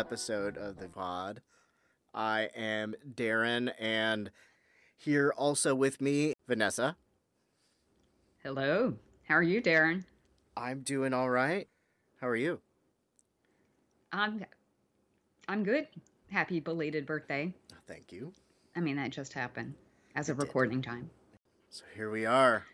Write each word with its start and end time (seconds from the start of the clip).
episode 0.00 0.56
of 0.56 0.78
the 0.78 0.88
pod. 0.88 1.42
I 2.14 2.48
am 2.56 2.94
Daeron, 3.14 3.70
and 3.78 4.30
here 4.96 5.30
also 5.36 5.74
with 5.74 6.00
me, 6.00 6.32
Vanessa. 6.48 6.96
Hello. 8.42 8.94
How 9.28 9.34
are 9.34 9.42
you, 9.42 9.60
Daeron? 9.60 10.04
I'm 10.56 10.80
doing 10.80 11.12
all 11.12 11.28
right. 11.28 11.68
How 12.18 12.28
are 12.28 12.36
you? 12.36 12.60
I'm 14.10 14.46
I'm 15.46 15.64
good. 15.64 15.86
Happy 16.30 16.60
belated 16.60 17.04
birthday. 17.04 17.52
Thank 17.86 18.10
you. 18.10 18.32
I 18.74 18.80
mean, 18.80 18.96
that 18.96 19.10
just 19.10 19.34
happened 19.34 19.74
as 20.16 20.30
of 20.30 20.38
did. 20.38 20.46
recording 20.46 20.80
time. 20.80 21.10
So 21.68 21.84
here 21.94 22.10
we 22.10 22.24
are. 22.24 22.64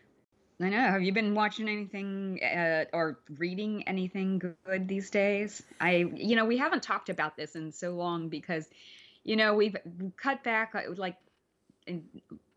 I 0.59 0.69
know. 0.69 0.77
Have 0.77 1.03
you 1.03 1.13
been 1.13 1.35
watching 1.35 1.69
anything 1.69 2.39
uh, 2.43 2.85
or 2.91 3.19
reading 3.37 3.87
anything 3.87 4.55
good 4.65 4.87
these 4.87 5.11
days? 5.11 5.61
I, 5.79 6.05
you 6.15 6.35
know, 6.35 6.45
we 6.45 6.57
haven't 6.57 6.81
talked 6.81 7.09
about 7.09 7.37
this 7.37 7.55
in 7.55 7.71
so 7.71 7.91
long 7.91 8.29
because, 8.29 8.67
you 9.23 9.35
know, 9.35 9.53
we've 9.53 9.75
cut 10.15 10.43
back, 10.43 10.73
uh, 10.73 10.93
like, 10.95 11.15
and 11.85 12.05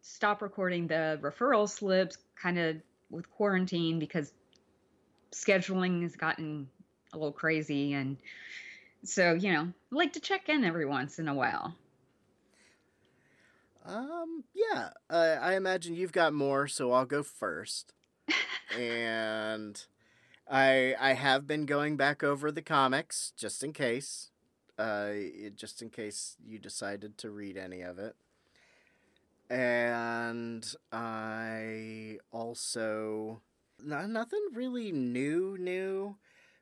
stop 0.01 0.41
recording 0.41 0.87
the 0.87 1.19
referral 1.21 1.69
slips 1.69 2.17
kind 2.41 2.59
of 2.59 2.77
with 3.11 3.31
quarantine 3.31 3.98
because 3.98 4.33
scheduling 5.33 6.03
has 6.03 6.17
gotten 6.17 6.69
a 7.12 7.19
little 7.19 7.33
crazy. 7.33 7.93
And 7.93 8.17
so, 9.05 9.34
you 9.34 9.53
know, 9.53 9.73
like 9.91 10.15
to 10.15 10.21
check 10.21 10.48
in 10.48 10.65
every 10.65 10.87
once 10.87 11.19
in 11.19 11.28
a 11.28 11.34
while. 11.34 11.77
Um, 13.84 14.45
yeah, 14.55 14.91
uh, 15.09 15.36
I 15.41 15.55
imagine 15.55 15.95
you've 15.95 16.12
got 16.12 16.33
more, 16.33 16.69
so 16.69 16.92
I'll 16.92 17.06
go 17.06 17.23
first. 17.23 17.92
and 18.78 19.83
I 20.48 20.95
I 21.00 21.14
have 21.14 21.47
been 21.47 21.67
going 21.67 21.97
back 21.97 22.22
over 22.22 22.53
the 22.53 22.62
comics 22.62 23.33
just 23.37 23.64
in 23.64 23.72
case, 23.72 24.31
uh, 24.78 25.12
just 25.55 25.83
in 25.83 25.91
case 25.91 26.37
you 26.45 26.59
decided 26.59 27.19
to 27.19 27.31
read 27.31 27.56
any 27.56 27.81
of 27.81 27.98
it. 27.98 28.17
And 29.48 30.65
I 30.93 32.19
also 32.31 33.43
no, 33.83 34.06
nothing 34.06 34.41
really 34.53 34.93
new, 34.93 35.56
new. 35.59 36.16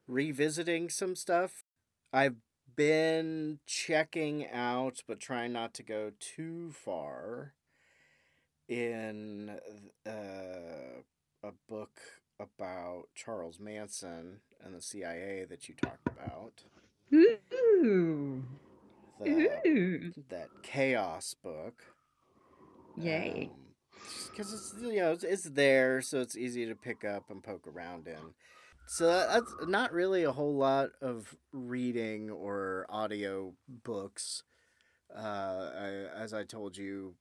Revisiting 0.07 0.89
some 0.89 1.15
stuff. 1.15 1.65
I've 2.13 2.37
been 2.79 3.59
checking 3.67 4.47
out, 4.53 5.03
but 5.09 5.19
trying 5.19 5.53
not 5.53 5.75
to 5.75 5.83
go 5.83 6.13
too 6.21 6.71
far, 6.71 7.55
in 8.69 9.51
uh, 10.07 11.03
a 11.43 11.53
book 11.69 11.99
about 12.39 13.07
Charles 13.17 13.59
Manson 13.59 14.39
and 14.65 14.77
the 14.77 14.81
CIA 14.81 15.45
that 15.51 15.69
you 15.69 15.75
talked 15.75 16.07
about. 16.07 16.63
Ooh. 17.13 18.45
The, 19.21 19.29
Ooh. 19.67 20.13
that 20.29 20.49
Chaos 20.63 21.35
book. 21.43 21.83
Yay. 22.97 23.51
Because 24.31 24.53
it's 24.53 24.75
you 24.81 25.01
know 25.01 25.13
it's, 25.13 25.25
it's 25.25 25.51
there, 25.51 26.01
so 26.01 26.21
it's 26.21 26.37
easy 26.37 26.65
to 26.67 26.77
pick 26.77 27.05
up 27.05 27.29
and 27.29 27.43
poke 27.43 27.67
around 27.67 28.07
in. 28.07 28.35
So 28.91 29.07
that's 29.07 29.53
not 29.67 29.93
really 29.93 30.25
a 30.25 30.33
whole 30.33 30.57
lot 30.57 30.93
of 31.03 31.37
reading 31.53 32.31
or 32.31 32.87
audio 32.89 33.53
books. 33.69 34.45
Uh, 35.15 35.71
I, 35.79 35.89
as 36.17 36.33
I 36.33 36.45
told 36.45 36.79
you 36.79 37.15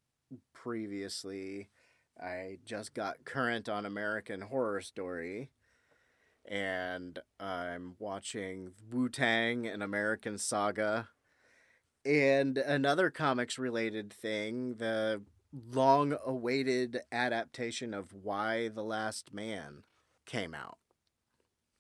previously, 0.54 1.68
I 2.18 2.60
just 2.64 2.94
got 2.94 3.26
current 3.26 3.68
on 3.68 3.86
American 3.86 4.40
Horror 4.40 4.80
Story, 4.80 5.50
and 6.46 7.20
I'm 7.38 7.96
watching 8.00 8.72
Wu 8.90 9.10
Tang 9.10 9.68
and 9.68 9.84
American 9.84 10.38
Saga. 10.38 11.10
And 12.06 12.58
another 12.58 13.10
comics 13.10 13.60
related 13.60 14.14
thing, 14.14 14.76
the 14.76 15.22
long 15.74 16.16
awaited 16.26 17.02
adaptation 17.12 17.94
of 17.94 18.14
Y: 18.14 18.70
the 18.70 18.86
Last 18.86 19.34
Man 19.34 19.84
came 20.26 20.54
out. 20.54 20.78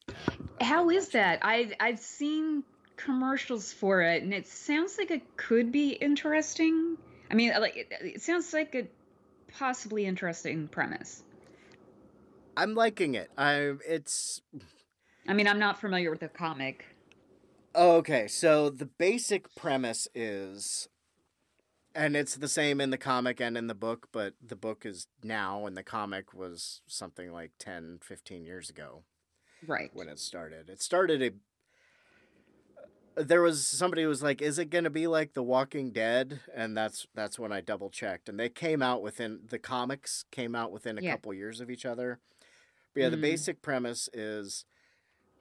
I've 0.09 0.15
How 0.61 0.89
is 0.89 1.09
that? 1.09 1.39
I 1.41 1.71
I've 1.79 1.99
seen 1.99 2.63
commercials 2.95 3.71
for 3.71 4.01
it, 4.01 4.23
and 4.23 4.33
it 4.33 4.47
sounds 4.47 4.97
like 4.97 5.11
it 5.11 5.37
could 5.37 5.71
be 5.71 5.91
interesting. 5.91 6.97
I 7.29 7.35
mean, 7.35 7.53
like 7.59 7.77
it, 7.77 7.87
it 8.01 8.21
sounds 8.21 8.53
like 8.53 8.75
a 8.75 8.87
possibly 9.51 10.05
interesting 10.05 10.67
premise. 10.67 11.23
I'm 12.55 12.73
liking 12.73 13.15
it. 13.15 13.29
I 13.37 13.73
it's 13.87 14.41
I 15.27 15.33
mean, 15.33 15.47
I'm 15.47 15.59
not 15.59 15.79
familiar 15.79 16.09
with 16.09 16.21
the 16.21 16.27
comic. 16.29 16.85
Oh, 17.75 17.97
okay. 17.97 18.27
So 18.27 18.69
the 18.69 18.85
basic 18.85 19.53
premise 19.53 20.07
is, 20.15 20.87
and 21.93 22.15
it's 22.15 22.35
the 22.35 22.47
same 22.47 22.81
in 22.81 22.89
the 22.89 22.97
comic 22.97 23.39
and 23.39 23.55
in 23.55 23.67
the 23.67 23.75
book, 23.75 24.07
but 24.11 24.33
the 24.43 24.55
book 24.55 24.83
is 24.85 25.07
now, 25.23 25.67
and 25.67 25.77
the 25.77 25.83
comic 25.83 26.33
was 26.33 26.81
something 26.87 27.31
like 27.31 27.51
10, 27.59 27.99
15 28.01 28.45
years 28.45 28.69
ago. 28.69 29.03
Right. 29.65 29.89
when 29.93 30.09
it 30.09 30.19
started. 30.19 30.69
It 30.69 30.81
started 30.81 31.21
a 31.21 31.31
there 33.15 33.41
was 33.41 33.65
somebody 33.65 34.03
who 34.03 34.09
was 34.09 34.21
like, 34.21 34.41
"Is 34.41 34.59
it 34.59 34.69
going 34.69 34.83
to 34.83 34.89
be 34.91 35.07
like 35.07 35.33
The 35.33 35.41
Walking 35.43 35.91
Dead?" 35.91 36.39
And 36.53 36.77
that's 36.77 37.07
that's 37.15 37.39
when 37.39 37.51
I 37.51 37.61
double 37.61 37.89
checked, 37.89 38.29
and 38.29 38.39
they 38.39 38.49
came 38.49 38.81
out 38.81 39.01
within 39.01 39.39
the 39.49 39.59
comics 39.59 40.25
came 40.31 40.53
out 40.55 40.71
within 40.71 40.97
a 40.97 41.01
Yeah. 41.01 41.13
couple 41.13 41.33
years 41.33 41.59
of 41.59 41.69
each 41.71 41.85
other. 41.85 42.19
But 42.93 43.01
yeah, 43.01 43.09
the 43.09 43.17
Mm. 43.17 43.21
basic 43.21 43.61
premise 43.61 44.07
is, 44.13 44.65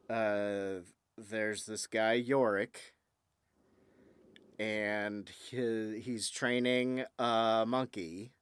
uh, 0.09 0.81
there's 1.19 1.67
this 1.67 1.87
guy 1.87 2.15
Yorick, 2.15 2.95
and 4.59 5.29
he, 5.29 6.01
he's 6.01 6.31
training 6.31 7.05
a 7.19 7.65
monkey 7.67 8.33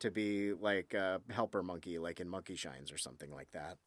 to 0.00 0.10
be 0.10 0.52
like 0.52 0.94
a 0.94 1.20
helper 1.30 1.62
monkey, 1.62 1.98
like 1.98 2.20
in 2.20 2.28
Monkey 2.28 2.56
Shines 2.56 2.90
or 2.90 2.98
something 2.98 3.30
like 3.30 3.50
that 3.52 3.78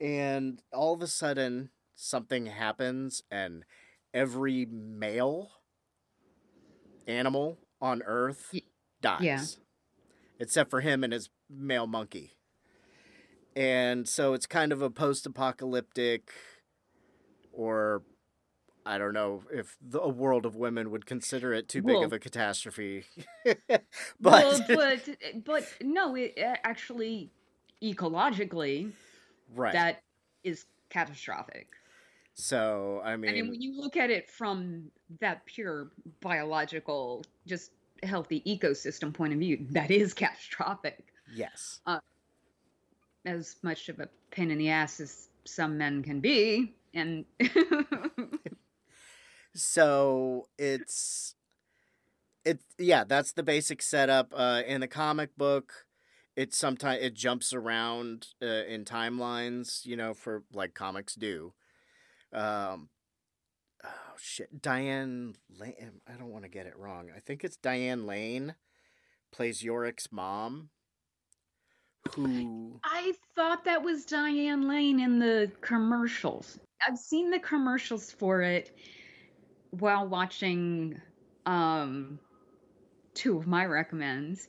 and 0.00 0.62
all 0.72 0.94
of 0.94 1.02
a 1.02 1.06
sudden 1.06 1.70
something 1.94 2.46
happens 2.46 3.22
and 3.30 3.64
every 4.14 4.66
male 4.66 5.50
animal 7.06 7.58
on 7.80 8.02
earth 8.06 8.54
dies 9.00 9.20
yeah. 9.20 9.44
except 10.38 10.70
for 10.70 10.80
him 10.80 11.02
and 11.04 11.12
his 11.12 11.30
male 11.50 11.86
monkey 11.86 12.32
and 13.56 14.08
so 14.08 14.34
it's 14.34 14.46
kind 14.46 14.72
of 14.72 14.82
a 14.82 14.90
post-apocalyptic 14.90 16.30
or 17.52 18.02
i 18.84 18.98
don't 18.98 19.14
know 19.14 19.42
if 19.52 19.76
the, 19.80 20.00
a 20.00 20.08
world 20.08 20.44
of 20.46 20.54
women 20.54 20.90
would 20.90 21.06
consider 21.06 21.52
it 21.52 21.68
too 21.68 21.82
big 21.82 21.96
Well- 21.96 22.04
of 22.04 22.12
a 22.12 22.18
catastrophe 22.18 23.04
Well, 24.20 24.60
but 24.68 24.76
but 24.76 25.44
but 25.44 25.64
no, 25.82 26.14
it 26.16 26.34
actually 26.36 27.30
ecologically 27.82 28.92
right 29.54 29.72
that 29.72 30.02
is 30.44 30.66
catastrophic. 30.90 31.68
so 32.34 33.00
i 33.04 33.16
mean, 33.16 33.30
I 33.30 33.34
mean, 33.34 33.50
when 33.50 33.60
you 33.62 33.80
look 33.80 33.96
at 33.96 34.10
it 34.10 34.30
from 34.30 34.90
that 35.20 35.44
pure 35.46 35.90
biological, 36.20 37.24
just 37.46 37.72
healthy 38.02 38.42
ecosystem 38.46 39.12
point 39.12 39.32
of 39.32 39.38
view, 39.38 39.66
that 39.70 39.90
is 39.90 40.14
catastrophic. 40.14 41.06
yes 41.34 41.80
As 43.26 43.56
much 43.62 43.88
of 43.88 44.00
a 44.00 44.08
pain 44.30 44.50
in 44.50 44.58
the 44.58 44.70
ass 44.70 45.00
as 45.00 45.28
some 45.44 45.76
men 45.76 46.02
can 46.02 46.20
be, 46.20 46.74
and 46.94 47.24
So 49.58 50.48
it's 50.56 51.34
it 52.44 52.60
yeah, 52.78 53.04
that's 53.04 53.32
the 53.32 53.42
basic 53.42 53.82
setup. 53.82 54.32
Uh, 54.34 54.62
in 54.66 54.80
the 54.80 54.86
comic 54.86 55.36
book, 55.36 55.86
it 56.38 56.54
sometimes 56.54 57.02
it 57.02 57.14
jumps 57.14 57.52
around 57.52 58.28
uh, 58.40 58.62
in 58.68 58.84
timelines, 58.84 59.84
you 59.84 59.96
know, 59.96 60.14
for 60.14 60.44
like 60.52 60.72
comics 60.72 61.16
do. 61.16 61.52
Um, 62.32 62.90
oh 63.84 64.14
shit, 64.16 64.62
Diane 64.62 65.34
Lane. 65.58 66.00
I 66.06 66.12
don't 66.16 66.30
want 66.30 66.44
to 66.44 66.48
get 66.48 66.66
it 66.66 66.78
wrong. 66.78 67.08
I 67.14 67.18
think 67.18 67.42
it's 67.42 67.56
Diane 67.56 68.06
Lane 68.06 68.54
plays 69.32 69.64
Yorick's 69.64 70.12
mom. 70.12 70.68
Who? 72.14 72.78
I 72.84 73.14
thought 73.34 73.64
that 73.64 73.82
was 73.82 74.04
Diane 74.04 74.68
Lane 74.68 75.00
in 75.00 75.18
the 75.18 75.50
commercials. 75.60 76.60
I've 76.86 76.98
seen 76.98 77.32
the 77.32 77.40
commercials 77.40 78.12
for 78.12 78.42
it 78.42 78.78
while 79.70 80.06
watching 80.06 81.00
um 81.46 82.20
two 83.14 83.36
of 83.36 83.48
my 83.48 83.66
recommends 83.66 84.46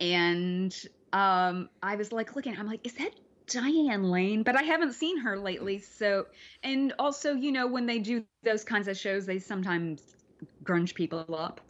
and 0.00 0.76
um 1.14 1.70
I 1.82 1.96
was 1.96 2.12
like 2.12 2.34
looking 2.36 2.58
I'm 2.58 2.66
like 2.66 2.86
is 2.86 2.92
that 2.94 3.12
Diane 3.46 4.02
Lane 4.10 4.42
but 4.42 4.56
I 4.56 4.62
haven't 4.62 4.92
seen 4.94 5.18
her 5.20 5.38
lately 5.38 5.78
so 5.78 6.26
and 6.62 6.92
also 6.98 7.34
you 7.34 7.52
know 7.52 7.66
when 7.68 7.86
they 7.86 8.00
do 8.00 8.24
those 8.42 8.64
kinds 8.64 8.88
of 8.88 8.96
shows 8.98 9.24
they 9.24 9.38
sometimes 9.38 10.02
grunge 10.64 10.94
people 10.94 11.24
up 11.38 11.60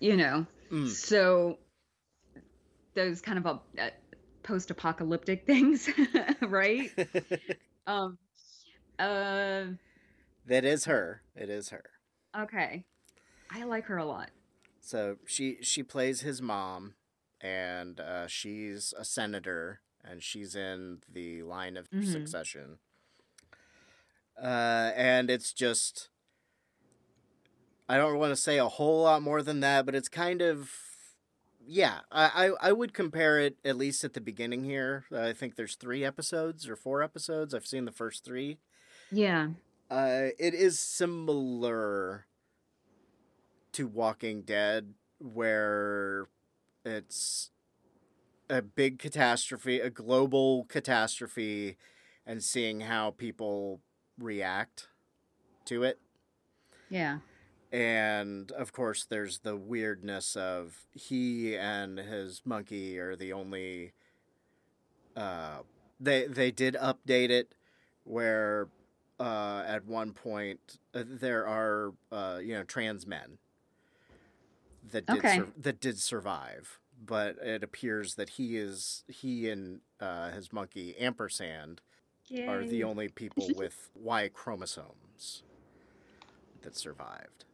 you 0.00 0.16
know 0.16 0.46
Mm. 0.72 0.88
so 0.88 1.58
those 2.94 3.20
kind 3.20 3.38
of 3.38 3.46
uh, 3.46 3.58
uh, 3.80 3.90
post-apocalyptic 4.44 5.44
things 5.46 5.90
right 6.42 6.90
um 7.86 8.16
uh 8.98 9.64
that 10.46 10.64
is 10.64 10.86
her. 10.86 11.22
It 11.36 11.50
is 11.50 11.68
her. 11.70 11.84
okay 12.36 12.84
i 13.50 13.64
like 13.64 13.86
her 13.86 13.98
a 13.98 14.04
lot 14.04 14.30
So 14.80 15.16
she 15.26 15.58
she 15.62 15.82
plays 15.82 16.22
his 16.22 16.40
mom, 16.40 16.94
and 17.40 18.00
uh, 18.00 18.26
she's 18.26 18.92
a 18.98 19.04
senator, 19.04 19.80
and 20.04 20.22
she's 20.22 20.54
in 20.54 21.02
the 21.12 21.42
line 21.42 21.76
of 21.76 21.90
Mhm. 21.90 22.04
succession. 22.12 22.78
Uh, 24.40 24.92
and 24.96 25.30
it's 25.30 25.52
just, 25.52 26.08
I 27.88 27.96
don't 27.96 28.18
want 28.18 28.30
to 28.32 28.36
say 28.36 28.58
a 28.58 28.68
whole 28.68 29.02
lot 29.02 29.22
more 29.22 29.42
than 29.42 29.60
that, 29.60 29.84
but 29.84 29.94
it's 29.94 30.08
kind 30.08 30.40
of, 30.40 30.70
yeah. 31.66 32.00
I, 32.10 32.46
I 32.46 32.68
I 32.68 32.72
would 32.72 32.94
compare 32.94 33.38
it 33.38 33.56
at 33.64 33.76
least 33.76 34.02
at 34.04 34.14
the 34.14 34.20
beginning 34.20 34.64
here. 34.64 35.04
I 35.14 35.32
think 35.34 35.56
there's 35.56 35.74
three 35.76 36.04
episodes 36.04 36.68
or 36.68 36.76
four 36.76 37.02
episodes. 37.02 37.52
I've 37.54 37.66
seen 37.66 37.84
the 37.84 37.92
first 37.92 38.24
three. 38.24 38.58
yeah 39.10 39.50
Uh, 39.90 40.28
it 40.38 40.54
is 40.54 40.78
similar 40.78 42.26
to 43.72 43.86
Walking 43.86 44.42
Dead, 44.42 44.94
where 45.18 46.28
it's 46.84 47.50
a 48.48 48.62
big 48.62 48.98
catastrophe, 48.98 49.80
a 49.80 49.90
global 49.90 50.64
catastrophe, 50.64 51.76
and 52.26 52.42
seeing 52.42 52.80
how 52.80 53.10
people 53.12 53.80
react 54.18 54.88
to 55.66 55.82
it. 55.82 55.98
yeah 56.88 57.18
And 57.72 58.50
of 58.52 58.72
course, 58.72 59.04
there's 59.04 59.40
the 59.40 59.56
weirdness 59.56 60.36
of 60.36 60.86
he 60.92 61.56
and 61.56 61.98
his 61.98 62.42
monkey 62.44 62.98
are 62.98 63.16
the 63.16 63.32
only. 63.32 63.92
Uh, 65.16 65.58
they 65.98 66.26
they 66.26 66.50
did 66.50 66.74
update 66.76 67.30
it 67.30 67.54
where 68.04 68.68
uh, 69.18 69.62
at 69.66 69.84
one 69.86 70.12
point 70.12 70.78
uh, 70.94 71.04
there 71.06 71.46
are 71.46 71.92
uh, 72.10 72.38
you 72.42 72.54
know 72.54 72.64
trans 72.64 73.06
men 73.06 73.38
that 74.90 75.06
did 75.06 75.18
Okay. 75.18 75.36
sur- 75.38 75.52
that 75.58 75.80
did 75.80 75.98
survive, 75.98 76.78
but 77.04 77.36
it 77.38 77.62
appears 77.62 78.14
that 78.16 78.30
he 78.30 78.56
is 78.56 79.04
he 79.08 79.48
and 79.50 79.80
uh, 80.00 80.30
his 80.30 80.52
monkey 80.52 80.96
ampersand 80.98 81.80
are 82.48 82.64
the 82.64 82.84
only 82.84 83.08
people 83.08 83.48
with 83.56 83.90
Y 83.94 84.28
chromosomes 84.32 85.42
that 86.62 86.76
survived. 86.76 87.44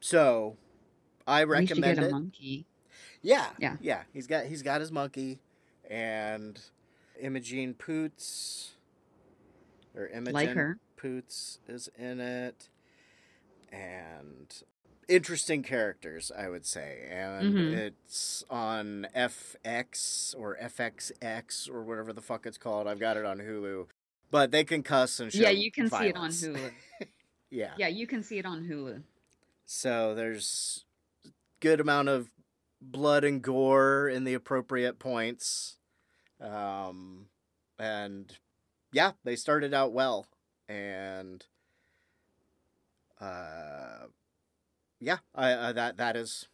So, 0.00 0.56
I 1.26 1.44
we 1.44 1.50
recommend 1.52 1.96
get 1.96 2.04
a 2.04 2.08
it. 2.08 2.10
monkey 2.10 2.66
Yeah, 3.22 3.50
Yeah. 3.58 3.76
yeah. 3.80 4.02
He's 4.12 4.26
got 4.26 4.46
he's 4.46 4.62
got 4.62 4.80
his 4.80 4.90
monkey, 4.92 5.40
and 5.88 6.60
Imogene 7.20 7.74
Poots 7.74 8.72
or 9.94 10.06
Imogen 10.08 10.32
like 10.32 10.56
Poots 10.96 11.58
is 11.68 11.88
in 11.96 12.20
it, 12.20 12.68
and 13.70 14.52
interesting 15.14 15.62
characters, 15.62 16.32
I 16.36 16.48
would 16.48 16.64
say. 16.66 17.06
And 17.10 17.54
Mhm. 17.54 17.72
it's 17.72 18.44
on 18.50 19.06
FX 19.14 20.34
or 20.38 20.56
FXX 20.60 21.68
or 21.68 21.82
whatever 21.84 22.12
the 22.12 22.20
fuck 22.22 22.46
it's 22.46 22.58
called. 22.58 22.86
I've 22.86 22.98
got 23.00 23.16
it 23.16 23.24
on 23.24 23.38
Hulu, 23.38 23.88
but 24.30 24.50
they 24.50 24.64
can 24.64 24.82
cuss 24.82 25.20
and 25.20 25.32
show 25.32 25.42
yeah 25.42 25.50
you 25.50 25.70
can 25.70 25.90
see 25.90 26.06
it 26.08 26.16
on 26.16 26.30
hulu 26.30 26.72
Yeah. 27.50 27.74
yeah 27.76 27.88
you 27.88 28.06
can 28.06 28.22
see 28.22 28.38
it 28.38 28.46
on 28.46 28.64
hulu 28.64 29.02
So 29.66 30.14
there's 30.14 30.84
good 31.60 31.80
amount 31.80 32.08
of 32.08 32.30
blood 32.80 33.24
and 33.24 33.42
gore 33.42 34.08
in 34.08 34.24
the 34.24 34.34
appropriate 34.34 34.98
points. 34.98 35.76
Um, 36.40 37.28
and 37.78 38.36
yeah, 38.92 39.12
they 39.22 39.36
started 39.36 39.72
out 39.72 39.92
well. 39.92 40.26
And 40.68 41.46
uh, 43.20 44.06
yeah, 45.02 45.18
I, 45.34 45.68
I 45.68 45.72
that 45.72 45.96
that 45.98 46.16
is 46.16 46.48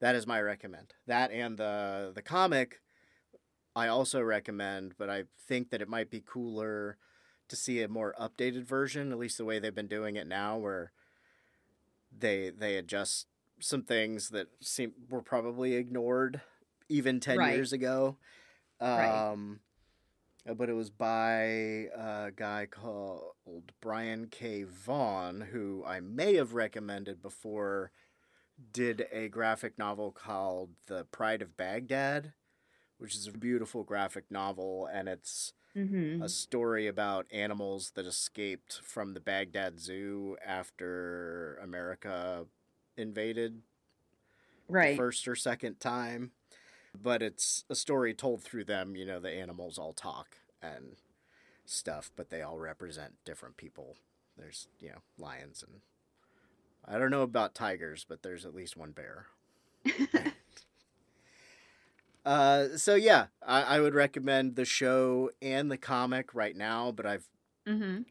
that 0.00 0.14
is 0.14 0.26
my 0.26 0.40
recommend. 0.40 0.94
That 1.06 1.30
and 1.30 1.58
the 1.58 2.12
the 2.14 2.22
comic 2.22 2.80
I 3.76 3.88
also 3.88 4.22
recommend, 4.22 4.94
but 4.98 5.10
I 5.10 5.24
think 5.46 5.70
that 5.70 5.82
it 5.82 5.88
might 5.88 6.10
be 6.10 6.22
cooler 6.24 6.98
to 7.48 7.56
see 7.56 7.82
a 7.82 7.88
more 7.88 8.14
updated 8.20 8.64
version, 8.64 9.12
at 9.12 9.18
least 9.18 9.38
the 9.38 9.44
way 9.44 9.58
they've 9.58 9.74
been 9.74 9.88
doing 9.88 10.16
it 10.16 10.26
now 10.26 10.58
where 10.58 10.92
they 12.16 12.50
they 12.50 12.76
adjust 12.76 13.26
some 13.60 13.82
things 13.82 14.30
that 14.30 14.48
seem 14.60 14.92
were 15.10 15.22
probably 15.22 15.74
ignored 15.74 16.40
even 16.88 17.20
10 17.20 17.38
Right. 17.38 17.54
years 17.56 17.72
ago 17.72 18.16
Right. 18.80 19.24
um 19.32 19.60
uh, 19.60 19.65
but 20.54 20.68
it 20.68 20.74
was 20.74 20.90
by 20.90 21.88
a 21.96 22.30
guy 22.34 22.66
called 22.70 23.32
Brian 23.80 24.28
K. 24.28 24.64
Vaughan, 24.64 25.48
who 25.52 25.84
I 25.86 26.00
may 26.00 26.34
have 26.34 26.54
recommended 26.54 27.22
before, 27.22 27.90
did 28.72 29.06
a 29.12 29.28
graphic 29.28 29.78
novel 29.78 30.12
called 30.12 30.70
The 30.86 31.04
Pride 31.04 31.42
of 31.42 31.56
Baghdad, 31.56 32.32
which 32.98 33.14
is 33.14 33.26
a 33.26 33.32
beautiful 33.32 33.82
graphic 33.82 34.30
novel, 34.30 34.88
and 34.92 35.08
it's 35.08 35.52
mm-hmm. 35.76 36.22
a 36.22 36.28
story 36.28 36.86
about 36.86 37.26
animals 37.30 37.92
that 37.94 38.06
escaped 38.06 38.80
from 38.82 39.14
the 39.14 39.20
Baghdad 39.20 39.78
Zoo 39.80 40.36
after 40.44 41.58
America 41.62 42.46
invaded 42.96 43.62
right 44.68 44.96
first 44.96 45.28
or 45.28 45.34
second 45.34 45.80
time. 45.80 46.32
But 47.02 47.22
it's 47.22 47.64
a 47.68 47.74
story 47.74 48.14
told 48.14 48.42
through 48.42 48.64
them. 48.64 48.96
You 48.96 49.06
know, 49.06 49.20
the 49.20 49.30
animals 49.30 49.78
all 49.78 49.92
talk 49.92 50.36
and 50.62 50.96
stuff, 51.64 52.10
but 52.16 52.30
they 52.30 52.42
all 52.42 52.58
represent 52.58 53.14
different 53.24 53.56
people. 53.56 53.96
There's, 54.36 54.68
you 54.80 54.90
know, 54.90 55.02
lions 55.18 55.64
and 55.66 55.80
I 56.88 56.98
don't 56.98 57.10
know 57.10 57.22
about 57.22 57.54
tigers, 57.54 58.06
but 58.08 58.22
there's 58.22 58.46
at 58.46 58.54
least 58.54 58.76
one 58.76 58.92
bear. 58.92 59.26
uh, 62.24 62.76
so 62.76 62.94
yeah, 62.94 63.26
I, 63.44 63.62
I 63.62 63.80
would 63.80 63.94
recommend 63.94 64.54
the 64.54 64.64
show 64.64 65.30
and 65.42 65.70
the 65.70 65.76
comic 65.76 66.34
right 66.34 66.56
now, 66.56 66.92
but 66.92 67.04
I've 67.04 67.28
mm-hmm. 67.66 68.02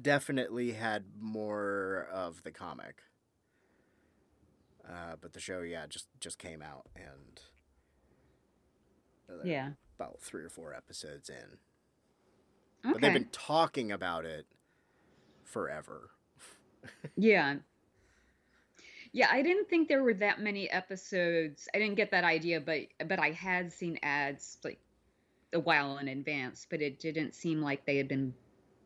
definitely 0.00 0.72
had 0.72 1.04
more 1.20 2.08
of 2.12 2.42
the 2.42 2.50
comic. 2.50 3.02
Uh, 4.84 5.14
but 5.20 5.34
the 5.34 5.40
show, 5.40 5.60
yeah, 5.60 5.86
just 5.86 6.08
just 6.18 6.38
came 6.38 6.62
out 6.62 6.86
and 6.96 7.40
yeah 9.44 9.70
about 9.98 10.20
three 10.20 10.44
or 10.44 10.48
four 10.48 10.74
episodes 10.74 11.28
in. 11.28 11.36
okay 12.84 12.92
But 12.92 13.00
they've 13.00 13.12
been 13.12 13.28
talking 13.32 13.90
about 13.90 14.24
it 14.24 14.46
forever. 15.44 16.10
Yeah. 17.16 17.56
Yeah, 19.10 19.28
I 19.32 19.40
didn't 19.40 19.70
think 19.70 19.88
there 19.88 20.02
were 20.02 20.12
that 20.14 20.38
many 20.40 20.68
episodes. 20.70 21.66
I 21.74 21.78
didn't 21.78 21.94
get 21.96 22.10
that 22.10 22.24
idea, 22.24 22.60
but 22.60 22.80
but 23.06 23.18
I 23.18 23.30
had 23.30 23.72
seen 23.72 23.98
ads 24.02 24.58
like 24.62 24.78
a 25.54 25.58
while 25.58 25.96
in 25.96 26.08
advance, 26.08 26.66
but 26.68 26.82
it 26.82 26.98
didn't 27.00 27.34
seem 27.34 27.62
like 27.62 27.86
they 27.86 27.96
had 27.96 28.06
been 28.06 28.34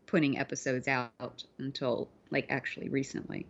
putting 0.07 0.39
episodes 0.39 0.87
out 0.87 1.43
until 1.59 2.09
like 2.31 2.47
actually 2.51 2.89
recently. 2.89 3.47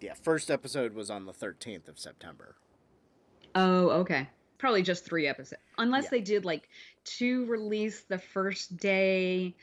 Yeah, 0.00 0.14
first 0.14 0.50
episode 0.50 0.94
was 0.94 1.10
on 1.10 1.26
the 1.26 1.32
thirteenth 1.32 1.88
of 1.88 1.98
September. 1.98 2.56
Oh, 3.54 3.90
okay. 3.90 4.28
Probably 4.58 4.82
just 4.82 5.04
3 5.04 5.26
episodes. 5.26 5.62
Unless 5.78 6.04
Yeah. 6.04 6.10
they 6.10 6.20
did 6.20 6.44
like 6.44 6.68
two 7.04 7.46
release 7.46 8.00
the 8.02 8.18
first 8.18 8.76
day 8.76 9.54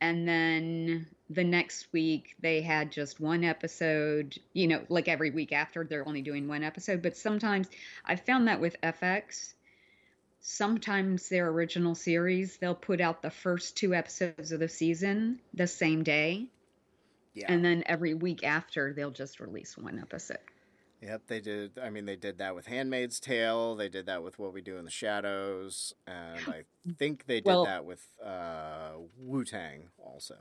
and 0.00 0.26
then 0.26 1.06
the 1.30 1.44
next 1.44 1.86
week 1.92 2.34
they 2.40 2.60
had 2.60 2.90
just 2.90 3.20
one 3.20 3.44
episode, 3.44 4.36
you 4.52 4.66
know, 4.66 4.84
like 4.88 5.06
every 5.08 5.30
week 5.30 5.52
after 5.52 5.84
they're 5.84 6.06
only 6.06 6.22
doing 6.22 6.48
one 6.48 6.64
episode, 6.64 7.00
but 7.02 7.16
sometimes 7.16 7.68
I 8.04 8.16
found 8.16 8.48
that 8.48 8.60
with 8.60 8.76
FX 8.82 9.54
sometimes 10.44 11.28
their 11.28 11.46
original 11.48 11.94
series 11.94 12.56
they'll 12.56 12.74
put 12.74 13.00
out 13.00 13.22
the 13.22 13.30
first 13.30 13.76
two 13.76 13.94
episodes 13.94 14.50
of 14.50 14.58
the 14.58 14.68
season 14.68 15.38
the 15.54 15.68
same 15.68 16.02
day 16.02 16.48
Yeah. 17.34 17.46
and 17.52 17.64
then 17.64 17.84
every 17.86 18.14
week 18.14 18.42
after 18.42 18.92
they'll 18.92 19.12
just 19.12 19.38
release 19.38 19.78
one 19.78 20.00
episode. 20.00 20.38
Yep, 21.02 21.22
they 21.26 21.40
did. 21.40 21.78
I 21.82 21.90
mean, 21.90 22.06
they 22.06 22.14
did 22.14 22.38
that 22.38 22.54
with 22.54 22.66
*Handmaid's 22.66 23.18
Tale*. 23.18 23.74
They 23.74 23.88
did 23.88 24.06
that 24.06 24.22
with 24.22 24.38
*What 24.38 24.52
We 24.54 24.60
Do 24.60 24.76
in 24.76 24.84
the 24.84 24.90
Shadows*, 24.90 25.92
and 26.06 26.38
I 26.46 26.62
think 26.98 27.26
they 27.26 27.40
did 27.40 27.46
Well- 27.46 27.64
that 27.64 27.84
with 27.84 28.06
uh, 28.24 28.92
*Wu 29.18 29.44
Tang* 29.44 29.88
also. 29.98 30.36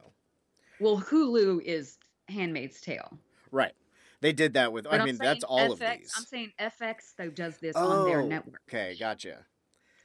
Well, 0.79 0.99
Hulu 1.01 1.61
is 1.63 1.97
Handmaid's 2.27 2.79
Tale. 2.79 3.17
Right. 3.51 3.73
They 4.21 4.33
did 4.33 4.53
that 4.53 4.71
with. 4.71 4.83
But 4.85 4.93
I 4.93 4.97
I'm 4.99 5.05
mean, 5.05 5.17
that's 5.17 5.43
all 5.43 5.71
of 5.71 5.79
these. 5.79 6.11
I'm 6.15 6.25
saying 6.25 6.51
FX 6.59 7.15
though 7.17 7.29
does 7.31 7.57
this 7.57 7.75
on 7.75 8.05
their 8.07 8.21
Oh, 8.21 8.27
network. 8.27 8.61
Okay, 8.69 8.95
gotcha. 8.99 9.45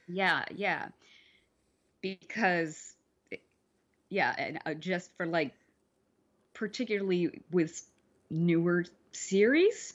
Yeah, 0.07 0.43
yeah. 0.55 0.87
Because, 2.01 2.95
yeah, 4.09 4.33
and 4.37 4.59
uh, 4.65 4.73
just 4.73 5.11
for 5.17 5.25
like, 5.27 5.53
particularly 6.53 7.41
with 7.51 7.85
newer 8.31 8.85
series, 9.11 9.93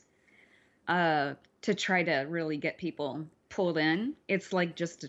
uh, 0.93 1.35
to 1.63 1.75
try 1.75 2.03
to 2.03 2.27
really 2.29 2.59
get 2.59 2.77
people 2.77 3.25
pulled 3.49 3.79
in, 3.79 4.13
it's 4.29 4.53
like 4.53 4.77
just 4.77 5.07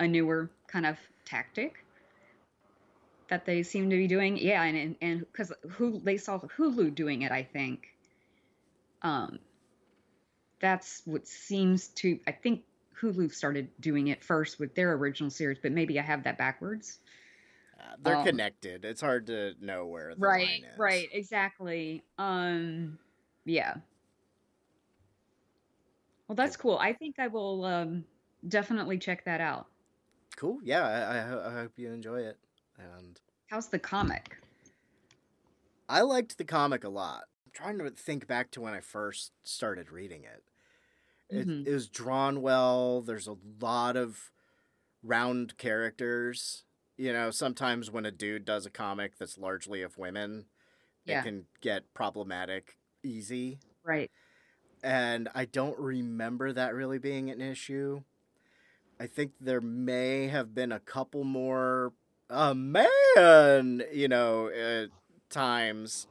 a, 0.00 0.06
newer 0.08 0.50
kind 0.66 0.84
of 0.84 0.98
tactic 1.24 1.84
that 3.28 3.46
they 3.46 3.62
seem 3.62 3.88
to 3.90 3.96
be 3.96 4.08
doing. 4.08 4.36
Yeah, 4.36 4.62
and 4.64 4.76
and 4.76 4.96
and 5.00 5.20
because 5.20 5.52
who 5.70 6.00
they 6.00 6.16
saw 6.16 6.38
Hulu 6.40 6.94
doing 6.94 7.22
it, 7.22 7.30
I 7.30 7.44
think. 7.44 7.86
Um, 9.02 9.38
that's 10.60 11.02
what 11.04 11.28
seems 11.28 11.88
to. 11.88 12.18
I 12.26 12.32
think 12.32 12.62
Hulu 13.00 13.32
started 13.32 13.68
doing 13.78 14.08
it 14.08 14.24
first 14.24 14.58
with 14.58 14.74
their 14.74 14.92
original 14.94 15.30
series, 15.30 15.58
but 15.62 15.70
maybe 15.70 16.00
I 16.00 16.02
have 16.02 16.24
that 16.24 16.36
backwards. 16.36 16.98
Uh, 17.78 17.94
they're 18.02 18.16
Um, 18.16 18.24
connected. 18.24 18.84
It's 18.84 19.00
hard 19.00 19.26
to 19.28 19.54
know 19.60 19.86
where 19.86 20.14
the 20.14 20.20
right, 20.20 20.46
line 20.46 20.64
is. 20.64 20.78
right, 20.78 21.08
exactly. 21.12 22.02
Um, 22.18 22.98
yeah. 23.44 23.76
Well, 26.28 26.36
that's 26.36 26.56
cool. 26.56 26.76
I 26.78 26.92
think 26.92 27.18
I 27.18 27.28
will 27.28 27.64
um, 27.64 28.04
definitely 28.48 28.98
check 28.98 29.24
that 29.24 29.40
out. 29.40 29.66
Cool. 30.36 30.58
Yeah, 30.62 30.84
I, 30.84 31.16
I, 31.18 31.48
I 31.50 31.52
hope 31.62 31.78
you 31.78 31.90
enjoy 31.92 32.20
it. 32.22 32.38
And 32.78 33.20
How's 33.48 33.68
the 33.68 33.78
comic? 33.78 34.38
I 35.88 36.00
liked 36.02 36.36
the 36.36 36.44
comic 36.44 36.84
a 36.84 36.88
lot. 36.88 37.24
I'm 37.44 37.52
trying 37.52 37.78
to 37.78 37.90
think 37.90 38.26
back 38.26 38.50
to 38.52 38.60
when 38.60 38.74
I 38.74 38.80
first 38.80 39.32
started 39.44 39.90
reading 39.90 40.24
it. 40.24 40.44
It, 41.28 41.46
Mhm. 41.46 41.66
it 41.66 41.72
was 41.72 41.88
drawn 41.88 42.42
well. 42.42 43.02
There's 43.02 43.26
a 43.28 43.36
lot 43.60 43.96
of 43.96 44.32
round 45.02 45.58
characters. 45.58 46.64
You 46.96 47.12
know, 47.12 47.30
sometimes 47.30 47.90
when 47.90 48.06
a 48.06 48.10
dude 48.10 48.44
does 48.44 48.66
a 48.66 48.70
comic 48.70 49.18
that's 49.18 49.38
largely 49.38 49.82
of 49.82 49.98
women, 49.98 50.46
Yeah. 51.04 51.20
it 51.20 51.24
can 51.24 51.46
get 51.60 51.94
problematic 51.94 52.78
easy. 53.02 53.60
Right. 53.84 54.10
And 54.86 55.28
I 55.34 55.46
don't 55.46 55.76
remember 55.80 56.52
that 56.52 56.72
really 56.72 56.98
being 56.98 57.28
an 57.28 57.40
issue. 57.40 58.02
I 59.00 59.08
think 59.08 59.32
there 59.40 59.60
may 59.60 60.28
have 60.28 60.54
been 60.54 60.70
a 60.70 60.78
couple 60.78 61.24
more 61.24 61.92
uh, 62.30 62.54
man, 62.54 63.82
you 63.92 64.06
know, 64.06 64.48
uh, 64.48 64.86
times 65.28 66.06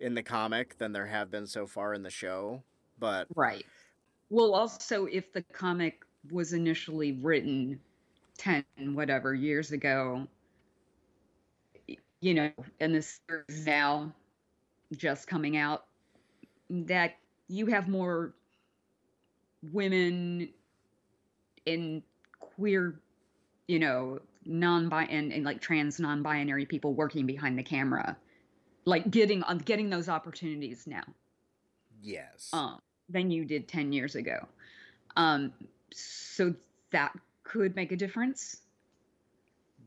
in 0.00 0.14
the 0.14 0.22
comic 0.22 0.78
than 0.78 0.92
there 0.92 1.06
have 1.06 1.30
been 1.30 1.46
so 1.46 1.66
far 1.66 1.92
in 1.92 2.02
the 2.02 2.10
show. 2.10 2.62
But 2.98 3.28
Right. 3.36 3.66
Well, 4.30 4.54
also, 4.54 5.04
if 5.04 5.30
the 5.34 5.42
comic 5.52 6.02
was 6.30 6.54
initially 6.54 7.12
written 7.12 7.78
10 8.38 8.64
whatever 8.94 9.34
years 9.34 9.70
ago, 9.72 10.26
you 12.22 12.32
know, 12.32 12.50
and 12.80 12.94
this 12.94 13.20
is 13.48 13.66
now 13.66 14.14
just 14.96 15.28
coming 15.28 15.58
out, 15.58 15.84
that 16.70 17.16
you 17.48 17.66
have 17.66 17.88
more 17.88 18.34
women 19.72 20.48
in 21.66 22.02
queer, 22.40 23.00
you 23.66 23.78
know, 23.78 24.20
non 24.44 24.88
bi 24.88 25.04
and, 25.04 25.32
and 25.32 25.44
like 25.44 25.60
trans 25.60 25.98
non 25.98 26.22
binary 26.22 26.66
people 26.66 26.94
working 26.94 27.26
behind 27.26 27.58
the 27.58 27.62
camera, 27.62 28.16
like 28.84 29.10
getting 29.10 29.42
on 29.44 29.58
getting 29.58 29.90
those 29.90 30.08
opportunities 30.08 30.86
now 30.86 31.04
yes, 32.04 32.50
um, 32.52 32.80
than 33.08 33.30
you 33.30 33.44
did 33.44 33.66
10 33.66 33.92
years 33.92 34.14
ago. 34.14 34.46
Um, 35.16 35.52
so 35.92 36.54
that 36.90 37.12
could 37.42 37.74
make 37.74 37.92
a 37.92 37.96
difference. 37.96 38.62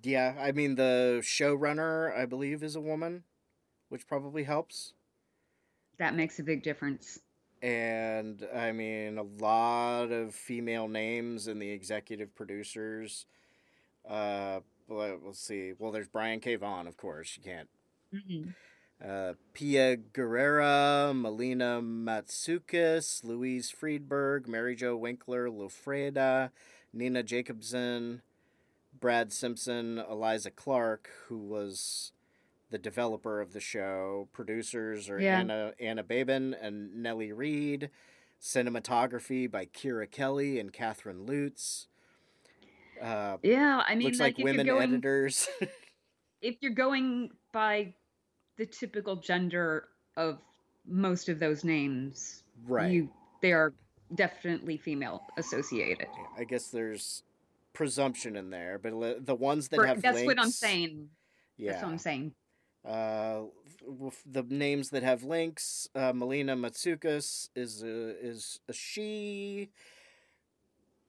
yeah. 0.03 0.33
I 0.39 0.51
mean, 0.51 0.75
the 0.75 1.19
showrunner, 1.21 2.17
I 2.17 2.25
believe, 2.25 2.63
is 2.63 2.75
a 2.75 2.81
woman, 2.81 3.23
which 3.89 4.07
probably 4.07 4.43
helps. 4.43 4.93
That 5.99 6.15
makes 6.15 6.39
a 6.39 6.43
big 6.43 6.63
difference. 6.63 7.19
And 7.61 8.47
I 8.55 8.71
mean 8.71 9.17
a 9.17 9.23
lot 9.23 10.11
of 10.11 10.35
female 10.35 10.87
names 10.87 11.47
in 11.47 11.59
the 11.59 11.69
executive 11.69 12.35
producers. 12.35 13.25
Uh, 14.07 14.61
but 14.87 15.19
let's 15.25 15.39
see. 15.39 15.73
Well, 15.77 15.91
there's 15.91 16.07
Brian 16.07 16.39
K. 16.39 16.55
Vaughan, 16.55 16.87
of 16.87 16.97
course. 16.97 17.37
You 17.37 17.43
can't. 17.43 17.69
Mhm. 18.13 18.55
Uh, 19.03 19.33
Pia 19.53 19.97
Guerrera, 19.97 21.13
Melina 21.19 21.81
Matsoukas, 21.81 23.23
Louise 23.23 23.69
Friedberg, 23.69 24.47
Mary 24.47 24.75
Jo 24.75 24.95
Winkler, 24.97 25.49
Lofreda, 25.49 26.49
Nina 26.93 27.21
Jacobson, 27.21 28.21
Brad 28.99 29.31
Simpson, 29.31 29.99
Eliza 29.99 30.49
Clark, 30.49 31.09
who 31.27 31.37
was 31.37 32.11
the 32.69 32.77
developer 32.77 33.39
of 33.41 33.53
the 33.53 33.59
show. 33.59 34.27
Producers 34.33 35.09
are 35.09 35.19
Yeah. 35.19 35.39
Anna 35.39 35.73
Anna 35.79 36.03
Babin 36.03 36.53
and 36.53 37.01
Nellie 37.01 37.31
Reed. 37.31 37.89
Cinematography 38.41 39.49
by 39.49 39.65
Kira 39.65 40.09
Kelly 40.09 40.59
and 40.59 40.71
Catherine 40.71 41.25
Lutes. 41.25 41.87
Uh, 43.01 43.37
Yeah, 43.41 43.83
I 43.87 43.95
mean, 43.95 44.05
looks 44.05 44.19
like, 44.19 44.33
like 44.35 44.39
if 44.39 44.45
women 44.45 44.65
you're 44.65 44.75
going, 44.75 44.91
editors. 44.93 45.47
if 46.41 46.57
you're 46.61 46.71
going 46.73 47.31
by 47.51 47.93
the 48.57 48.65
typical 48.65 49.15
gender 49.15 49.87
of 50.15 50.39
most 50.85 51.29
of 51.29 51.39
those 51.39 51.63
names, 51.63 52.43
right. 52.65 52.91
you 52.91 53.09
they 53.41 53.53
are 53.53 53.73
definitely 54.15 54.77
female 54.77 55.21
associated. 55.37 56.07
I 56.37 56.43
guess 56.43 56.67
there's 56.69 57.23
presumption 57.73 58.35
in 58.35 58.49
there, 58.49 58.79
but 58.79 59.25
the 59.25 59.35
ones 59.35 59.67
that 59.69 59.77
For- 59.77 59.85
have 59.85 60.01
that's 60.01 60.15
links, 60.15 60.27
what 60.27 60.39
I'm 60.39 60.51
saying. 60.51 61.09
Yeah. 61.57 61.71
That's 61.71 61.83
what 61.83 61.91
I'm 61.91 61.97
saying. 61.97 62.33
Uh, 62.87 63.43
the 64.25 64.43
names 64.43 64.89
that 64.89 65.03
have 65.03 65.23
links, 65.23 65.89
uh, 65.95 66.13
Melina 66.13 66.55
Matsoukas 66.55 67.49
is 67.55 67.83
a, 67.83 68.25
is 68.25 68.59
a 68.67 68.73
she. 68.73 69.69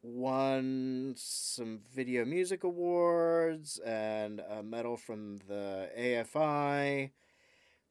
Won 0.00 1.14
some 1.16 1.80
video 1.92 2.24
music 2.24 2.62
awards 2.62 3.80
and 3.84 4.40
a 4.40 4.62
medal 4.62 4.96
from 4.96 5.38
the 5.48 5.90
AFI. 5.98 7.10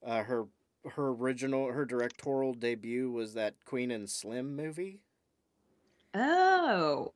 Uh, 0.06 0.24
her 0.24 0.46
her 0.92 1.10
original 1.10 1.72
her 1.72 1.84
directorial 1.84 2.54
debut 2.54 3.12
was 3.12 3.34
that 3.34 3.56
Queen 3.66 3.92
and 3.92 4.10
Slim 4.10 4.56
movie. 4.56 5.02
Oh, 6.14 7.12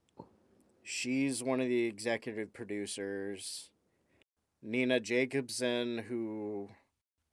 She's 0.84 1.44
one 1.44 1.62
of 1.62 1.68
the 1.68 1.86
executive 1.86 2.54
producers. 2.54 3.71
Nina 4.62 5.00
Jacobson, 5.00 6.06
who 6.10 6.70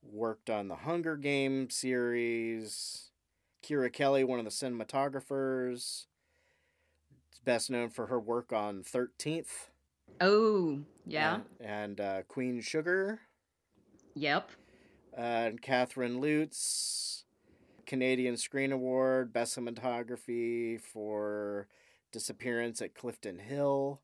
worked 0.03 0.49
on 0.51 0.69
the 0.69 0.77
Hunger 0.77 1.17
Game 1.17 1.71
series. 1.71 3.11
Kira 3.63 3.93
Kelly, 3.93 4.25
one 4.25 4.39
of 4.39 4.45
the 4.45 4.51
cinematographers. 4.51 6.07
Is 7.33 7.41
best 7.45 7.71
known 7.71 7.91
for 7.91 8.07
her 8.07 8.19
work 8.19 8.53
on 8.53 8.83
13th. 8.83 9.69
oh, 10.21 10.81
yeah, 11.07 11.41
And 11.61 12.01
uh, 12.01 12.23
Queen 12.29 12.61
Sugar. 12.61 13.21
yep. 14.15 14.51
and 15.17 15.61
Catherine 15.61 16.21
Lutes, 16.21 17.25
Canadian 17.87 18.37
Screen 18.37 18.73
Award, 18.73 19.33
Best 19.33 19.57
Cinematography 19.59 20.81
for 20.81 21.67
Disappearance 22.13 22.81
at 22.81 22.95
Clifton 22.95 23.39
Hill. 23.39 24.01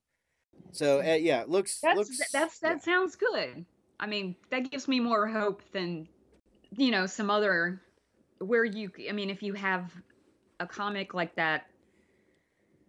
So 0.73 1.01
uh, 1.01 1.15
yeah, 1.15 1.45
looks 1.47 1.81
That's 1.81 1.97
looks 1.97 2.33
that's 2.33 2.59
that 2.61 2.77
yeah. 2.77 2.79
sounds 2.79 3.17
good. 3.17 3.65
I 3.99 4.07
mean, 4.07 4.37
that 4.51 4.71
gives 4.71 4.89
me 4.89 5.01
more 5.01 5.27
hope 5.27 5.63
than 5.73 6.09
you 6.77 6.91
know 6.91 7.07
some 7.07 7.31
other 7.31 7.81
where 8.39 8.65
you. 8.65 8.91
I 9.09 9.13
mean, 9.13 9.31
if 9.31 9.43
you 9.43 9.55
have 9.55 9.93
a 10.61 10.67
comic 10.67 11.15
like 11.15 11.35
that 11.37 11.67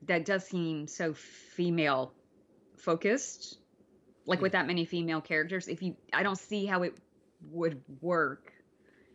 that 0.08 0.26
does 0.26 0.46
seem 0.46 0.88
so 0.88 1.14
female 1.14 2.14
focused, 2.78 3.60
like 4.26 4.42
with 4.42 4.54
that 4.54 4.68
many 4.68 4.86
female 4.86 5.22
characters, 5.22 5.68
if 5.68 5.82
you, 5.82 5.96
I 6.14 6.24
don't 6.24 6.38
see 6.38 6.66
how 6.66 6.84
it 6.84 6.96
would 7.52 7.82
work 8.02 8.52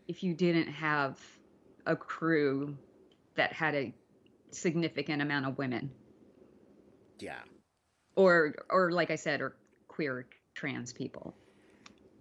if 0.09 0.23
you 0.23 0.35
didn't 0.35 0.69
have 0.69 1.21
a 1.87 1.95
crew 1.95 2.77
that 3.37 3.53
had 3.53 3.75
a 3.75 3.95
significant 4.51 5.23
amount 5.23 5.47
of 5.47 5.59
women 5.59 5.91
yeah. 7.23 7.41
Or 8.21 8.55
or 8.69 8.93
like 8.93 9.11
I 9.11 9.17
said, 9.17 9.41
or 9.41 9.57
queer 9.89 10.27
trans 10.55 10.93
people, 10.93 11.35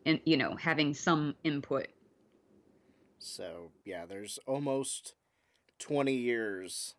and 0.05 0.19
you 0.25 0.37
know, 0.37 0.55
having 0.55 0.93
some 0.93 1.35
input. 1.43 1.87
So 3.19 3.71
yeah, 3.85 4.05
there's 4.05 4.39
almost 4.47 5.13
twenty 5.77 6.15
years 6.15 6.95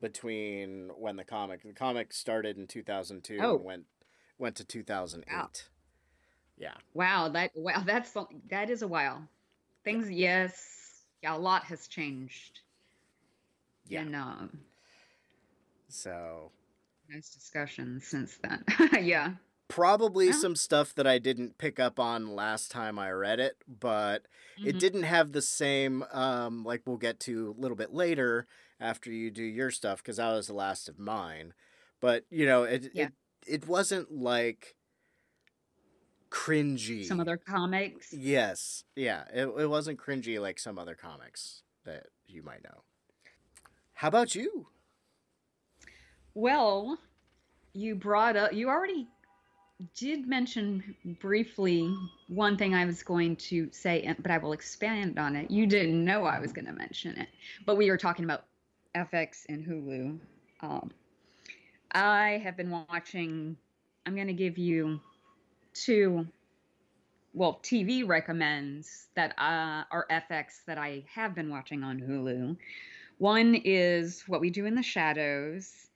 between 0.00 0.90
when 0.96 1.16
the 1.16 1.24
comic 1.24 1.62
the 1.62 1.72
comic 1.72 2.12
started 2.12 2.56
in 2.56 2.66
two 2.66 2.82
thousand 2.82 3.24
two 3.24 3.38
Oh. 3.42 3.56
and 3.56 3.64
went 3.64 3.84
went 4.38 4.56
to 4.56 4.64
two 4.64 4.82
thousand 4.82 5.24
eight. 5.28 5.68
Yeah. 6.56 6.74
Wow, 6.94 7.28
that 7.28 7.50
wow, 7.54 7.82
that's 7.84 8.16
that 8.50 8.70
is 8.70 8.82
a 8.82 8.88
while. 8.88 9.22
Things, 9.84 10.10
yes, 10.10 11.04
yeah, 11.22 11.36
a 11.36 11.38
lot 11.38 11.64
has 11.64 11.86
changed. 11.88 12.60
Yeah. 13.86 14.02
in 14.02 14.14
um, 14.14 14.58
So 15.88 16.50
those 17.12 17.30
discussions 17.30 18.06
since 18.06 18.38
then. 18.42 18.64
yeah, 19.04 19.34
probably 19.68 20.26
Yeah. 20.26 20.32
some 20.32 20.56
stuff 20.56 20.94
that 20.94 21.06
I 21.06 21.18
didn't 21.18 21.58
pick 21.58 21.78
up 21.80 21.98
on 21.98 22.34
last 22.34 22.70
time 22.70 22.98
I 22.98 23.10
read 23.10 23.40
it, 23.40 23.56
but 23.66 24.26
it 24.64 24.76
Mhm. 24.76 24.78
didn't 24.80 25.02
have 25.04 25.32
the 25.32 25.42
same 25.42 26.02
um 26.12 26.64
like 26.64 26.82
we'll 26.86 26.96
get 26.98 27.20
to 27.20 27.54
a 27.56 27.60
little 27.60 27.76
bit 27.76 27.92
later 27.92 28.46
after 28.80 29.10
you 29.10 29.30
do 29.30 29.42
your 29.42 29.70
stuff 29.70 30.02
because 30.02 30.16
that 30.18 30.32
was 30.32 30.46
the 30.48 30.52
last 30.54 30.88
of 30.88 30.98
mine. 30.98 31.54
But 32.00 32.24
you 32.30 32.46
know, 32.46 32.62
it 32.64 32.90
Yeah. 32.94 33.06
it 33.06 33.12
it 33.46 33.66
wasn't 33.66 34.12
like 34.12 34.74
cringy. 36.30 37.04
some 37.06 37.20
other 37.20 37.36
comics. 37.36 38.12
Yes. 38.12 38.84
Yeah. 38.94 39.24
It 39.32 39.46
it 39.58 39.66
wasn't 39.66 39.98
cringy 39.98 40.40
like 40.40 40.58
some 40.58 40.78
other 40.78 40.94
comics 40.94 41.62
that 41.84 42.08
you 42.26 42.42
might 42.42 42.62
know. 42.62 42.82
How 43.94 44.08
about 44.08 44.34
you? 44.34 44.68
Well, 46.38 46.96
you 47.72 47.96
brought 47.96 48.36
up, 48.36 48.52
you 48.52 48.68
already 48.68 49.08
did 49.96 50.28
mention 50.28 50.94
briefly 51.20 51.92
one 52.28 52.56
thing 52.56 52.76
I 52.76 52.84
was 52.84 53.02
going 53.02 53.34
to 53.48 53.68
say, 53.72 54.14
but 54.20 54.30
I 54.30 54.38
will 54.38 54.52
expand 54.52 55.18
on 55.18 55.34
it. 55.34 55.50
You 55.50 55.66
didn't 55.66 56.04
know 56.04 56.26
I 56.26 56.38
was 56.38 56.52
going 56.52 56.66
to 56.66 56.72
mention 56.72 57.18
it, 57.18 57.26
but 57.66 57.76
we 57.76 57.90
were 57.90 57.96
talking 57.96 58.24
about 58.24 58.44
FX 58.94 59.46
and 59.48 59.66
Hulu. 59.66 60.20
Um, 60.60 60.92
I 61.90 62.40
have 62.44 62.56
been 62.56 62.70
watching, 62.70 63.56
I'm 64.06 64.14
going 64.14 64.28
to 64.28 64.32
give 64.32 64.58
you 64.58 65.00
two, 65.74 66.24
well, 67.34 67.58
TV 67.64 68.06
recommends 68.06 69.08
that 69.16 69.32
uh, 69.38 69.82
are 69.90 70.06
FX 70.08 70.64
that 70.68 70.78
I 70.78 71.02
have 71.12 71.34
been 71.34 71.50
watching 71.50 71.82
on 71.82 71.98
Hulu. 71.98 72.56
One 73.18 73.56
is 73.56 74.22
What 74.28 74.40
We 74.40 74.50
Do 74.50 74.66
in 74.66 74.76
the 74.76 74.84
Shadows. 74.84 75.87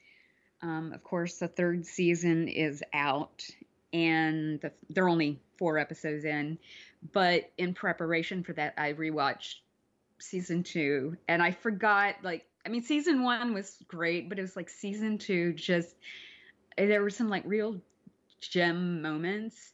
Um, 0.63 0.93
of 0.93 1.03
course, 1.03 1.39
the 1.39 1.49
third 1.49 1.85
season 1.85 2.49
is 2.49 2.83
out, 2.95 3.45
and 3.93 4.61
the, 4.61 4.73
they're 4.91 5.09
only 5.09 5.41
four 5.59 5.79
episodes 5.79 6.25
in. 6.25 6.59
But 7.13 7.51
in 7.59 7.75
preparation 7.75 8.45
for 8.45 8.53
that, 8.53 8.75
I 8.79 8.93
rewatched 8.93 9.57
season 10.21 10.63
two, 10.63 11.17
and 11.29 11.43
I 11.43 11.51
forgot. 11.51 12.17
Like, 12.23 12.47
I 12.65 12.69
mean, 12.69 12.83
season 12.83 13.23
one 13.25 13.55
was 13.55 13.77
great, 13.89 14.29
but 14.29 14.39
it 14.39 14.43
was 14.43 14.55
like 14.57 14.71
season 14.71 15.19
two 15.19 15.53
just 15.53 15.97
there 16.77 17.03
were 17.03 17.11
some 17.11 17.29
like 17.29 17.43
real 17.45 17.81
gem 18.41 19.03
moments, 19.03 19.73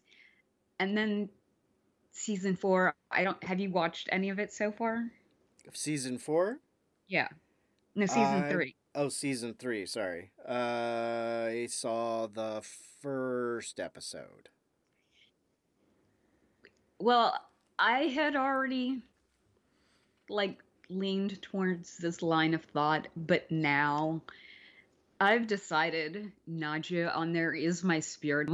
and 0.81 0.97
then 0.97 1.29
season 2.13 2.57
four. 2.57 2.95
I 3.11 3.25
don't. 3.25 3.43
Have 3.45 3.61
you 3.61 3.71
watched 3.71 4.09
any 4.11 4.31
of 4.31 4.39
it 4.39 4.53
so 4.53 4.73
far? 4.73 5.05
Season 5.75 6.17
four? 6.17 6.59
Yeah. 7.09 7.29
No, 7.95 8.07
season 8.07 8.45
I- 8.45 8.51
three. 8.51 8.75
Oh, 8.99 9.09
season 9.09 9.55
three. 9.55 9.87
Sorry. 9.87 10.33
Uh, 10.45 11.47
I 11.51 11.69
saw 11.71 12.27
the 12.27 12.63
first 13.01 13.79
episode. 13.79 14.49
Well, 16.99 17.33
I 17.79 18.07
had 18.09 18.35
already 18.35 19.03
like 20.29 20.59
leaned 20.91 21.41
towards 21.43 21.97
this 21.99 22.23
line 22.23 22.55
of 22.55 22.65
thought, 22.65 23.07
but 23.17 23.49
now 23.53 24.21
I've 25.21 25.47
decided 25.47 26.33
Nadia 26.49 27.11
on 27.11 27.33
there 27.33 27.55
is 27.55 27.85
my 27.85 28.01
spirit 28.01 28.49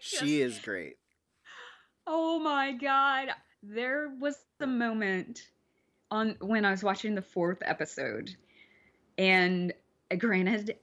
just- 0.00 0.16
She 0.18 0.40
is 0.40 0.58
great. 0.58 0.96
Oh 2.08 2.40
my 2.40 2.72
god. 2.72 3.28
There 3.62 4.12
was 4.18 4.36
the 4.58 4.66
moment 4.66 5.40
on 6.14 6.36
when 6.40 6.64
I 6.64 6.70
was 6.70 6.82
watching 6.82 7.14
the 7.14 7.22
fourth 7.22 7.58
episode. 7.62 8.34
And 9.18 9.74
uh, 10.10 10.16
granted, 10.16 10.76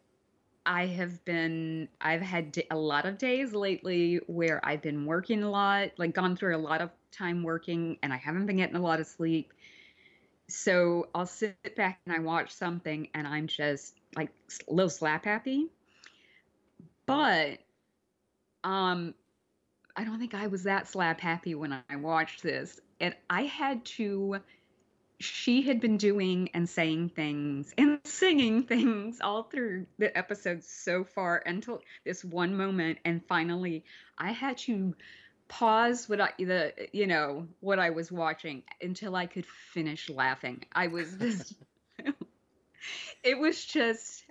I 0.65 0.85
have 0.87 1.23
been 1.25 1.87
I've 2.01 2.21
had 2.21 2.61
a 2.69 2.77
lot 2.77 3.05
of 3.05 3.17
days 3.17 3.53
lately 3.53 4.19
where 4.27 4.63
I've 4.63 4.81
been 4.81 5.05
working 5.05 5.41
a 5.41 5.49
lot, 5.49 5.91
like 5.97 6.13
gone 6.13 6.35
through 6.35 6.55
a 6.55 6.59
lot 6.59 6.81
of 6.81 6.91
time 7.11 7.43
working 7.43 7.97
and 8.03 8.13
I 8.13 8.17
haven't 8.17 8.45
been 8.45 8.57
getting 8.57 8.75
a 8.75 8.81
lot 8.81 8.99
of 8.99 9.07
sleep. 9.07 9.53
So 10.49 11.07
I'll 11.15 11.25
sit 11.25 11.75
back 11.77 12.01
and 12.05 12.13
I 12.13 12.19
watch 12.19 12.51
something 12.51 13.07
and 13.13 13.25
I'm 13.25 13.47
just 13.47 13.95
like 14.15 14.29
a 14.69 14.73
little 14.73 14.89
slap 14.89 15.25
happy. 15.25 15.67
But 17.05 17.59
um 18.65 19.15
I 19.95 20.03
don't 20.03 20.19
think 20.19 20.33
I 20.33 20.47
was 20.47 20.63
that 20.63 20.87
slap 20.87 21.19
happy 21.21 21.55
when 21.55 21.73
I 21.89 21.95
watched 21.95 22.43
this. 22.43 22.79
And 22.99 23.15
I 23.29 23.43
had 23.43 23.83
to 23.85 24.41
she 25.21 25.61
had 25.61 25.79
been 25.79 25.97
doing 25.97 26.49
and 26.53 26.67
saying 26.67 27.09
things 27.09 27.73
and 27.77 27.99
singing 28.03 28.63
things 28.63 29.19
all 29.21 29.43
through 29.43 29.85
the 29.97 30.15
episodes 30.17 30.67
so 30.67 31.03
far 31.03 31.41
until 31.45 31.81
this 32.05 32.23
one 32.23 32.55
moment 32.55 32.97
and 33.05 33.25
finally 33.27 33.83
I 34.17 34.31
had 34.31 34.57
to 34.59 34.95
pause 35.47 36.07
what 36.07 36.21
I 36.21 36.31
the 36.39 36.73
you 36.93 37.07
know 37.07 37.47
what 37.59 37.77
I 37.77 37.89
was 37.89 38.11
watching 38.11 38.63
until 38.81 39.15
I 39.15 39.25
could 39.25 39.45
finish 39.45 40.09
laughing. 40.09 40.63
I 40.71 40.87
was 40.87 41.13
just 41.19 41.55
it 43.23 43.37
was 43.37 43.63
just 43.63 44.23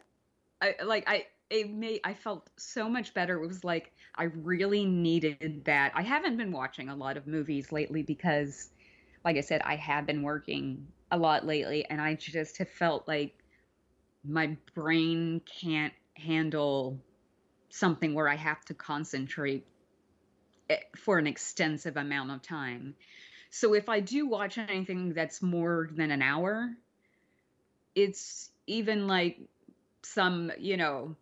I 0.61 0.77
like 0.85 1.05
I 1.09 1.27
it 1.51 1.71
made 1.71 2.01
I 2.05 2.15
felt 2.15 2.49
so 2.57 2.89
much 2.89 3.13
better. 3.13 3.43
It 3.43 3.47
was 3.47 3.65
like 3.65 3.93
I 4.17 4.25
really 4.25 4.87
needed 4.87 5.63
that. 5.67 5.93
I 5.95 6.03
haven't 6.03 6.37
been 6.37 6.53
watching 6.53 6.89
a 6.89 6.97
lot 6.97 7.17
of 7.17 7.27
movies 7.27 7.71
lately 7.71 8.03
because 8.03 8.71
like 9.25 9.37
I 9.37 9.41
said, 9.41 9.63
I 9.63 9.77
have 9.77 10.07
been 10.07 10.23
working 10.23 10.87
a 11.11 11.19
lot 11.19 11.47
lately 11.47 11.85
and 11.89 12.01
I 12.01 12.15
just 12.15 12.59
have 12.59 12.69
felt 12.69 13.07
like 13.07 13.35
my 14.25 14.57
brain 14.75 15.41
can't 15.61 15.93
handle 16.15 16.99
something 17.71 18.15
where 18.15 18.29
I 18.29 18.37
have 18.37 18.65
to 18.67 18.75
concentrate 18.75 19.67
eh, 20.69 20.77
for 20.97 21.19
an 21.19 21.27
extensive 21.27 21.97
amount 21.97 22.31
of 22.31 22.43
time. 22.43 22.95
So 23.51 23.75
if 23.75 23.89
I 23.89 24.01
do 24.01 24.27
watch 24.27 24.59
anything 24.59 25.13
that's 25.15 25.43
more 25.43 25.89
than 25.93 26.11
an 26.11 26.23
hour, 26.23 26.71
it's 27.95 28.51
even 28.67 29.07
like 29.07 29.39
some, 30.03 30.53
you 30.59 30.77
know, 30.77 31.17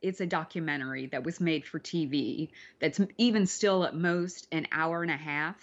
it's 0.00 0.20
a 0.20 0.26
documentary 0.26 1.06
that 1.06 1.24
was 1.24 1.40
made 1.40 1.66
for 1.66 1.78
TV 1.78 2.50
that's 2.80 3.00
even 3.18 3.46
still 3.46 3.84
at 3.84 3.94
most 3.94 4.46
an 4.52 4.66
hour 4.72 5.02
and 5.02 5.10
a 5.10 5.16
half, 5.16 5.56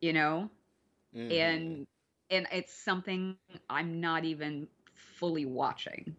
you 0.00 0.12
know? 0.12 0.50
Mhm. 1.14 1.64
and 1.64 1.86
and 2.30 2.46
it's 2.52 2.74
something 2.74 3.36
I'm 3.68 4.00
not 4.00 4.24
even 4.24 4.46
fully 4.94 5.44
watching 5.44 6.16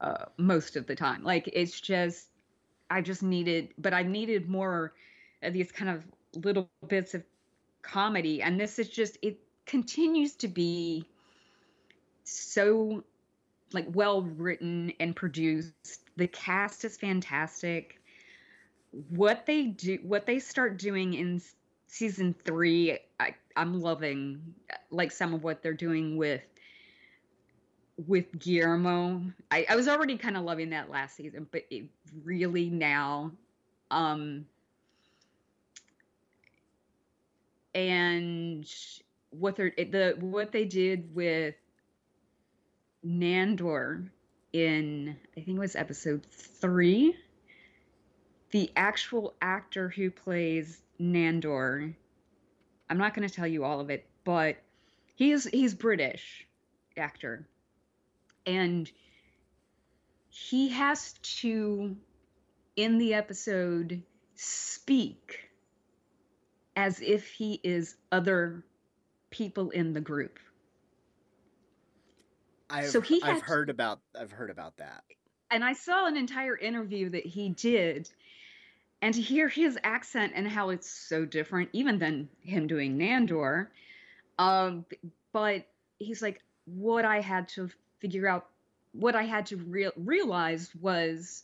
uh, 0.00 0.26
most 0.36 0.76
of 0.76 0.86
the 0.86 0.94
time. 0.94 1.22
Like 1.22 1.48
it's 1.52 1.80
just 1.80 2.28
I 2.90 3.00
just 3.02 3.22
needed, 3.22 3.74
but 3.78 3.94
I 3.94 4.02
needed 4.02 4.48
more 4.48 4.94
of 5.42 5.52
these 5.54 5.72
kind 5.72 5.90
of 5.90 6.06
little 6.44 6.70
bits 6.88 7.14
of 7.14 7.24
comedy, 7.82 8.42
and 8.42 8.60
this 8.60 8.78
is 8.78 8.88
just 8.88 9.18
it 9.22 9.38
continues 9.66 10.34
to 10.36 10.48
be 10.48 11.04
so 12.24 13.04
like 13.72 13.86
well 13.94 14.22
written 14.22 14.92
and 15.00 15.16
produced. 15.16 16.04
The 16.16 16.26
cast 16.28 16.84
is 16.84 16.96
fantastic. 16.96 18.00
What 19.10 19.46
they 19.46 19.66
do, 19.66 19.98
what 20.02 20.26
they 20.26 20.38
start 20.38 20.78
doing 20.78 21.14
in 21.14 21.40
season 21.92 22.34
three, 22.44 22.98
I, 23.20 23.34
I'm 23.54 23.78
loving. 23.80 24.54
Like 24.90 25.12
some 25.12 25.34
of 25.34 25.44
what 25.44 25.62
they're 25.62 25.74
doing 25.74 26.16
with 26.16 26.40
with 28.06 28.38
Guillermo. 28.38 29.22
I, 29.50 29.66
I 29.68 29.76
was 29.76 29.88
already 29.88 30.16
kind 30.16 30.36
of 30.36 30.44
loving 30.44 30.70
that 30.70 30.90
last 30.90 31.16
season, 31.16 31.46
but 31.52 31.64
it 31.70 31.84
really 32.24 32.70
now, 32.70 33.32
um, 33.90 34.46
and 37.74 38.66
what 39.30 39.56
they're 39.56 39.72
the 39.76 40.16
what 40.18 40.50
they 40.50 40.64
did 40.64 41.14
with 41.14 41.54
Nandor 43.06 44.08
in 44.54 45.16
I 45.36 45.40
think 45.40 45.56
it 45.58 45.60
was 45.60 45.76
episode 45.76 46.24
three. 46.30 47.14
The 48.50 48.70
actual 48.76 49.34
actor 49.40 49.88
who 49.90 50.10
plays 50.10 50.82
Nandor, 51.02 51.94
I'm 52.88 52.98
not 52.98 53.14
going 53.14 53.28
to 53.28 53.34
tell 53.34 53.46
you 53.46 53.64
all 53.64 53.80
of 53.80 53.90
it, 53.90 54.06
but 54.24 54.56
he 55.16 55.32
is 55.32 55.44
he's 55.44 55.74
British 55.74 56.46
actor, 56.96 57.48
and 58.46 58.90
he 60.28 60.68
has 60.68 61.14
to 61.40 61.96
in 62.76 62.98
the 62.98 63.14
episode 63.14 64.02
speak 64.36 65.40
as 66.76 67.00
if 67.00 67.28
he 67.30 67.60
is 67.62 67.96
other 68.10 68.64
people 69.30 69.70
in 69.70 69.92
the 69.92 70.00
group. 70.00 70.38
I've, 72.70 72.86
so 72.86 73.00
he 73.00 73.20
I've 73.22 73.42
heard 73.42 73.70
about 73.70 74.00
I've 74.18 74.32
heard 74.32 74.50
about 74.50 74.76
that. 74.78 75.02
and 75.50 75.64
I 75.64 75.72
saw 75.74 76.06
an 76.06 76.16
entire 76.16 76.56
interview 76.56 77.10
that 77.10 77.26
he 77.26 77.50
did, 77.50 78.08
and 79.02 79.14
to 79.14 79.20
hear 79.20 79.48
his 79.48 79.76
accent 79.82 80.32
and 80.36 80.46
how 80.46 80.70
it's 80.70 80.88
so 80.88 81.24
different, 81.24 81.68
even 81.72 81.98
than 81.98 82.28
him 82.40 82.68
doing 82.68 82.96
Nandor. 82.96 83.66
Um, 84.38 84.86
but 85.32 85.66
he's 85.98 86.22
like, 86.22 86.40
what 86.64 87.04
I 87.04 87.20
had 87.20 87.48
to 87.50 87.68
figure 87.98 88.28
out, 88.28 88.46
what 88.92 89.16
I 89.16 89.24
had 89.24 89.46
to 89.46 89.56
real 89.56 89.90
realize 89.96 90.70
was, 90.80 91.42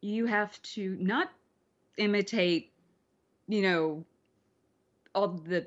you 0.00 0.26
have 0.26 0.60
to 0.62 0.96
not 1.00 1.30
imitate, 1.98 2.70
you 3.48 3.62
know, 3.62 4.04
all 5.14 5.28
the 5.28 5.66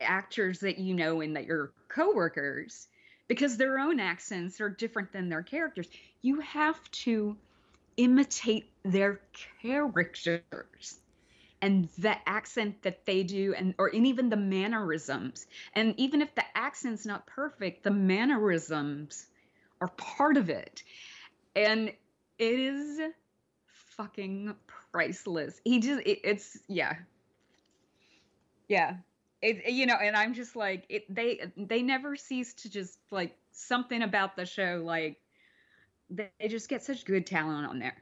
actors 0.00 0.60
that 0.60 0.78
you 0.78 0.94
know 0.94 1.20
and 1.20 1.36
that 1.36 1.44
your 1.44 1.72
coworkers 1.88 2.88
because 3.28 3.56
their 3.56 3.78
own 3.78 4.00
accents 4.00 4.60
are 4.60 4.68
different 4.68 5.12
than 5.12 5.28
their 5.28 5.42
characters. 5.42 5.88
You 6.22 6.40
have 6.40 6.90
to 6.90 7.36
imitate 8.00 8.72
their 8.82 9.20
characters 9.60 10.42
and 11.60 11.88
the 11.98 12.16
accent 12.26 12.82
that 12.82 13.04
they 13.04 13.22
do 13.22 13.54
and 13.54 13.74
or 13.78 13.88
and 13.88 14.06
even 14.06 14.30
the 14.30 14.36
mannerisms. 14.36 15.46
And 15.74 15.94
even 15.98 16.22
if 16.22 16.34
the 16.34 16.44
accent's 16.54 17.04
not 17.04 17.26
perfect, 17.26 17.84
the 17.84 17.90
mannerisms 17.90 19.26
are 19.82 19.88
part 19.88 20.38
of 20.38 20.48
it. 20.48 20.82
And 21.54 21.92
it 22.38 22.58
is 22.58 23.00
fucking 23.96 24.54
priceless. 24.90 25.60
He 25.64 25.80
just 25.80 26.00
it, 26.06 26.20
it's 26.24 26.58
yeah. 26.68 26.94
Yeah 28.68 28.96
it, 29.42 29.72
you 29.72 29.86
know 29.86 29.94
and 29.94 30.16
i'm 30.16 30.34
just 30.34 30.54
like 30.54 30.84
it 30.88 31.12
they 31.12 31.40
they 31.56 31.82
never 31.82 32.16
cease 32.16 32.54
to 32.54 32.70
just 32.70 32.98
like 33.10 33.36
something 33.52 34.02
about 34.02 34.36
the 34.36 34.44
show 34.44 34.82
like 34.84 35.19
they, 36.10 36.48
just 36.48 36.68
get 36.68 36.82
such 36.82 37.04
good 37.04 37.26
talent 37.26 37.66
on 37.66 37.78
there 37.78 37.96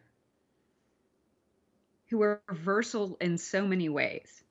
who 2.10 2.22
are 2.22 2.40
versatile 2.50 3.16
in 3.20 3.36
so 3.36 3.66
many 3.66 3.88
ways 3.88 4.42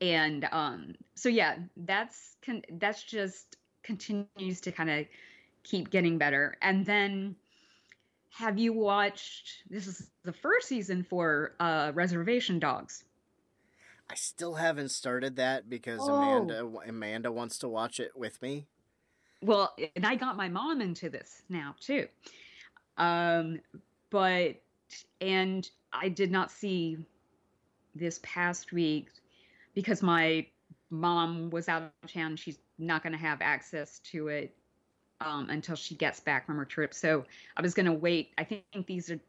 and 0.00 0.48
um 0.52 0.94
so 1.14 1.28
yeah 1.28 1.56
that's 1.76 2.36
con- 2.44 2.62
that's 2.72 3.02
just 3.02 3.56
continues 3.82 4.60
to 4.60 4.72
kind 4.72 4.90
of 4.90 5.06
keep 5.64 5.90
getting 5.90 6.18
better 6.18 6.56
and 6.62 6.84
then 6.86 7.34
have 8.30 8.58
you 8.58 8.72
watched 8.72 9.62
this 9.70 9.86
is 9.86 10.08
the 10.24 10.32
first 10.32 10.68
season 10.68 11.02
for 11.02 11.54
uh 11.60 11.90
reservation 11.94 12.58
dogs 12.58 13.04
I 14.10 14.14
still 14.14 14.54
haven't 14.54 14.88
started 14.88 15.36
that 15.36 15.68
because 15.68 16.00
Oh. 16.02 16.14
Amanda 16.14 16.66
Amanda 16.88 17.30
wants 17.30 17.58
to 17.58 17.68
watch 17.68 18.00
it 18.00 18.12
with 18.16 18.40
me. 18.40 18.66
Well 19.42 19.74
and 19.96 20.04
i 20.06 20.14
got 20.14 20.36
my 20.36 20.48
mom 20.48 20.80
into 20.80 21.08
this 21.08 21.42
now 21.48 21.74
too. 21.80 22.06
Um 22.96 23.60
but 24.10 24.56
and 25.20 25.68
i 25.92 26.08
did 26.08 26.30
not 26.30 26.50
see 26.50 26.98
this 27.94 28.20
past 28.22 28.72
week 28.72 29.08
because 29.74 30.02
my 30.02 30.46
mom 30.90 31.50
was 31.50 31.68
out 31.68 31.82
of 32.02 32.12
town. 32.12 32.36
She's 32.36 32.58
not 32.78 33.02
going 33.02 33.12
to 33.12 33.18
have 33.18 33.40
access 33.40 33.98
to 34.10 34.28
it 34.28 34.54
um, 35.20 35.50
until 35.50 35.76
she 35.76 35.94
gets 35.94 36.20
back 36.20 36.46
from 36.46 36.56
her 36.56 36.64
trip. 36.64 36.94
So 36.94 37.24
i 37.56 37.62
was 37.62 37.74
going 37.74 37.86
to 37.86 37.92
wait. 37.92 38.30
I 38.38 38.44
think 38.44 38.64
these 38.86 39.10
are 39.10 39.20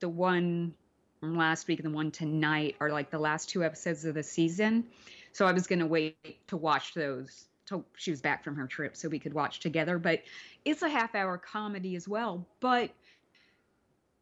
the 0.00 0.08
one 0.08 0.74
from 1.20 1.36
last 1.36 1.68
week 1.68 1.80
and 1.80 1.92
the 1.92 1.96
one 1.96 2.10
tonight 2.10 2.76
are 2.80 2.90
like 2.90 3.10
the 3.10 3.18
last 3.18 3.48
two 3.48 3.64
episodes 3.64 4.04
of 4.04 4.14
the 4.14 4.22
season. 4.22 4.84
So 5.32 5.46
i 5.46 5.52
was 5.52 5.66
going 5.66 5.80
to 5.80 5.86
wait 5.86 6.46
to 6.48 6.56
watch 6.56 6.94
those 6.94 7.46
till 7.66 7.84
she 7.96 8.10
was 8.10 8.20
back 8.20 8.44
from 8.44 8.56
her 8.56 8.66
trip 8.66 8.96
so 8.96 9.08
we 9.08 9.18
could 9.18 9.34
watch 9.34 9.60
together 9.60 9.98
but 9.98 10.20
it's 10.64 10.82
a 10.82 10.88
half 10.88 11.14
hour 11.14 11.38
comedy 11.38 11.96
as 11.96 12.08
well 12.08 12.46
but 12.60 12.90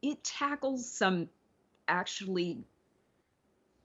it 0.01 0.23
tackles 0.23 0.89
some 0.89 1.27
actually 1.87 2.63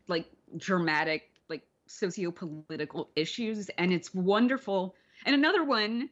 like 0.08 0.26
dramatic 0.56 1.30
like 1.48 1.62
socio-political 1.86 3.08
issues 3.16 3.68
and 3.78 3.92
it's 3.92 4.14
wonderful. 4.14 4.94
And 5.24 5.34
another 5.34 5.64
one 5.64 6.10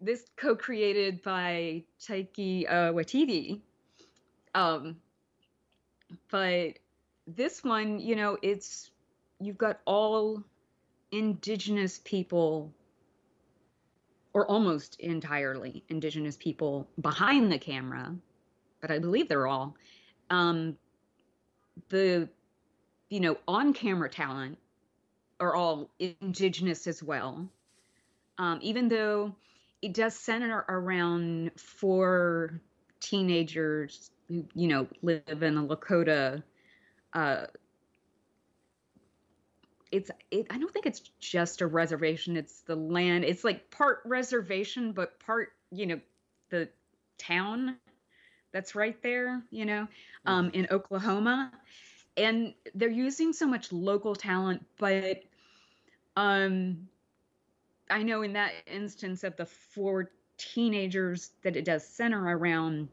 this 0.00 0.24
co-created 0.36 1.22
by 1.22 1.82
Taika 2.00 2.64
uh, 2.68 2.92
Waititi 2.92 3.60
um 4.54 4.96
but 6.30 6.78
this 7.26 7.64
one 7.64 7.98
you 7.98 8.14
know 8.14 8.38
it's 8.40 8.90
you've 9.40 9.58
got 9.58 9.80
all 9.84 10.42
indigenous 11.10 12.00
people 12.04 12.72
or 14.34 14.46
almost 14.46 15.00
entirely 15.00 15.82
indigenous 15.88 16.36
people 16.36 16.86
behind 17.00 17.50
the 17.50 17.58
camera 17.58 18.14
but 18.80 18.90
i 18.90 18.98
believe 18.98 19.28
they're 19.28 19.46
all 19.46 19.74
um 20.30 20.76
the 21.88 22.28
you 23.08 23.20
know 23.20 23.36
on 23.46 23.72
camera 23.72 24.08
talent 24.08 24.58
are 25.40 25.54
all 25.54 25.88
indigenous 25.98 26.86
as 26.86 27.02
well. 27.02 27.48
Um 28.38 28.58
even 28.62 28.88
though 28.88 29.34
it 29.82 29.94
does 29.94 30.14
center 30.14 30.64
around 30.68 31.52
four 31.56 32.60
teenagers 33.00 34.10
who 34.28 34.44
you 34.54 34.68
know 34.68 34.86
live 35.02 35.42
in 35.42 35.56
a 35.56 35.62
lakota 35.62 36.42
uh 37.14 37.46
it's 39.90 40.10
it, 40.30 40.46
i 40.50 40.58
don't 40.58 40.72
think 40.72 40.86
it's 40.86 41.00
just 41.20 41.60
a 41.60 41.66
reservation 41.66 42.36
it's 42.36 42.60
the 42.62 42.76
land 42.76 43.24
it's 43.24 43.44
like 43.44 43.70
part 43.70 44.00
reservation 44.04 44.92
but 44.92 45.18
part 45.20 45.50
you 45.70 45.86
know 45.86 46.00
the 46.50 46.68
town 47.18 47.76
that's 48.52 48.74
right 48.74 49.02
there 49.02 49.42
you 49.50 49.64
know 49.64 49.86
um 50.26 50.50
in 50.54 50.66
oklahoma. 50.70 51.52
And 52.16 52.52
they're 52.74 52.90
using 52.90 53.32
so 53.32 53.46
much 53.46 53.72
local 53.72 54.16
talent 54.16 54.66
but 54.78 55.22
um 56.16 56.88
i 57.90 58.02
know 58.02 58.22
in 58.22 58.32
that 58.32 58.52
instance 58.66 59.22
of 59.22 59.36
the 59.36 59.46
four 59.46 60.10
teenagers 60.36 61.30
that 61.42 61.56
it 61.56 61.64
does 61.64 61.86
center 61.86 62.36
around 62.36 62.88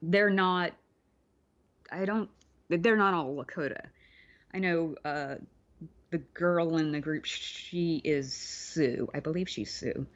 they're 0.00 0.30
not 0.30 0.72
i 1.90 2.04
don't 2.04 2.30
they're 2.68 2.96
not 2.96 3.14
all 3.14 3.34
lakota. 3.34 3.80
I 4.54 4.58
know 4.58 4.94
uh 5.04 5.36
the 6.12 6.18
girl 6.18 6.76
in 6.76 6.92
the 6.92 7.00
group 7.00 7.24
she 7.24 8.00
is 8.04 8.32
Sioux. 8.32 9.08
I 9.12 9.20
believe 9.20 9.48
she's 9.48 9.74
Sioux. 9.74 10.06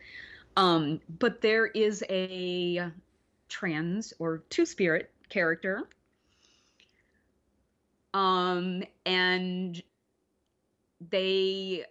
Um 0.57 1.01
but 1.09 1.41
there 1.41 1.67
is 1.67 2.05
a 2.09 2.93
trans 3.49 4.13
or 4.19 4.43
two 4.51 4.67
spirit 4.67 5.11
character. 5.29 5.89
Um 8.15 8.85
and 9.05 9.83
they 11.11 11.85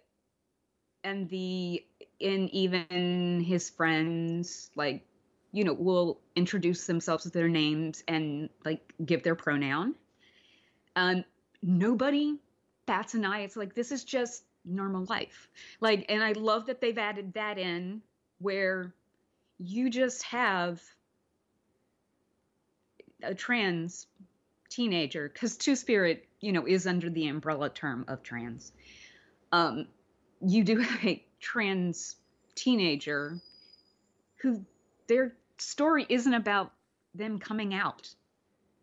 and 1.04 1.28
the 1.28 1.84
and 2.20 2.50
even 2.50 3.40
his 3.40 3.70
friends 3.70 4.70
like 4.76 5.04
you 5.52 5.64
know 5.64 5.74
will 5.74 6.20
introduce 6.36 6.86
themselves 6.86 7.24
with 7.24 7.34
their 7.34 7.48
names 7.48 8.04
and 8.06 8.50
like 8.64 8.94
give 9.04 9.24
their 9.24 9.34
pronoun. 9.34 9.96
Um 10.94 11.24
nobody 11.60 12.38
bats 12.86 13.14
an 13.14 13.24
eye 13.24 13.40
it's 13.40 13.56
like 13.56 13.74
this 13.74 13.92
is 13.92 14.04
just 14.04 14.44
normal 14.64 15.04
life. 15.04 15.48
Like 15.80 16.06
and 16.08 16.22
i 16.22 16.32
love 16.32 16.66
that 16.66 16.80
they've 16.80 16.98
added 16.98 17.34
that 17.34 17.58
in 17.58 18.02
where 18.38 18.94
you 19.58 19.90
just 19.90 20.22
have 20.24 20.82
a 23.22 23.34
trans 23.34 24.06
teenager 24.68 25.28
because 25.28 25.56
two 25.56 25.76
spirit 25.76 26.28
you 26.40 26.52
know 26.52 26.66
is 26.66 26.86
under 26.86 27.08
the 27.08 27.28
umbrella 27.28 27.70
term 27.70 28.04
of 28.08 28.22
trans. 28.22 28.72
Um 29.52 29.86
you 30.40 30.64
do 30.64 30.78
have 30.78 31.04
a 31.04 31.24
trans 31.40 32.16
teenager 32.54 33.40
who 34.42 34.64
their 35.06 35.34
story 35.58 36.04
isn't 36.08 36.34
about 36.34 36.72
them 37.14 37.38
coming 37.38 37.72
out 37.72 38.08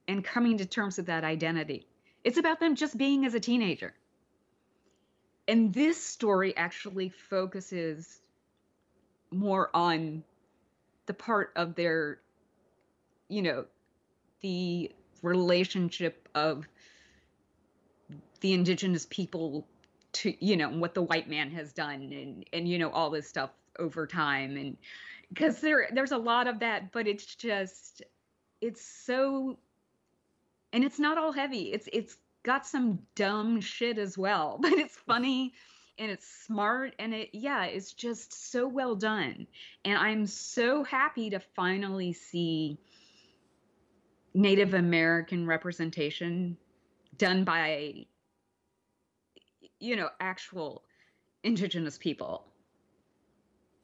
and 0.08 0.24
coming 0.24 0.58
to 0.58 0.66
terms 0.66 0.98
with 0.98 1.06
that 1.08 1.24
identity 1.24 1.86
it's 2.24 2.38
about 2.38 2.60
them 2.60 2.76
just 2.76 2.98
being 2.98 3.26
as 3.26 3.34
a 3.34 3.40
teenager. 3.40 3.94
And 5.48 5.74
this 5.74 6.02
story 6.02 6.56
actually 6.56 7.10
focuses 7.10 8.22
more 9.32 9.70
on 9.74 10.24
the 11.06 11.14
part 11.14 11.52
of 11.56 11.76
their 11.76 12.20
you 13.28 13.42
know 13.42 13.66
the 14.42 14.92
relationship 15.22 16.30
of 16.36 16.68
the 18.42 18.54
indigenous 18.54 19.08
people 19.10 19.68
to 20.12 20.34
you 20.46 20.56
know 20.56 20.70
what 20.70 20.94
the 20.94 21.02
white 21.02 21.30
man 21.30 21.50
has 21.52 21.74
done 21.74 22.14
and 22.14 22.46
and 22.54 22.68
you 22.68 22.78
know 22.78 22.90
all 22.92 23.10
this 23.10 23.28
stuff 23.28 23.50
over 23.80 24.06
time. 24.08 24.56
And 24.56 24.78
because 25.30 25.60
there 25.60 25.90
there's 25.92 26.12
a 26.12 26.18
lot 26.18 26.48
of 26.48 26.60
that 26.60 26.92
but 26.92 27.08
it's 27.08 27.36
just 27.36 28.04
it's 28.62 28.82
so 28.82 29.58
and 30.74 30.84
it's 30.84 31.00
not 31.00 31.18
all 31.18 31.32
heavy. 31.32 31.72
It's 31.72 31.88
it's 31.94 32.18
got 32.44 32.68
some 32.68 33.00
dumb 33.16 33.62
shit 33.62 33.98
as 33.98 34.18
well 34.18 34.58
but 34.62 34.74
it's 34.74 34.98
funny 34.98 35.54
and 35.98 36.12
it's 36.12 36.28
smart 36.46 36.94
and 37.00 37.14
it 37.14 37.30
yeah 37.32 37.64
it's 37.66 37.94
just 37.94 38.52
so 38.52 38.68
well 38.68 38.96
done. 38.96 39.48
And 39.86 39.98
i'm 39.98 40.26
so 40.28 40.84
happy 40.84 41.30
to 41.30 41.40
finally 41.40 42.12
see 42.12 42.78
native 44.34 44.74
american 44.74 45.48
representation 45.48 46.58
done 47.18 47.44
by 47.44 48.06
you 49.80 49.96
know 49.96 50.10
actual 50.20 50.84
indigenous 51.44 51.98
people. 51.98 52.46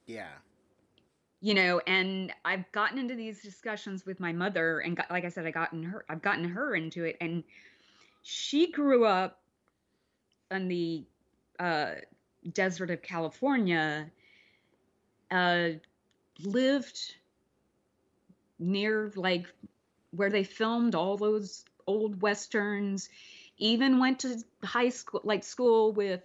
Yeah. 0.05 0.31
You 1.41 1.53
know 1.53 1.79
and 1.87 2.33
i've 2.45 2.69
gotten 2.71 2.97
into 2.97 3.15
these 3.15 3.41
discussions 3.41 4.05
with 4.05 4.19
my 4.19 4.31
mother 4.31 4.79
and 4.79 4.97
got, 4.97 5.09
like 5.09 5.25
i 5.25 5.29
said 5.29 5.45
i 5.45 5.51
gotten 5.51 5.83
her 5.83 6.05
i've 6.09 6.21
gotten 6.21 6.43
her 6.43 6.75
into 6.75 7.03
it 7.03 7.17
and 7.21 7.43
she 8.23 8.71
grew 8.71 9.05
up 9.05 9.39
in 10.51 10.67
the 10.67 11.03
uh, 11.59 11.91
desert 12.53 12.89
of 12.89 13.01
california 13.01 14.09
uh, 15.31 15.69
lived 16.43 17.15
near 18.57 19.11
like 19.15 19.45
where 20.11 20.29
they 20.29 20.43
filmed 20.43 20.95
all 20.95 21.17
those 21.17 21.63
old 21.87 22.21
westerns 22.21 23.09
even 23.57 23.99
went 23.99 24.19
to 24.19 24.37
high 24.63 24.89
school 24.89 25.21
like 25.23 25.43
school 25.43 25.93
with 25.93 26.21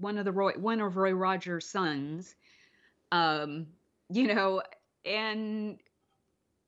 one 0.00 0.18
of 0.18 0.24
the 0.24 0.32
roy 0.32 0.52
one 0.52 0.80
of 0.80 0.96
roy 0.96 1.12
rogers 1.12 1.66
sons 1.66 2.34
um 3.12 3.66
you 4.10 4.26
know, 4.34 4.62
and 5.04 5.78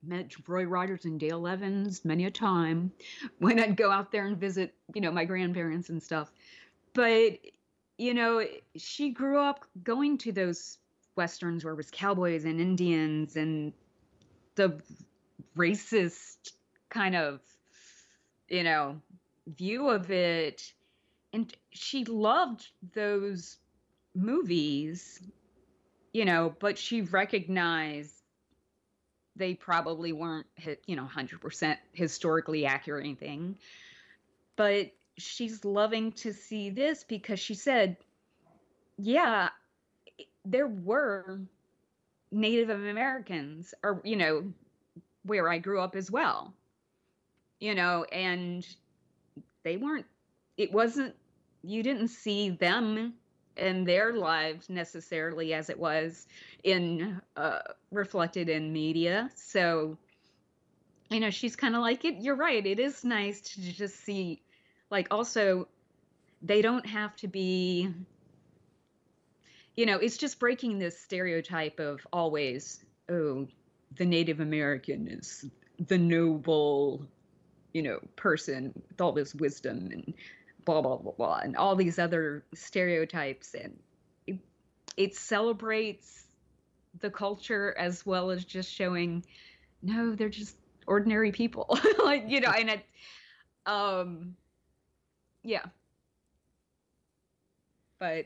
met 0.05 0.33
Roy 0.47 0.63
Rogers 0.65 1.05
and 1.05 1.19
Dale 1.19 1.47
Evans 1.47 2.03
many 2.03 2.25
a 2.25 2.31
time 2.31 2.91
when 3.39 3.59
I'd 3.59 3.77
go 3.77 3.91
out 3.91 4.11
there 4.11 4.25
and 4.25 4.37
visit, 4.37 4.73
you 4.93 5.01
know, 5.01 5.11
my 5.11 5.25
grandparents 5.25 5.89
and 5.89 6.01
stuff. 6.01 6.31
But, 6.93 7.39
you 7.97 8.13
know, 8.13 8.45
she 8.75 9.11
grew 9.11 9.39
up 9.39 9.65
going 9.83 10.17
to 10.19 10.31
those 10.31 10.77
westerns 11.15 11.63
where 11.63 11.73
it 11.73 11.77
was 11.77 11.91
cowboys 11.91 12.45
and 12.45 12.59
Indians 12.59 13.35
and 13.35 13.73
the 14.55 14.81
racist 15.57 16.53
kind 16.89 17.15
of, 17.15 17.39
you 18.49 18.63
know, 18.63 18.99
view 19.47 19.89
of 19.89 20.11
it. 20.11 20.73
And 21.33 21.53
she 21.71 22.05
loved 22.05 22.67
those 22.93 23.57
movies 24.15 25.19
you 26.13 26.25
know, 26.25 26.55
but 26.59 26.77
she 26.77 27.01
recognized 27.01 28.13
they 29.35 29.55
probably 29.55 30.13
weren't, 30.13 30.45
you 30.85 30.95
know, 30.95 31.09
100% 31.11 31.77
historically 31.91 32.67
accurate 32.67 33.03
anything. 33.03 33.57
But 34.55 34.91
she's 35.17 35.65
loving 35.65 36.11
to 36.13 36.33
see 36.33 36.69
this 36.69 37.03
because 37.03 37.39
she 37.39 37.55
said, 37.55 37.97
yeah, 38.97 39.49
there 40.45 40.67
were 40.67 41.41
Native 42.31 42.69
Americans, 42.69 43.73
or, 43.83 44.01
you 44.03 44.15
know, 44.15 44.53
where 45.23 45.49
I 45.49 45.57
grew 45.57 45.81
up 45.81 45.95
as 45.95 46.11
well, 46.11 46.53
you 47.59 47.73
know, 47.73 48.03
and 48.03 48.65
they 49.63 49.77
weren't, 49.77 50.05
it 50.57 50.71
wasn't, 50.71 51.15
you 51.63 51.81
didn't 51.81 52.09
see 52.09 52.51
them 52.51 53.13
in 53.57 53.83
their 53.83 54.13
lives 54.13 54.69
necessarily 54.69 55.53
as 55.53 55.69
it 55.69 55.79
was 55.79 56.27
in 56.63 57.21
uh, 57.37 57.59
reflected 57.91 58.49
in 58.49 58.73
media. 58.73 59.29
So, 59.35 59.97
you 61.09 61.19
know, 61.19 61.29
she's 61.29 61.55
kind 61.55 61.75
of 61.75 61.81
like 61.81 62.05
it. 62.05 62.15
You're 62.19 62.35
right. 62.35 62.65
It 62.65 62.79
is 62.79 63.03
nice 63.03 63.41
to 63.41 63.61
just 63.61 64.03
see, 64.03 64.41
like, 64.89 65.07
also, 65.11 65.67
they 66.41 66.61
don't 66.61 66.85
have 66.85 67.15
to 67.17 67.27
be. 67.27 67.89
You 69.75 69.85
know, 69.87 69.97
it's 69.97 70.17
just 70.17 70.39
breaking 70.39 70.77
this 70.77 70.99
stereotype 70.99 71.79
of 71.79 72.05
always, 72.13 72.83
oh, 73.09 73.47
the 73.95 74.05
Native 74.05 74.39
American 74.39 75.07
is 75.07 75.45
the 75.87 75.97
noble, 75.97 77.07
you 77.73 77.81
know, 77.81 77.99
person 78.15 78.71
with 78.87 79.01
all 79.01 79.11
this 79.11 79.33
wisdom 79.33 79.89
and 79.91 80.13
blah 80.65 80.81
blah 80.81 80.97
blah 80.97 81.11
blah 81.13 81.39
and 81.43 81.55
all 81.55 81.75
these 81.75 81.99
other 81.99 82.43
stereotypes 82.53 83.53
and 83.53 83.77
it, 84.27 84.37
it 84.97 85.15
celebrates 85.15 86.25
the 86.99 87.09
culture 87.09 87.75
as 87.77 88.05
well 88.05 88.29
as 88.31 88.45
just 88.45 88.71
showing 88.71 89.25
no 89.81 90.15
they're 90.15 90.29
just 90.29 90.55
ordinary 90.87 91.31
people 91.31 91.79
like 92.03 92.23
you 92.27 92.39
know 92.39 92.51
and 92.51 92.69
it 92.69 92.85
um 93.65 94.35
yeah. 95.43 95.63
But 97.99 98.25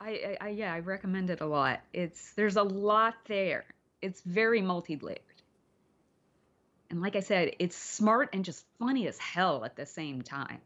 I, 0.00 0.10
I, 0.10 0.36
I 0.40 0.48
yeah 0.50 0.72
i 0.74 0.80
recommend 0.80 1.30
it 1.30 1.40
a 1.40 1.46
lot. 1.46 1.80
It's 1.92 2.32
there's 2.34 2.56
a 2.56 2.62
lot 2.62 3.14
there. 3.26 3.64
It's 4.00 4.20
very 4.22 4.60
multi-layered. 4.60 5.20
And 6.90 7.00
like 7.00 7.16
i 7.16 7.20
said 7.20 7.54
it's 7.58 7.76
smart 7.76 8.30
and 8.32 8.44
just 8.44 8.66
funny 8.78 9.08
as 9.08 9.18
hell 9.18 9.64
at 9.64 9.76
the 9.76 9.86
same 9.86 10.22
time 10.22 10.60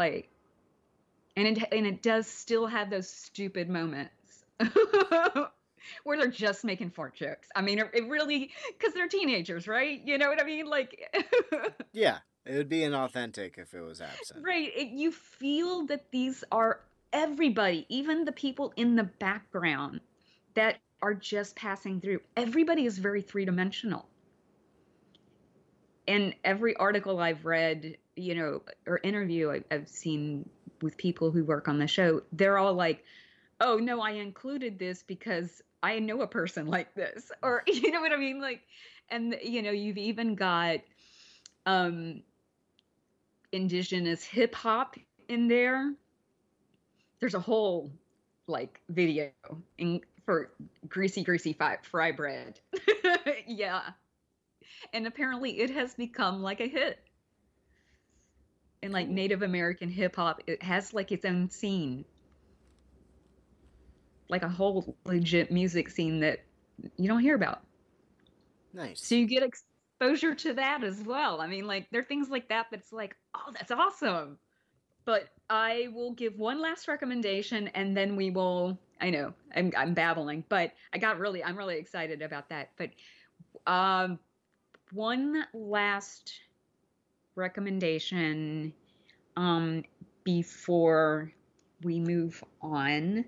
like 0.00 0.30
and 1.36 1.46
it 1.46 1.64
and 1.72 1.86
it 1.86 2.02
does 2.02 2.26
still 2.26 2.66
have 2.66 2.90
those 2.90 3.08
stupid 3.08 3.68
moments 3.68 4.44
where 6.04 6.18
they're 6.18 6.28
just 6.28 6.64
making 6.64 6.90
fart 6.90 7.14
jokes. 7.14 7.48
I 7.54 7.62
mean, 7.62 7.78
it, 7.78 7.90
it 7.94 8.08
really 8.08 8.50
because 8.76 8.94
they're 8.94 9.08
teenagers, 9.08 9.68
right? 9.68 10.00
You 10.04 10.18
know 10.18 10.28
what 10.28 10.40
I 10.40 10.44
mean? 10.44 10.66
Like, 10.66 11.14
yeah, 11.92 12.18
it 12.46 12.56
would 12.56 12.68
be 12.68 12.80
inauthentic 12.80 13.58
if 13.58 13.74
it 13.74 13.80
was 13.80 14.00
absent. 14.00 14.44
Right. 14.44 14.70
It, 14.74 14.88
you 14.88 15.12
feel 15.12 15.86
that 15.86 16.10
these 16.10 16.44
are 16.50 16.80
everybody, 17.12 17.86
even 17.88 18.24
the 18.24 18.32
people 18.32 18.72
in 18.76 18.96
the 18.96 19.04
background 19.04 20.00
that 20.54 20.78
are 21.02 21.14
just 21.14 21.56
passing 21.56 22.00
through. 22.00 22.20
Everybody 22.36 22.84
is 22.86 22.98
very 22.98 23.22
three 23.22 23.44
dimensional. 23.44 24.06
And 26.08 26.34
every 26.44 26.74
article 26.76 27.20
I've 27.20 27.44
read 27.44 27.96
you 28.20 28.34
know, 28.34 28.62
or 28.86 29.00
interview 29.02 29.50
I, 29.50 29.62
I've 29.70 29.88
seen 29.88 30.48
with 30.82 30.96
people 30.96 31.30
who 31.30 31.44
work 31.44 31.68
on 31.68 31.78
the 31.78 31.86
show, 31.86 32.22
they're 32.32 32.58
all 32.58 32.74
like, 32.74 33.04
"Oh 33.60 33.76
no, 33.76 34.00
I 34.00 34.12
included 34.12 34.78
this 34.78 35.02
because 35.02 35.62
I 35.82 35.98
know 35.98 36.22
a 36.22 36.26
person 36.26 36.66
like 36.68 36.94
this," 36.94 37.30
or 37.42 37.62
you 37.66 37.90
know 37.90 38.00
what 38.00 38.12
I 38.12 38.16
mean, 38.16 38.40
like, 38.40 38.62
and 39.08 39.36
you 39.42 39.62
know, 39.62 39.70
you've 39.70 39.98
even 39.98 40.34
got 40.34 40.80
um 41.66 42.22
indigenous 43.52 44.24
hip 44.24 44.54
hop 44.54 44.96
in 45.28 45.48
there. 45.48 45.92
There's 47.20 47.34
a 47.34 47.40
whole 47.40 47.90
like 48.46 48.80
video 48.88 49.30
in, 49.78 50.00
for 50.24 50.50
greasy 50.88 51.22
greasy 51.22 51.52
fry, 51.52 51.78
fry 51.82 52.12
bread. 52.12 52.60
yeah. 53.46 53.82
And 54.92 55.06
apparently 55.06 55.60
it 55.60 55.70
has 55.70 55.94
become 55.94 56.42
like 56.42 56.60
a 56.60 56.68
hit 56.68 56.98
in 58.82 58.92
like 58.92 59.08
Native 59.08 59.42
American 59.42 59.88
hip 59.88 60.16
hop, 60.16 60.42
it 60.46 60.62
has 60.62 60.94
like 60.94 61.12
its 61.12 61.24
own 61.24 61.50
scene, 61.50 62.04
like 64.28 64.42
a 64.42 64.48
whole 64.48 64.96
legit 65.04 65.50
music 65.50 65.88
scene 65.88 66.20
that 66.20 66.40
you 66.96 67.08
don't 67.08 67.20
hear 67.20 67.34
about. 67.34 67.60
Nice. 68.72 69.04
So 69.04 69.14
you 69.14 69.26
get 69.26 69.42
exposure 69.42 70.34
to 70.34 70.54
that 70.54 70.84
as 70.84 71.02
well. 71.02 71.40
I 71.40 71.46
mean, 71.46 71.66
like 71.66 71.88
there 71.90 72.00
are 72.00 72.04
things 72.04 72.30
like 72.30 72.48
that 72.48 72.66
that's 72.70 72.92
like, 72.92 73.16
oh, 73.34 73.52
that's 73.52 73.70
awesome. 73.70 74.38
But 75.04 75.28
I 75.48 75.88
will 75.92 76.12
give 76.12 76.38
one 76.38 76.60
last 76.60 76.86
recommendation, 76.86 77.68
and 77.68 77.96
then 77.96 78.16
we 78.16 78.30
will. 78.30 78.78
I 79.00 79.10
know 79.10 79.32
I'm 79.56 79.72
I'm 79.76 79.94
babbling, 79.94 80.44
but 80.48 80.72
I 80.92 80.98
got 80.98 81.18
really 81.18 81.42
I'm 81.42 81.56
really 81.56 81.78
excited 81.78 82.22
about 82.22 82.48
that. 82.50 82.70
But 82.76 82.90
um, 83.66 84.18
one 84.92 85.44
last 85.52 86.32
recommendation 87.40 88.72
um, 89.36 89.82
before 90.24 91.32
we 91.82 91.98
move 91.98 92.42
on. 92.60 93.24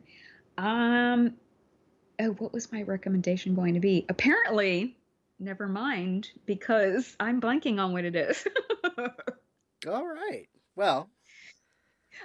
Um, 0.58 1.34
oh, 2.20 2.30
what 2.32 2.52
was 2.52 2.70
my 2.70 2.82
recommendation 2.82 3.54
going 3.54 3.74
to 3.74 3.80
be? 3.80 4.04
Apparently, 4.08 4.96
never 5.38 5.66
mind, 5.66 6.30
because 6.46 7.16
I'm 7.18 7.40
blanking 7.40 7.80
on 7.80 7.92
what 7.92 8.04
it 8.04 8.14
is. 8.14 8.46
All 9.88 10.06
right. 10.06 10.46
Well, 10.76 11.08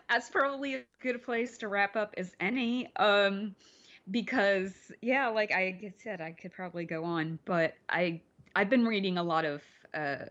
that's 0.10 0.30
probably 0.30 0.76
a 0.76 0.84
good 1.02 1.24
place 1.24 1.58
to 1.60 1.68
wrap 1.68 1.96
up 1.96 2.14
as 2.18 2.32
any. 2.40 2.90
Um, 2.98 3.56
because 4.12 4.74
yeah, 5.02 5.28
like 5.28 5.52
I 5.52 5.94
said, 6.04 6.22
I 6.22 6.32
could 6.32 6.54
probably 6.54 6.86
go 6.86 7.04
on, 7.04 7.40
but 7.46 7.74
I 7.90 8.22
I've 8.56 8.70
been 8.70 8.86
reading 8.86 9.18
a 9.18 9.24
lot 9.24 9.46
of 9.46 9.62
uh, 9.94 10.26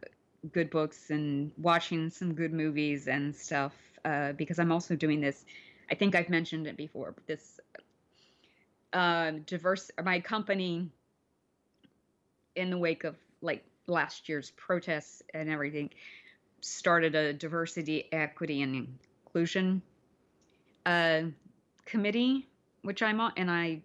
good 0.52 0.70
books 0.70 1.10
and 1.10 1.50
watching 1.58 2.10
some 2.10 2.34
good 2.34 2.52
movies 2.52 3.08
and 3.08 3.34
stuff 3.34 3.74
uh, 4.04 4.32
because 4.32 4.58
I'm 4.58 4.72
also 4.72 4.96
doing 4.96 5.20
this. 5.20 5.44
I 5.90 5.94
think 5.94 6.14
I've 6.14 6.28
mentioned 6.28 6.66
it 6.66 6.76
before, 6.76 7.12
but 7.12 7.26
this 7.26 7.60
uh, 8.92 9.32
diverse 9.46 9.90
my 10.02 10.20
company 10.20 10.88
in 12.54 12.70
the 12.70 12.78
wake 12.78 13.04
of 13.04 13.16
like 13.42 13.64
last 13.86 14.28
year's 14.28 14.50
protests 14.52 15.22
and 15.34 15.50
everything 15.50 15.90
started 16.60 17.14
a 17.14 17.32
diversity, 17.32 18.08
equity, 18.12 18.62
and 18.62 18.88
inclusion 19.26 19.82
uh, 20.86 21.22
committee, 21.84 22.48
which 22.82 23.02
I'm 23.02 23.20
on, 23.20 23.32
and 23.36 23.50
I 23.50 23.82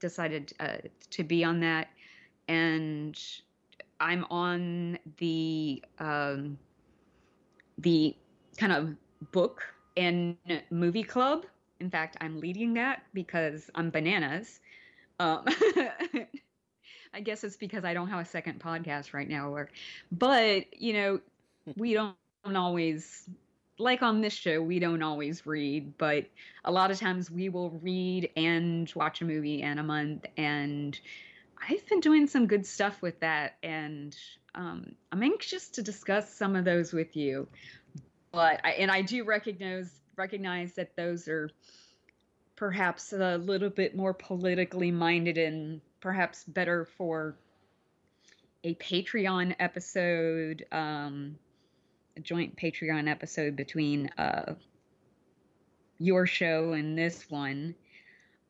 decided 0.00 0.52
uh, 0.60 0.78
to 1.10 1.24
be 1.24 1.44
on 1.44 1.60
that. 1.60 1.88
And 2.48 3.18
I'm 4.00 4.24
on 4.30 4.98
the 5.18 5.82
um, 5.98 6.58
the 7.78 8.16
kind 8.56 8.72
of 8.72 8.96
book 9.32 9.62
and 9.96 10.36
movie 10.70 11.02
club. 11.02 11.46
In 11.80 11.90
fact, 11.90 11.96
I'm 12.20 12.40
leading 12.40 12.56
that 12.74 12.84
because 13.00 13.70
I'm 13.74 13.90
bananas. 13.90 14.60
Um, 15.18 15.44
I 17.14 17.20
guess 17.22 17.44
it's 17.44 17.56
because 17.56 17.84
I 17.84 17.94
don't 17.94 18.08
have 18.08 18.20
a 18.20 18.24
second 18.24 18.60
podcast 18.60 19.12
right 19.14 19.28
now. 19.28 19.50
Or, 19.50 19.70
but 20.12 20.72
you 20.80 20.92
know, 20.92 21.20
we 21.76 21.94
don't 21.94 22.16
always 22.16 23.28
like 23.78 24.02
on 24.02 24.20
this 24.20 24.32
show. 24.32 24.62
We 24.62 24.78
don't 24.78 25.02
always 25.02 25.46
read, 25.46 25.98
but 25.98 26.26
a 26.64 26.70
lot 26.72 26.90
of 26.90 26.98
times 26.98 27.30
we 27.30 27.48
will 27.48 27.70
read 27.82 28.30
and 28.36 28.90
watch 28.94 29.20
a 29.20 29.24
movie 29.24 29.62
in 29.62 29.78
a 29.78 29.82
month. 29.82 30.26
And 30.36 30.98
I've 31.68 31.86
been 31.88 32.00
doing 32.00 32.26
some 32.26 32.46
good 32.46 32.66
stuff 32.66 33.02
with 33.02 33.20
that, 33.20 33.56
and 33.62 34.16
um, 34.54 34.94
I'm 35.12 35.22
anxious 35.22 35.68
to 35.70 35.82
discuss 35.82 36.32
some 36.32 36.56
of 36.56 36.64
those 36.64 36.92
with 36.92 37.16
you. 37.16 37.48
But 38.32 38.60
I, 38.64 38.72
and 38.72 38.90
I 38.90 39.02
do 39.02 39.24
recognize 39.24 39.90
recognize 40.16 40.72
that 40.74 40.96
those 40.96 41.28
are 41.28 41.50
perhaps 42.56 43.12
a 43.12 43.36
little 43.36 43.68
bit 43.68 43.94
more 43.94 44.14
politically 44.14 44.90
minded 44.90 45.36
and 45.36 45.80
perhaps 46.00 46.44
better 46.44 46.86
for 46.96 47.36
a 48.64 48.74
Patreon 48.76 49.54
episode, 49.60 50.64
um, 50.72 51.38
a 52.16 52.20
joint 52.20 52.56
Patreon 52.56 53.08
episode 53.08 53.56
between 53.56 54.08
uh, 54.16 54.54
your 55.98 56.26
show 56.26 56.72
and 56.72 56.96
this 56.96 57.30
one. 57.30 57.74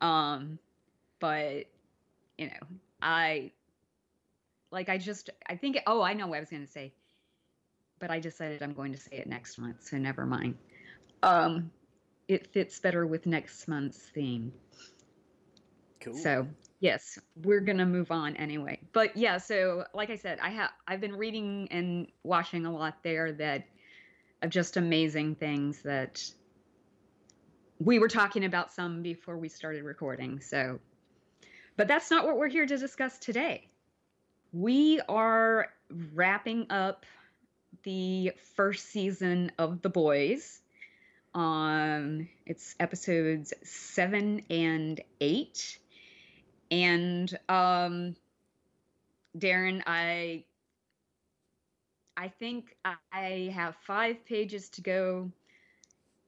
Um, 0.01 0.57
but 1.19 1.65
you 2.37 2.47
know, 2.47 2.67
I 3.01 3.51
like 4.71 4.89
I 4.89 4.97
just 4.97 5.29
I 5.47 5.55
think 5.55 5.77
oh 5.87 6.01
I 6.01 6.13
know 6.13 6.27
what 6.27 6.37
I 6.37 6.39
was 6.39 6.49
going 6.49 6.65
to 6.65 6.71
say, 6.71 6.93
but 7.99 8.11
I 8.11 8.19
decided 8.19 8.61
I'm 8.61 8.73
going 8.73 8.93
to 8.93 8.99
say 8.99 9.17
it 9.17 9.27
next 9.27 9.57
month, 9.57 9.83
so 9.83 9.97
never 9.97 10.25
mind. 10.25 10.55
Um, 11.23 11.71
it 12.27 12.47
fits 12.53 12.79
better 12.79 13.07
with 13.07 13.25
next 13.25 13.67
month's 13.67 13.99
theme. 13.99 14.51
Cool. 15.99 16.13
So 16.13 16.47
yes, 16.79 17.19
we're 17.43 17.61
gonna 17.61 17.85
move 17.85 18.11
on 18.11 18.35
anyway. 18.35 18.79
But 18.93 19.15
yeah, 19.17 19.37
so 19.37 19.85
like 19.93 20.09
I 20.09 20.15
said, 20.15 20.39
I 20.41 20.49
have 20.49 20.71
I've 20.87 21.01
been 21.01 21.15
reading 21.15 21.67
and 21.71 22.07
watching 22.23 22.65
a 22.65 22.71
lot 22.71 23.03
there 23.03 23.31
that 23.33 23.65
of 24.41 24.49
just 24.49 24.77
amazing 24.77 25.35
things 25.35 25.81
that 25.81 26.23
we 27.79 27.99
were 27.99 28.07
talking 28.07 28.45
about 28.45 28.71
some 28.71 29.01
before 29.01 29.37
we 29.37 29.49
started 29.49 29.83
recording. 29.83 30.39
So, 30.39 30.79
but 31.77 31.87
that's 31.87 32.11
not 32.11 32.25
what 32.25 32.37
we're 32.37 32.47
here 32.49 32.65
to 32.65 32.77
discuss 32.77 33.17
today. 33.19 33.67
We 34.51 34.99
are 35.07 35.69
wrapping 36.13 36.67
up 36.69 37.05
the 37.83 38.33
first 38.55 38.89
season 38.89 39.51
of 39.57 39.81
The 39.81 39.89
Boys. 39.89 40.61
Um, 41.33 42.27
it's 42.45 42.75
episodes 42.79 43.53
seven 43.63 44.41
and 44.49 44.99
eight. 45.21 45.77
And 46.71 47.37
um, 47.47 48.15
Daeron, 49.37 49.83
I 49.85 50.43
I 52.17 52.29
think 52.29 52.75
I 53.11 53.51
have 53.53 53.75
five 53.85 54.25
pages 54.25 54.69
to 54.69 54.81
go 54.81 55.31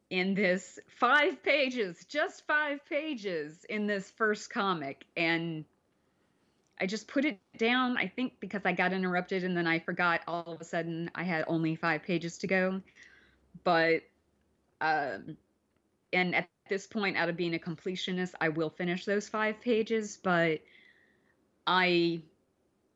in 0.09 0.33
this 0.33 0.79
five 0.87 1.41
pages, 1.43 2.05
just 2.05 2.45
five 2.47 2.85
pages 2.85 3.65
in 3.69 3.87
this 3.87 4.11
first 4.11 4.49
comic. 4.49 5.05
And 5.15 5.65
I 6.79 6.85
just 6.85 7.07
put 7.07 7.25
it 7.25 7.39
down, 7.57 7.97
I 7.97 8.07
think, 8.07 8.33
because 8.39 8.61
I 8.65 8.71
got 8.71 8.93
interrupted 8.93 9.43
and 9.43 9.55
then 9.55 9.67
I 9.67 9.79
forgot 9.79 10.21
all 10.27 10.43
of 10.47 10.61
a 10.61 10.63
sudden 10.63 11.11
I 11.13 11.23
had 11.23 11.45
only 11.47 11.75
five 11.75 12.03
pages 12.03 12.37
to 12.39 12.47
go. 12.47 12.81
But, 13.63 14.03
um, 14.81 15.37
and 16.13 16.33
at 16.35 16.49
this 16.69 16.87
point, 16.87 17.17
out 17.17 17.29
of 17.29 17.37
being 17.37 17.55
a 17.55 17.59
completionist, 17.59 18.33
I 18.41 18.49
will 18.49 18.69
finish 18.69 19.05
those 19.05 19.29
five 19.29 19.59
pages, 19.61 20.17
but 20.21 20.59
I. 21.67 22.21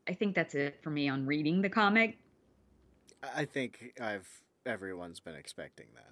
I 0.05 0.13
think 0.13 0.35
that's 0.35 0.53
it 0.53 0.83
for 0.83 0.89
me 0.89 1.07
on 1.07 1.25
reading 1.25 1.61
the 1.61 1.69
comic. 1.69 2.17
I 3.33 3.45
think 3.45 3.93
I've 4.01 4.27
everyone's 4.65 5.21
been 5.21 5.35
expecting 5.35 5.85
that. 5.95 6.11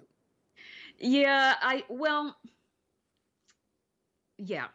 Yeah, 1.02 1.56
I 1.60 1.84
well 1.90 2.36
yeah. 4.38 4.68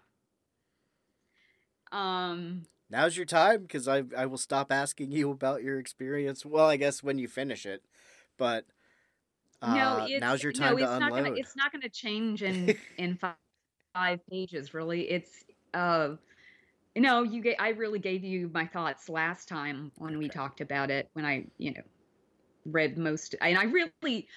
Um 1.92 2.68
Now's 2.90 3.18
your 3.18 3.26
time 3.26 3.64
because 3.64 3.88
I 3.88 4.04
I 4.16 4.26
will 4.26 4.38
stop 4.38 4.72
asking 4.72 5.12
you 5.12 5.30
about 5.32 5.64
your 5.64 5.78
experience. 5.80 6.46
Well, 6.46 6.68
I 6.68 6.78
guess 6.78 7.04
when 7.04 7.18
you 7.20 7.28
finish 7.28 7.66
it, 7.66 7.84
but 8.38 8.66
uh, 9.62 10.10
no, 10.10 10.10
now's 10.16 10.44
your 10.44 10.54
time 10.54 10.78
no, 10.78 10.78
to 10.80 10.86
it's 10.86 10.98
unload. 10.98 11.00
not 11.00 11.16
gonna 11.16 11.32
it's 11.34 11.56
not 11.56 11.72
gonna 11.72 11.90
change 11.90 12.44
in 12.44 12.78
in 12.98 13.16
five, 13.18 13.36
five 13.96 14.22
pages 14.30 14.74
really. 14.74 15.10
It's 15.10 15.46
uh 15.74 16.18
you 16.96 17.02
know, 17.04 17.24
you 17.24 17.42
get 17.42 17.62
I 17.62 17.70
really 17.72 18.00
gave 18.00 18.24
you 18.24 18.50
my 18.54 18.68
thoughts 18.68 19.10
last 19.10 19.50
time 19.50 19.92
when 19.98 20.18
we 20.20 20.30
Okay. 20.30 20.30
talked 20.30 20.62
about 20.62 20.92
it 20.92 21.10
when 21.14 21.26
I, 21.26 21.48
you 21.58 21.74
know, 21.74 21.84
read 22.66 22.98
most 22.98 23.36
and 23.42 23.58
I 23.58 23.66
really 23.66 24.30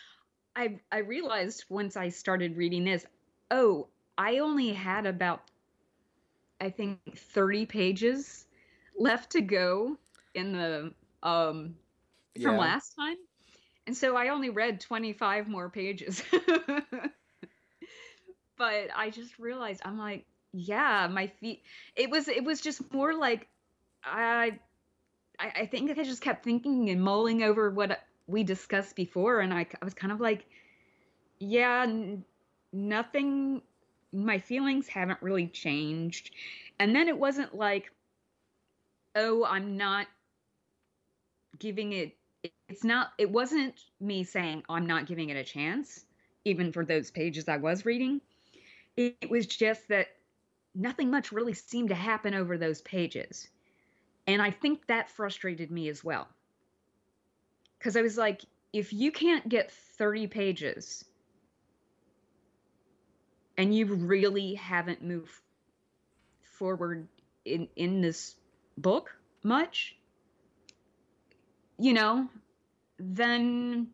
I 0.61 0.79
I 0.93 0.99
realized 0.99 1.65
once 1.71 1.97
I 1.97 2.11
started 2.11 2.57
reading 2.57 2.85
this, 2.85 3.07
oh, 3.51 3.89
I 4.19 4.39
only 4.39 4.73
had 4.73 5.07
about 5.07 5.43
I 6.61 6.69
think 6.71 6.99
30 7.17 7.67
pages 7.67 8.47
left 8.99 9.33
to 9.33 9.41
go 9.41 9.97
in 10.35 10.53
the 10.53 10.93
um 11.23 11.77
from 12.43 12.59
last 12.59 12.95
time. 12.95 13.17
And 13.87 13.97
so 13.97 14.17
I 14.17 14.29
only 14.29 14.51
read 14.51 14.81
25 14.81 15.49
more 15.49 15.71
pages. 15.71 16.23
but 18.59 18.89
I 18.95 19.11
just 19.11 19.39
realized 19.39 19.81
I'm 19.85 19.99
like, 19.99 20.27
yeah, 20.53 21.09
my 21.11 21.29
feet 21.29 21.63
it 21.97 22.11
was 22.11 22.29
it 22.29 22.45
was 22.45 22.61
just 22.61 22.93
more 22.93 23.15
like 23.15 23.49
I 24.05 24.59
I, 25.39 25.53
I 25.61 25.67
think 25.67 25.99
I 25.99 26.05
just 26.05 26.21
kept 26.21 26.45
thinking 26.45 26.91
and 26.91 27.03
mulling 27.03 27.43
over 27.43 27.71
what 27.71 27.99
we 28.31 28.45
discussed 28.45 28.97
before 28.97 29.41
and 29.41 29.53
I, 29.53 29.67
I 29.81 29.85
was 29.85 29.95
kind 29.95 30.13
of 30.13 30.21
like 30.21 30.47
yeah, 31.41 31.85
n- 31.89 32.25
nothing 32.73 33.63
my 34.13 34.39
feelings 34.39 34.89
haven't 34.89 35.23
really 35.23 35.47
changed. 35.49 36.33
And 36.79 36.95
then 36.95 37.09
it 37.09 37.19
wasn't 37.19 37.55
like 37.55 37.93
oh, 39.17 39.45
I'm 39.45 39.77
not 39.77 40.07
giving 41.59 41.93
it 41.93 42.17
it's 42.69 42.85
not 42.85 43.13
it 43.19 43.31
wasn't 43.31 43.75
me 44.01 44.25
saying 44.25 44.63
"Oh, 44.69 44.75
i'm 44.75 44.87
not 44.87 45.07
giving 45.07 45.29
it 45.31 45.37
a 45.37 45.45
chance 45.45 46.07
even 46.45 46.73
for 46.73 46.85
those 46.85 47.11
pages 47.11 47.49
i 47.49 47.57
was 47.59 47.85
reading. 47.85 48.21
It, 48.97 49.17
it 49.21 49.31
was 49.31 49.47
just 49.47 49.89
that 49.89 50.09
nothing 50.75 51.11
much 51.11 51.33
really 51.33 51.55
seemed 51.55 51.91
to 51.91 51.95
happen 51.95 52.35
over 52.35 52.59
those 52.59 52.81
pages. 52.83 53.49
And 54.27 54.41
i 54.43 54.51
think 54.51 54.87
that 54.87 55.11
frustrated 55.11 55.71
me 55.71 55.89
as 55.89 56.05
well 56.05 56.29
because 57.81 57.97
i 57.97 58.03
was 58.03 58.17
like 58.17 58.43
if 58.73 58.93
you 58.93 59.11
can't 59.11 59.49
get 59.49 59.73
30 59.99 60.29
pages 60.29 61.05
and 63.59 63.75
you 63.75 63.87
really 63.87 64.55
haven't 64.55 65.03
moved 65.03 65.33
forward 66.59 67.09
in 67.45 67.67
in 67.75 68.01
this 68.01 68.37
book 68.79 69.17
much 69.43 69.97
you 71.81 71.95
know, 71.95 72.29
then 72.99 73.89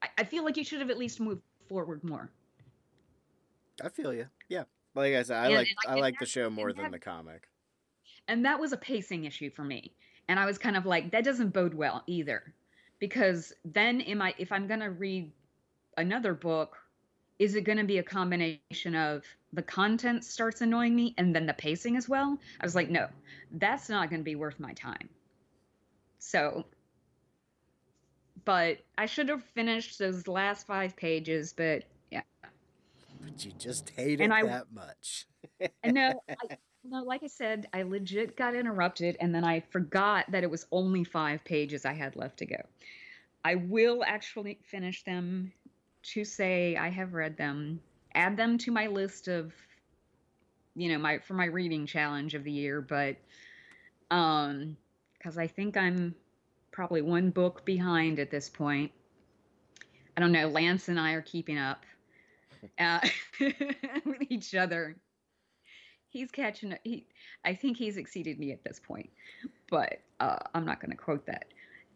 I, 0.00 0.08
I 0.18 0.24
feel 0.24 0.44
like 0.44 0.56
you 0.56 0.64
should 0.64 0.78
have 0.78 0.90
at 0.90 0.96
least 0.96 1.20
moved 1.20 1.42
forward 1.68 2.04
more. 2.04 2.30
I 3.82 3.88
feel 3.88 4.14
you. 4.14 4.26
Yeah. 4.48 4.62
Like 4.94 5.14
I 5.14 5.22
said, 5.24 5.36
I 5.36 5.48
like 5.48 5.68
I 5.86 5.92
I 5.92 5.94
like 5.96 6.18
the 6.20 6.26
show 6.26 6.48
more 6.48 6.72
than 6.72 6.84
have- 6.84 6.92
the 6.92 7.00
comic. 7.00 7.48
And 8.28 8.44
that 8.44 8.58
was 8.60 8.72
a 8.72 8.76
pacing 8.76 9.24
issue 9.24 9.50
for 9.50 9.62
me. 9.62 9.92
And 10.28 10.40
I 10.40 10.46
was 10.46 10.58
kind 10.58 10.76
of 10.76 10.84
like, 10.86 11.12
that 11.12 11.22
doesn't 11.22 11.50
bode 11.50 11.74
well 11.74 12.02
either. 12.06 12.54
Because 12.98 13.52
then 13.64 14.00
am 14.02 14.22
I 14.22 14.34
if 14.38 14.52
I'm 14.52 14.66
gonna 14.66 14.90
read 14.90 15.30
another 15.96 16.34
book, 16.34 16.76
is 17.38 17.54
it 17.54 17.62
gonna 17.62 17.84
be 17.84 17.98
a 17.98 18.02
combination 18.02 18.94
of 18.94 19.24
the 19.52 19.62
content 19.62 20.24
starts 20.24 20.60
annoying 20.60 20.94
me 20.96 21.14
and 21.18 21.34
then 21.34 21.46
the 21.46 21.54
pacing 21.54 21.96
as 21.96 22.08
well? 22.08 22.38
I 22.60 22.64
was 22.64 22.74
like, 22.74 22.90
no, 22.90 23.08
that's 23.52 23.88
not 23.88 24.10
gonna 24.10 24.22
be 24.22 24.36
worth 24.36 24.58
my 24.58 24.72
time. 24.74 25.08
So 26.18 26.64
but 28.46 28.78
I 28.96 29.06
should 29.06 29.28
have 29.28 29.42
finished 29.42 29.98
those 29.98 30.26
last 30.28 30.66
five 30.66 30.96
pages, 30.96 31.52
but 31.52 31.82
yeah. 32.10 32.22
But 33.20 33.44
you 33.44 33.52
just 33.58 33.90
hate 33.90 34.20
it 34.20 34.24
And 34.24 34.32
I- 34.32 34.44
that 34.44 34.72
much. 34.72 35.26
And 35.82 35.94
no, 35.94 36.22
I, 36.28 36.56
no, 36.90 37.02
like 37.02 37.22
I 37.22 37.28
said, 37.28 37.68
I 37.72 37.82
legit 37.82 38.36
got 38.36 38.54
interrupted, 38.54 39.16
and 39.20 39.34
then 39.34 39.44
I 39.44 39.60
forgot 39.70 40.30
that 40.30 40.42
it 40.42 40.50
was 40.50 40.66
only 40.72 41.04
five 41.04 41.44
pages 41.44 41.84
I 41.84 41.92
had 41.92 42.16
left 42.16 42.38
to 42.38 42.46
go. 42.46 42.62
I 43.44 43.56
will 43.56 44.02
actually 44.04 44.58
finish 44.64 45.04
them 45.04 45.52
to 46.02 46.24
say 46.24 46.76
I 46.76 46.88
have 46.88 47.14
read 47.14 47.36
them 47.36 47.80
add 48.16 48.36
them 48.36 48.56
to 48.58 48.72
my 48.72 48.86
list 48.86 49.28
of 49.28 49.52
you 50.74 50.90
know 50.90 50.98
my 50.98 51.18
for 51.18 51.34
my 51.34 51.44
reading 51.44 51.86
challenge 51.86 52.34
of 52.34 52.42
the 52.42 52.50
year 52.50 52.80
but 52.80 53.16
um 54.10 54.76
because 55.16 55.38
i 55.38 55.46
think 55.46 55.76
i'm 55.76 56.14
probably 56.72 57.02
one 57.02 57.30
book 57.30 57.64
behind 57.64 58.18
at 58.18 58.30
this 58.30 58.48
point 58.48 58.90
i 60.16 60.20
don't 60.20 60.32
know 60.32 60.48
lance 60.48 60.88
and 60.88 60.98
i 60.98 61.12
are 61.12 61.22
keeping 61.22 61.58
up 61.58 61.84
uh, 62.78 63.00
with 63.40 64.22
each 64.28 64.54
other 64.54 64.96
he's 66.16 66.30
catching 66.30 66.76
he 66.84 67.06
i 67.44 67.54
think 67.54 67.76
he's 67.76 67.96
exceeded 67.96 68.38
me 68.38 68.52
at 68.52 68.62
this 68.64 68.80
point 68.80 69.10
but 69.70 70.00
uh, 70.20 70.38
i'm 70.54 70.64
not 70.64 70.80
going 70.80 70.90
to 70.90 70.96
quote 70.96 71.26
that. 71.26 71.46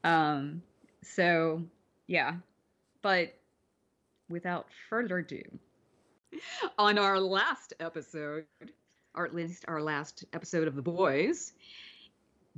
Um 0.05 0.62
so 1.03 1.62
yeah 2.07 2.35
but 3.03 3.35
without 4.29 4.66
further 4.89 5.18
ado 5.18 5.43
on 6.79 6.99
our 6.99 7.18
last 7.18 7.75
episode, 7.81 8.45
or 9.14 9.27
at 9.27 9.35
least 9.35 9.64
our 9.68 9.83
last 9.83 10.25
episode 10.33 10.68
of 10.68 10.77
The 10.77 10.83
Boys, 10.83 11.53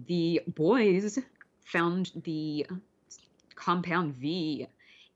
the 0.07 0.43
boys 0.49 1.19
found 1.65 2.13
the 2.25 2.67
compound 3.55 4.15
V, 4.15 4.69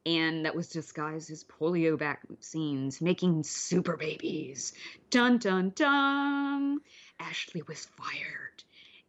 and 0.07 0.47
that 0.47 0.55
was 0.55 0.69
disguised 0.69 1.33
as 1.33 1.45
polio 1.45 1.99
vaccines, 1.99 3.01
making 3.01 3.43
super 3.43 3.97
babies. 3.97 4.73
Dun 5.11 5.39
dun 5.39 5.73
dun! 5.75 6.79
Ashley 7.19 7.63
was 7.63 7.89
fired, 7.97 8.63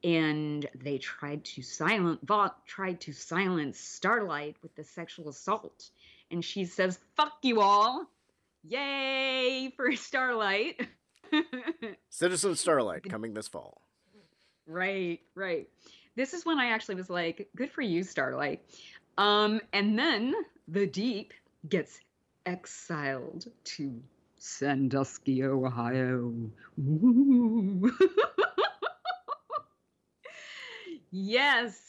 and 0.04 0.68
they 0.74 0.98
tried 0.98 1.46
to 1.46 1.62
silence 1.62 2.20
Vought 2.24 2.66
tried 2.66 3.00
to 3.02 3.14
silence 3.14 3.80
Starlight 3.80 4.58
with 4.64 4.76
the 4.76 4.84
sexual 4.84 5.30
assault, 5.30 5.92
and 6.32 6.44
she 6.44 6.66
says, 6.66 7.00
"Fuck 7.16 7.38
you 7.44 7.62
all." 7.62 8.08
Yay 8.64 9.72
for 9.78 9.96
Starlight. 9.96 10.82
Citizen 12.10 12.56
Starlight 12.56 13.04
coming 13.04 13.34
this 13.34 13.48
fall. 13.48 13.82
right, 14.66 15.20
right. 15.36 15.70
This 16.16 16.34
is 16.34 16.46
when 16.46 16.60
I 16.60 16.72
actually 16.72 16.96
was 16.96 17.10
like, 17.10 17.48
good 17.56 17.72
for 17.72 17.82
you, 17.82 18.04
Starlight. 18.04 18.62
Um, 19.18 19.62
and 19.72 19.98
then 19.98 20.34
the 20.68 20.88
Deep 20.88 21.34
gets 21.70 22.00
exiled 22.46 23.48
to 23.64 24.02
Sandusky, 24.38 25.44
Ohio. 25.44 26.34
Yes, 31.12 31.80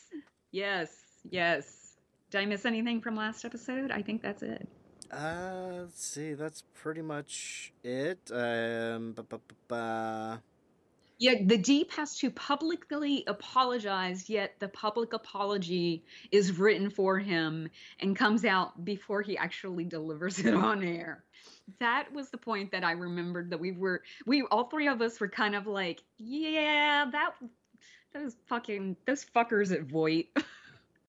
yes, 0.53 0.91
yes. 1.29 1.97
Did 2.31 2.41
I 2.41 2.47
miss 2.47 2.65
anything 2.65 3.01
from 3.01 3.17
last 3.17 3.45
episode? 3.45 3.91
I 3.91 4.03
think 4.03 4.23
that's 4.23 4.43
it. 4.43 4.69
Uh, 5.11 5.81
let's 5.81 6.05
see. 6.05 6.35
That's 6.35 6.63
pretty 6.75 7.03
much 7.03 7.73
it. 7.83 8.31
Um, 8.33 9.15
Yeah, 11.19 11.35
the 11.45 11.59
Deep 11.59 11.91
has 11.93 12.17
to 12.19 12.31
publicly 12.31 13.25
apologize, 13.27 14.31
yet 14.31 14.55
the 14.61 14.69
public 14.69 15.13
apology 15.13 16.05
is 16.31 16.59
written 16.59 16.91
for 16.91 17.19
him 17.19 17.69
and 17.99 18.15
comes 18.15 18.45
out 18.45 18.85
before 18.85 19.21
he 19.23 19.37
actually 19.37 19.85
delivers 19.85 20.39
it 20.39 20.55
on 20.55 20.85
air. 20.85 21.25
That 21.81 22.13
was 22.13 22.31
the 22.31 22.39
point 22.39 22.71
that 22.71 22.85
I 22.85 22.93
remembered 22.93 23.51
that 23.51 23.59
we 23.59 23.73
were 23.73 24.03
we 24.27 24.43
all 24.43 24.65
three 24.69 24.87
of 24.87 25.03
us 25.03 25.19
were 25.19 25.29
kind 25.29 25.57
of 25.57 25.67
like, 25.67 26.03
yeah, 26.19 27.07
that 27.11 27.33
those 28.15 28.37
fucking 28.47 28.97
those 29.07 29.25
fuckers 29.25 29.73
at 29.73 29.83
Vought. 29.83 30.27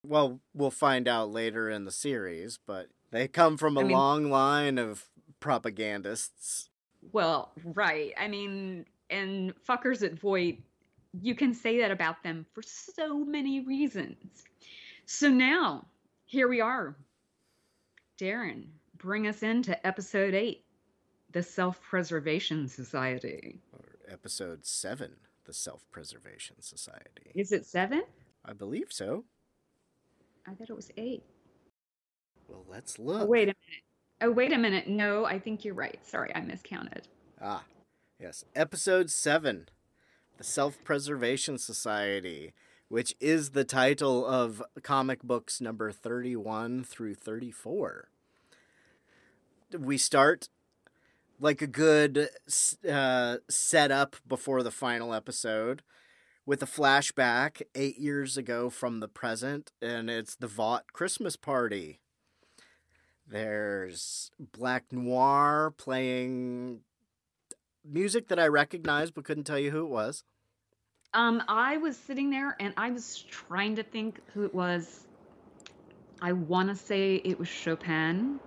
Well, 0.01 0.39
we'll 0.53 0.71
find 0.71 1.09
out 1.09 1.29
later 1.29 1.69
in 1.69 1.83
the 1.83 1.91
series, 1.91 2.57
but 2.65 2.87
they 3.11 3.27
come 3.27 3.57
from 3.57 3.75
a 3.75 3.81
I 3.81 3.83
mean- 3.83 3.97
long 3.97 4.31
line 4.31 4.77
of 4.77 5.05
propagandists. 5.41 6.69
Well, 7.11 7.51
right. 7.63 8.13
I 8.17 8.29
mean, 8.29 8.85
and 9.09 9.53
fuckers 9.67 10.03
at 10.03 10.13
Vought, 10.19 10.57
you 11.21 11.35
can 11.35 11.53
say 11.53 11.79
that 11.81 11.91
about 11.91 12.21
them 12.23 12.45
for 12.53 12.61
so 12.61 13.23
many 13.23 13.61
reasons. 13.61 14.17
So 15.05 15.29
now, 15.29 15.87
here 16.25 16.47
we 16.47 16.61
are. 16.61 16.95
Daeron, 18.19 18.65
bring 18.97 19.27
us 19.27 19.43
into 19.43 19.85
episode 19.87 20.33
eight 20.33 20.63
The 21.31 21.41
Self 21.43 21.81
Preservation 21.81 22.67
Society. 22.67 23.59
Or 23.73 23.85
episode 24.11 24.65
seven, 24.65 25.11
the 25.45 25.53
Self 25.53 25.83
Preservation 25.91 26.57
Society. 26.61 27.31
Is 27.35 27.51
it 27.51 27.65
seven? 27.65 28.03
I 28.45 28.53
believe 28.53 28.87
so. 28.89 29.23
I 30.47 30.53
thought 30.53 30.69
it 30.69 30.75
was 30.75 30.91
eight. 30.97 31.23
Well, 32.47 32.65
let's 32.69 32.97
Oh, 32.99 33.03
look. 33.03 33.29
wait 33.29 33.43
a 33.49 33.53
minute. 33.53 33.83
Oh, 34.21 34.31
wait 34.31 34.51
a 34.53 34.57
minute. 34.57 34.87
No, 34.87 35.25
I 35.25 35.39
think 35.39 35.63
you're 35.63 35.73
right. 35.75 35.99
Sorry, 36.05 36.33
I 36.35 36.41
miscounted. 36.41 37.07
Ah, 37.41 37.63
yes. 38.19 38.43
Episode 38.55 39.09
7 39.09 39.69
The 40.37 40.43
Self 40.43 40.83
Preservation 40.83 41.57
Society, 41.57 42.53
which 42.87 43.15
is 43.19 43.51
the 43.51 43.63
title 43.63 44.25
of 44.25 44.63
comic 44.83 45.23
books 45.23 45.61
number 45.61 45.91
31 45.91 46.83
through 46.83 47.15
34. 47.15 48.09
We 49.77 49.97
start 49.97 50.49
like 51.39 51.61
a 51.61 51.67
good 51.67 52.29
uh, 52.89 53.37
setup 53.49 54.15
before 54.27 54.63
the 54.63 54.71
final 54.71 55.13
episode 55.13 55.83
with 56.45 56.63
a 56.63 56.65
flashback 56.65 57.61
eight 57.75 57.99
years 57.99 58.35
ago 58.35 58.69
from 58.69 58.99
the 58.99 59.07
present, 59.07 59.71
and 59.81 60.09
it's 60.09 60.35
the 60.35 60.47
Vought 60.47 60.91
Christmas 60.93 61.35
party. 61.35 62.01
There's 63.27 64.31
Black 64.39 64.91
Noir 64.91 65.71
playing 65.77 66.79
music 67.83 68.27
that 68.29 68.39
I 68.39 68.47
recognized 68.47 69.13
but 69.13 69.23
couldn't 69.25 69.43
tell 69.45 69.59
you 69.59 69.71
who 69.71 69.83
it 69.85 69.89
was. 69.89 70.23
Um, 71.13 71.41
I 71.47 71.77
was 71.77 71.97
sitting 71.97 72.29
there 72.29 72.55
and 72.59 72.73
I 72.77 72.91
was 72.91 73.23
trying 73.23 73.75
to 73.77 73.83
think 73.83 74.19
who 74.33 74.43
it 74.45 74.53
was. 74.53 75.07
I 76.21 76.33
want 76.33 76.69
to 76.69 76.75
say 76.75 77.15
it 77.15 77.39
was 77.39 77.47
Chopin, 77.47 78.39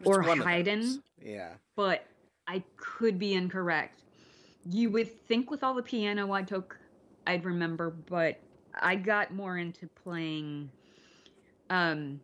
It's 0.00 0.06
Or 0.08 0.22
Haydn. 0.22 1.02
Yeah. 1.20 1.50
but 1.76 2.06
I 2.46 2.62
could 2.76 3.18
be 3.18 3.34
incorrect. 3.34 4.02
You 4.64 4.90
would 4.90 5.10
think 5.26 5.50
with 5.50 5.62
all 5.62 5.74
the 5.74 5.82
piano 5.82 6.32
I 6.32 6.42
took, 6.42 6.78
I'd 7.26 7.44
remember, 7.44 7.90
but 7.90 8.38
I 8.74 8.94
got 8.94 9.32
more 9.34 9.58
into 9.58 9.88
playing, 10.02 10.70
um, 11.68 12.20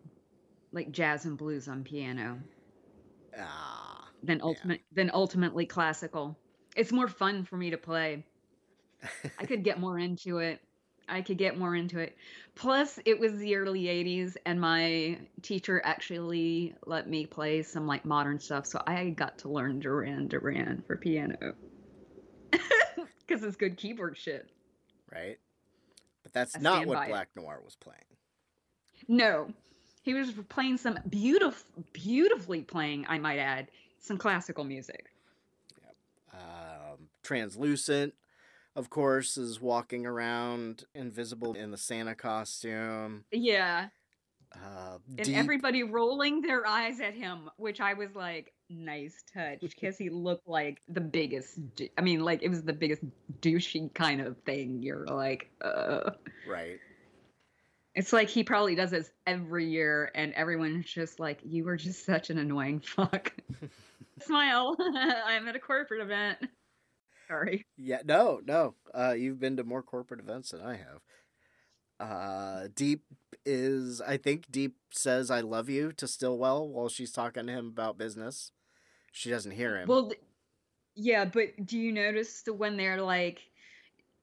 like 0.73 0.93
jazz 0.93 1.25
and 1.25 1.37
blues 1.37 1.69
on 1.69 1.83
piano 1.85 2.39
Ah. 3.39 3.64
Than 4.25 4.41
ultimate 4.43 4.81
than 4.93 5.11
ultimately 5.13 5.67
classical. 5.67 6.37
It's 6.77 6.93
more 6.93 7.09
fun 7.09 7.45
for 7.45 7.57
me 7.57 7.71
to 7.71 7.79
play. 7.79 8.25
I 9.39 9.47
could 9.47 9.63
get 9.63 9.79
more 9.79 9.99
into 9.99 10.39
it. 10.39 10.61
I 11.09 11.21
could 11.21 11.37
get 11.37 11.59
more 11.59 11.77
into 11.77 11.99
it. 11.99 12.17
Plus, 12.55 12.99
it 13.05 13.19
was 13.21 13.37
the 13.37 13.57
early 13.57 13.85
80s, 13.85 14.37
and 14.47 14.59
my 14.59 15.19
teacher 15.43 15.83
actually 15.85 16.75
let 16.87 17.09
me 17.09 17.27
play 17.27 17.63
some 17.63 17.87
like 17.87 18.07
modern 18.07 18.41
stuff. 18.41 18.67
So 18.67 18.83
I 18.87 19.11
got 19.11 19.39
to 19.39 19.49
learn 19.51 19.81
Duran 19.81 20.29
Duran 20.29 20.83
for 20.87 20.97
piano. 20.97 21.55
Because 23.27 23.43
it's 23.43 23.57
good 23.57 23.79
keyboard 23.79 24.19
shit. 24.19 24.51
right? 25.11 25.39
But 26.23 26.35
that's 26.35 26.57
I 26.57 26.61
not 26.61 26.87
what 26.87 26.97
by 26.97 27.07
it. 27.07 27.09
Black 27.09 27.29
Noir 27.35 27.61
was 27.65 27.75
playing. 27.75 28.01
No, 29.09 29.49
he 30.03 30.13
was 30.13 30.33
playing 30.51 30.77
some 30.77 30.99
beautiful, 31.09 31.65
beautifully 31.95 32.61
playing, 32.61 33.07
I 33.09 33.19
might 33.19 33.39
add, 33.39 33.69
some 34.05 34.19
classical 34.19 34.65
music. 34.65 35.07
Um, 36.33 37.09
Translucent, 37.23 38.15
of 38.77 38.91
course, 38.91 39.37
is 39.37 39.61
walking 39.61 40.05
around 40.07 40.85
invisible 40.95 41.55
in 41.55 41.71
the 41.71 41.77
Santa 41.79 42.15
costume. 42.15 43.25
Yeah. 43.33 43.89
Uh, 44.55 44.99
and 45.19 45.27
Deep- 45.27 45.37
everybody 45.37 45.83
rolling 45.83 46.41
their 46.41 46.67
eyes 46.67 47.01
at 47.01 47.15
him, 47.15 47.51
which 47.57 47.81
I 47.81 47.95
was 47.95 48.15
like, 48.15 48.53
nice 48.71 49.25
touch, 49.33 49.59
because 49.61 49.97
he 49.99 50.11
looked 50.11 50.47
like 50.47 50.81
the 50.89 51.01
biggest. 51.01 51.59
dou- 51.75 51.89
I 51.99 52.03
mean, 52.03 52.21
like 52.21 52.43
it 52.43 52.49
was 52.49 52.63
the 52.63 52.73
biggest 52.73 53.03
douchey 53.41 53.93
kind 53.95 54.21
of 54.21 54.37
thing. 54.43 54.83
You're 54.83 55.07
like, 55.07 55.51
uh. 55.61 56.11
right. 56.49 56.79
It's 57.97 58.13
like 58.13 58.29
he 58.29 58.43
probably 58.43 58.75
does 58.75 58.91
this 58.91 59.11
every 59.27 59.67
year, 59.69 60.11
and 60.17 60.33
everyone's 60.35 60.87
just 60.87 61.21
like, 61.21 61.39
you 61.45 61.65
were 61.65 61.77
just 61.77 62.05
such 62.05 62.31
an 62.31 62.39
annoying 62.39 62.81
fuck. 62.85 63.33
Smile. 64.23 64.77
I'm 65.27 65.49
at 65.49 65.57
a 65.57 65.61
corporate 65.61 66.01
event. 66.01 66.39
Sorry. 67.29 67.67
Yeah, 67.77 68.01
no, 68.05 68.41
no. 68.45 68.75
Uh, 68.93 69.15
you've 69.17 69.41
been 69.41 69.57
to 69.57 69.65
more 69.65 69.83
corporate 69.83 70.21
events 70.21 70.51
than 70.51 70.61
I 70.61 70.77
have. 70.77 71.01
Uh, 72.01 72.69
Deep 72.75 73.05
is, 73.47 74.01
I 74.01 74.17
think 74.17 74.51
Deep 74.51 74.77
says 74.91 75.31
"I 75.31 75.41
love 75.41 75.69
you" 75.69 75.93
to 75.93 76.07
Stillwell 76.07 76.69
while 76.69 76.89
she's 76.89 77.13
talking 77.13 77.47
to 77.47 77.53
him 77.53 77.69
about 77.69 77.99
business. 77.99 78.51
She 79.13 79.31
doesn't 79.31 79.53
hear 79.53 79.79
him. 79.79 79.89
Well, 79.89 80.09
th- 80.09 80.21
yeah, 80.97 81.25
but 81.25 81.65
do 81.65 81.79
you 81.79 81.93
notice 81.93 82.43
the 82.43 82.53
when 82.53 82.77
they're 82.77 83.01
like, 83.01 83.41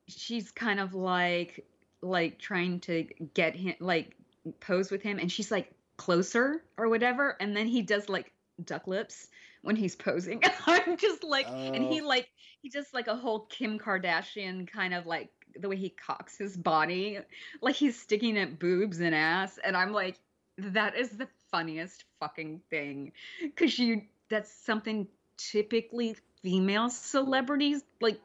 she's 0.07 0.51
kind 0.51 0.79
of 0.79 0.93
like, 0.93 1.65
like 2.01 2.39
trying 2.39 2.79
to 2.81 3.07
get 3.33 3.55
him, 3.55 3.75
like 3.79 4.15
pose 4.59 4.91
with 4.91 5.01
him, 5.01 5.17
and 5.17 5.31
she's 5.31 5.49
like 5.49 5.71
closer 5.97 6.63
or 6.77 6.89
whatever, 6.89 7.37
and 7.39 7.55
then 7.55 7.67
he 7.67 7.81
does 7.81 8.09
like 8.09 8.31
duck 8.65 8.85
lips 8.85 9.27
when 9.61 9.75
he's 9.75 9.95
posing. 9.95 10.41
I'm 10.67 10.97
just 10.97 11.23
like, 11.23 11.47
and 11.73 11.83
he 11.83 12.01
Oh. 12.01 12.07
like 12.07 12.29
he 12.61 12.69
just 12.69 12.93
like 12.93 13.07
a 13.07 13.15
whole 13.15 13.41
Kim 13.49 13.79
Kardashian 13.79 14.67
kind 14.67 14.93
of 14.93 15.05
like 15.05 15.29
the 15.59 15.67
way 15.69 15.75
he 15.75 15.89
cocks 15.89 16.37
his 16.37 16.55
body, 16.55 17.19
like 17.61 17.75
he's 17.75 17.99
sticking 17.99 18.37
at 18.37 18.59
boobs 18.59 18.99
and 18.99 19.13
ass, 19.13 19.59
and 19.63 19.75
I'm 19.75 19.91
like, 19.91 20.19
that 20.57 20.95
is 20.95 21.09
the 21.09 21.27
funniest 21.51 22.05
fucking 22.19 22.61
thing, 22.69 23.11
because 23.41 23.77
you 23.77 24.03
that's 24.29 24.51
something 24.51 25.07
typically 25.37 26.15
female 26.41 26.89
celebrities 26.89 27.83
like, 27.99 28.19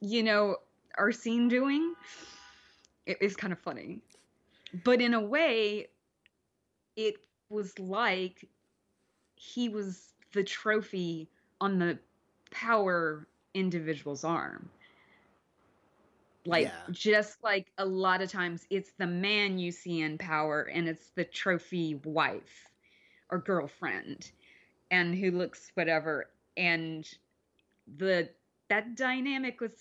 you 0.00 0.22
know, 0.22 0.56
are 0.98 1.12
seen 1.12 1.48
doing. 1.48 1.94
It 3.06 3.18
is 3.20 3.34
kind 3.34 3.52
of 3.52 3.58
funny, 3.58 4.00
but 4.84 5.00
in 5.00 5.14
a 5.14 5.20
way, 5.20 5.88
it 6.96 7.16
was 7.48 7.76
like 7.78 8.46
he 9.34 9.68
was 9.68 10.11
the 10.32 10.44
trophy 10.44 11.28
on 11.60 11.78
the 11.78 11.98
power 12.50 13.26
individual's 13.54 14.24
arm. 14.24 14.70
Like 16.44 16.64
Yeah. 16.64 16.80
just 16.90 17.42
like 17.42 17.72
a 17.78 17.84
lot 17.84 18.20
of 18.22 18.30
times 18.30 18.66
it's 18.70 18.92
the 18.98 19.06
man 19.06 19.58
you 19.58 19.70
see 19.72 20.00
in 20.00 20.18
power 20.18 20.62
and 20.62 20.88
it's 20.88 21.10
the 21.10 21.24
trophy 21.24 21.94
wife 22.04 22.70
or 23.30 23.38
girlfriend 23.38 24.30
and 24.90 25.14
who 25.16 25.30
looks 25.30 25.70
whatever 25.74 26.30
and 26.56 27.08
the 27.96 28.28
that 28.68 28.96
dynamic 28.96 29.60
was 29.60 29.74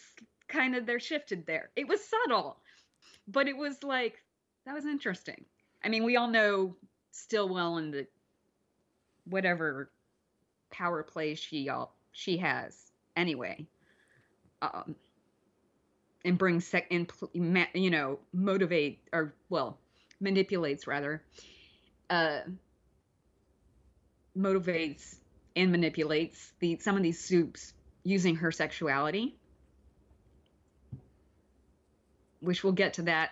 kind 0.47 0.75
of 0.75 0.85
there 0.85 0.99
shifted 0.99 1.45
there. 1.45 1.71
It 1.75 1.87
was 1.87 2.03
subtle, 2.03 2.57
but 3.27 3.47
it 3.47 3.57
was 3.57 3.83
like 3.83 4.23
that 4.65 4.73
was 4.73 4.85
interesting. 4.85 5.45
I 5.83 5.89
mean, 5.89 6.03
we 6.03 6.17
all 6.17 6.27
know 6.27 6.75
Stillwell 7.11 7.77
and 7.77 7.93
the 7.93 8.07
whatever 9.25 9.91
power 10.71 11.03
play 11.03 11.35
she 11.35 11.69
all 11.69 11.93
she 12.11 12.37
has 12.37 12.91
anyway. 13.15 13.65
Um, 14.61 14.95
and 16.23 16.37
brings 16.37 16.67
sec 16.67 16.87
and 16.91 17.11
you 17.73 17.89
know 17.89 18.19
motivate 18.33 18.99
or 19.11 19.33
well 19.49 19.77
manipulates 20.19 20.87
rather 20.87 21.23
uh 22.09 22.39
motivates 24.37 25.15
and 25.55 25.71
manipulates 25.71 26.53
the 26.59 26.77
some 26.79 26.95
of 26.95 27.03
these 27.03 27.19
soups 27.19 27.73
using 28.03 28.35
her 28.35 28.51
sexuality 28.51 29.35
which 32.39 32.63
we'll 32.63 32.73
get 32.73 32.93
to 32.93 33.03
that 33.03 33.31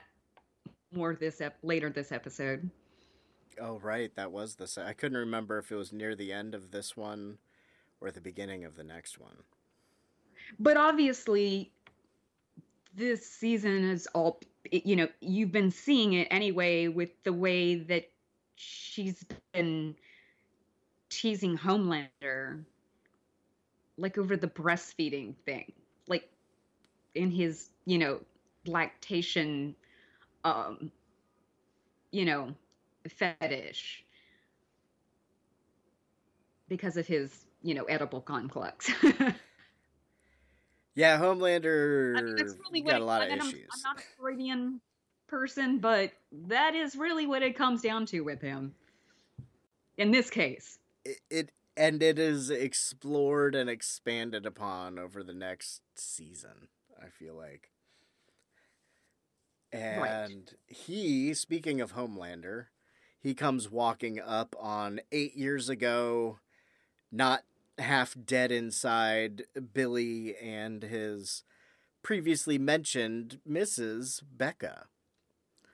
more 0.92 1.16
this 1.16 1.42
ep- 1.42 1.58
later 1.64 1.90
this 1.90 2.12
episode 2.12 2.70
Oh, 3.60 3.80
right. 3.80 4.14
That 4.16 4.32
was 4.32 4.56
the. 4.56 4.68
se- 4.68 4.86
I 4.86 4.94
couldn't 4.94 5.18
remember 5.18 5.58
if 5.60 5.72
it 5.72 5.76
was 5.76 5.92
near 5.94 6.16
the 6.16 6.32
end 6.34 6.56
of 6.56 6.72
this 6.72 6.96
one 6.98 7.38
or 8.02 8.12
the 8.12 8.22
beginning 8.22 8.66
of 8.66 8.76
the 8.76 8.84
next 8.84 9.20
one. 9.20 9.44
but 10.60 10.78
obviously 10.78 11.72
this 12.96 13.26
season 13.30 13.84
is 13.90 14.08
all 14.14 14.40
you 14.72 14.96
know 14.96 15.08
you've 15.22 15.52
been 15.52 15.72
seeing 15.72 16.14
it 16.14 16.28
anyway 16.32 16.88
with 16.88 17.12
the 17.24 17.34
way 17.34 17.76
that 17.76 18.10
she's 18.56 19.24
been 19.54 19.96
teasing 21.10 21.58
homelander 21.58 22.64
like 23.98 24.18
over 24.18 24.36
the 24.38 24.48
breastfeeding 24.48 25.36
thing 25.46 25.72
like 26.08 26.30
in 27.16 27.32
his 27.32 27.70
you 27.86 27.98
know 27.98 28.20
lactation 28.66 29.76
um 30.44 30.92
you 32.12 32.26
know 32.26 32.54
fetish 33.08 34.04
because 36.68 36.98
of 36.98 37.08
his 37.08 37.46
you 37.62 37.74
know 37.74 37.86
Oedipal 37.86 38.24
complex 38.24 38.92
Yeah, 41.00 41.18
Homelander 41.18 42.18
I 42.18 42.22
mean, 42.22 42.36
that's 42.36 42.56
really 42.66 42.82
what 42.82 42.92
got 42.92 42.98
it, 42.98 43.02
a 43.02 43.06
lot 43.06 43.22
of 43.22 43.30
and 43.30 43.42
I'm, 43.42 43.48
issues. 43.48 43.68
I'm 43.72 43.82
not 43.84 44.00
a 44.00 44.04
Freudian 44.18 44.82
person, 45.28 45.80
but 45.80 46.12
that 46.48 46.76
is 46.76 46.94
really 46.96 47.26
what 47.26 47.42
it 47.42 47.56
comes 47.56 47.82
down 47.82 48.06
to 48.08 48.20
with 48.20 48.42
him. 48.42 48.74
In 49.98 50.12
this 50.12 50.30
case, 50.30 50.78
it, 51.06 51.20
it 51.30 51.52
and 51.78 52.04
it 52.04 52.20
is 52.20 52.50
explored 52.50 53.56
and 53.56 53.70
expanded 53.70 54.46
upon 54.46 55.00
over 55.00 55.24
the 55.24 55.34
next 55.34 55.82
season. 55.96 56.68
I 57.02 57.08
feel 57.08 57.34
like. 57.34 57.70
And 59.72 60.52
he, 60.68 61.34
speaking 61.34 61.80
of 61.80 61.94
Homelander, 61.94 62.66
he 63.22 63.34
comes 63.34 63.70
walking 63.70 64.20
up 64.20 64.56
on 64.60 65.02
eight 65.12 65.36
years 65.36 65.70
ago, 65.70 66.40
not 67.12 67.44
half 67.78 68.16
dead 68.26 68.52
inside 68.52 69.44
Billy 69.74 70.36
and 70.38 70.84
his 70.84 71.44
previously 72.02 72.58
mentioned 72.58 73.40
Mrs. 73.50 74.22
Becca. 74.38 74.88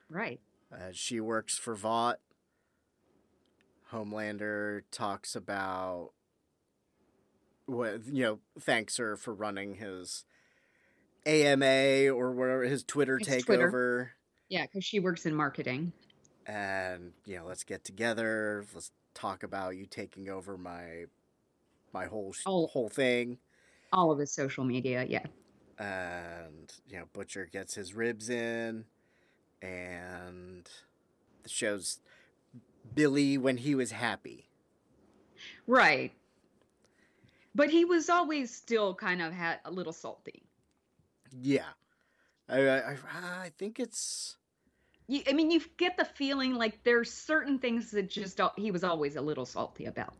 right? 0.09 0.39
Uh, 0.71 0.89
she 0.91 1.19
works 1.19 1.57
for 1.57 1.75
Vought. 1.75 2.19
Homelander 3.91 4.81
talks 4.91 5.35
about 5.35 6.11
what 7.67 8.05
you 8.05 8.23
know, 8.23 8.39
thanks 8.59 8.97
her 8.97 9.15
for 9.15 9.33
running 9.33 9.75
his 9.75 10.25
AMA 11.25 12.09
or 12.09 12.31
whatever 12.31 12.63
his 12.63 12.83
Twitter 12.83 13.17
His 13.19 13.27
takeover, 13.27 13.45
Twitter. 13.45 14.11
Yeah, 14.49 14.63
because 14.63 14.83
she 14.83 14.99
works 14.99 15.25
in 15.25 15.33
marketing. 15.35 15.93
And 16.45 17.13
you 17.25 17.37
know, 17.37 17.45
let's 17.45 17.63
get 17.63 17.83
together. 17.83 18.65
Let's 18.73 18.91
talk 19.13 19.43
about 19.43 19.75
you 19.77 19.85
taking 19.85 20.29
over 20.29 20.57
my 20.57 21.05
my 21.93 22.05
whole 22.05 22.33
sh- 22.33 22.43
Oh. 22.45 22.67
whole 22.67 22.89
thing. 22.89 23.37
All 23.93 24.11
of 24.11 24.19
his 24.19 24.31
social 24.31 24.63
media, 24.65 25.05
yeah. 25.07 25.25
and 25.79 26.73
you 26.89 26.97
know 26.99 27.05
Butcher 27.13 27.45
gets 27.51 27.73
his 27.75 27.93
ribs 27.93 28.29
in, 28.29 28.85
and 29.61 30.69
the 31.43 31.49
show's 31.49 31.99
Billy 32.93 33.37
when 33.37 33.57
he 33.57 33.75
was 33.75 33.91
happy. 33.91 34.49
Right. 35.67 36.11
But 37.53 37.69
he 37.69 37.85
was 37.85 38.09
always 38.09 38.53
still 38.53 38.93
kind 38.95 39.21
of 39.21 39.31
had 39.31 39.59
a 39.63 39.71
little 39.71 39.93
salty. 39.93 40.43
Yeah, 41.41 41.69
I, 42.49 42.67
I- 42.67 42.97
I 43.13 43.51
think 43.57 43.79
it's 43.79 44.35
You, 45.07 45.21
I 45.27 45.33
mean, 45.33 45.51
you 45.51 45.61
get 45.77 45.97
the 45.97 46.05
feeling 46.05 46.55
like 46.55 46.83
there's 46.83 47.11
certain 47.11 47.59
things 47.59 47.91
that 47.91 48.09
just 48.09 48.39
he 48.57 48.71
was 48.71 48.83
always 48.83 49.15
a 49.15 49.21
little 49.21 49.45
salty 49.45 49.85
about. 49.85 50.13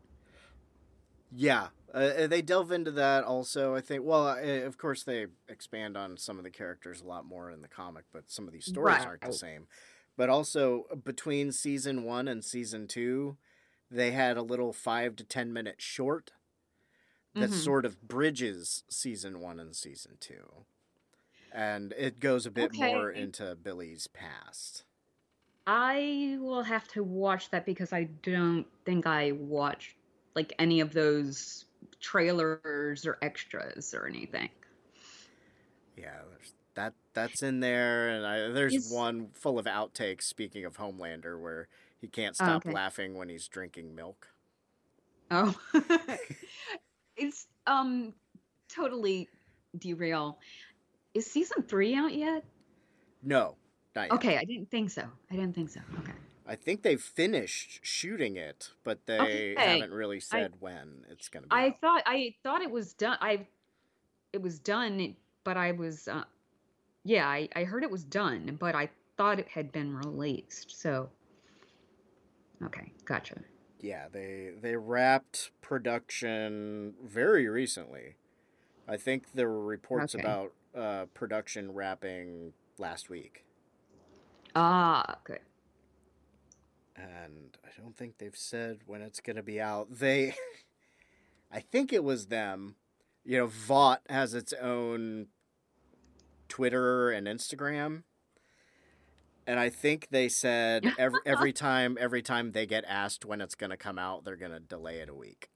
yeah. 1.31 1.67
Uh, 1.93 2.27
they 2.27 2.41
delve 2.41 2.73
into 2.73 2.91
that 2.91 3.23
also. 3.23 3.73
I 3.73 3.79
think. 3.79 4.03
Well, 4.03 4.27
uh, 4.27 4.65
of 4.65 4.77
course 4.77 5.03
they 5.03 5.27
expand 5.47 5.95
on 5.95 6.17
some 6.17 6.38
of 6.38 6.43
the 6.43 6.49
characters 6.49 6.99
a 7.01 7.05
lot 7.05 7.25
more 7.25 7.49
in 7.49 7.61
the 7.61 7.69
comic, 7.69 8.03
but 8.11 8.29
some 8.29 8.47
of 8.47 8.53
these 8.53 8.65
stories 8.65 9.05
aren't 9.05 9.21
the 9.21 9.31
same. 9.31 9.67
But 10.17 10.29
also 10.29 10.83
between 11.05 11.53
season 11.53 12.03
one 12.03 12.27
and 12.27 12.43
season 12.43 12.88
two, 12.88 13.38
they 13.89 14.11
had 14.11 14.36
a 14.36 14.41
little 14.41 14.73
five 14.73 15.15
to 15.17 15.23
ten 15.23 15.53
minute 15.53 15.81
short 15.81 16.31
that 17.33 17.49
Mhm. 17.51 17.63
sort 17.63 17.86
of 17.86 18.01
bridges 18.01 18.83
season 18.89 19.39
one 19.39 19.59
and 19.59 19.73
season 19.73 20.17
two. 20.19 20.65
And 21.56 21.93
it 21.97 22.20
goes 22.20 22.45
a 22.45 22.51
bit 22.51 22.76
more 22.76 23.10
into 23.10 23.56
Billy's 23.56 24.08
past. 24.08 24.84
I 25.66 26.38
will 26.41 26.64
have 26.64 26.86
to 26.89 27.03
watch 27.03 27.49
that 27.51 27.66
because 27.66 27.93
I 27.93 28.10
don't 28.24 28.66
think 28.86 29.08
I 29.08 29.32
watched 29.32 29.95
like 30.36 30.53
any 30.60 30.82
of 30.82 30.91
those 30.91 31.64
trailers 32.01 33.06
or 33.06 33.18
extras 33.22 33.93
or 33.93 34.06
anything. 34.06 34.49
Yeah, 35.97 36.20
that 36.74 36.93
that's 37.14 37.41
in 37.41 37.62
there, 37.62 38.10
and 38.10 38.28
I, 38.28 38.49
there's 38.49 38.74
Is- 38.74 38.91
one 38.91 39.30
full 39.34 39.58
of 39.58 39.66
outtakes. 39.66 40.24
Speaking 40.24 40.66
of 40.66 40.76
Homelander, 40.76 41.41
where 41.41 41.70
he 42.01 42.08
can't 42.08 42.36
stop 42.36 42.66
okay. 42.66 42.72
laughing 42.72 43.16
when 43.16 43.30
he's 43.30 43.47
drinking 43.47 43.95
milk. 43.95 44.28
Oh, 45.32 45.56
it's 47.18 47.47
um 47.66 48.14
totally 48.70 49.30
derail. 49.80 50.38
Is 51.16 51.26
season 51.26 51.63
three 51.63 51.95
out 51.95 52.13
yet? 52.13 52.45
No, 53.22 53.57
not 53.95 54.11
yet. 54.11 54.20
Okay, 54.20 54.38
I 54.38 54.45
didn't 54.45 54.70
think 54.70 54.89
so. 54.91 55.03
I 55.32 55.36
didn't 55.36 55.55
think 55.55 55.70
so. 55.70 55.82
Okay. 55.99 56.13
I 56.45 56.55
think 56.55 56.84
they've 56.84 57.01
finished 57.01 57.80
shooting 57.84 58.36
it, 58.36 58.72
but 58.84 59.05
they 59.07 59.57
Okay, 59.59 59.80
haven't 59.80 59.91
really 59.93 60.20
said 60.20 60.55
when 60.61 61.05
it's 61.09 61.28
gonna 61.30 61.47
be. 61.47 61.55
I 61.55 61.72
out. 61.72 61.78
thought 61.82 62.03
I 62.05 62.36
thought 62.43 62.61
it 62.61 62.72
was 62.72 62.93
done. 62.93 63.18
I 63.22 63.47
it 64.34 64.41
was 64.41 64.59
done, 64.59 65.16
but 65.43 65.57
I 65.57 65.72
was 65.74 66.07
uh, 66.07 66.26
yeah, 67.03 67.28
I, 67.28 67.49
I 67.55 67.63
heard 67.66 67.84
it 67.84 67.91
was 67.91 68.03
done, 68.03 68.57
but 68.59 68.76
I 68.76 68.89
thought 69.18 69.39
it 69.39 69.49
had 69.49 69.72
been 69.72 69.95
released. 69.95 70.72
So 70.80 71.09
okay, 72.63 72.91
gotcha. 73.05 73.41
Yeah, 73.80 74.07
they 74.11 74.51
they 74.59 74.76
wrapped 74.76 75.51
production 75.61 76.95
very 77.03 77.47
recently. 77.47 78.16
I 78.88 78.97
think 78.97 79.34
there 79.34 79.49
were 79.49 79.63
reports 79.66 80.13
Okay. 80.13 80.13
about 80.16 80.53
uh, 80.78 81.05
production 81.13 81.71
wrapping 81.73 82.53
last 82.78 83.09
week, 83.09 83.45
Ah, 84.55 85.17
okay. 85.21 85.39
and 86.95 87.57
I 87.63 87.69
don't 87.82 87.95
think 87.95 88.17
they've 88.17 88.36
said 88.36 88.80
when 88.86 89.01
it's 89.01 89.19
going 89.19 89.36
to 89.36 89.43
be 89.43 89.59
out. 89.61 89.88
They, 89.91 90.34
I 91.51 91.59
think 91.59 91.91
it 91.93 92.03
was 92.03 92.28
them. 92.28 92.76
You 93.23 93.39
know, 93.39 93.47
Vought 93.47 94.01
has 94.09 94.34
its 94.34 94.53
own 94.53 95.28
Twitter 96.47 97.09
and 97.11 97.28
Instagram. 97.28 98.03
And 99.47 99.59
I 99.59 99.69
think 99.69 100.07
they 100.09 100.28
said 100.30 100.86
every 100.97 101.19
every 101.26 101.53
time 101.53 101.97
every 101.99 102.21
time 102.21 102.51
they 102.51 102.65
get 102.65 102.84
asked 102.88 103.26
when 103.26 103.41
it's 103.41 103.55
going 103.55 103.69
to 103.69 103.78
come 103.78 103.99
out, 103.99 104.26
they're 104.26 104.36
going 104.36 104.51
to 104.51 104.59
delay 104.59 104.97
it 104.97 105.09
a 105.09 105.13
week. 105.13 105.49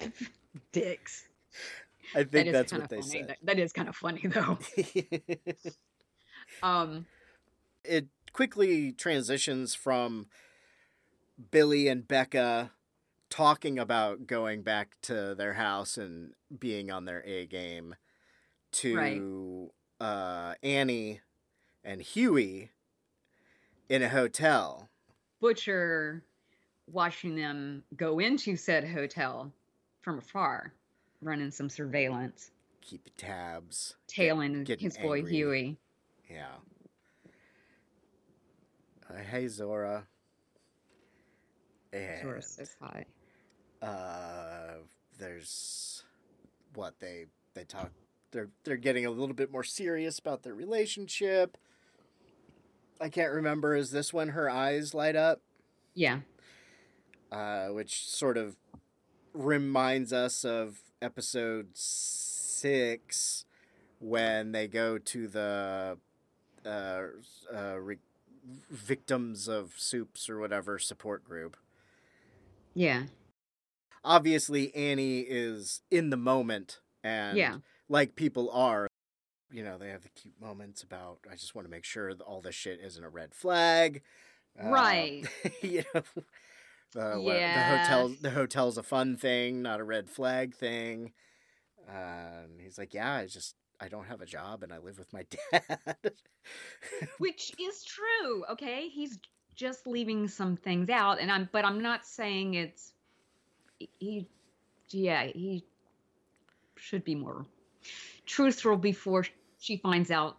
Dicks. 0.72 1.24
I 2.14 2.24
think 2.24 2.48
is 2.48 2.52
that's 2.52 2.72
what 2.72 2.88
they 2.88 3.00
funny. 3.00 3.10
said. 3.10 3.28
That- 3.28 3.38
that 3.42 3.58
is 3.58 3.72
kind 3.72 3.88
of 3.88 3.96
funny 3.96 4.22
though. 4.26 4.58
Um, 6.62 7.06
it 7.84 8.08
quickly 8.32 8.92
transitions 8.92 9.74
from 9.74 10.26
Billy 11.50 11.88
and 11.88 12.06
Becca 12.06 12.72
talking 13.30 13.78
about 13.78 14.26
going 14.26 14.62
back 14.62 14.96
to 15.02 15.34
their 15.34 15.54
house 15.54 15.96
and 15.96 16.34
being 16.58 16.90
on 16.90 17.04
their 17.06 17.22
A 17.26 17.46
game 17.46 17.94
to 18.72 19.70
uh, 20.00 20.54
Annie 20.62 21.20
and 21.84 22.02
Hughie 22.02 22.70
in 23.88 24.02
a 24.02 24.08
hotel. 24.08 24.88
Butcher 25.40 26.22
watching 26.86 27.34
them 27.36 27.82
go 27.96 28.18
into 28.18 28.56
said 28.56 28.86
hotel 28.86 29.50
from 30.02 30.18
afar, 30.18 30.72
running 31.22 31.50
some 31.50 31.68
surveillance, 31.68 32.50
Keep 32.82 33.08
tabs. 33.16 33.94
tailing 34.08 34.64
getting 34.64 34.84
his 34.84 34.98
boy 34.98 35.18
angry. 35.18 35.32
Hughie. 35.32 35.78
Yeah. 36.30 36.46
Uh, 39.08 39.18
hey 39.30 39.48
Zora. 39.48 40.06
And 41.92 42.28
of 42.36 42.44
says 42.44 42.74
hi. 42.80 43.04
uh, 43.82 44.78
there's 45.18 46.02
what 46.74 46.98
they 47.00 47.26
they 47.54 47.64
talk. 47.64 47.90
They're 48.30 48.48
they're 48.64 48.76
getting 48.78 49.04
a 49.04 49.10
little 49.10 49.34
bit 49.34 49.52
more 49.52 49.64
serious 49.64 50.18
about 50.18 50.42
their 50.42 50.54
relationship. 50.54 51.58
I 53.00 53.08
can't 53.10 53.32
remember. 53.32 53.74
Is 53.76 53.90
this 53.90 54.12
when 54.12 54.28
her 54.28 54.48
eyes 54.48 54.94
light 54.94 55.16
up? 55.16 55.40
Yeah. 55.94 56.20
uh, 57.30 57.66
which 57.68 58.06
sort 58.08 58.38
of 58.38 58.56
reminds 59.34 60.12
us 60.12 60.44
of 60.44 60.78
episode 61.02 61.68
six 61.74 63.44
when 63.98 64.52
they 64.52 64.66
go 64.68 64.98
to 64.98 65.28
the 65.28 65.98
uh, 66.64 67.02
uh, 67.54 67.76
re- 67.80 67.98
victims 68.70 69.48
of 69.48 69.74
soups 69.76 70.28
or 70.28 70.38
whatever 70.38 70.78
support 70.78 71.24
group. 71.24 71.56
Yeah. 72.74 73.04
Obviously, 74.04 74.74
Annie 74.74 75.20
is 75.20 75.82
in 75.90 76.10
the 76.10 76.16
moment, 76.16 76.80
and 77.04 77.36
Yeah. 77.38 77.58
like 77.88 78.16
people 78.16 78.50
are. 78.50 78.88
You 79.52 79.62
know, 79.62 79.76
they 79.76 79.90
have 79.90 80.02
the 80.02 80.08
cute 80.08 80.40
moments 80.40 80.82
about. 80.82 81.18
I 81.30 81.34
just 81.34 81.54
want 81.54 81.66
to 81.66 81.70
make 81.70 81.84
sure 81.84 82.14
that 82.14 82.22
all 82.24 82.40
this 82.40 82.54
shit 82.54 82.80
isn't 82.82 83.04
a 83.04 83.08
red 83.08 83.34
flag. 83.34 84.02
Uh, 84.60 84.70
Right. 84.70 85.24
you 85.62 85.84
know, 85.94 86.02
uh, 86.96 87.14
what- 87.16 87.34
the 87.34 87.76
hotel. 87.78 88.14
The 88.20 88.30
hotel's 88.30 88.78
a 88.78 88.82
fun 88.82 89.16
thing, 89.16 89.62
not 89.62 89.80
a 89.80 89.84
red 89.84 90.08
flag 90.10 90.54
thing. 90.54 91.12
And 91.88 92.60
he's 92.60 92.78
like, 92.78 92.94
yeah, 92.94 93.12
I 93.12 93.26
just 93.26 93.56
I 93.80 93.88
don't 93.88 94.06
have 94.06 94.20
a 94.20 94.26
job 94.26 94.62
and 94.62 94.72
I 94.72 94.78
live 94.78 94.98
with 94.98 95.12
my 95.12 95.24
dad. 95.52 95.96
Which 97.18 97.52
is 97.58 97.84
true, 97.84 98.44
okay? 98.52 98.88
He's 98.88 99.18
just 99.54 99.86
leaving 99.86 100.28
some 100.28 100.56
things 100.56 100.88
out 100.88 101.20
and 101.20 101.30
I'm 101.30 101.48
but 101.52 101.64
I'm 101.64 101.82
not 101.82 102.06
saying 102.06 102.54
it's 102.54 102.92
he 103.98 104.28
yeah, 104.90 105.24
he 105.24 105.64
should 106.76 107.04
be 107.04 107.14
more 107.14 107.44
truthful 108.26 108.76
before 108.76 109.24
she 109.58 109.76
finds 109.76 110.10
out 110.10 110.38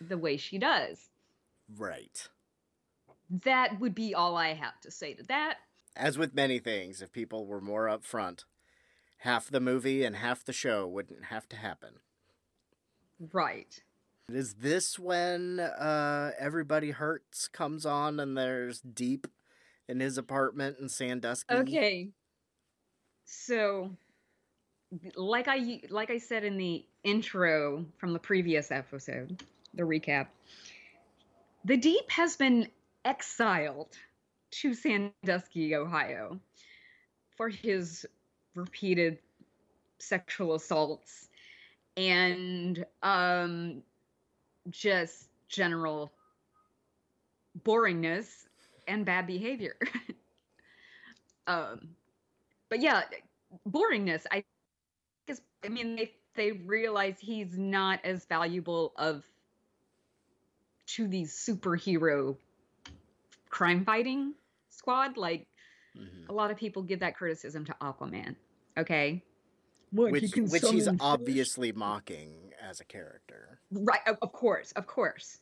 the 0.00 0.18
way 0.18 0.36
she 0.36 0.58
does. 0.58 0.98
right. 1.78 2.28
That 3.28 3.80
would 3.80 3.94
be 3.94 4.14
all 4.14 4.36
I 4.36 4.54
have 4.54 4.80
to 4.82 4.90
say 4.90 5.14
to 5.14 5.22
that. 5.24 5.58
As 5.96 6.18
with 6.18 6.34
many 6.34 6.58
things, 6.58 7.02
if 7.02 7.12
people 7.12 7.46
were 7.46 7.60
more 7.60 7.86
upfront, 7.86 8.44
half 9.18 9.48
the 9.50 9.60
movie 9.60 10.04
and 10.04 10.16
half 10.16 10.44
the 10.44 10.52
show 10.52 10.86
wouldn't 10.86 11.26
have 11.26 11.48
to 11.48 11.56
happen. 11.56 11.94
Right. 13.32 13.82
Is 14.28 14.54
this 14.54 14.98
when 14.98 15.60
uh, 15.60 16.32
Everybody 16.38 16.90
Hurts 16.90 17.48
comes 17.48 17.86
on 17.86 18.20
and 18.20 18.36
there's 18.36 18.80
Deep 18.80 19.26
in 19.88 20.00
his 20.00 20.18
apartment 20.18 20.78
in 20.80 20.88
Sandusky? 20.88 21.54
Okay. 21.54 22.08
So 23.24 23.90
like 25.16 25.48
I 25.48 25.80
like 25.90 26.10
I 26.10 26.18
said 26.18 26.44
in 26.44 26.56
the 26.56 26.84
intro 27.04 27.84
from 27.98 28.12
the 28.12 28.18
previous 28.18 28.70
episode, 28.70 29.42
the 29.74 29.82
recap, 29.82 30.28
the 31.64 31.76
Deep 31.76 32.10
has 32.10 32.36
been 32.36 32.68
exiled 33.06 33.96
to 34.50 34.74
Sandusky, 34.74 35.76
Ohio 35.76 36.40
for 37.36 37.48
his 37.48 38.04
repeated 38.54 39.18
sexual 39.98 40.54
assaults 40.54 41.28
and 41.96 42.84
um 43.02 43.82
just 44.68 45.28
general 45.48 46.12
boringness 47.64 48.26
and 48.88 49.06
bad 49.06 49.26
behavior. 49.26 49.76
um 51.46 51.88
but 52.68 52.80
yeah, 52.80 53.02
boringness. 53.68 54.26
I 54.30 54.42
guess 55.28 55.40
I 55.64 55.68
mean 55.68 55.96
they 55.96 56.12
they 56.34 56.52
realize 56.52 57.16
he's 57.20 57.56
not 57.56 58.00
as 58.04 58.24
valuable 58.26 58.92
of 58.96 59.24
to 60.86 61.06
these 61.06 61.32
superhero 61.32 62.36
crime 63.56 63.84
fighting 63.84 64.34
squad. 64.68 65.16
Like 65.16 65.46
Mhm. 65.96 66.28
a 66.28 66.32
lot 66.32 66.50
of 66.50 66.58
people 66.58 66.82
give 66.82 67.00
that 67.00 67.16
criticism 67.16 67.64
to 67.64 67.76
Aquaman. 67.80 68.36
Okay. 68.76 69.22
What, 69.92 70.12
Which, 70.12 70.34
which 70.36 70.62
he's 70.68 70.88
obviously 71.00 71.72
mocking 71.72 72.52
as 72.60 72.80
a 72.80 72.84
character. 72.84 73.60
right. 73.70 74.00
Of, 74.06 74.18
of 74.20 74.32
course, 74.32 74.72
of 74.72 74.86
course, 74.86 75.38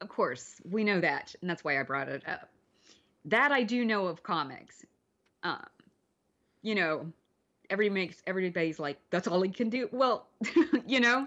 of 0.00 0.08
course, 0.08 0.60
we 0.64 0.84
know 0.84 1.00
that, 1.00 1.34
and 1.40 1.50
that's 1.50 1.64
why 1.64 1.80
I 1.80 1.82
brought 1.82 2.08
it 2.08 2.22
up. 2.28 2.48
That 3.24 3.50
I 3.50 3.62
do 3.64 3.84
know 3.84 4.06
of 4.06 4.22
comics. 4.22 4.84
Um, 5.42 5.64
you 6.62 6.74
know, 6.76 7.12
every 7.70 7.90
makes 7.90 8.22
everybody's 8.26 8.78
like, 8.78 8.98
that's 9.10 9.26
all 9.26 9.42
he 9.42 9.50
can 9.50 9.70
do. 9.70 9.88
Well, 9.90 10.28
you 10.86 11.00
know, 11.00 11.26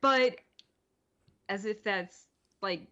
but 0.00 0.36
as 1.48 1.64
if 1.64 1.82
that's 1.82 2.26
like 2.62 2.86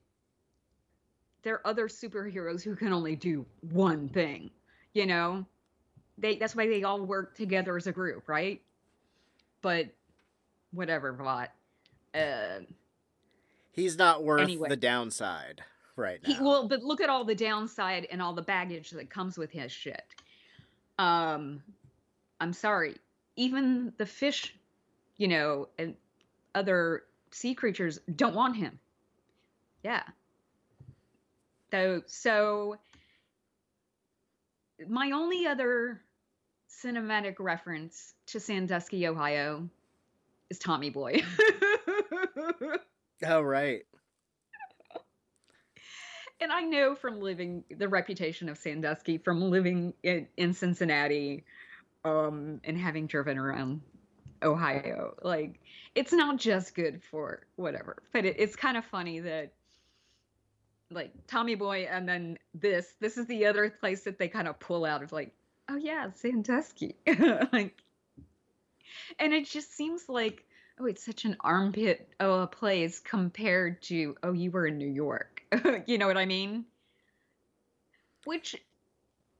there 1.43 1.55
are 1.55 1.67
other 1.67 1.89
superheroes 1.89 2.63
who 2.63 2.75
can 2.75 2.93
only 2.93 3.17
do 3.17 3.47
one 3.71 4.09
thing. 4.09 4.51
You 4.95 5.07
know, 5.07 5.47
they 6.19 6.37
that's 6.37 6.57
why 6.57 6.67
they 6.67 6.83
all 6.83 7.01
work 7.01 7.37
together 7.37 7.77
as 7.77 7.87
a 7.87 7.93
group, 7.93 8.29
right? 8.29 8.61
But 9.63 9.89
whatever, 10.73 11.13
Vought. 11.13 11.51
Uh, 12.15 12.61
He's 13.73 13.97
not 13.97 14.25
worth 14.25 14.41
Anyway. 14.41 14.69
the 14.69 14.77
downside 14.77 15.63
right 15.95 16.19
he 16.25 16.35
now. 16.35 16.43
well, 16.43 16.69
but 16.69 16.83
look 16.83 17.01
at 17.01 17.09
all 17.09 17.25
the 17.25 17.35
downside 17.35 18.07
and 18.11 18.21
all 18.21 18.33
the 18.33 18.43
baggage 18.43 18.91
that 18.91 19.09
comes 19.11 19.39
with 19.39 19.51
his 19.53 19.71
shit. 19.71 20.03
Um, 20.99 21.63
I'm 22.41 22.53
sorry, 22.53 22.97
even 23.37 23.93
the 23.99 24.07
fish, 24.07 24.55
you 25.17 25.29
know, 25.29 25.69
and 25.79 25.95
other 26.55 27.05
sea 27.31 27.55
creatures 27.55 28.01
don't 28.17 28.35
want 28.35 28.57
him. 28.57 28.79
Yeah. 29.85 30.03
So, 31.71 32.03
so 32.07 32.79
my 34.89 35.11
only 35.13 35.47
other 35.47 36.01
cinematic 36.83 37.37
reference 37.39 38.15
to 38.27 38.41
Sandusky, 38.41 39.07
Ohio, 39.07 39.69
is 40.51 40.59
Tommy 40.59 40.91
Boy. 40.91 41.23
oh, 43.27 43.41
right. 43.41 43.83
and 46.41 46.53
I 46.53 46.63
know 46.63 46.95
from 46.95 47.21
living 47.21 47.65
the 47.77 47.89
reputation 47.89 48.49
of 48.49 48.57
Sandusky, 48.57 49.19
from 49.19 49.51
living 49.51 49.93
in, 50.03 50.29
in 50.37 50.55
Cincinnati, 50.55 51.45
um, 52.05 52.61
and 52.65 52.79
having 52.79 53.07
driven 53.07 53.37
around 53.37 53.83
Ohio, 54.43 55.15
like 55.23 55.61
it's 55.95 56.13
not 56.13 56.39
just 56.39 56.75
good 56.75 57.03
for 57.03 57.47
whatever, 57.57 58.03
but 58.13 58.25
it, 58.25 58.37
it's 58.39 58.55
kind 58.57 58.77
of 58.77 58.85
funny 58.85 59.21
that 59.21 59.53
like 60.91 61.13
Tommy 61.27 61.55
Boy, 61.55 61.89
and 61.91 62.09
then 62.09 62.39
this, 62.55 62.95
this 63.01 63.17
is 63.17 63.27
the 63.27 63.47
other 63.47 63.71
place 63.71 64.05
that 64.05 64.19
they 64.19 64.29
kind 64.29 64.49
of 64.49 64.59
pull 64.59 64.85
out 64.85 65.03
of 65.03 65.13
like, 65.13 65.33
oh 65.69 65.77
yeah, 65.77 66.11
Sandusky, 66.15 66.97
like, 67.53 67.83
and 69.19 69.33
it 69.33 69.47
just 69.47 69.75
seems 69.75 70.09
like. 70.09 70.45
Oh, 70.81 70.87
it's 70.87 71.05
such 71.05 71.25
an 71.25 71.37
armpit 71.41 72.09
of 72.21 72.43
a 72.43 72.47
place 72.47 73.01
compared 73.01 73.83
to, 73.83 74.15
oh, 74.23 74.31
you 74.31 74.53
were 74.53 74.65
in 74.65 74.79
New 74.79 74.87
York. 74.87 75.43
you 75.89 75.99
know 75.99 76.07
what 76.07 76.17
I 76.17 76.25
mean? 76.25 76.67
Which 78.27 78.55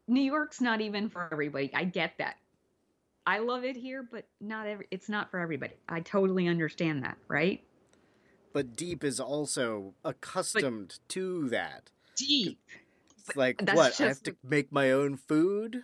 New 0.09 0.23
York's 0.23 0.61
not 0.61 0.81
even 0.81 1.11
for 1.11 1.29
everybody. 1.31 1.71
I 1.75 1.85
get 1.85 2.15
that. 2.19 2.37
I 3.27 3.41
love 3.41 3.63
it 3.65 3.77
here, 3.77 4.03
but 4.11 4.27
not 4.41 4.67
every 4.67 4.87
it's 4.91 5.11
not 5.11 5.31
for 5.31 5.39
everybody. 5.39 5.75
I 5.87 6.01
totally 6.01 6.49
understand 6.49 7.05
that, 7.05 7.19
right? 7.29 7.63
But 8.53 8.77
Deep 8.77 9.05
is 9.05 9.21
also 9.21 9.95
accustomed 10.05 10.99
to 11.09 11.49
that. 11.51 11.91
Deep. 12.17 12.59
It's 13.27 13.37
like, 13.37 13.61
what? 13.75 14.01
I 14.01 14.09
have 14.09 14.23
to 14.25 14.37
make 14.43 14.73
my 14.73 14.93
own 14.93 15.17
food? 15.17 15.83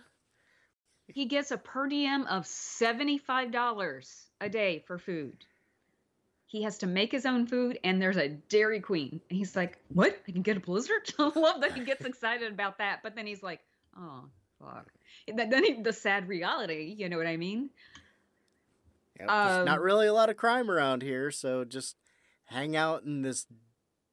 He 1.07 1.25
gets 1.25 1.51
a 1.51 1.57
per 1.57 1.87
diem 1.87 2.25
of 2.25 2.45
$75 2.45 4.25
a 4.41 4.49
day 4.49 4.83
for 4.87 4.97
food. 4.97 5.45
He 6.47 6.63
has 6.63 6.77
to 6.79 6.87
make 6.87 7.11
his 7.11 7.25
own 7.25 7.47
food, 7.47 7.79
and 7.83 8.01
there's 8.01 8.17
a 8.17 8.29
Dairy 8.29 8.79
Queen. 8.79 9.21
And 9.29 9.37
he's 9.37 9.55
like, 9.55 9.77
What? 9.89 10.17
I 10.27 10.31
can 10.31 10.41
get 10.41 10.57
a 10.57 10.59
blizzard? 10.59 11.09
I 11.19 11.31
love 11.35 11.61
that 11.61 11.73
he 11.73 11.83
gets 11.83 12.05
excited 12.05 12.51
about 12.51 12.77
that. 12.79 13.01
But 13.03 13.15
then 13.15 13.27
he's 13.27 13.43
like, 13.43 13.59
Oh, 13.97 14.25
fuck. 14.59 14.87
And 15.27 15.37
then 15.37 15.63
he, 15.63 15.81
the 15.81 15.93
sad 15.93 16.27
reality, 16.27 16.95
you 16.97 17.09
know 17.09 17.17
what 17.17 17.27
I 17.27 17.37
mean? 17.37 17.69
Yep, 19.19 19.27
there's 19.27 19.65
not 19.65 19.77
Um, 19.77 19.83
really 19.83 20.07
a 20.07 20.13
lot 20.13 20.29
of 20.29 20.37
crime 20.37 20.69
around 20.69 21.01
here, 21.01 21.31
so 21.31 21.63
just 21.63 21.95
hang 22.45 22.75
out 22.75 23.03
in 23.03 23.21
this 23.21 23.45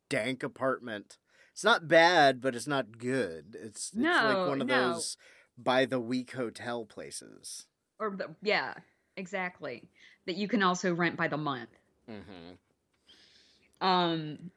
dank 0.08 0.42
apartment. 0.42 1.18
It's 1.52 1.64
not 1.64 1.88
bad, 1.88 2.40
but 2.40 2.54
it's 2.54 2.66
not 2.66 2.98
good. 2.98 3.56
It's, 3.60 3.92
it's 3.94 4.02
like 4.02 4.48
one 4.48 4.60
of 4.60 4.68
no. 4.68 4.92
those 4.92 5.16
by 5.58 5.84
the 5.84 6.00
week 6.00 6.32
hotel 6.32 6.84
places. 6.84 7.66
Or, 7.98 8.10
the, 8.16 8.30
yeah, 8.42 8.74
exactly. 9.16 9.84
That 10.26 10.36
you 10.36 10.48
can 10.48 10.62
also 10.62 10.94
rent 10.94 11.16
by 11.16 11.28
the 11.28 11.36
month. 11.36 11.70
Mm-hmm. 12.10 13.86
um 13.86 14.50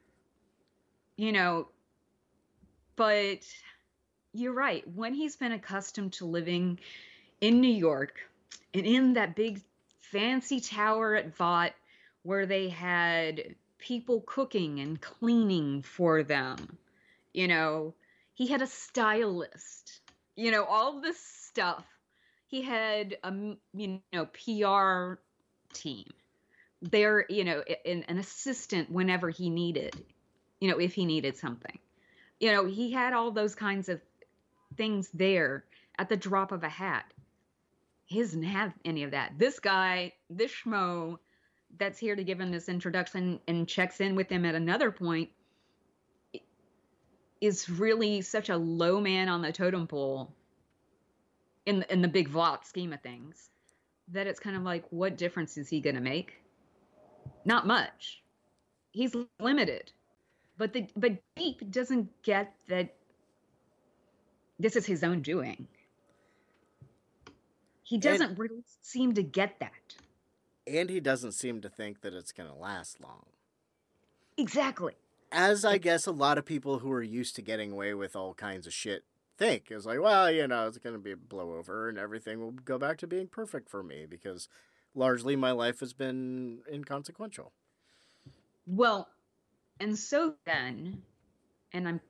you 1.16 1.30
know 1.30 1.68
but 2.96 3.38
you're 4.32 4.52
right 4.52 4.82
when 4.96 5.14
he's 5.14 5.36
been 5.36 5.52
accustomed 5.52 6.12
to 6.14 6.24
living 6.24 6.80
in 7.40 7.60
new 7.60 7.72
york 7.72 8.18
and 8.74 8.84
in 8.84 9.14
that 9.14 9.36
big 9.36 9.60
fancy 10.00 10.60
tower 10.60 11.14
at 11.14 11.36
vought 11.36 11.72
where 12.24 12.46
they 12.46 12.68
had 12.68 13.54
people 13.86 14.22
cooking 14.26 14.80
and 14.80 15.00
cleaning 15.00 15.82
for 15.82 16.22
them 16.22 16.78
you 17.32 17.46
know? 17.46 17.94
He 18.32 18.46
had 18.46 18.62
a 18.62 18.66
stylist 18.66 20.00
you 20.36 20.50
know 20.50 20.64
all 20.64 21.00
this 21.00 21.18
stuff. 21.18 21.84
He 22.46 22.62
had 22.62 23.16
a 23.24 23.32
you 23.74 24.00
know 24.12 24.26
pr 24.26 25.20
team. 25.72 26.04
There 26.82 27.24
you 27.28 27.44
know 27.44 27.64
an, 27.84 28.04
an 28.08 28.18
assistant 28.18 28.90
whenever 28.90 29.30
he 29.30 29.50
needed 29.50 29.94
you 30.60 30.70
know 30.70 30.78
if 30.78 30.94
he 30.94 31.04
needed 31.04 31.36
something. 31.36 31.78
You 32.38 32.52
know 32.52 32.66
he 32.66 32.92
had 32.92 33.14
all 33.14 33.30
those 33.30 33.54
kinds 33.54 33.88
of 33.88 34.00
things 34.76 35.08
there 35.14 35.64
at 35.98 36.08
the 36.08 36.16
drop 36.16 36.52
of 36.52 36.62
a 36.62 36.68
hat. 36.68 37.06
He 38.04 38.20
doesn't 38.20 38.44
have 38.44 38.72
any 38.84 39.02
of 39.02 39.12
that. 39.12 39.32
This 39.38 39.58
guy 39.58 40.12
this 40.28 40.52
schmo 40.52 41.18
that's 41.78 41.98
here 41.98 42.16
to 42.16 42.24
give 42.24 42.40
him 42.40 42.50
this 42.50 42.68
introduction 42.68 43.40
and 43.46 43.68
checks 43.68 44.00
in 44.00 44.14
with 44.14 44.28
him 44.28 44.44
at 44.44 44.54
another 44.54 44.90
point 44.90 45.30
is 47.40 47.68
really 47.68 48.22
such 48.22 48.48
a 48.48 48.56
low 48.56 49.00
man 49.00 49.28
on 49.28 49.42
the 49.42 49.52
totem 49.52 49.86
pole 49.86 50.32
in 51.66 51.80
the, 51.80 51.92
in 51.92 52.00
the 52.00 52.08
big 52.08 52.28
Vought 52.28 52.66
scheme 52.66 52.92
of 52.92 53.00
things 53.00 53.50
that 54.08 54.26
it's 54.26 54.40
kind 54.40 54.56
of 54.56 54.62
like 54.62 54.84
what 54.90 55.16
difference 55.16 55.58
is 55.58 55.68
he 55.68 55.80
going 55.80 55.96
to 55.96 56.02
make 56.02 56.40
not 57.44 57.66
much. 57.66 58.22
He's 58.92 59.14
limited. 59.38 59.92
But 60.58 60.72
the 60.72 60.88
but 60.96 61.18
Deep 61.36 61.70
doesn't 61.70 62.22
get 62.22 62.54
that 62.68 62.94
this 64.58 64.74
is 64.74 64.86
his 64.86 65.04
own 65.04 65.22
doing. 65.22 65.68
He 67.82 67.98
doesn't 67.98 68.38
really 68.38 68.64
seem 68.82 69.14
to 69.14 69.22
get 69.22 69.60
that. 69.60 69.70
And 70.66 70.90
he 70.90 71.00
doesn't 71.00 71.32
seem 71.32 71.60
to 71.60 71.68
think 71.68 72.00
that 72.00 72.14
it's 72.14 72.32
going 72.32 72.48
to 72.48 72.54
last 72.54 73.00
long. 73.00 73.26
Exactly. 74.36 74.94
As 75.32 75.64
I 75.64 75.78
guess 75.78 76.06
a 76.06 76.12
lot 76.12 76.38
of 76.38 76.44
people 76.44 76.80
who 76.80 76.90
are 76.92 77.02
used 77.02 77.36
to 77.36 77.42
getting 77.42 77.72
away 77.72 77.94
with 77.94 78.16
all 78.16 78.34
kinds 78.34 78.66
of 78.66 78.72
shit 78.72 79.04
think. 79.36 79.70
It's 79.70 79.86
like, 79.86 80.00
well, 80.00 80.30
you 80.30 80.46
know, 80.46 80.66
it's 80.66 80.78
going 80.78 80.94
to 80.94 81.00
be 81.00 81.12
a 81.12 81.16
blowover 81.16 81.88
and 81.88 81.98
everything 81.98 82.40
will 82.40 82.52
go 82.52 82.78
back 82.78 82.98
to 82.98 83.06
being 83.06 83.28
perfect 83.28 83.68
for 83.68 83.82
me 83.82 84.06
because 84.08 84.48
largely 84.94 85.36
my 85.36 85.52
life 85.52 85.80
has 85.80 85.92
been 85.92 86.60
inconsequential. 86.72 87.52
Well, 88.66 89.08
and 89.78 89.98
so 89.98 90.34
then, 90.44 91.02
and 91.72 91.86
I'm 91.86 92.00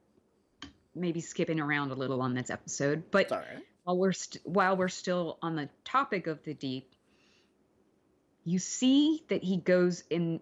maybe 0.95 1.21
skipping 1.21 1.61
around 1.61 1.91
a 1.91 1.95
little 1.95 2.23
on 2.23 2.35
this 2.35 2.51
episode, 2.51 3.05
but 3.11 3.31
right. 3.31 3.45
while 3.85 3.99
we're 3.99 4.13
st- 4.13 4.47
while 4.47 4.77
we're 4.77 4.89
still 4.89 5.39
on 5.43 5.57
the 5.57 5.69
topic 5.85 6.27
of 6.27 6.43
the 6.45 6.55
deep, 6.55 6.95
you 8.47 8.61
see 8.61 9.25
that 9.29 9.43
he 9.43 9.57
goes 9.57 10.05
and 10.09 10.41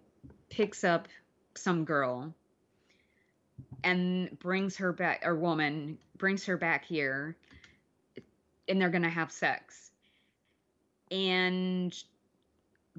picks 0.50 0.84
up 0.84 1.09
some 1.55 1.84
girl 1.86 2.34
and 3.82 4.38
brings 4.38 4.76
her 4.76 4.92
back 4.92 5.22
or 5.24 5.34
woman 5.34 5.96
brings 6.18 6.44
her 6.44 6.59
back 6.59 6.84
here 6.84 7.34
and 8.68 8.80
they're 8.80 8.90
going 8.90 9.02
to 9.02 9.09
have 9.09 9.32
sex. 9.32 9.90
And 11.11 11.96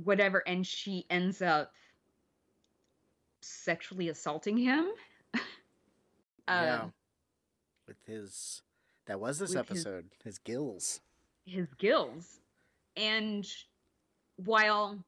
whatever 0.04 0.44
and 0.48 0.66
she 0.66 1.06
ends 1.10 1.42
up 1.42 1.72
sexually 3.42 4.10
assaulting 4.10 4.58
him. 4.58 4.88
yeah. 5.36 5.40
Uh, 6.48 6.88
With 7.88 7.98
his. 8.08 8.64
That 9.06 9.20
was 9.20 9.38
this 9.38 9.54
with 9.54 9.70
his- 9.70 9.86
episode. 9.86 10.06
His, 10.24 10.40
gills. 10.40 11.00
his 11.46 11.68
gills 11.78 12.40
and 12.98 13.48
while 14.38 15.04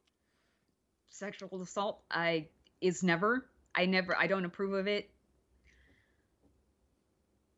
sexual 1.10 1.62
assault 1.62 2.02
i 2.12 2.46
is 2.82 3.04
never 3.04 3.50
i 3.76 3.86
never 3.86 4.16
i 4.18 4.28
don't 4.28 4.46
approve 4.46 4.74
of 4.74 4.88
it 4.88 5.10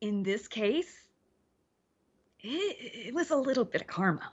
in 0.01 0.23
this 0.23 0.47
case 0.47 0.93
it, 2.41 3.07
it 3.07 3.13
was 3.13 3.31
a 3.31 3.35
little 3.35 3.65
bit 3.65 3.81
of 3.81 3.87
karma 3.87 4.31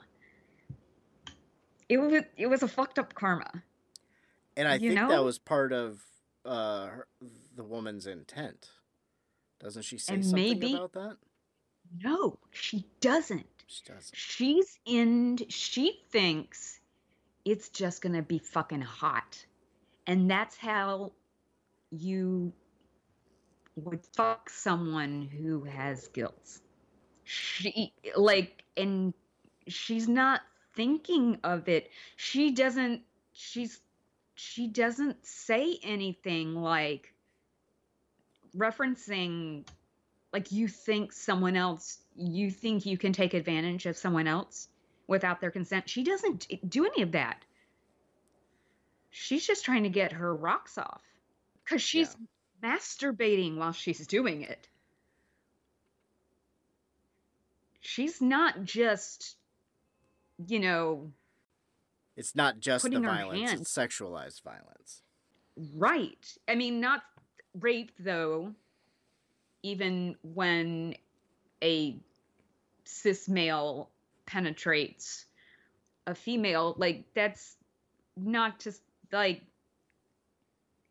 it 1.89 1.97
was 1.97 2.23
it 2.37 2.47
was 2.47 2.63
a 2.63 2.67
fucked 2.67 2.99
up 2.99 3.13
karma 3.13 3.63
And 4.55 4.67
I 4.67 4.75
You 4.75 4.93
think 4.95 5.09
that 5.09 5.23
was 5.23 5.37
part 5.39 5.71
of 5.73 6.01
uh, 6.45 6.87
her, 6.87 7.07
the 7.55 7.63
woman's 7.63 8.07
intent. 8.07 8.69
Doesn't 9.59 9.83
she 9.83 9.97
say 9.97 10.13
And 10.15 10.25
something 10.25 10.43
maybe- 10.59 10.73
about 10.73 10.93
that? 10.93 11.17
no 12.01 12.37
she 12.51 12.85
doesn't 12.99 13.45
She 13.67 13.83
doesn't. 13.85 14.15
she's 14.15 14.79
in 14.85 15.37
she 15.49 16.01
thinks 16.09 16.76
it's 17.47 17.69
just 17.69 18.01
gonna 18.01 18.21
be 18.21 18.39
fucking 18.39 18.81
hot. 18.81 19.45
And 20.05 20.29
that's 20.29 20.57
how 20.57 21.13
you 21.91 22.51
would 23.77 24.01
fuck 24.17 24.49
someone 24.49 25.21
who 25.21 25.63
has 25.63 26.09
guilt. 26.09 26.59
She 27.23 27.93
like 28.17 28.65
and 28.75 29.13
she's 29.65 30.09
not 30.09 30.41
thinking 30.75 31.39
of 31.45 31.69
it. 31.69 31.89
She 32.17 32.51
doesn't 32.51 33.03
she's 33.31 33.79
she 34.35 34.67
doesn't 34.67 35.25
say 35.25 35.79
anything 35.83 36.53
like 36.53 37.13
referencing 38.57 39.65
like 40.33 40.51
you 40.51 40.67
think 40.67 41.13
someone 41.13 41.55
else 41.55 41.99
you 42.15 42.51
think 42.51 42.85
you 42.85 42.97
can 42.97 43.13
take 43.13 43.33
advantage 43.33 43.85
of 43.85 43.95
someone 43.95 44.27
else 44.27 44.67
without 45.07 45.41
their 45.41 45.51
consent. 45.51 45.89
She 45.89 46.03
doesn't 46.03 46.47
do 46.69 46.85
any 46.85 47.01
of 47.01 47.13
that. 47.13 47.43
She's 49.09 49.47
just 49.47 49.65
trying 49.65 49.83
to 49.83 49.89
get 49.89 50.11
her 50.11 50.35
rocks 50.35 50.77
off 50.77 51.01
because 51.63 51.81
she's 51.81 52.15
masturbating 52.63 53.57
while 53.57 53.71
she's 53.71 54.05
doing 54.05 54.43
it. 54.43 54.67
She's 57.79 58.21
not 58.21 58.63
just 58.63 59.37
you 60.45 60.59
know 60.59 61.11
It's 62.15 62.35
not 62.35 62.59
just 62.59 62.89
the 62.89 62.99
violence, 62.99 63.53
it's 63.53 63.73
sexualized 63.73 64.43
violence. 64.43 65.01
Right. 65.75 66.37
I 66.47 66.55
mean, 66.55 66.79
not 66.79 67.01
rape, 67.59 67.91
though, 67.99 68.53
even 69.63 70.15
when 70.21 70.95
a 71.63 71.97
cis 72.83 73.27
male 73.27 73.89
penetrates 74.27 75.25
a 76.05 76.13
female, 76.13 76.75
like, 76.77 77.05
that's 77.15 77.55
not 78.15 78.59
just 78.59 78.81
like, 79.11 79.41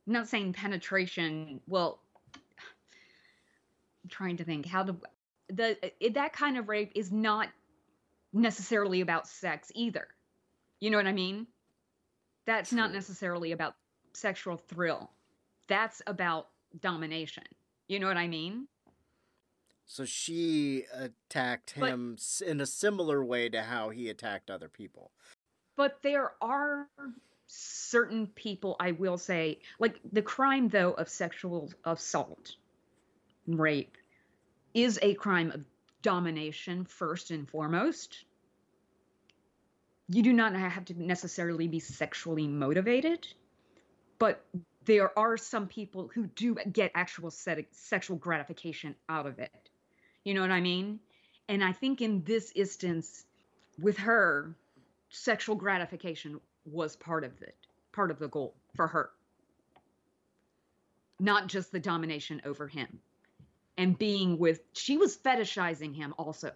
not 0.06 0.28
saying 0.28 0.52
penetration. 0.52 1.60
Well, 1.68 2.00
I'm 2.34 4.10
trying 4.10 4.38
to 4.38 4.44
think 4.44 4.66
how 4.66 4.82
to, 4.84 4.96
the, 5.48 5.76
it, 6.04 6.14
that 6.14 6.32
kind 6.32 6.58
of 6.58 6.68
rape 6.68 6.92
is 6.96 7.12
not 7.12 7.48
necessarily 8.32 9.00
about 9.00 9.28
sex 9.28 9.70
either. 9.74 10.08
You 10.80 10.90
know 10.90 10.96
what 10.96 11.06
I 11.06 11.12
mean? 11.12 11.46
That's 12.46 12.72
not 12.72 12.92
necessarily 12.92 13.52
about 13.52 13.74
sexual 14.12 14.56
thrill. 14.56 15.10
That's 15.68 16.02
about 16.06 16.48
domination. 16.80 17.44
You 17.88 17.98
know 17.98 18.06
what 18.06 18.16
I 18.16 18.28
mean? 18.28 18.68
So 19.86 20.04
she 20.04 20.84
attacked 20.92 21.70
him 21.70 22.16
s 22.18 22.40
in 22.40 22.60
a 22.60 22.66
similar 22.66 23.24
way 23.24 23.48
to 23.48 23.62
how 23.62 23.90
he 23.90 24.10
attacked 24.10 24.50
other 24.50 24.68
people. 24.68 25.12
But 25.76 26.02
there 26.02 26.32
are 26.40 26.88
certain 27.46 28.26
people, 28.26 28.76
I 28.80 28.92
will 28.92 29.16
say, 29.16 29.60
like 29.78 30.00
the 30.12 30.22
crime, 30.22 30.68
though, 30.68 30.92
of 30.92 31.08
sexual 31.08 31.72
assault, 31.84 32.56
rape, 33.46 33.96
is 34.74 34.98
a 35.02 35.14
crime 35.14 35.52
of 35.52 35.64
domination 36.02 36.84
first 36.84 37.30
and 37.30 37.48
foremost. 37.48 38.24
You 40.08 40.22
do 40.22 40.32
not 40.32 40.54
have 40.54 40.84
to 40.86 41.00
necessarily 41.00 41.68
be 41.68 41.80
sexually 41.80 42.48
motivated, 42.48 43.26
but 44.18 44.44
there 44.84 45.16
are 45.18 45.36
some 45.36 45.68
people 45.68 46.10
who 46.12 46.26
do 46.26 46.56
get 46.72 46.90
actual 46.94 47.30
sexual 47.30 48.16
gratification 48.16 48.96
out 49.08 49.26
of 49.26 49.38
it. 49.38 49.65
You 50.26 50.34
know 50.34 50.40
what 50.40 50.50
I 50.50 50.60
mean? 50.60 50.98
And 51.48 51.62
I 51.62 51.70
think 51.70 52.00
in 52.02 52.24
this 52.24 52.50
instance, 52.56 53.24
with 53.80 53.96
her, 53.98 54.56
sexual 55.08 55.54
gratification 55.54 56.40
was 56.64 56.96
part 56.96 57.22
of 57.22 57.30
it, 57.42 57.54
part 57.92 58.10
of 58.10 58.18
the 58.18 58.26
goal 58.26 58.56
for 58.74 58.88
her. 58.88 59.10
Not 61.20 61.46
just 61.46 61.70
the 61.70 61.78
domination 61.78 62.42
over 62.44 62.66
him. 62.66 62.98
And 63.78 63.96
being 63.96 64.36
with, 64.36 64.62
she 64.72 64.96
was 64.98 65.16
fetishizing 65.16 65.94
him 65.94 66.12
also. 66.18 66.50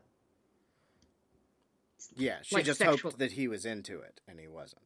Yeah, 2.16 2.38
she 2.42 2.56
Like 2.56 2.64
just 2.64 2.78
sexual- 2.80 3.10
hoped 3.12 3.18
that 3.20 3.30
he 3.30 3.46
was 3.46 3.64
into 3.66 4.00
it, 4.00 4.20
and 4.26 4.40
he 4.40 4.48
wasn't. 4.48 4.82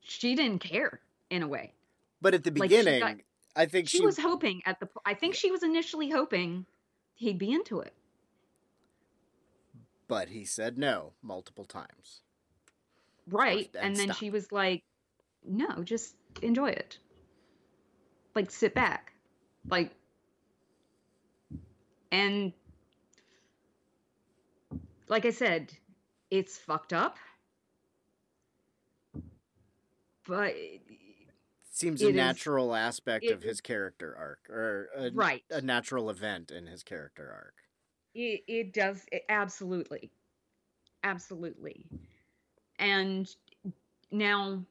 She 0.00 0.34
didn't 0.34 0.58
care 0.62 0.98
in 1.30 1.44
a 1.44 1.46
way. 1.48 1.74
But 2.20 2.34
at 2.34 2.42
the 2.42 2.50
Like, 2.50 2.70
beginning, 2.70 3.00
got- 3.00 3.16
I 3.54 3.66
think 3.66 3.88
She, 3.88 3.98
she, 3.98 4.04
was 4.04 4.18
hoping 4.18 4.62
at 4.66 4.80
the, 4.80 4.88
I 5.06 5.14
think 5.14 5.36
she 5.36 5.52
was 5.52 5.62
initially 5.62 6.10
hoping 6.10 6.66
he'd 7.14 7.38
be 7.38 7.52
into 7.52 7.78
it. 7.80 7.92
But 10.10 10.28
he 10.28 10.44
said 10.44 10.76
no 10.76 11.12
multiple 11.22 11.64
times. 11.64 12.22
Right. 13.28 13.70
and 13.76 13.84
And 13.86 13.96
then 13.96 14.06
stop. 14.08 14.16
she 14.16 14.28
was 14.30 14.50
like, 14.50 14.82
no, 15.46 15.84
just 15.84 16.16
enjoy 16.42 16.70
it. 16.70 16.98
Like, 18.34 18.50
sit 18.50 18.74
back. 18.74 19.12
Like, 19.68 19.92
and 22.10 22.52
like 25.06 25.24
I 25.26 25.30
said, 25.30 25.72
it's 26.30 26.58
fucked 26.58 26.92
up. 26.92 27.16
But, 30.26 30.54
Seems 31.72 32.02
It 32.02 32.06
a 32.06 32.08
is- 32.10 32.14
natural 32.16 32.74
aspect 32.74 33.24
it 33.24 33.32
of 33.32 33.42
his 33.42 33.60
character 33.60 34.14
arc, 34.18 34.50
or 34.50 34.90
a, 34.94 35.10
Right. 35.12 35.44
a 35.50 35.60
natural 35.62 36.10
event 36.10 36.50
in 36.50 36.66
his 36.66 36.82
character 36.82 37.30
arc. 37.32 37.54
It, 38.14 38.42
it 38.48 38.72
does 38.72 39.04
it, 39.12 39.24
absolutely, 39.28 40.10
absolutely, 41.04 41.86
and 42.78 43.28
now 44.10 44.64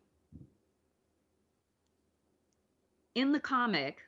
in 3.16 3.32
the 3.32 3.40
comic, 3.40 4.00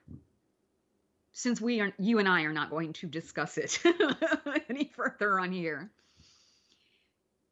since 1.32 1.62
we 1.62 1.80
are 1.80 1.94
you 1.98 2.20
and 2.20 2.28
I 2.28 2.44
are 2.44 2.54
not 2.54 2.70
going 2.70 2.94
to 2.94 3.08
discuss 3.08 3.58
it 3.58 3.80
any 4.70 4.92
further 4.96 5.40
on 5.40 5.52
here, 5.52 5.90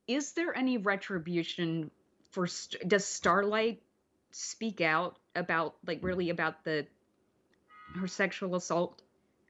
is 0.08 0.34
there 0.34 0.56
any 0.56 0.78
retribution 0.78 1.92
for 2.32 2.48
does 2.88 3.06
Starlight 3.06 3.82
speak 4.32 4.82
out 4.82 5.18
about 5.36 5.76
like 5.86 6.00
really 6.04 6.30
about 6.30 6.64
the 6.64 6.86
her 7.96 8.08
sexual 8.08 8.56
assault? 8.56 9.02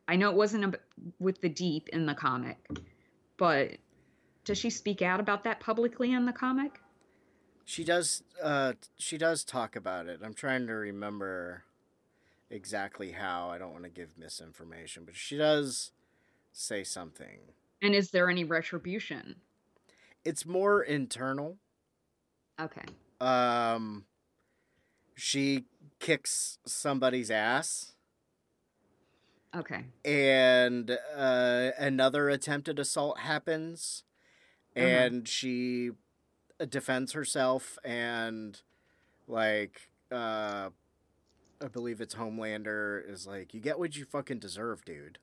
I 0.09 0.15
know 0.15 0.31
it 0.31 0.35
wasn't 0.35 0.63
ab- 0.63 0.79
with 1.19 1.39
the 1.39 1.49
deep 1.49 1.87
in 1.89 2.07
the 2.07 2.15
comic, 2.15 2.57
but 3.37 3.77
does 4.43 4.57
she 4.57 4.71
speak 4.71 5.03
out 5.03 5.19
about 5.19 5.43
that 5.43 5.59
publicly 5.59 6.13
in 6.13 6.25
the 6.25 6.33
comic? 6.33 6.79
She 7.63 7.83
does. 7.83 8.23
Uh, 8.41 8.73
she 8.97 9.19
does 9.19 9.43
talk 9.43 9.75
about 9.75 10.07
it. 10.07 10.21
I'm 10.23 10.33
trying 10.33 10.65
to 10.65 10.73
remember 10.73 11.63
exactly 12.49 13.11
how. 13.11 13.49
I 13.49 13.59
don't 13.59 13.71
want 13.71 13.83
to 13.83 13.91
give 13.91 14.09
misinformation, 14.17 15.03
but 15.05 15.15
she 15.15 15.37
does 15.37 15.91
say 16.51 16.83
something. 16.83 17.41
And 17.83 17.93
is 17.93 18.09
there 18.09 18.31
any 18.31 18.43
retribution? 18.43 19.35
It's 20.25 20.43
more 20.43 20.81
internal. 20.81 21.57
Okay. 22.59 22.85
Um, 23.21 24.05
she 25.15 25.65
kicks 25.99 26.57
somebody's 26.65 27.29
ass, 27.29 27.93
Okay. 29.55 29.85
and 30.05 30.91
uh, 31.15 31.71
another 31.77 32.29
attempted 32.29 32.77
assault 32.79 33.19
happens, 33.19 34.03
Uh-huh. 34.75 34.85
and 34.85 35.27
she 35.27 35.91
uh, 36.59 36.65
defends 36.65 37.13
herself, 37.13 37.77
and 37.83 38.61
like, 39.27 39.89
uh, 40.11 40.69
I 41.61 41.67
believe 41.71 41.99
it's 42.01 42.15
Homelander 42.15 43.01
is 43.09 43.25
like, 43.27 43.53
"You 43.53 43.59
get 43.59 43.79
what 43.79 43.95
you 43.95 44.05
fucking 44.05 44.39
deserve, 44.39 44.85
dude." 44.85 45.17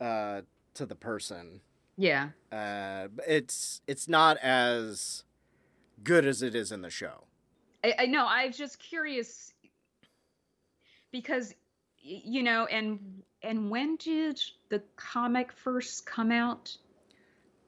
Uh, 0.00 0.42
to 0.74 0.86
the 0.86 0.94
person. 0.94 1.60
Yeah. 1.96 2.30
Uh, 2.52 3.08
it's 3.26 3.80
it's 3.86 4.06
not 4.08 4.36
as 4.38 5.24
good 6.04 6.24
as 6.26 6.42
it 6.42 6.54
is 6.54 6.70
in 6.70 6.82
the 6.82 6.90
show. 6.90 7.24
I, 7.84 7.94
I 8.00 8.06
know. 8.06 8.26
I 8.26 8.46
was 8.46 8.56
just 8.56 8.78
curious 8.78 9.52
because 11.10 11.54
you 12.00 12.42
know, 12.42 12.66
and 12.66 13.22
and 13.42 13.70
when 13.70 13.96
did 13.96 14.40
the 14.68 14.82
comic 14.96 15.52
first 15.52 16.06
come 16.06 16.30
out? 16.32 16.76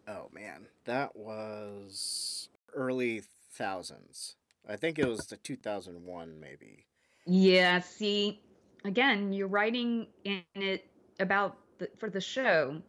Oh 0.09 0.29
man, 0.33 0.67
that 0.85 1.15
was 1.15 2.49
early 2.75 3.23
thousands. 3.53 4.37
I 4.69 4.77
think 4.77 4.99
it 4.99 5.07
was 5.07 5.27
the 5.27 5.37
2001 5.37 6.41
maybe. 6.41 6.85
Yeah, 7.27 7.81
see, 7.81 8.43
again, 8.85 9.33
you're 9.33 9.49
writing 9.49 10.07
in 10.25 10.43
it 10.55 10.87
about 11.19 11.57
the, 11.79 11.89
for 11.99 12.11
the 12.11 12.21
show. 12.21 12.81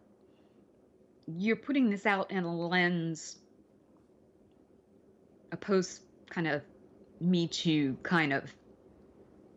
You're 1.27 1.55
putting 1.55 1.89
this 1.89 2.05
out 2.05 2.32
in 2.32 2.43
a 2.43 2.55
lens, 2.67 3.38
a 5.51 5.57
post 5.57 6.01
kind 6.29 6.47
of 6.47 6.61
Me 7.19 7.47
Too 7.47 7.97
kind 8.03 8.34
of 8.34 8.43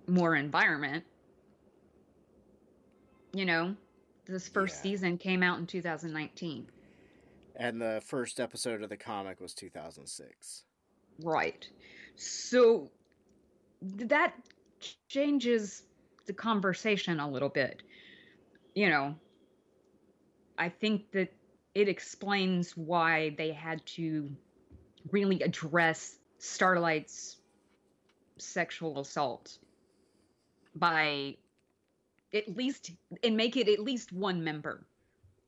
more 0.07 0.37
environment. 0.37 1.05
You 3.35 3.45
know, 3.45 3.77
this 4.27 4.49
first 4.49 4.77
Yeah. 4.77 4.83
season 4.83 5.19
came 5.19 5.43
out 5.43 5.59
in 5.59 5.67
2019. 5.67 6.69
And 7.57 7.81
the 7.81 8.03
first 8.05 8.41
episode 8.41 8.83
of 8.83 8.89
the 8.89 8.97
comic 8.97 9.41
was 9.41 9.55
2006. 9.55 10.65
Right. 11.21 11.69
So 12.17 12.91
that 13.83 14.35
changes 15.09 15.83
the 16.27 16.33
conversation 16.33 17.21
a 17.21 17.29
little 17.29 17.49
bit. 17.49 17.83
You 18.75 18.89
know, 18.89 19.17
I 20.59 20.69
think 20.69 21.11
that 21.13 21.33
it 21.75 21.89
explains 21.89 22.77
why 22.77 23.35
they 23.37 23.53
had 23.53 23.85
to 23.87 24.31
really 25.11 25.43
address 25.43 26.19
Starlight's 26.39 27.37
sexual 28.39 29.01
assault 29.01 29.59
by 30.75 31.37
at 32.35 32.57
least 32.57 32.91
and 33.23 33.37
make 33.37 33.57
it 33.57 33.69
at 33.69 33.79
least 33.79 34.13
one 34.13 34.45
member 34.45 34.85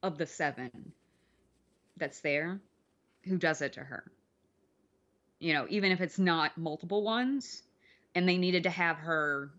of 0.03 0.18
the 0.18 0.26
seven 0.26 0.93
that's 1.97 2.20
there 2.20 2.61
who 3.24 3.37
does 3.37 3.61
it 3.61 3.72
to 3.72 3.80
her 3.80 4.05
you 5.39 5.53
know, 5.53 5.66
even 5.68 5.93
if 5.93 6.01
it's 6.01 6.18
not 6.18 6.57
multiple 6.57 7.03
ones, 7.03 7.62
and 8.14 8.28
they 8.28 8.39
needed 8.39 8.62
to 8.62 8.70
have 8.70 8.97
her 8.99 9.51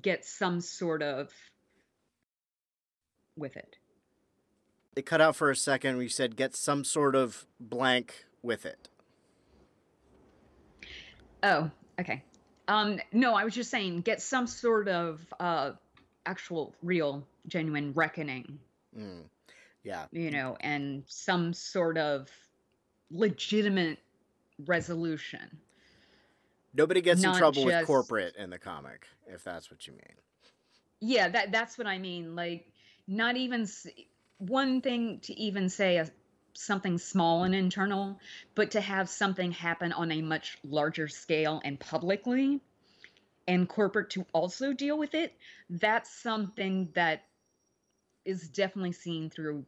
get 0.00 0.24
some 0.24 0.60
sort 0.60 1.02
of 1.02 1.30
with 3.36 3.56
it. 3.56 3.76
It 4.94 5.06
cut 5.06 5.20
out 5.20 5.36
for 5.36 5.50
a 5.50 5.56
second. 5.56 5.96
We 5.96 6.08
said 6.08 6.36
get 6.36 6.54
some 6.54 6.84
sort 6.84 7.16
of 7.16 7.46
blank 7.58 8.26
with 8.42 8.64
it. 8.64 8.88
Oh, 11.42 11.70
okay. 11.98 12.22
Um, 12.68 13.00
no, 13.12 13.34
I 13.34 13.44
was 13.44 13.54
just 13.54 13.70
saying 13.70 14.02
get 14.02 14.22
some 14.22 14.46
sort 14.46 14.88
of 14.88 15.20
uh 15.40 15.72
actual, 16.26 16.74
real, 16.82 17.26
genuine 17.46 17.92
reckoning, 17.94 18.58
Mm. 18.96 19.24
Yeah, 19.84 20.06
you 20.12 20.30
know, 20.30 20.56
and 20.60 21.02
some 21.06 21.54
sort 21.54 21.98
of 21.98 22.28
legitimate 23.10 23.98
resolution. 24.66 25.58
nobody 26.74 27.00
gets 27.00 27.22
in 27.22 27.30
Not 27.30 27.38
trouble 27.38 27.64
with 27.64 27.86
corporate 27.86 28.36
in 28.36 28.50
the 28.50 28.58
comic, 28.58 29.06
if 29.26 29.42
that's 29.42 29.70
what 29.70 29.86
you 29.86 29.94
mean. 29.94 30.16
Yeah, 31.00 31.28
that 31.30 31.52
that's 31.52 31.78
what 31.78 31.86
I 31.86 31.98
mean. 31.98 32.36
Like, 32.36 32.70
not 33.08 33.36
even 33.36 33.66
one 34.38 34.80
thing 34.80 35.20
to 35.20 35.34
even 35.34 35.68
say 35.68 35.96
a, 35.96 36.10
something 36.54 36.98
small 36.98 37.44
and 37.44 37.54
internal, 37.54 38.20
but 38.54 38.70
to 38.72 38.80
have 38.80 39.08
something 39.08 39.50
happen 39.52 39.92
on 39.92 40.12
a 40.12 40.22
much 40.22 40.58
larger 40.64 41.08
scale 41.08 41.60
and 41.64 41.80
publicly, 41.80 42.60
and 43.48 43.68
corporate 43.68 44.10
to 44.10 44.26
also 44.32 44.72
deal 44.72 44.98
with 44.98 45.14
it. 45.14 45.34
That's 45.68 46.10
something 46.22 46.90
that 46.94 47.24
is 48.24 48.48
definitely 48.48 48.92
seen 48.92 49.30
through 49.30 49.64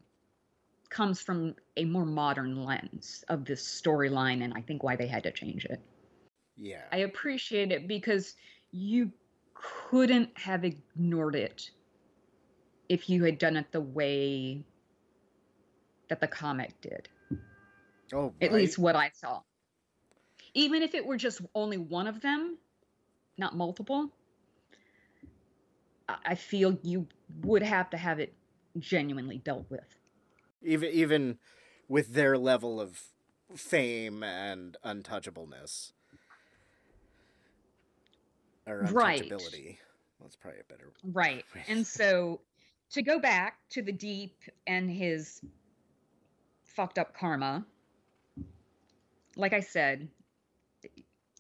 comes 0.91 1.21
from 1.21 1.57
a 1.77 1.85
more 1.85 2.05
modern 2.05 2.65
lens 2.65 3.25
of 3.29 3.45
this 3.45 3.63
storyline 3.63 4.45
and 4.45 4.55
I 4.55 4.61
think 4.61 4.83
why 4.83 4.95
they 4.95 5.09
had 5.09 5.25
to 5.25 5.33
change 5.33 5.65
it. 5.65 5.81
Yeah. 6.57 6.85
I 6.93 6.99
appreciate 6.99 7.73
it 7.73 7.89
because 7.89 8.37
you 8.71 9.11
couldn't 9.55 10.31
have 10.39 10.65
ignored 10.65 11.35
it 11.35 11.71
if 12.89 13.11
you 13.11 13.25
had 13.25 13.39
done 13.39 13.57
it 13.57 13.73
the 13.73 13.81
way 13.81 14.65
that 16.09 16.21
the 16.21 16.29
comic 16.29 16.81
did. 16.81 17.09
oh, 18.13 18.33
At 18.41 18.53
least 18.53 18.79
what 18.79 18.95
I 18.95 19.11
saw. 19.15 19.41
Even 20.53 20.83
if 20.83 20.95
it 20.95 21.05
were 21.05 21.17
just 21.17 21.41
only 21.55 21.79
one 21.79 22.07
of 22.07 22.21
them, 22.21 22.59
not 23.39 23.57
multiple, 23.57 24.11
I 26.09 26.35
feel 26.35 26.79
you 26.83 27.07
would 27.43 27.63
have 27.63 27.91
to 27.91 27.97
have 27.97 28.21
it 28.21 28.35
genuinely 28.79 29.39
dealt 29.39 29.67
with. 29.71 29.97
even 30.63 30.91
even 30.91 31.39
with 31.89 32.15
their 32.15 32.37
level 32.39 32.81
of 32.81 33.03
fame 33.55 34.23
and 34.23 34.77
untouchableness 34.85 35.93
or 38.67 38.83
Right. 38.93 39.23
untouchability. 39.23 39.79
That's 40.21 40.37
probably 40.37 40.61
a 40.61 40.65
better. 40.65 40.93
Right. 41.05 41.45
And 41.69 41.87
so 41.87 42.41
to 42.93 43.03
go 43.03 43.19
back 43.19 43.59
to 43.71 43.83
the 43.83 43.93
deep 43.93 44.37
and 44.67 44.91
his 44.91 45.41
fucked 46.65 46.99
up 46.99 47.15
karma, 47.15 47.67
like 49.37 49.53
I 49.53 49.61
said, 49.61 50.09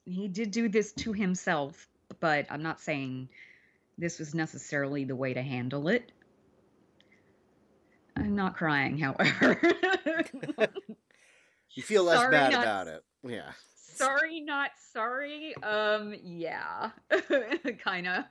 he 0.04 0.28
did 0.28 0.50
do 0.50 0.68
this 0.68 0.92
to 0.92 1.12
himself, 1.12 1.88
but 2.20 2.46
I'm 2.50 2.62
not 2.62 2.80
saying 2.80 3.28
this 3.98 4.18
was 4.18 4.34
necessarily 4.34 5.04
the 5.04 5.16
way 5.16 5.34
to 5.34 5.42
handle 5.42 5.88
it. 5.88 6.12
I'm 8.16 8.34
not 8.36 8.56
crying, 8.56 8.98
however. 8.98 9.60
You 11.76 11.82
feel 11.82 12.04
less 12.04 12.18
Sorry, 12.18 12.30
bad 12.30 12.52
not- 12.52 12.62
about 12.62 12.86
it. 12.86 13.02
Yeah. 13.24 13.50
sorry, 13.74 14.40
not 14.40 14.70
sorry. 14.92 15.56
Um, 15.60 16.14
yeah, 16.22 16.90
kind 17.82 18.06
of. 18.06 18.24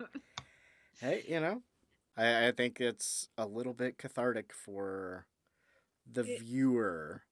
Hey, 1.02 1.26
you 1.28 1.42
know, 1.42 1.62
I, 2.16 2.48
I 2.48 2.52
think 2.54 2.80
it's 2.80 3.28
a 3.38 3.46
little 3.46 3.74
bit 3.74 3.98
cathartic 3.98 4.54
for 4.54 5.26
the 6.10 6.22
It- 6.24 6.40
viewer, 6.40 7.24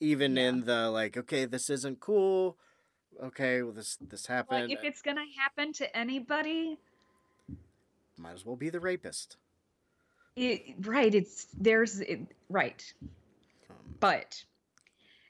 even 0.00 0.36
Yeah. 0.36 0.48
in 0.48 0.64
the 0.64 0.88
like, 0.88 1.18
okay, 1.18 1.44
this 1.44 1.68
isn't 1.68 2.00
cool. 2.00 2.56
Okay, 3.22 3.62
well, 3.62 3.72
this 3.72 3.96
this 3.96 4.26
happened. 4.26 4.68
Like, 4.68 4.78
if 4.78 4.84
it's 4.84 5.02
gonna 5.02 5.24
happen 5.38 5.72
to 5.74 5.96
anybody, 5.96 6.78
Might 8.16 8.34
as 8.34 8.44
well 8.44 8.56
be 8.56 8.70
the 8.70 8.80
rapist. 8.80 9.36
it, 10.36 10.74
right? 10.80 11.14
It's 11.14 11.46
there's 11.58 12.00
it, 12.00 12.20
right, 12.48 12.82
Um, 13.70 13.76
but 14.00 14.42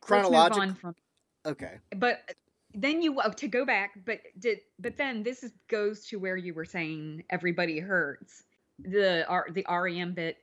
chronological. 0.00 0.60
Let's 0.60 0.74
move 0.74 0.84
on 0.84 0.94
from, 1.44 1.52
Okay. 1.52 1.78
but 1.96 2.34
then 2.74 3.00
you 3.00 3.18
oh, 3.22 3.30
to 3.32 3.48
go 3.48 3.64
back, 3.64 3.98
but 4.04 4.20
did 4.38 4.60
but 4.78 4.96
then 4.96 5.22
this 5.22 5.42
is, 5.42 5.52
goes 5.68 6.06
to 6.06 6.18
where 6.18 6.36
you 6.36 6.52
were 6.52 6.66
saying 6.66 7.24
everybody 7.30 7.78
hurts 7.78 8.44
the 8.78 9.26
R, 9.28 9.48
the 9.50 9.64
REM 9.68 10.12
bit. 10.12 10.38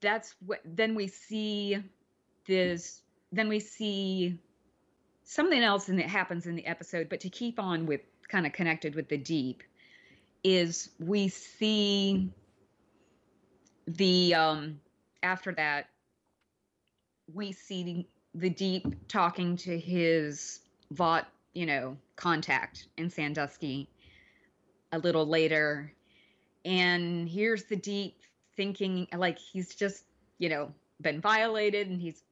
That's 0.00 0.34
what 0.44 0.60
then 0.64 0.94
we 0.94 1.06
see 1.06 1.78
this. 2.46 3.02
Then 3.32 3.48
we 3.48 3.60
see 3.60 4.38
something 5.30 5.62
else 5.62 5.88
it 5.88 6.08
happens 6.08 6.46
in 6.46 6.56
the 6.56 6.66
episode. 6.66 7.08
But 7.08 7.20
to 7.20 7.30
keep 7.30 7.60
on 7.60 7.86
with 7.86 8.00
kind 8.28 8.46
of 8.46 8.52
connected 8.52 8.96
with 8.96 9.08
the 9.08 9.16
deep 9.16 9.62
is 10.42 10.90
we 10.98 11.28
see 11.28 12.30
the 13.86 14.34
um 14.34 14.80
after 15.22 15.52
that 15.52 15.86
we 17.32 17.52
see 17.52 18.06
the 18.34 18.50
deep 18.50 19.08
talking 19.08 19.56
to 19.56 19.78
his 19.78 20.60
Vought, 20.92 21.28
you 21.52 21.66
know, 21.66 21.96
contact 22.16 22.88
in 22.96 23.08
Sandusky 23.08 23.88
a 24.90 24.98
little 24.98 25.26
later. 25.26 25.92
And 26.64 27.28
here's 27.28 27.64
the 27.64 27.76
deep 27.76 28.18
thinking 28.56 29.06
like 29.16 29.38
he's 29.38 29.76
just, 29.76 30.04
you 30.38 30.48
know, 30.48 30.72
been 31.00 31.20
violated 31.20 31.88
and 31.88 32.00
he's 32.00 32.24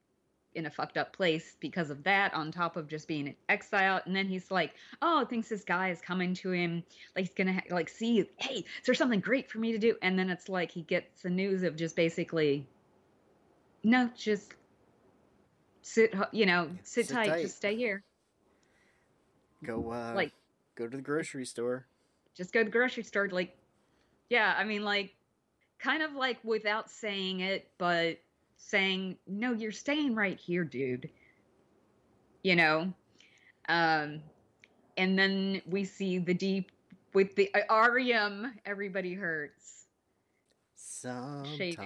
in 0.54 0.66
a 0.66 0.70
fucked 0.70 0.96
up 0.96 1.12
place 1.12 1.56
because 1.60 1.90
of 1.90 2.02
that, 2.04 2.32
on 2.34 2.50
top 2.50 2.76
of 2.76 2.88
just 2.88 3.06
being 3.06 3.26
in 3.28 3.34
exile. 3.48 4.00
And 4.06 4.16
then 4.16 4.26
he's 4.26 4.50
like, 4.50 4.72
oh, 5.02 5.24
thinks 5.24 5.48
this 5.48 5.62
guy 5.62 5.90
is 5.90 6.00
coming 6.00 6.34
to 6.34 6.50
him, 6.50 6.82
like 7.14 7.26
he's 7.26 7.34
gonna 7.34 7.52
ha- 7.52 7.60
like 7.74 7.88
see, 7.88 8.28
hey, 8.38 8.54
is 8.60 8.64
there 8.86 8.94
something 8.94 9.20
great 9.20 9.50
for 9.50 9.58
me 9.58 9.72
to 9.72 9.78
do? 9.78 9.94
And 10.02 10.18
then 10.18 10.30
it's 10.30 10.48
like 10.48 10.70
he 10.70 10.82
gets 10.82 11.22
the 11.22 11.30
news 11.30 11.62
of 11.62 11.76
just 11.76 11.94
basically, 11.96 12.66
no, 13.84 14.10
just 14.16 14.54
sit, 15.82 16.14
you 16.32 16.46
know, 16.46 16.70
sit, 16.82 17.06
Sit 17.08 17.14
tight, 17.14 17.28
tight. 17.28 17.42
just 17.42 17.56
stay 17.56 17.76
here, 17.76 18.02
Go 19.64 19.90
uh 19.90 20.12
like 20.14 20.32
go 20.76 20.86
to 20.86 20.96
the 20.96 21.02
grocery 21.02 21.44
store. 21.44 21.86
just 22.36 22.52
go 22.52 22.60
to 22.60 22.64
the 22.64 22.70
grocery 22.70 23.02
store. 23.02 23.28
Like, 23.28 23.56
yeah, 24.30 24.54
I 24.56 24.64
mean, 24.64 24.82
like, 24.82 25.14
kind 25.78 26.02
of 26.02 26.12
like 26.14 26.38
without 26.44 26.90
saying 26.90 27.40
it, 27.40 27.68
but 27.78 28.18
saying, 28.58 29.16
no, 29.26 29.52
you're 29.52 29.72
staying 29.72 30.14
right 30.14 30.38
here, 30.38 30.64
dude. 30.64 31.08
You 32.42 32.56
know? 32.56 32.92
Um, 33.68 34.20
and 34.96 35.18
then 35.18 35.62
we 35.66 35.84
see 35.84 36.18
the 36.18 36.34
deep 36.34 36.70
with 37.14 37.34
the 37.36 37.50
uh, 37.54 37.88
REM, 37.90 38.54
everybody 38.66 39.14
hurts. 39.14 39.86
Sometimes. 40.76 41.76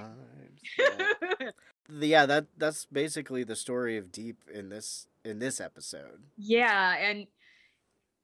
Yeah. 0.79 1.51
yeah, 1.91 2.27
that 2.27 2.47
that's 2.57 2.85
basically 2.87 3.45
the 3.45 3.57
story 3.57 3.99
of 3.99 4.13
Deep 4.13 4.39
in 4.53 4.69
this 4.69 5.09
in 5.25 5.39
this 5.41 5.61
episode. 5.61 6.23
yeah, 6.39 6.97
and 6.97 7.27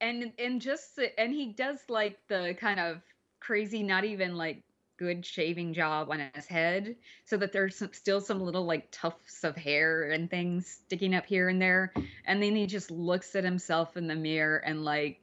and 0.01 0.31
and 0.39 0.61
just 0.61 0.99
and 1.17 1.33
he 1.33 1.53
does 1.53 1.79
like 1.89 2.17
the 2.29 2.55
kind 2.59 2.79
of 2.79 3.01
crazy, 3.39 3.83
not 3.83 4.05
even 4.05 4.35
like 4.35 4.63
good 4.99 5.25
shaving 5.25 5.73
job 5.73 6.11
on 6.11 6.29
his 6.35 6.45
head, 6.45 6.97
so 7.23 7.37
that 7.37 7.53
there's 7.53 7.77
some, 7.77 7.93
still 7.93 8.19
some 8.19 8.41
little 8.41 8.65
like 8.65 8.91
tufts 8.91 9.45
of 9.45 9.55
hair 9.55 10.11
and 10.11 10.29
things 10.29 10.67
sticking 10.67 11.15
up 11.15 11.25
here 11.25 11.47
and 11.47 11.61
there. 11.61 11.93
And 12.25 12.43
then 12.43 12.53
he 12.53 12.67
just 12.67 12.91
looks 12.91 13.33
at 13.35 13.45
himself 13.45 13.95
in 13.95 14.07
the 14.07 14.15
mirror 14.15 14.57
and 14.57 14.83
like, 14.83 15.21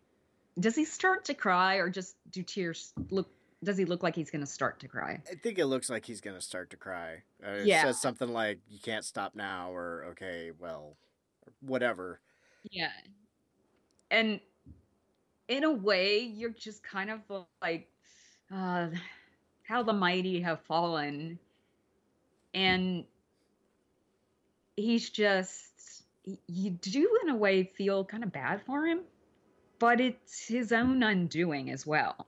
does 0.59 0.75
he 0.75 0.87
start 0.87 1.27
to 1.27 1.35
cry 1.35 1.75
or 1.75 1.91
just 1.91 2.17
do 2.31 2.43
tears 2.43 2.95
look? 3.11 3.29
Does 3.63 3.77
he 3.77 3.85
look 3.85 4.03
like 4.03 4.15
he's 4.15 4.31
gonna 4.31 4.47
start 4.47 4.81
to 4.81 4.89
cry? 4.89 5.21
I 5.31 5.35
think 5.35 5.59
it 5.59 5.67
looks 5.67 5.91
like 5.91 6.07
he's 6.07 6.23
gonna 6.23 6.41
start 6.41 6.71
to 6.71 6.77
cry. 6.79 7.23
Uh, 7.45 7.51
it 7.51 7.67
Yeah. 7.67 7.83
says 7.83 8.01
something 8.01 8.29
like 8.29 8.61
"You 8.69 8.79
can't 8.79 9.05
stop 9.05 9.35
now" 9.35 9.75
or 9.75 10.05
"Okay, 10.13 10.53
well, 10.59 10.97
whatever." 11.61 12.21
Yeah. 12.71 12.93
And 14.11 14.41
in 15.49 15.65
a 15.65 15.73
way, 15.73 16.21
you're 16.21 16.51
just 16.51 16.83
kind 16.83 17.11
of 17.11 17.21
like, 17.63 17.93
uh, 18.51 18.91
how 19.67 19.83
the 19.83 19.93
mighty 19.93 20.41
have 20.41 20.61
fallen. 20.63 21.39
And 22.55 23.05
he's 24.77 25.11
just 25.11 26.05
you 26.47 26.71
do 26.71 27.19
in 27.23 27.31
a 27.31 27.37
way 27.37 27.65
feel 27.77 28.05
kind 28.05 28.25
of 28.25 28.33
bad 28.33 28.63
for 28.67 28.87
him, 28.87 29.01
but 29.79 30.01
it's 30.01 30.49
his 30.49 30.73
own 30.73 31.03
undoing 31.03 31.71
as 31.71 31.87
well. 31.87 32.27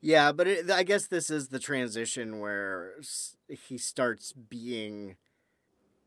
Yeah, 0.00 0.32
but 0.32 0.46
it, 0.46 0.70
I 0.70 0.82
guess 0.82 1.06
this 1.06 1.30
is 1.30 1.48
the 1.48 1.58
transition 1.58 2.38
where 2.38 2.92
he 3.48 3.78
starts 3.78 4.32
being, 4.32 5.16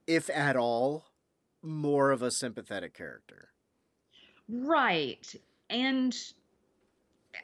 if 0.06 0.30
at 0.30 0.56
all, 0.56 1.06
more 1.64 2.12
of 2.12 2.22
a 2.22 2.30
sympathetic 2.30 2.94
character. 2.94 3.50
Right. 4.48 5.34
And 5.70 6.16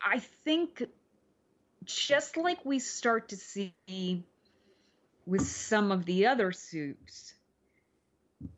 I 0.05 0.19
think 0.19 0.83
just 1.85 2.37
like 2.37 2.63
we 2.65 2.79
start 2.79 3.29
to 3.29 3.37
see 3.37 4.23
with 5.25 5.47
some 5.47 5.91
of 5.91 6.05
the 6.05 6.27
other 6.27 6.51
suits 6.51 7.33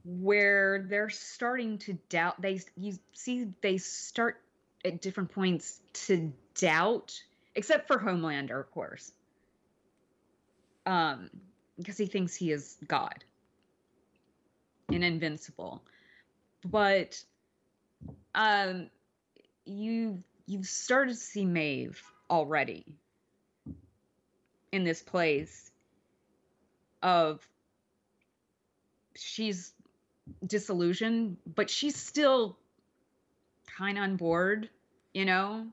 where 0.03 0.85
they're 0.89 1.09
starting 1.09 1.77
to 1.77 1.93
doubt 2.09 2.41
they 2.41 2.59
you 2.75 2.97
see 3.13 3.47
they 3.61 3.77
start 3.77 4.41
at 4.83 5.01
different 5.01 5.31
points 5.31 5.79
to 5.93 6.33
doubt 6.55 7.21
except 7.55 7.87
for 7.87 7.97
Homelander 7.97 8.59
of 8.59 8.71
course. 8.71 9.11
Um 10.85 11.29
because 11.77 11.97
he 11.97 12.05
thinks 12.05 12.35
he 12.35 12.51
is 12.51 12.77
god 12.87 13.23
and 14.91 15.03
invincible. 15.03 15.83
But 16.63 17.21
um 18.33 18.89
you 19.65 20.23
you've 20.47 20.67
started 20.67 21.13
to 21.13 21.19
see 21.19 21.45
Maeve 21.45 22.01
already 22.29 22.85
in 24.75 24.83
this 24.83 25.01
place 25.01 25.71
of 27.01 27.47
she's 29.15 29.73
disillusioned 30.45 31.37
but 31.55 31.69
she's 31.69 31.95
still 31.95 32.57
kind 33.77 33.97
of 33.97 34.03
on 34.03 34.15
board 34.15 34.69
you 35.13 35.25
know 35.25 35.65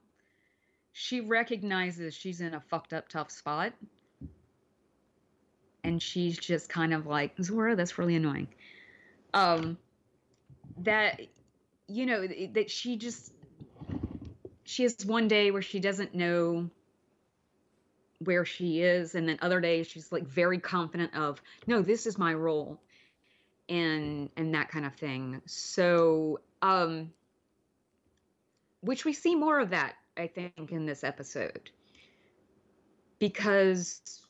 she 0.92 1.20
recognizes 1.20 2.14
she's 2.14 2.40
in 2.40 2.54
a 2.54 2.60
fucked 2.60 2.92
up 2.92 3.08
tough 3.08 3.30
spot 3.30 3.72
and 5.84 6.02
she's 6.02 6.38
just 6.38 6.68
kind 6.68 6.94
of 6.94 7.06
like 7.06 7.34
Zora, 7.42 7.76
that's 7.76 7.98
really 7.98 8.14
annoying. 8.14 8.48
Um, 9.34 9.78
that 10.78 11.20
you 11.88 12.06
know 12.06 12.26
that 12.52 12.70
she 12.70 12.96
just 12.96 13.32
she 14.64 14.84
has 14.84 15.04
one 15.04 15.28
day 15.28 15.50
where 15.50 15.62
she 15.62 15.80
doesn't 15.80 16.14
know 16.14 16.70
where 18.24 18.44
she 18.44 18.82
is 18.82 19.14
and 19.14 19.28
then 19.28 19.38
other 19.42 19.60
days 19.60 19.86
she's 19.86 20.12
like 20.12 20.26
very 20.26 20.58
confident 20.58 21.14
of 21.14 21.40
no 21.66 21.82
this 21.82 22.06
is 22.06 22.18
my 22.18 22.32
role 22.34 22.80
and 23.68 24.28
and 24.36 24.54
that 24.54 24.68
kind 24.68 24.84
of 24.84 24.94
thing. 24.94 25.40
So 25.46 26.40
um 26.60 27.12
which 28.82 29.04
we 29.04 29.12
see 29.12 29.34
more 29.34 29.58
of 29.58 29.70
that 29.70 29.94
i 30.16 30.26
think 30.26 30.70
in 30.70 30.86
this 30.86 31.02
episode 31.02 31.70
because 33.18 34.20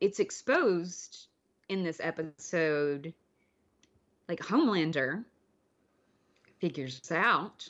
it's 0.00 0.20
exposed 0.20 1.26
in 1.68 1.82
this 1.82 2.00
episode 2.02 3.12
like 4.28 4.40
homelander 4.40 5.24
figures 6.60 7.00
out 7.10 7.68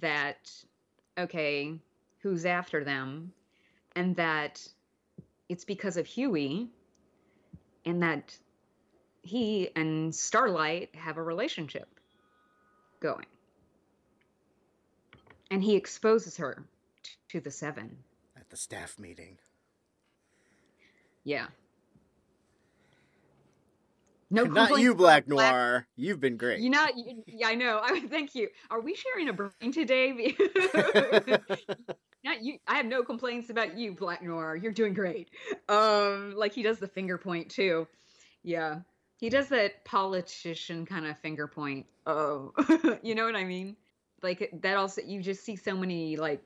that 0.00 0.50
okay 1.18 1.74
who's 2.22 2.46
after 2.46 2.84
them 2.84 3.32
and 3.96 4.16
that 4.16 4.66
it's 5.48 5.64
because 5.64 5.96
of 5.96 6.06
Hughie 6.06 6.68
and 7.84 8.02
that 8.02 8.36
he 9.22 9.70
and 9.76 10.14
Starlight 10.14 10.94
have 10.94 11.16
a 11.18 11.22
relationship 11.22 11.88
going. 13.00 13.26
And 15.50 15.62
he 15.62 15.76
exposes 15.76 16.36
her 16.38 16.64
t- 17.02 17.10
to 17.30 17.40
the 17.40 17.50
seven. 17.50 17.98
At 18.36 18.48
the 18.48 18.56
staff 18.56 18.98
meeting. 18.98 19.36
Yeah. 21.24 21.46
No, 24.30 24.44
Not 24.44 24.80
you, 24.80 24.94
Black 24.94 25.28
Noir. 25.28 25.86
You've 25.94 26.20
been 26.20 26.38
great. 26.38 26.60
You 26.60 26.70
know, 26.70 26.86
yeah, 27.26 27.48
I 27.48 27.54
know. 27.54 27.80
I 27.82 28.00
thank 28.10 28.34
you. 28.34 28.48
Are 28.70 28.80
we 28.80 28.94
sharing 28.94 29.28
a 29.28 29.34
brain 29.34 29.72
today? 29.72 30.34
Not 32.24 32.42
you. 32.42 32.58
I 32.68 32.76
have 32.76 32.86
no 32.86 33.02
complaints 33.02 33.50
about 33.50 33.76
you, 33.76 33.92
Black 33.92 34.22
Noir. 34.22 34.56
You're 34.56 34.72
doing 34.72 34.94
great. 34.94 35.30
Um, 35.68 36.34
like 36.36 36.52
he 36.52 36.62
does 36.62 36.78
the 36.78 36.86
finger 36.86 37.18
point 37.18 37.50
too. 37.50 37.88
Yeah, 38.44 38.80
he 39.16 39.28
does 39.28 39.48
that 39.48 39.84
politician 39.84 40.86
kind 40.86 41.06
of 41.06 41.18
finger 41.18 41.48
point. 41.48 41.86
Oh, 42.06 42.52
you 43.02 43.14
know 43.14 43.24
what 43.24 43.36
I 43.36 43.44
mean? 43.44 43.76
Like 44.22 44.50
that. 44.62 44.76
Also, 44.76 45.02
you 45.02 45.20
just 45.20 45.44
see 45.44 45.56
so 45.56 45.76
many 45.76 46.16
like 46.16 46.42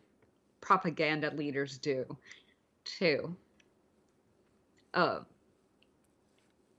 propaganda 0.61 1.31
leaders 1.35 1.77
do 1.79 2.05
too. 2.85 3.37
Uh, 4.95 5.21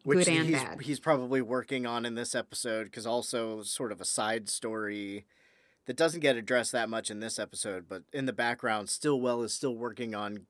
which 0.03 0.25
good 0.25 0.29
and 0.29 0.47
he's, 0.47 0.63
bad. 0.63 0.81
he's 0.81 0.99
probably 0.99 1.41
working 1.41 1.85
on 1.85 2.05
in 2.05 2.15
this 2.15 2.33
episode 2.33 2.85
because 2.85 3.05
also 3.05 3.61
sort 3.61 3.91
of 3.91 4.01
a 4.01 4.05
side 4.05 4.49
story 4.49 5.25
that 5.87 5.97
doesn't 5.97 6.19
get 6.19 6.35
addressed 6.37 6.71
that 6.73 6.89
much 6.89 7.09
in 7.09 7.19
this 7.19 7.39
episode 7.39 7.87
but 7.89 8.03
in 8.13 8.25
the 8.25 8.33
background 8.33 8.89
stillwell 8.89 9.41
is 9.41 9.53
still 9.53 9.75
working 9.75 10.13
on 10.13 10.45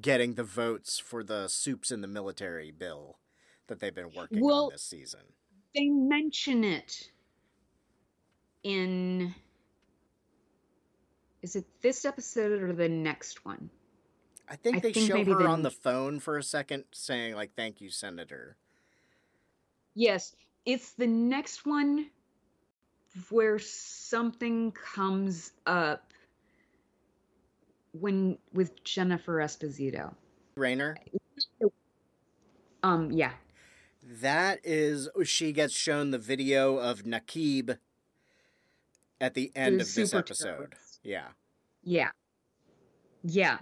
getting 0.00 0.34
the 0.34 0.44
votes 0.44 0.98
for 0.98 1.22
the 1.22 1.48
soups 1.48 1.90
in 1.90 2.00
the 2.00 2.08
military 2.08 2.70
bill 2.70 3.18
that 3.66 3.80
they've 3.80 3.94
been 3.94 4.12
working 4.16 4.40
Well- 4.40 4.64
on 4.66 4.72
this 4.72 4.82
season. 4.82 5.20
they 5.74 5.88
mention 5.88 6.64
it 6.64 7.10
in 8.62 9.34
is 11.42 11.54
it 11.56 11.64
this 11.80 12.04
episode 12.04 12.60
or 12.60 12.72
the 12.72 12.88
next 12.88 13.44
one? 13.44 13.70
I 14.48 14.56
think 14.56 14.78
I 14.78 14.80
they 14.80 14.92
think 14.92 15.06
show 15.08 15.24
her 15.24 15.46
on 15.46 15.62
the 15.62 15.70
phone 15.70 16.18
for 16.18 16.36
a 16.38 16.42
second 16.42 16.84
saying 16.92 17.34
like 17.34 17.54
thank 17.54 17.80
you 17.80 17.90
senator. 17.90 18.56
Yes 19.94 20.34
it's 20.64 20.92
the 20.94 21.06
next 21.06 21.64
one 21.64 22.10
where 23.30 23.58
something 23.58 24.72
comes 24.72 25.52
up 25.66 26.12
when 27.92 28.38
with 28.52 28.82
jennifer 28.84 29.36
esposito 29.38 30.14
Raynor, 30.56 30.96
um 32.82 33.10
yeah 33.10 33.32
that 34.20 34.60
is 34.62 35.08
she 35.24 35.52
gets 35.52 35.74
shown 35.74 36.10
the 36.10 36.18
video 36.18 36.76
of 36.76 37.02
Nakib 37.02 37.76
at 39.20 39.34
the 39.34 39.50
end 39.56 39.80
of 39.80 39.92
this 39.92 40.14
episode. 40.14 40.74
Yeah. 41.02 41.28
Yeah. 41.82 42.10
Yeah. 43.22 43.58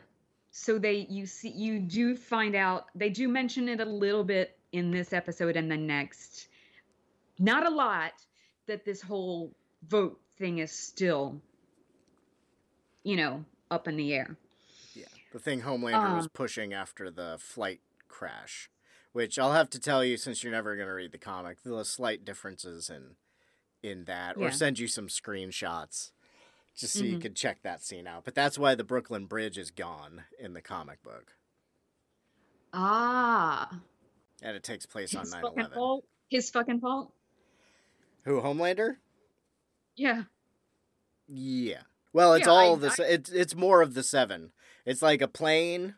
So 0.51 0.79
they 0.79 1.07
you 1.09 1.27
see 1.27 1.51
you 1.51 1.79
do 1.81 2.17
find 2.17 2.55
out 2.55 2.87
they 2.95 3.11
do 3.11 3.29
mention 3.29 3.69
it 3.69 3.81
a 3.81 3.85
little 3.85 4.25
bit 4.25 4.59
in 4.73 4.91
this 4.91 5.13
episode 5.13 5.57
and 5.57 5.71
the 5.71 5.77
next. 5.77 6.49
Not 7.39 7.67
a 7.67 7.71
lot 7.71 8.13
that 8.67 8.85
this 8.85 9.01
whole 9.03 9.53
vote 9.89 10.21
thing 10.39 10.59
is 10.59 10.73
still 10.73 11.41
you 13.07 13.17
know, 13.17 13.45
up 13.71 13.87
in 13.87 13.97
the 13.97 14.15
air. 14.15 14.35
Yeah. 14.95 15.05
The 15.33 15.39
thing 15.39 15.61
Homelander 15.61 16.17
was 16.17 16.25
Um, 16.25 16.31
pushing 16.33 16.73
after 16.73 17.11
the 17.11 17.37
flight 17.39 17.83
crash, 18.09 18.71
which 19.13 19.39
I'll 19.39 19.53
have 19.53 19.69
to 19.71 19.79
tell 19.79 20.03
you 20.03 20.17
since 20.17 20.43
you're 20.43 20.51
never 20.53 20.75
going 20.75 20.89
to 20.89 20.95
read 20.95 21.13
the 21.13 21.19
comic, 21.19 21.63
the 21.63 21.85
slight 21.85 22.25
differences 22.25 22.89
in 22.89 23.17
in 23.83 24.05
that 24.07 24.39
or 24.39 24.51
send 24.51 24.79
you 24.79 24.89
some 24.89 25.09
screenshots 25.09 26.13
just 26.75 26.95
so 26.95 27.05
you 27.05 27.19
Mhm. 27.19 27.21
could 27.21 27.37
check 27.37 27.61
that 27.61 27.83
scene 27.83 28.07
out. 28.07 28.25
But 28.25 28.35
that's 28.35 28.57
why 28.59 28.75
the 28.75 28.83
Brooklyn 28.85 29.27
Bridge 29.27 29.59
is 29.59 29.71
gone 29.71 30.25
in 30.39 30.55
the 30.55 30.63
comic 30.63 31.03
book. 31.03 31.35
Ah. 32.73 33.81
And 34.41 34.57
it 34.57 34.63
takes 34.63 34.87
place 34.87 35.15
on 35.15 35.21
His 35.25 35.33
9 35.33 35.45
11. 35.45 36.01
His 36.31 36.49
fucking 36.51 36.81
fault. 36.81 37.13
Who, 38.25 38.41
Homelander? 38.41 38.97
Yeah. 39.97 40.25
Yeah. 41.29 41.83
Well, 42.13 42.35
it's 42.35 42.47
Yeah, 42.47 42.53
I- 42.53 42.65
all 42.67 42.77
this. 42.77 42.99
It's 42.99 43.31
it's 43.31 43.55
more 43.55 43.83
of 43.83 43.95
the 43.95 44.03
seven. 44.03 44.53
It's 44.87 45.03
like 45.03 45.21
a 45.23 45.29
plane, 45.29 45.95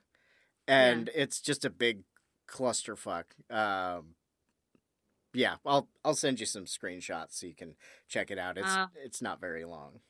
and 0.67 1.11
it's 1.15 1.41
just 1.41 1.65
a 1.65 1.71
big 1.71 2.03
clusterfuck. 2.49 3.25
Um, 3.51 4.15
yeah, 5.35 5.57
I'll 5.67 5.89
I'll 6.05 6.15
send 6.15 6.41
you 6.41 6.47
some 6.47 6.65
screenshots 6.65 7.33
so 7.33 7.47
you 7.47 7.55
can 7.55 7.75
check 8.09 8.31
it 8.31 8.39
out. 8.39 8.57
It's 8.59 8.69
Uh. 8.69 8.87
it's 8.97 9.21
not 9.21 9.41
very 9.41 9.65
long. 9.65 10.01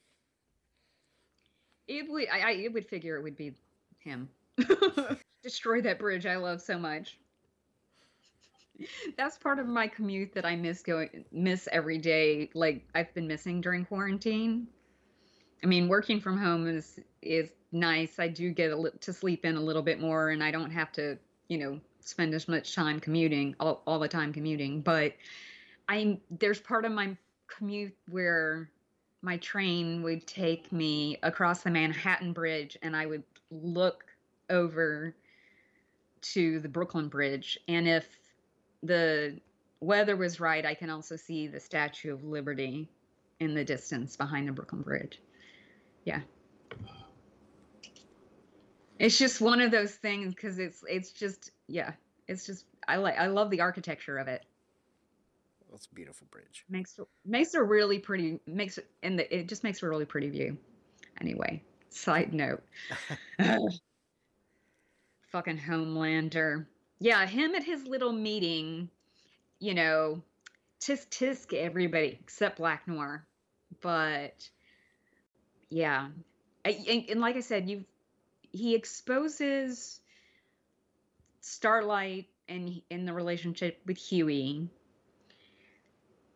It 1.89 2.09
would 2.11 2.29
I, 2.29 2.39
I 2.41 2.51
it 2.53 2.73
would 2.73 2.87
figure 2.87 3.17
it 3.17 3.23
would 3.23 3.37
be 3.37 3.55
him. 3.99 4.29
Destroy 5.43 5.81
that 5.83 5.99
bridge 5.99 6.27
I 6.27 6.37
love 6.37 6.61
so 6.63 6.79
much. 6.79 7.19
That's 9.17 9.39
part 9.39 9.59
of 9.59 9.67
my 9.67 9.87
commute 9.87 10.33
that 10.35 10.45
I 10.45 10.57
miss 10.57 10.83
going 10.83 11.25
miss 11.33 11.69
every 11.73 11.99
day 11.99 12.51
like 12.55 12.87
I've 12.95 13.13
been 13.15 13.27
missing 13.27 13.61
during 13.61 13.85
quarantine. 13.85 14.67
I 15.63 15.67
mean, 15.67 15.89
working 15.89 16.21
from 16.21 16.39
home 16.39 16.67
is 16.67 16.99
is 17.23 17.53
nice. 17.73 18.19
I 18.19 18.29
do 18.29 18.51
get 18.51 18.79
li- 18.79 18.91
to 19.01 19.13
sleep 19.13 19.45
in 19.45 19.57
a 19.57 19.61
little 19.61 19.83
bit 19.83 20.01
more 20.01 20.31
and 20.31 20.43
I 20.43 20.51
don't 20.51 20.71
have 20.71 20.93
to, 20.93 21.19
you 21.49 21.59
know, 21.59 21.81
spend 22.01 22.35
as 22.35 22.49
much 22.49 22.75
time 22.75 23.01
commuting 23.01 23.57
all, 23.59 23.83
all 23.87 23.99
the 23.99 24.09
time 24.09 24.33
commuting, 24.33 24.81
but 24.81 25.13
I'm 25.89 26.21
there's 26.31 26.61
part 26.61 26.85
of 26.85 26.93
my 26.93 27.17
commute 27.49 27.97
where 28.09 28.71
my 29.23 29.37
train 29.39 30.03
would 30.03 30.27
take 30.27 30.71
me 30.73 31.19
across 31.23 31.63
the 31.63 31.71
Manhattan 31.71 32.33
Bridge 32.33 32.77
and 32.83 32.95
I 32.95 33.07
would 33.07 33.25
look 33.51 34.05
over 34.51 35.15
to 36.21 36.61
the 36.61 36.69
Brooklyn 36.69 37.09
Bridge. 37.09 37.59
And 37.69 37.89
if 37.89 38.07
the 38.87 39.41
weather 39.81 40.17
was 40.17 40.41
right, 40.41 40.65
I 40.65 40.75
can 40.75 40.91
also 40.91 41.17
see 41.17 41.47
the 41.47 41.61
Statue 41.61 42.13
of 42.13 42.25
Liberty 42.25 42.89
in 43.41 43.55
the 43.55 43.65
distance 43.65 44.17
behind 44.17 44.49
the 44.49 44.53
Brooklyn 44.53 44.83
Bridge. 44.83 45.21
Yeah. 46.05 46.21
It's 48.99 49.19
just 49.19 49.41
one 49.41 49.61
of 49.61 49.71
those 49.71 49.93
things 49.93 50.35
because 50.35 50.59
it's 50.59 50.83
it's 50.89 51.11
just 51.11 51.51
yeah 51.69 51.93
it's 52.29 52.47
just 52.47 52.65
I 52.89 52.97
like 52.97 53.19
I 53.19 53.27
love 53.27 53.51
the 53.51 53.61
architecture 53.61 54.17
of 54.17 54.27
it 54.27 54.43
It's 55.75 55.87
a 55.87 55.95
beautiful 55.95 56.27
bridge. 56.31 56.65
makes 56.71 56.99
makes 57.27 57.53
a 57.53 57.63
really 57.63 57.99
pretty 57.99 58.41
makes 58.47 58.79
it 58.79 58.89
and 59.03 59.19
the, 59.19 59.37
it 59.37 59.49
just 59.49 59.65
makes 59.65 59.83
a 59.83 59.89
really 59.89 60.07
pretty 60.07 60.31
view 60.31 60.57
anyway 61.21 61.63
side 61.91 62.33
note 62.33 62.63
fucking 65.31 65.59
homelander 65.59 66.65
yeah 66.99 67.27
him 67.27 67.55
at 67.55 67.65
his 67.65 67.87
little 67.87 68.13
meeting 68.13 68.89
you 69.59 69.75
know 69.75 70.23
tisk 70.81 71.09
tisk 71.09 71.53
everybody 71.53 72.19
except 72.21 72.59
black 72.59 72.87
noir. 72.87 73.25
But 73.81 74.49
yeah. 75.69 76.09
And, 76.65 77.05
and 77.09 77.21
like 77.21 77.37
i 77.37 77.41
said 77.41 77.69
you 77.69 77.85
he 78.53 78.75
exposes 78.75 80.01
starlight 81.41 82.27
and 82.49 82.81
in 82.91 83.05
the 83.05 83.13
relationship 83.13 83.81
with 83.87 83.99
hughie. 83.99 84.69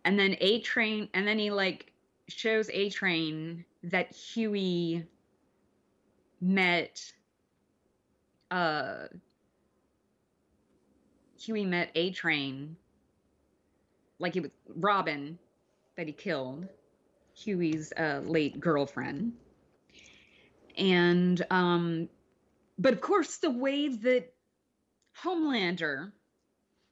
And 0.04 0.18
then 0.18 0.36
A 0.40 0.60
Train, 0.60 1.08
and 1.14 1.26
then 1.26 1.38
he 1.38 1.50
like 1.50 1.92
shows 2.28 2.70
A 2.72 2.90
Train 2.90 3.64
that 3.84 4.12
Hughie 4.12 5.04
met 6.40 7.12
uh 8.50 9.06
Hughie 11.40 11.64
met 11.64 11.90
A 11.94 12.10
Train, 12.10 12.76
like 14.18 14.36
it 14.36 14.42
was 14.42 14.50
Robin 14.68 15.38
that 15.96 16.06
he 16.06 16.12
killed, 16.12 16.68
Hughie's 17.34 17.92
uh, 17.96 18.20
late 18.24 18.60
girlfriend. 18.60 19.32
And, 20.76 21.44
um, 21.50 22.08
but 22.78 22.92
of 22.92 23.00
course, 23.00 23.38
the 23.38 23.50
way 23.50 23.88
that 23.88 24.32
Homelander 25.22 26.12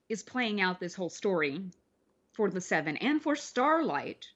is 0.09 0.23
playing 0.23 0.61
out 0.61 0.81
this 0.81 0.95
whole 0.95 1.11
story 1.11 1.61
for 2.33 2.49
the 2.49 2.61
Seven 2.61 2.97
and 2.97 3.23
for 3.23 3.37
Starlight, 3.37 4.27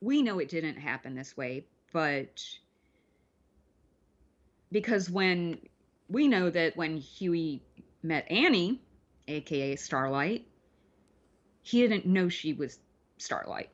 we 0.00 0.20
know 0.20 0.38
it 0.38 0.50
didn't 0.50 0.76
happen 0.76 1.14
this 1.14 1.34
way, 1.36 1.64
but 1.92 2.44
because 4.70 5.08
when 5.08 5.58
we 6.08 6.28
know 6.28 6.50
that 6.50 6.76
when 6.76 6.98
Hughie 6.98 7.62
met 8.04 8.30
Annie, 8.30 8.80
aka 9.26 9.76
Starlight, 9.76 10.46
he 11.62 11.80
didn't 11.80 12.06
know 12.06 12.28
she 12.28 12.52
was 12.52 12.78
Starlight. 13.16 13.70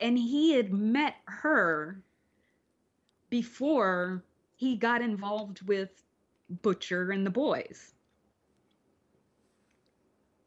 And 0.00 0.16
he 0.16 0.52
had 0.52 0.72
met 0.72 1.16
her 1.26 2.00
before 3.30 4.22
he 4.56 4.76
got 4.76 5.02
involved 5.02 5.60
with 5.66 5.90
Butcher 6.62 7.10
and 7.10 7.26
the 7.26 7.30
boys. 7.30 7.92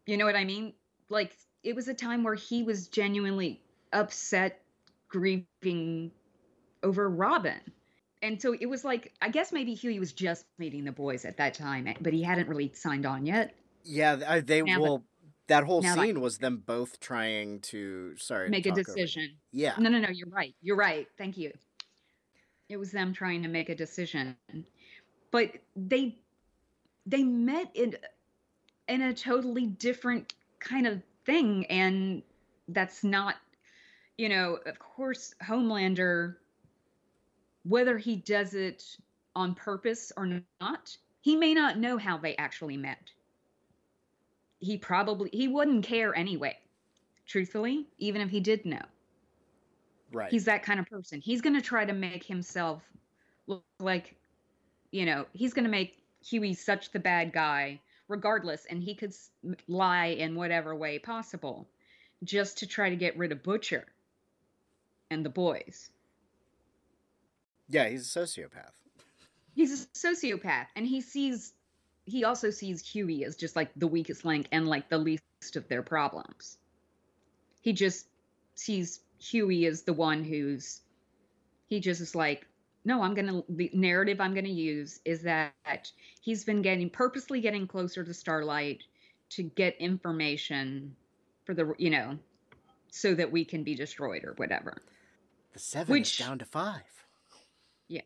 You 0.06 0.18
know 0.18 0.26
what 0.26 0.35
I 0.35 0.45
mean? 0.45 0.73
Like, 1.10 1.35
it 1.64 1.76
was 1.76 1.88
a 1.88 1.93
time 1.93 2.23
where 2.23 2.35
he 2.35 2.64
was 2.64 2.88
genuinely 2.88 3.61
upset, 3.93 4.61
grieving 5.10 6.11
over 6.81 7.10
Robin. 7.10 7.60
And 8.22 8.41
so 8.41 8.53
it 8.60 8.68
was 8.68 8.85
like, 8.85 9.14
I 9.22 9.30
guess 9.30 9.52
maybe 9.52 9.73
Hughie 9.73 9.99
was 9.99 10.14
just 10.14 10.45
meeting 10.60 10.84
the 10.85 10.91
boys 10.91 11.26
at 11.26 11.38
that 11.38 11.53
time, 11.56 11.88
eh, 11.88 11.95
but 12.02 12.14
he 12.14 12.22
hadn't 12.22 12.48
really 12.48 12.72
signed 12.73 13.06
on 13.06 13.26
yet. 13.26 13.56
Yeah, 13.84 14.41
they 14.41 14.61
Now 14.61 14.80
will. 14.80 15.03
That 15.48 15.64
whole 15.65 15.81
scene 15.81 16.22
was 16.22 16.38
them 16.38 16.64
both 16.65 16.99
trying 16.99 17.60
to. 17.61 18.15
Sorry, 18.18 18.48
to 18.48 18.52
Make 18.52 18.68
a 18.68 18.72
over 18.72 18.80
you. 18.80 18.85
decision. 18.85 19.31
Yeah, 19.52 19.73
No, 19.77 19.89
no, 19.89 19.99
no, 19.99 20.10
you're 20.10 20.30
right. 20.30 20.56
You're 20.61 20.77
right. 20.77 21.07
Thank 21.18 21.38
you. 21.38 21.52
It 22.69 22.77
was 22.77 22.91
them 22.91 23.11
trying 23.11 23.43
to 23.43 23.49
make 23.49 23.68
a 23.68 23.76
decision. 23.76 24.38
But 25.31 25.52
they 25.76 26.19
they 27.06 27.23
met 27.23 27.72
in 27.73 27.98
in 28.88 29.02
a 29.02 29.14
totally 29.14 29.65
different 29.65 30.34
kind 30.60 30.88
of 30.88 31.02
thing 31.26 31.65
and 31.65 32.22
that's 32.68 33.03
not 33.03 33.35
you 34.18 34.30
know, 34.30 34.60
of 34.65 34.77
course 34.77 35.34
Homelander 35.43 36.35
whether 37.64 37.98
he 37.98 38.16
does 38.18 38.54
it 38.54 38.84
on 39.36 39.56
purpose 39.56 40.12
or 40.18 40.42
not, 40.62 40.98
he 41.22 41.36
may 41.36 41.54
not 41.54 41.78
know 41.78 41.98
how 41.98 42.18
they 42.18 42.36
actually 42.38 42.78
met. 42.78 43.12
He 44.60 44.78
probably 44.78 45.30
he 45.34 45.48
wouldn't 45.48 45.86
care 45.86 46.16
anyway. 46.16 46.58
Truthfully, 47.28 47.88
even 48.00 48.22
if 48.22 48.30
he 48.30 48.40
did 48.42 48.66
know. 48.66 48.82
right. 50.12 50.32
He's 50.32 50.46
that 50.46 50.64
kind 50.64 50.80
of 50.80 50.86
person. 50.88 51.22
He's 51.22 51.42
going 51.42 51.56
to 51.56 51.62
try 51.62 51.86
to 51.86 51.94
make 51.94 52.24
himself 52.26 52.82
look 53.48 53.64
like, 53.80 54.16
you 54.92 55.06
know, 55.06 55.26
he's 55.34 55.54
going 55.54 55.66
to 55.66 55.72
make 55.72 56.04
Hughie 56.26 56.54
such 56.54 56.92
the 56.92 57.00
bad 57.00 57.32
guy, 57.34 57.80
regardless, 58.08 58.66
and 58.70 58.82
he 58.84 58.96
could 58.96 59.14
lie 59.68 60.08
in 60.08 60.36
whatever 60.36 60.76
way 60.76 61.00
possible 61.00 61.68
just 62.24 62.58
to 62.60 62.68
try 62.68 62.90
to 62.90 62.96
get 62.96 63.18
rid 63.18 63.32
of 63.32 63.44
Butcher 63.44 63.86
and 65.10 65.26
the 65.26 65.30
boys. 65.30 65.90
Yeah, 67.72 67.88
he's 67.88 68.15
a 68.15 68.19
sociopath. 68.19 68.72
He's 69.56 69.84
a 69.84 69.88
sociopath, 69.88 70.68
and 70.76 70.85
he 70.85 71.02
sees, 71.02 71.53
he 72.06 72.23
also 72.23 72.49
sees 72.49 72.81
Hughie 72.81 73.26
as 73.26 73.35
just 73.35 73.56
like 73.56 73.72
the 73.76 73.88
weakest 73.88 74.26
link 74.26 74.48
and 74.52 74.68
like 74.68 74.89
the 74.89 74.98
least 74.98 75.23
of 75.56 75.68
their 75.68 75.81
problems. 75.81 76.57
He 77.61 77.73
just 77.73 78.07
sees 78.56 79.02
Hughie 79.19 79.65
as 79.65 79.84
the 79.84 79.93
one 79.93 80.23
who's, 80.23 80.81
he 81.68 81.80
just 81.80 82.02
is 82.02 82.15
like, 82.15 82.45
no, 82.84 83.03
I'm 83.03 83.14
gonna, 83.14 83.43
the 83.49 83.69
narrative 83.73 84.19
I'm 84.19 84.34
gonna 84.34 84.49
use 84.49 84.99
is 85.06 85.22
that 85.23 85.91
he's 86.22 86.43
been 86.43 86.61
getting, 86.61 86.89
purposely 86.89 87.39
getting 87.39 87.68
closer 87.68 88.03
to 88.03 88.14
Starlight 88.14 88.84
to 89.31 89.43
get 89.43 89.77
information 89.80 90.95
for 91.45 91.53
the, 91.53 91.73
you 91.77 91.89
know, 91.89 92.18
so 92.89 93.14
that 93.14 93.31
we 93.31 93.45
can 93.45 93.64
be 93.64 93.76
destroyed 93.76 94.23
or 94.26 94.34
whatever. 94.34 94.81
The 95.53 95.60
seven 95.60 95.91
Which- 95.91 96.19
is 96.19 96.26
down 96.26 96.39
to 96.39 96.45
five. 96.45 96.81
Yeah. 97.88 98.02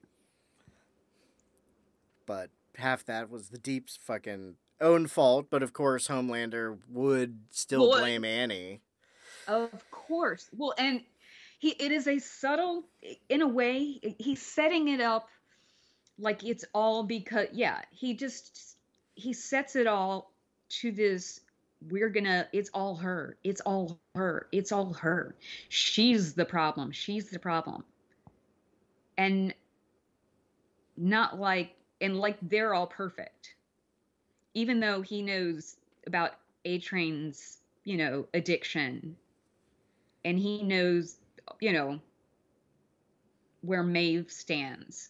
But 2.26 2.50
half 2.78 3.06
that 3.06 3.30
was 3.30 3.50
the 3.50 3.58
Deep's 3.58 3.98
fucking 4.02 4.56
own 4.82 5.08
fault. 5.08 5.48
But 5.50 5.64
of 5.64 5.74
course, 5.74 6.08
Homelander 6.08 6.78
would 6.90 7.40
still 7.52 7.90
Would. 7.90 8.00
blame 8.00 8.26
Annie. 8.26 8.82
Of 9.48 9.90
course. 9.92 10.50
Well, 10.56 10.74
and 10.78 11.02
he 11.60 11.70
it 11.72 11.92
is 11.92 12.08
a 12.08 12.20
subtle 12.20 12.86
in 13.30 13.42
a 13.42 13.48
way 13.48 14.16
he's 14.20 14.42
setting 14.42 14.88
it 14.88 15.02
up 15.02 15.30
like 16.18 16.44
it's 16.44 16.66
all 16.74 17.04
because 17.04 17.48
yeah, 17.54 17.82
he 17.92 18.14
just 18.14 18.78
he 19.16 19.34
sets 19.34 19.76
it 19.76 19.88
all 19.88 20.32
to 20.68 20.92
this 20.92 21.42
we're 21.90 22.10
going 22.10 22.26
to 22.26 22.48
it's 22.52 22.70
all 22.74 22.96
her. 22.96 23.38
It's 23.44 23.62
all 23.62 24.00
her. 24.16 24.48
It's 24.52 24.72
all 24.72 24.94
her. 24.94 25.36
She's 25.70 26.34
the 26.34 26.46
problem. 26.46 26.92
She's 26.92 27.30
the 27.30 27.40
problem. 27.40 27.84
And 29.18 29.54
not 30.98 31.40
like 31.40 31.76
and 32.02 32.20
like 32.20 32.38
they're 32.42 32.74
all 32.74 32.88
perfect. 32.88 33.56
Even 34.54 34.80
though 34.80 35.02
he 35.02 35.22
knows 35.22 35.78
about 36.08 36.32
A 36.66 36.80
Train's, 36.80 37.58
you 37.84 37.98
know, 37.98 38.26
addiction 38.34 39.16
and 40.24 40.40
he 40.40 40.64
knows, 40.64 41.18
you 41.60 41.72
know, 41.72 42.00
where 43.62 43.84
Maeve 43.84 44.32
stands 44.32 45.10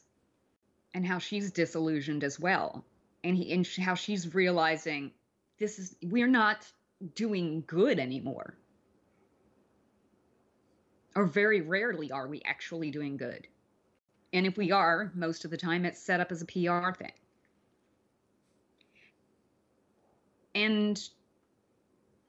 and 0.93 1.05
how 1.05 1.19
she's 1.19 1.51
disillusioned 1.51 2.23
as 2.23 2.39
well. 2.39 2.85
And 3.23 3.35
he 3.35 3.51
and 3.53 3.67
how 3.79 3.95
she's 3.95 4.33
realizing 4.33 5.11
this 5.59 5.79
is 5.79 5.95
we're 6.03 6.27
not 6.27 6.65
doing 7.15 7.63
good 7.67 7.99
anymore. 7.99 8.55
Or 11.15 11.25
very 11.25 11.61
rarely 11.61 12.11
are 12.11 12.27
we 12.27 12.41
actually 12.45 12.91
doing 12.91 13.17
good. 13.17 13.47
And 14.35 14.45
if 14.45 14.57
we 14.57 14.69
are, 14.69 15.13
most 15.15 15.45
of 15.45 15.51
the 15.51 15.55
time 15.55 15.85
it's 15.85 15.97
set 15.97 16.19
up 16.19 16.29
as 16.29 16.41
a 16.41 16.45
PR 16.45 16.91
thing. 16.91 17.13
And 20.53 21.01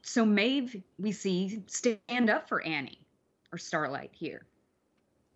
so 0.02 0.24
Maeve, 0.24 0.84
we 1.00 1.10
see, 1.10 1.64
stand 1.66 2.30
up 2.30 2.48
for 2.48 2.62
Annie 2.62 3.04
or 3.50 3.58
Starlight 3.58 4.12
here. 4.12 4.46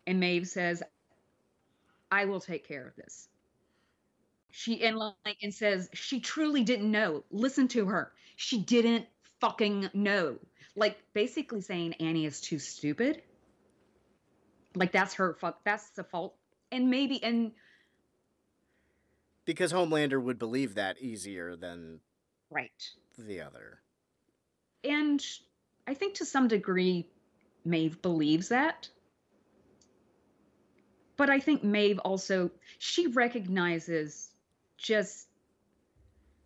And 0.07 0.21
Maeve 0.21 0.47
says, 0.47 0.81
I 2.13 2.27
will 2.27 2.41
take 2.41 2.69
care 2.69 2.87
of 2.87 2.95
this. 2.95 3.29
She 4.53 4.85
and 4.85 4.97
like 4.97 5.39
and 5.43 5.53
says 5.53 5.91
she 5.93 6.21
truly 6.21 6.63
didn't 6.63 6.91
know. 6.91 7.25
Listen 7.33 7.67
to 7.69 7.87
her. 7.87 8.13
She 8.37 8.59
didn't 8.59 9.07
fucking 9.41 9.91
know. 9.93 10.37
Like 10.77 10.99
basically 11.15 11.63
saying 11.63 11.95
Annie 11.95 12.27
is 12.27 12.41
too 12.41 12.61
stupid. 12.61 13.23
Like 14.77 14.93
that's 14.93 15.15
her 15.15 15.35
fuck 15.35 15.65
that's 15.65 15.91
the 15.91 16.05
fault. 16.05 16.35
And 16.73 16.91
maybe 16.91 17.23
and 17.23 17.53
Because 19.45 19.73
Homelander 19.73 20.23
would 20.23 20.39
believe 20.39 20.77
that 20.77 21.01
easier 21.01 21.57
than 21.57 22.01
right. 22.51 22.71
the 23.19 23.41
other. 23.41 23.81
And 24.85 25.25
I 25.87 25.95
think 25.95 26.15
to 26.15 26.25
some 26.25 26.49
degree, 26.49 27.09
Maeve 27.65 28.01
believes 28.01 28.49
that. 28.49 28.89
But 31.17 31.29
I 31.29 31.41
think 31.41 31.63
Maeve 31.63 31.99
also, 31.99 32.51
she 32.79 33.09
recognizes 33.09 34.31
just 34.79 35.29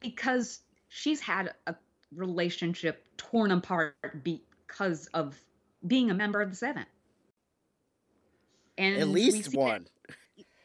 because 0.01 0.60
she's 0.88 1.20
had 1.20 1.55
a 1.66 1.76
relationship 2.14 3.05
torn 3.16 3.52
apart 3.52 3.94
because 4.24 5.06
of 5.14 5.38
being 5.86 6.10
a 6.10 6.14
member 6.14 6.40
of 6.40 6.51
the 6.51 6.56
Seven. 6.56 6.86
And 8.76 8.96
At 8.96 9.09
least 9.09 9.55
one. 9.55 9.86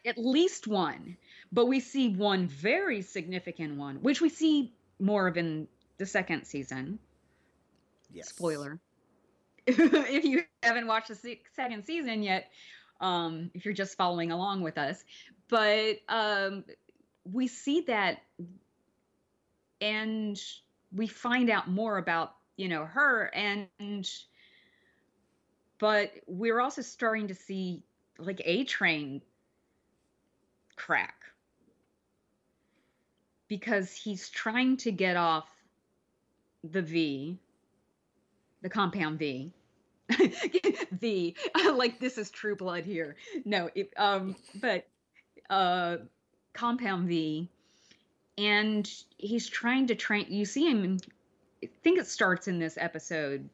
At 0.06 0.18
least 0.18 0.66
one 0.66 1.16
but 1.52 1.66
we 1.66 1.80
see 1.80 2.14
one 2.14 2.46
very 2.46 3.02
significant 3.02 3.76
one 3.76 3.96
which 3.96 4.20
we 4.20 4.28
see 4.28 4.72
more 5.00 5.26
of 5.26 5.36
in 5.36 5.66
the 5.98 6.06
second 6.06 6.44
season. 6.44 6.98
Yes. 8.12 8.28
spoiler. 8.28 8.78
If 9.66 10.24
you 10.24 10.42
haven't 10.62 10.86
watched 10.86 11.08
the 11.08 11.38
second 11.54 11.84
season 11.84 12.22
yet 12.22 12.50
um 13.00 13.50
if 13.54 13.64
you're 13.64 13.74
just 13.74 13.96
following 13.96 14.32
along 14.32 14.62
with 14.62 14.78
us. 14.78 15.04
But 15.48 15.98
um 16.08 16.64
we 17.24 17.46
see 17.46 17.82
that 17.82 18.22
and 19.80 20.40
we 20.94 21.06
find 21.06 21.50
out 21.50 21.68
more 21.68 21.98
about 21.98 22.34
you 22.56 22.68
know 22.68 22.84
her 22.84 23.30
and 23.34 24.10
but 25.78 26.12
we're 26.26 26.60
also 26.60 26.82
starting 26.82 27.28
to 27.28 27.34
see 27.34 27.82
like 28.18 28.42
a 28.44 28.64
train 28.64 29.22
crack. 30.80 31.14
Because 33.48 33.92
he's 33.92 34.28
trying 34.30 34.76
to 34.78 34.92
get 34.92 35.16
off 35.16 35.48
the 36.64 36.82
V, 36.82 37.38
the 38.62 38.68
compound 38.68 39.18
V. 39.18 39.52
v 40.92 41.36
like 41.74 42.00
this 42.00 42.18
is 42.18 42.30
true 42.30 42.56
blood 42.56 42.84
here. 42.84 43.16
No 43.44 43.70
it, 43.74 43.92
um 43.96 44.36
but 44.56 44.86
uh 45.48 45.98
compound 46.52 47.08
v. 47.08 47.48
And 48.38 48.90
he's 49.18 49.48
trying 49.48 49.86
to 49.88 49.94
train 49.94 50.26
you 50.28 50.44
see 50.44 50.68
him 50.68 50.98
i 51.62 51.68
think 51.82 51.98
it 51.98 52.06
starts 52.06 52.48
in 52.48 52.58
this 52.58 52.78
episode 52.80 53.48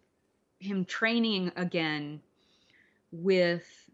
him 0.61 0.85
training 0.85 1.51
again 1.57 2.21
with 3.11 3.86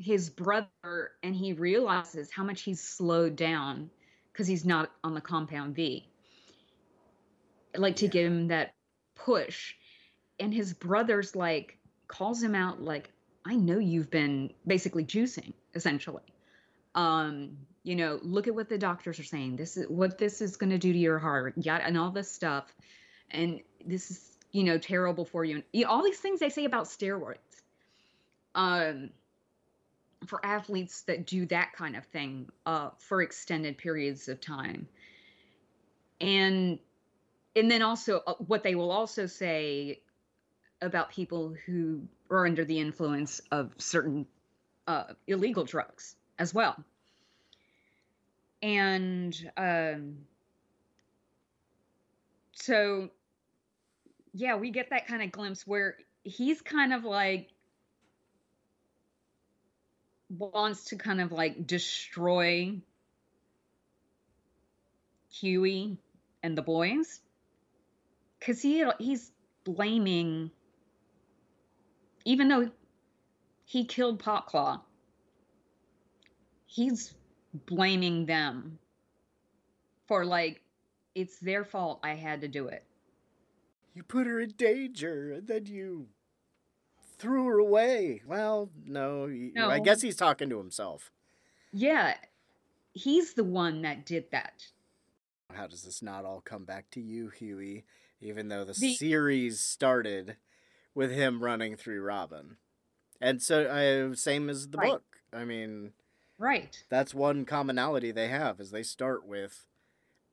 his 0.00 0.30
brother 0.30 1.12
and 1.22 1.34
he 1.34 1.52
realizes 1.52 2.30
how 2.30 2.42
much 2.42 2.62
he's 2.62 2.80
slowed 2.80 3.36
down 3.36 3.90
because 4.32 4.46
he's 4.46 4.64
not 4.64 4.90
on 5.04 5.14
the 5.14 5.20
compound 5.20 5.74
v. 5.74 6.06
Like 7.76 7.96
to 7.96 8.08
give 8.08 8.26
him 8.26 8.48
that 8.48 8.72
push. 9.14 9.74
And 10.38 10.54
his 10.54 10.72
brother's 10.72 11.36
like 11.36 11.76
calls 12.08 12.42
him 12.42 12.56
out 12.56 12.82
like 12.82 13.12
i 13.46 13.54
know 13.54 13.78
you've 13.78 14.10
been 14.10 14.52
basically 14.66 15.04
juicing 15.04 15.52
essentially. 15.74 16.22
Um 16.94 17.58
you 17.82 17.96
know 17.96 18.18
look 18.22 18.48
at 18.48 18.54
what 18.54 18.68
the 18.68 18.78
doctors 18.78 19.20
are 19.20 19.24
saying. 19.24 19.56
This 19.56 19.76
is 19.76 19.86
what 19.88 20.16
this 20.16 20.40
is 20.40 20.56
going 20.56 20.70
to 20.70 20.78
do 20.78 20.92
to 20.92 20.98
your 20.98 21.18
heart 21.18 21.54
yeah 21.58 21.76
and 21.76 21.98
all 21.98 22.10
this 22.10 22.30
stuff. 22.30 22.74
And 23.30 23.60
this 23.84 24.10
is 24.10 24.36
you 24.50 24.64
know 24.64 24.78
terrible 24.78 25.26
for 25.26 25.44
you. 25.44 25.62
And 25.74 25.84
all 25.84 26.02
these 26.02 26.18
things 26.18 26.40
they 26.40 26.48
say 26.48 26.64
about 26.64 26.86
steroids. 26.86 27.36
Um 28.54 29.10
for 30.26 30.44
athletes 30.44 31.02
that 31.02 31.26
do 31.26 31.46
that 31.46 31.72
kind 31.72 31.96
of 31.96 32.04
thing 32.06 32.48
uh 32.66 32.90
for 32.98 33.22
extended 33.22 33.78
periods 33.78 34.28
of 34.28 34.40
time 34.40 34.86
and 36.20 36.78
and 37.56 37.70
then 37.70 37.82
also 37.82 38.22
uh, 38.26 38.34
what 38.34 38.62
they 38.62 38.74
will 38.74 38.90
also 38.90 39.26
say 39.26 40.00
about 40.82 41.10
people 41.10 41.54
who 41.66 42.02
are 42.30 42.46
under 42.46 42.64
the 42.64 42.78
influence 42.78 43.40
of 43.50 43.72
certain 43.78 44.26
uh, 44.86 45.04
illegal 45.26 45.64
drugs 45.64 46.16
as 46.38 46.54
well. 46.54 46.76
And 48.62 49.36
um, 49.56 50.18
so, 52.52 53.10
yeah, 54.32 54.56
we 54.56 54.70
get 54.70 54.90
that 54.90 55.06
kind 55.06 55.22
of 55.22 55.32
glimpse 55.32 55.66
where 55.66 55.96
he's 56.24 56.60
kind 56.60 56.92
of 56.92 57.04
like 57.04 57.48
wants 60.30 60.84
to 60.86 60.96
kind 60.96 61.20
of 61.20 61.32
like 61.32 61.66
destroy 61.66 62.76
Hughie 65.32 65.98
and 66.42 66.56
the 66.56 66.62
boys 66.62 67.20
because 68.38 68.62
he 68.62 68.84
he's 68.98 69.30
blaming 69.64 70.50
even 72.24 72.48
though 72.48 72.70
he 73.64 73.84
killed 73.84 74.22
Popclaw, 74.22 74.80
he's 76.66 77.14
blaming 77.66 78.26
them 78.26 78.78
for 80.06 80.24
like 80.24 80.62
it's 81.14 81.38
their 81.38 81.64
fault 81.64 82.00
I 82.02 82.14
had 82.14 82.42
to 82.42 82.48
do 82.48 82.68
it. 82.68 82.84
You 83.94 84.02
put 84.02 84.26
her 84.26 84.40
in 84.40 84.50
danger 84.50 85.32
and 85.32 85.46
then 85.46 85.66
you 85.66 86.06
threw 87.20 87.46
her 87.46 87.58
away. 87.58 88.22
Well, 88.26 88.70
no, 88.84 89.26
y- 89.26 89.52
I 89.56 89.78
No. 89.78 89.84
guess 89.84 90.02
he's 90.02 90.16
talking 90.16 90.48
to 90.50 90.58
himself. 90.58 91.12
Yeah, 91.72 92.16
he's 92.92 93.34
the 93.34 93.44
one 93.44 93.82
that 93.82 94.04
did 94.06 94.30
that. 94.32 94.66
How 95.52 95.66
does 95.66 95.82
this 95.82 96.02
not 96.02 96.24
all 96.24 96.40
come 96.40 96.64
back 96.64 96.90
to 96.92 97.00
you, 97.00 97.28
Hughie? 97.28 97.84
Even 98.20 98.48
though 98.48 98.64
the, 98.64 98.72
The- 98.72 98.94
series 98.94 99.60
started 99.60 100.36
with 100.94 101.10
him 101.12 101.42
running 101.42 101.76
through 101.76 102.02
Robin, 102.02 102.56
and 103.20 103.40
so 103.42 103.64
uh, 103.64 104.14
same 104.14 104.48
as 104.50 104.68
the 104.68 104.78
Right. 104.78 104.90
book. 104.90 105.20
I 105.32 105.44
mean, 105.44 105.92
Right. 106.38 106.82
that's 106.88 107.14
one 107.14 107.44
commonality 107.44 108.10
they 108.10 108.28
have 108.28 108.60
is 108.60 108.70
they 108.70 108.82
start 108.82 109.24
with 109.24 109.66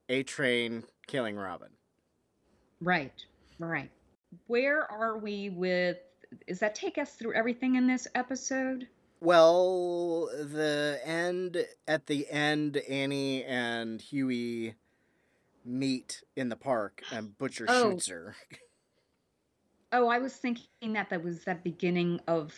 a 0.09 0.23
train 0.23 0.85
killing 1.05 1.35
Robin. 1.35 1.71
Right. 2.81 3.25
Right. 3.59 3.91
Where 4.47 4.89
are 4.91 5.17
we 5.17 5.49
with 5.49 5.97
does 6.47 6.59
that 6.59 6.75
take 6.75 6.97
us 6.97 7.13
through 7.13 7.33
everything 7.33 7.75
in 7.75 7.87
this 7.87 8.07
episode? 8.15 8.87
Well, 9.19 10.27
the 10.27 10.99
end 11.03 11.65
at 11.87 12.05
the 12.07 12.29
end, 12.29 12.77
Annie 12.77 13.43
and 13.43 13.99
Hughie 14.01 14.75
meet 15.65 16.23
in 16.35 16.49
the 16.49 16.55
park, 16.55 17.01
and 17.11 17.37
Butcher 17.37 17.65
Oh. 17.67 17.91
shoots 17.91 18.07
her. 18.07 18.35
Oh, 19.91 20.07
I 20.07 20.19
was 20.19 20.35
thinking 20.35 20.93
that 20.93 21.09
that 21.09 21.23
was 21.23 21.43
the 21.45 21.55
beginning 21.55 22.19
of 22.27 22.53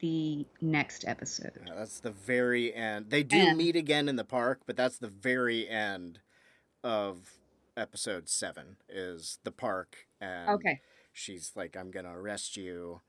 the 0.00 0.46
next 0.60 1.06
episode. 1.06 1.52
Yeah, 1.66 1.74
That's 1.74 2.00
the 2.00 2.10
very 2.10 2.74
end. 2.74 3.10
They 3.10 3.22
do 3.22 3.36
And- 3.36 3.58
meet 3.58 3.76
again 3.76 4.08
in 4.08 4.16
the 4.16 4.24
park, 4.24 4.60
but 4.66 4.76
that's 4.76 4.98
the 4.98 5.08
very 5.08 5.68
end 5.68 6.20
of 6.82 7.38
episode 7.76 8.28
seven. 8.28 8.76
Is 8.88 9.38
the 9.44 9.52
park 9.52 10.06
and 10.20 10.50
Okay. 10.50 10.80
she's 11.12 11.52
like, 11.54 11.76
"I'm 11.76 11.90
gonna 11.90 12.16
arrest 12.18 12.56
you," 12.56 13.00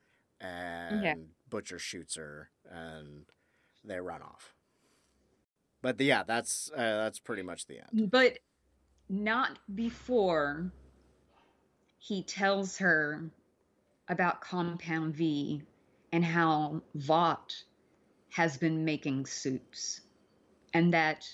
and 0.42 1.30
Butcher 1.50 1.80
shoots 1.80 2.16
her, 2.16 2.50
and 2.70 3.26
they 3.84 4.00
run 4.00 4.22
off. 4.22 4.54
But 5.82 6.00
yeah, 6.00 6.24
that's 6.24 6.72
uh, 6.74 6.78
that's 6.78 7.20
pretty 7.20 7.44
much 7.44 7.66
the 7.68 7.80
end. 7.80 8.12
But 8.12 8.40
not 9.10 9.60
before 9.74 10.72
he 11.98 12.24
tells 12.24 12.78
her 12.78 13.24
about 14.08 14.42
Compound 14.42 15.16
V 15.16 15.62
and 16.12 16.24
how 16.24 16.82
Vought 16.96 17.64
has 18.30 18.58
been 18.58 18.86
making 18.86 19.26
soups 19.26 20.02
and 20.74 20.94
that 20.94 21.28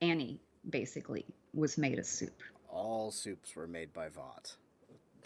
Annie 0.00 0.40
basically 0.68 1.24
was 1.54 1.78
made 1.78 1.98
a 1.98 2.04
soup. 2.04 2.42
All 2.68 3.10
soups 3.10 3.56
were 3.56 3.66
made 3.66 3.92
by 3.92 4.08
Vought, 4.08 4.54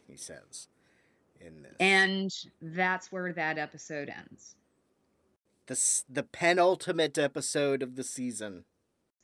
he 0.06 0.16
says 0.16 0.68
in 1.44 1.62
this. 1.62 1.76
And 1.80 2.30
that's 2.60 3.12
where 3.12 3.32
that 3.32 3.58
episode 3.58 4.08
ends. 4.08 4.56
the 5.66 6.02
the 6.08 6.22
penultimate 6.22 7.18
episode 7.18 7.82
of 7.82 7.96
the 7.96 8.04
season. 8.04 8.64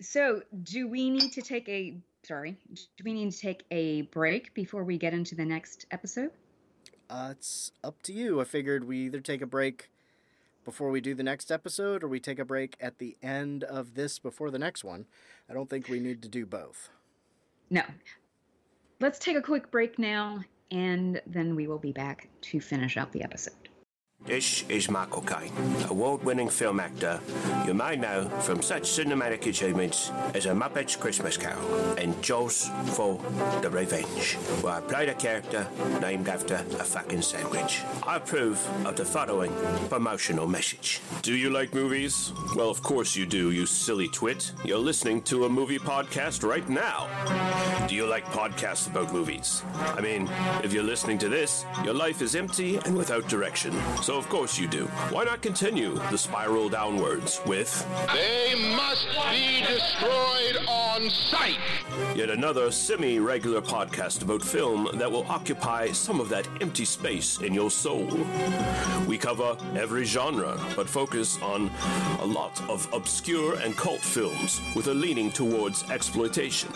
So, 0.01 0.43
do 0.63 0.89
we 0.89 1.11
need 1.11 1.33
to 1.33 1.43
take 1.43 1.69
a 1.69 1.97
sorry, 2.23 2.57
do 2.73 3.05
we 3.05 3.13
need 3.13 3.33
to 3.33 3.39
take 3.39 3.65
a 3.71 4.03
break 4.03 4.55
before 4.55 4.85
we 4.85 4.99
get 4.99 5.13
into 5.13 5.35
the 5.35 5.45
next 5.45 5.87
episode? 5.91 6.31
Uh, 7.09 7.29
it's 7.33 7.73
up 7.83 8.03
to 8.03 8.13
you. 8.13 8.41
I 8.41 8.45
figured 8.45 8.85
we 8.85 8.99
either 9.07 9.21
take 9.21 9.43
a 9.43 9.47
break 9.47 9.91
before 10.65 10.91
we 10.91 11.01
do 11.01 11.15
the 11.15 11.23
next 11.23 11.51
episode, 11.51 12.05
or 12.05 12.09
we 12.09 12.21
take 12.21 12.39
a 12.39 12.45
break 12.45 12.77
at 12.81 12.99
the 12.99 13.17
end 13.23 13.65
of 13.65 13.95
this 13.95 14.19
before 14.19 14.51
the 14.51 14.59
next 14.59 14.85
one. 14.85 15.07
I 15.49 15.55
don't 15.55 15.69
think 15.69 15.89
we 15.89 15.99
need 15.99 16.23
to 16.23 16.29
do 16.29 16.47
both. 16.47 16.91
No. 17.69 17.83
Let's 19.01 19.19
take 19.19 19.37
a 19.37 19.43
quick 19.43 19.71
break 19.71 19.99
now, 19.99 20.45
and 20.71 21.21
then 21.27 21.57
we 21.57 21.67
will 21.67 21.79
be 21.79 21.93
back 21.93 22.29
to 22.43 22.61
finish 22.61 22.97
out 22.97 23.13
the 23.13 23.23
episode. 23.23 23.70
This 24.27 24.65
is 24.69 24.91
Michael 24.91 25.23
Caine, 25.23 25.53
award 25.89 26.23
winning 26.23 26.51
film 26.51 26.79
actor 26.79 27.21
you 27.71 27.75
may 27.75 27.95
know 27.95 28.29
from 28.41 28.63
such 28.63 28.83
cinematic 28.83 29.47
achievements 29.47 30.11
as 30.35 30.47
A 30.47 30.55
Muppet's 30.55 30.97
Christmas 30.97 31.37
Carol 31.37 31.63
and 31.99 32.21
Jaws 32.21 32.69
for 32.97 33.21
the 33.61 33.71
Revenge, 33.71 34.35
where 34.61 34.75
I 34.75 34.81
played 34.81 35.09
a 35.09 35.15
character 35.15 35.69
named 36.01 36.29
after 36.29 36.55
a 36.55 36.85
fucking 36.85 37.23
sandwich. 37.23 37.83
I 38.03 38.17
approve 38.17 38.59
of 38.85 38.97
the 38.97 39.05
following 39.05 39.53
promotional 39.89 40.49
message. 40.49 41.01
Do 41.23 41.33
you 41.35 41.49
like 41.51 41.75
movies? 41.75 42.33
Well, 42.57 42.71
of 42.71 42.83
course 42.83 43.15
you 43.15 43.25
do, 43.25 43.53
you 43.53 43.67
silly 43.67 44.09
twit. 44.09 44.53
You're 44.65 44.79
listening 44.79 45.23
to 45.23 45.45
a 45.45 45.49
movie 45.49 45.79
podcast 45.79 46.43
right 46.43 46.69
now. 46.69 47.07
Do 47.87 47.95
you 47.95 48.07
like 48.07 48.25
podcasts 48.27 48.89
about 48.89 49.13
movies? 49.13 49.63
I 49.77 50.01
mean, 50.01 50.29
if 50.65 50.73
you're 50.73 50.83
listening 50.83 51.19
to 51.19 51.29
this, 51.29 51.65
your 51.85 51.95
life 51.95 52.21
is 52.21 52.35
empty 52.35 52.79
and 52.79 52.97
without 52.97 53.29
direction. 53.29 53.73
So, 54.03 54.10
of 54.16 54.28
course 54.28 54.59
you 54.59 54.66
do. 54.66 54.87
Why 55.11 55.24
not 55.24 55.41
continue 55.43 55.95
the 56.11 56.19
spiral 56.19 56.69
downwards 56.69 57.41
with 57.47 57.87
They 58.12 58.55
must 58.77 59.07
be 59.31 59.61
destroyed 59.66 60.65
on 60.69 61.11
sight. 61.11 61.59
yet 62.16 62.31
another 62.31 62.70
semi 62.70 63.19
regular 63.19 63.61
podcast 63.61 64.23
about 64.23 64.43
film 64.43 64.89
that 64.95 65.11
will 65.11 65.27
occupy 65.28 65.93
some 65.93 66.20
of 66.20 66.28
that 66.28 66.47
empty 66.61 66.85
space 66.85 67.41
in 67.41 67.55
your 67.55 67.70
soul. 67.70 68.09
We 69.07 69.16
cover 69.19 69.57
every 69.77 70.05
genre, 70.05 70.59
but 70.77 70.89
focus 70.89 71.41
on 71.43 71.70
a 72.20 72.27
lot 72.27 72.61
of 72.69 72.89
obscure 72.93 73.57
and 73.61 73.77
cult 73.77 74.01
films 74.01 74.61
with 74.74 74.89
a 74.89 74.95
leaning 74.95 75.31
towards 75.31 75.89
exploitation. 75.91 76.70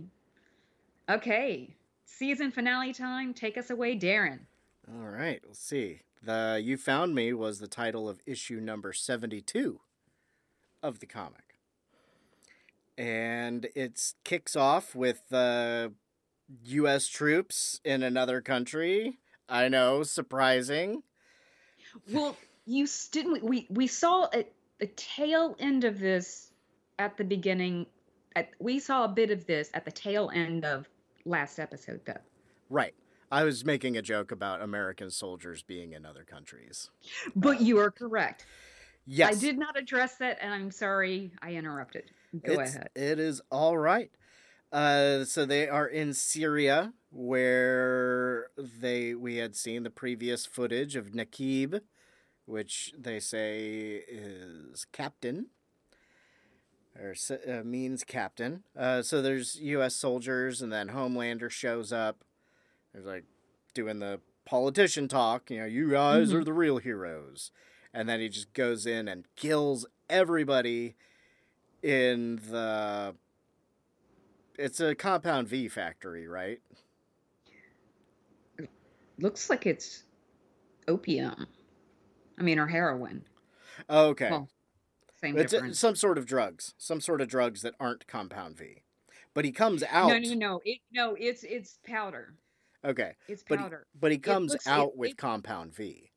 Okay, 1.09 1.75
season 2.05 2.51
finale 2.51 2.93
time. 2.93 3.33
Take 3.33 3.57
us 3.57 3.71
away, 3.71 3.97
Daeron. 3.97 4.41
All 4.93 5.07
right, 5.07 5.41
let's 5.43 5.57
see. 5.57 6.01
The 6.21 6.61
You 6.63 6.77
Found 6.77 7.15
Me 7.15 7.33
was 7.33 7.57
the 7.57 7.67
title 7.67 8.07
of 8.07 8.21
issue 8.27 8.59
number 8.59 8.93
72 8.93 9.79
of 10.83 10.99
the 10.99 11.07
comic. 11.07 11.57
And 12.95 13.69
it 13.73 14.13
kicks 14.23 14.55
off 14.55 14.93
with 14.93 15.33
uh, 15.33 15.89
U.S. 16.65 17.07
troops 17.07 17.81
in 17.83 18.03
another 18.03 18.39
country. 18.41 19.17
I 19.47 19.67
know, 19.69 20.03
surprising. 20.03 21.03
Well, 22.11 22.35
you 22.65 22.87
didn't. 23.11 23.43
We 23.43 23.67
we 23.69 23.87
saw 23.87 24.27
at 24.33 24.51
the 24.79 24.87
tail 24.87 25.55
end 25.59 25.83
of 25.83 25.99
this 25.99 26.51
at 26.99 27.17
the 27.17 27.23
beginning. 27.23 27.85
At, 28.35 28.49
we 28.59 28.79
saw 28.79 29.05
a 29.05 29.07
bit 29.07 29.31
of 29.31 29.45
this 29.45 29.69
at 29.73 29.85
the 29.85 29.91
tail 29.91 30.29
end 30.33 30.65
of 30.65 30.89
last 31.25 31.59
episode, 31.59 32.01
though. 32.05 32.17
Right. 32.69 32.93
I 33.31 33.43
was 33.43 33.65
making 33.65 33.97
a 33.97 34.01
joke 34.01 34.31
about 34.31 34.61
American 34.61 35.09
soldiers 35.09 35.63
being 35.63 35.93
in 35.93 36.05
other 36.05 36.23
countries. 36.23 36.89
But 37.35 37.61
you 37.61 37.79
are 37.79 37.91
correct. 37.91 38.45
Yes. 39.07 39.37
I 39.37 39.39
did 39.39 39.57
not 39.57 39.77
address 39.77 40.15
that, 40.17 40.37
and 40.41 40.53
I'm 40.53 40.71
sorry 40.71 41.31
I 41.41 41.51
interrupted. 41.51 42.11
Go 42.43 42.53
It's- 42.53 42.75
ahead. 42.75 42.89
It 42.95 43.19
is 43.19 43.41
all 43.51 43.77
right. 43.77 44.11
Uh, 44.75 45.23
so 45.23 45.45
they 45.45 45.69
are 45.69 45.87
in 45.87 46.13
Syria, 46.13 46.91
where 47.09 48.47
they 48.57 49.15
we 49.15 49.37
had 49.37 49.55
seen 49.55 49.83
the 49.83 49.89
previous 49.89 50.45
footage 50.45 50.97
of 50.97 51.11
Nakib, 51.11 51.79
which 52.45 52.93
they 52.99 53.21
say 53.21 54.03
is 54.05 54.85
captain, 54.91 55.45
or 56.99 57.15
uh, 57.47 57.63
means 57.63 58.03
captain. 58.03 58.63
Uh, 58.77 59.01
so 59.01 59.21
there's 59.21 59.55
U.S. 59.61 59.95
soldiers, 59.95 60.61
and 60.61 60.73
then 60.73 60.89
Homelander 60.89 61.49
shows 61.49 61.93
up. 61.93 62.25
There's 62.91 63.05
like 63.05 63.23
doing 63.73 63.99
the 63.99 64.19
politician 64.43 65.07
talk. 65.07 65.49
You 65.49 65.59
know, 65.59 65.65
you 65.67 65.91
guys 65.91 66.31
Mhm. 66.33 66.41
are 66.41 66.43
the 66.43 66.51
real 66.51 66.79
heroes, 66.79 67.49
and 67.93 68.09
then 68.09 68.19
he 68.19 68.27
just 68.27 68.51
goes 68.51 68.85
in 68.85 69.07
and 69.07 69.25
kills 69.37 69.85
everybody 70.09 70.97
in 71.81 72.41
the 72.51 73.15
it's 74.57 74.79
a 74.79 74.95
compound 74.95 75.47
V 75.47 75.67
factory, 75.67 76.27
right? 76.27 76.59
Looks 79.17 79.49
like 79.49 79.65
it's 79.65 80.03
opium. 80.87 81.47
I 82.37 82.43
mean, 82.43 82.59
or 82.59 82.67
heroin. 82.67 83.23
Oh, 83.89 84.07
okay. 84.09 84.29
Well, 84.29 84.49
same 85.21 85.37
it's 85.37 85.51
difference. 85.53 85.79
some 85.79 85.95
sort 85.95 86.17
of 86.17 86.25
drugs, 86.25 86.73
some 86.77 86.99
sort 86.99 87.21
of 87.21 87.27
drugs 87.29 87.61
that 87.61 87.75
aren't 87.79 88.07
compound 88.07 88.57
V. 88.57 88.83
But 89.33 89.45
he 89.45 89.51
comes 89.51 89.83
out. 89.83 90.09
No, 90.09 90.17
no, 90.19 90.33
no. 90.33 90.61
It, 90.65 90.79
no, 90.91 91.15
it's 91.17 91.43
it's 91.43 91.79
powder. 91.85 92.33
Okay. 92.83 93.13
It's 93.27 93.43
But 93.47 93.59
he, 93.59 93.63
powder. 93.63 93.87
but 93.99 94.11
he 94.11 94.17
comes 94.17 94.51
looks- 94.51 94.67
it- 94.67 94.69
out 94.69 94.97
with 94.97 95.11
it- 95.11 95.17
compound 95.17 95.73
V. 95.73 96.11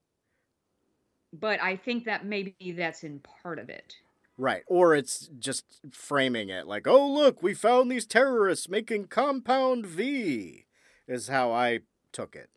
But 1.33 1.61
I 1.63 1.77
think 1.77 2.05
that 2.07 2.25
maybe 2.25 2.55
that's 2.77 3.05
in 3.05 3.21
part 3.43 3.59
of 3.59 3.69
it. 3.69 3.95
Right. 4.39 4.63
Or 4.67 4.95
it's 4.95 5.29
just 5.39 5.65
framing 5.93 6.49
it 6.49 6.67
like, 6.67 6.87
oh, 6.87 7.11
look, 7.13 7.43
we 7.43 7.55
found 7.55 7.91
these 7.91 8.07
terrorists 8.07 8.69
making 8.69 9.09
compound 9.09 9.85
V, 9.87 10.67
is 11.09 11.29
how 11.29 11.53
I 11.53 11.81
took 12.13 12.37
it. 12.37 12.49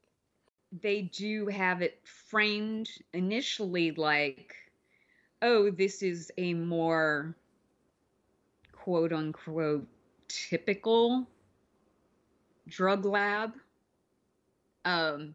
they 0.71 1.01
do 1.03 1.47
have 1.47 1.81
it 1.81 1.99
framed 2.05 2.89
initially 3.13 3.91
like, 3.91 4.55
oh, 5.41 5.69
this 5.71 6.01
is 6.03 6.31
a 6.37 6.53
more 6.53 7.35
quote 8.73 9.13
unquote 9.13 9.87
typical 10.27 11.27
drug 12.67 13.05
lab, 13.05 13.53
um, 14.85 15.33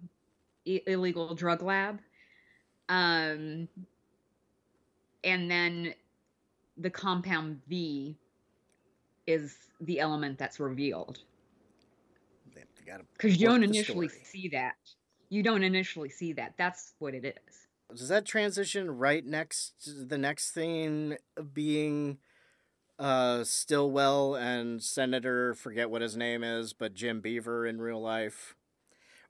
I- 0.66 0.82
illegal 0.86 1.34
drug 1.34 1.62
lab. 1.62 2.00
Um, 2.88 3.68
and 5.24 5.50
then 5.50 5.94
the 6.76 6.90
compound 6.90 7.60
V 7.68 8.16
is 9.26 9.56
the 9.80 10.00
element 10.00 10.38
that's 10.38 10.60
revealed 10.60 11.20
because 13.16 13.40
you 13.40 13.46
don't 13.46 13.62
initially 13.62 14.08
story. 14.08 14.24
see 14.24 14.48
that. 14.48 14.76
You 15.28 15.42
don't 15.42 15.62
initially 15.62 16.08
see 16.08 16.32
that. 16.34 16.54
That's 16.56 16.94
what 16.98 17.14
it 17.14 17.24
is. 17.24 17.66
Does 17.96 18.08
that 18.08 18.24
transition 18.24 18.90
right 18.90 19.24
next 19.24 19.84
to 19.84 20.04
the 20.04 20.18
next 20.18 20.50
thing 20.52 21.16
being 21.52 22.18
uh 22.98 23.44
Stillwell 23.44 24.34
and 24.34 24.82
Senator 24.82 25.54
forget 25.54 25.90
what 25.90 26.02
his 26.02 26.16
name 26.16 26.42
is, 26.42 26.72
but 26.72 26.94
Jim 26.94 27.20
Beaver 27.20 27.66
in 27.66 27.80
real 27.80 28.00
life? 28.00 28.54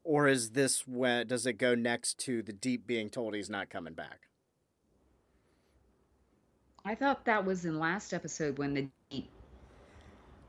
Or 0.05 0.29
is 0.29 0.51
this 0.51 0.87
when 0.87 1.27
does 1.27 1.47
it 1.47 1.55
go 1.55 1.75
next 1.75 2.19
to 2.21 2.43
the 2.43 2.53
deep 2.53 2.87
being 2.87 3.11
told 3.11 3.35
he's 3.35 3.51
not 3.51 3.71
coming 3.71 3.95
back? 3.95 4.29
I 6.87 6.95
thought 6.95 7.25
that 7.25 7.45
was 7.45 7.65
in 7.65 7.79
last 7.79 8.15
episode 8.15 8.59
when 8.59 8.75
the 8.75 8.89
Deep 9.11 9.29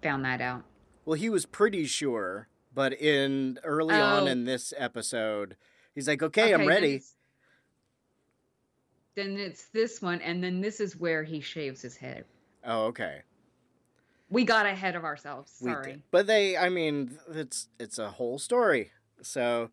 found 0.03 0.23
that 0.25 0.39
out. 0.39 0.63
Well, 1.03 1.15
he 1.17 1.29
was 1.29 1.45
pretty 1.45 1.85
sure, 1.85 2.47
but 2.73 2.93
in 2.93 3.59
early 3.63 3.95
on 3.95 4.23
Oh. 4.23 4.27
in 4.27 4.43
this 4.45 4.71
episode, 4.77 5.57
he's 5.95 6.07
like, 6.07 6.21
"Okay, 6.21 6.53
I'm 6.53 6.59
then 6.59 6.67
ready." 6.67 6.95
it's- 6.95 7.15
Then 9.15 9.37
it's 9.39 9.65
this 9.69 9.99
one, 9.99 10.21
and 10.21 10.43
then 10.43 10.61
this 10.61 10.79
is 10.79 10.95
where 10.95 11.23
he 11.23 11.41
shaves 11.41 11.81
his 11.81 11.97
head. 11.97 12.23
Oh, 12.63 12.85
okay. 12.85 13.23
We 14.29 14.43
got 14.43 14.67
ahead 14.67 14.95
of 14.95 15.03
ourselves. 15.03 15.51
Sorry. 15.51 16.03
But 16.11 16.27
they, 16.27 16.55
I 16.55 16.69
mean, 16.69 17.17
it's 17.29 17.67
it's 17.79 17.97
a 17.97 18.11
whole 18.11 18.37
story. 18.37 18.91
So, 19.23 19.71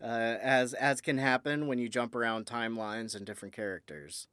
uh, 0.00 0.04
as 0.40 0.74
as 0.74 1.00
can 1.00 1.18
happen 1.18 1.66
when 1.66 1.80
you 1.80 1.88
jump 1.88 2.14
around 2.14 2.46
timelines 2.46 3.16
and 3.16 3.26
different 3.26 3.52
characters. 3.52 4.28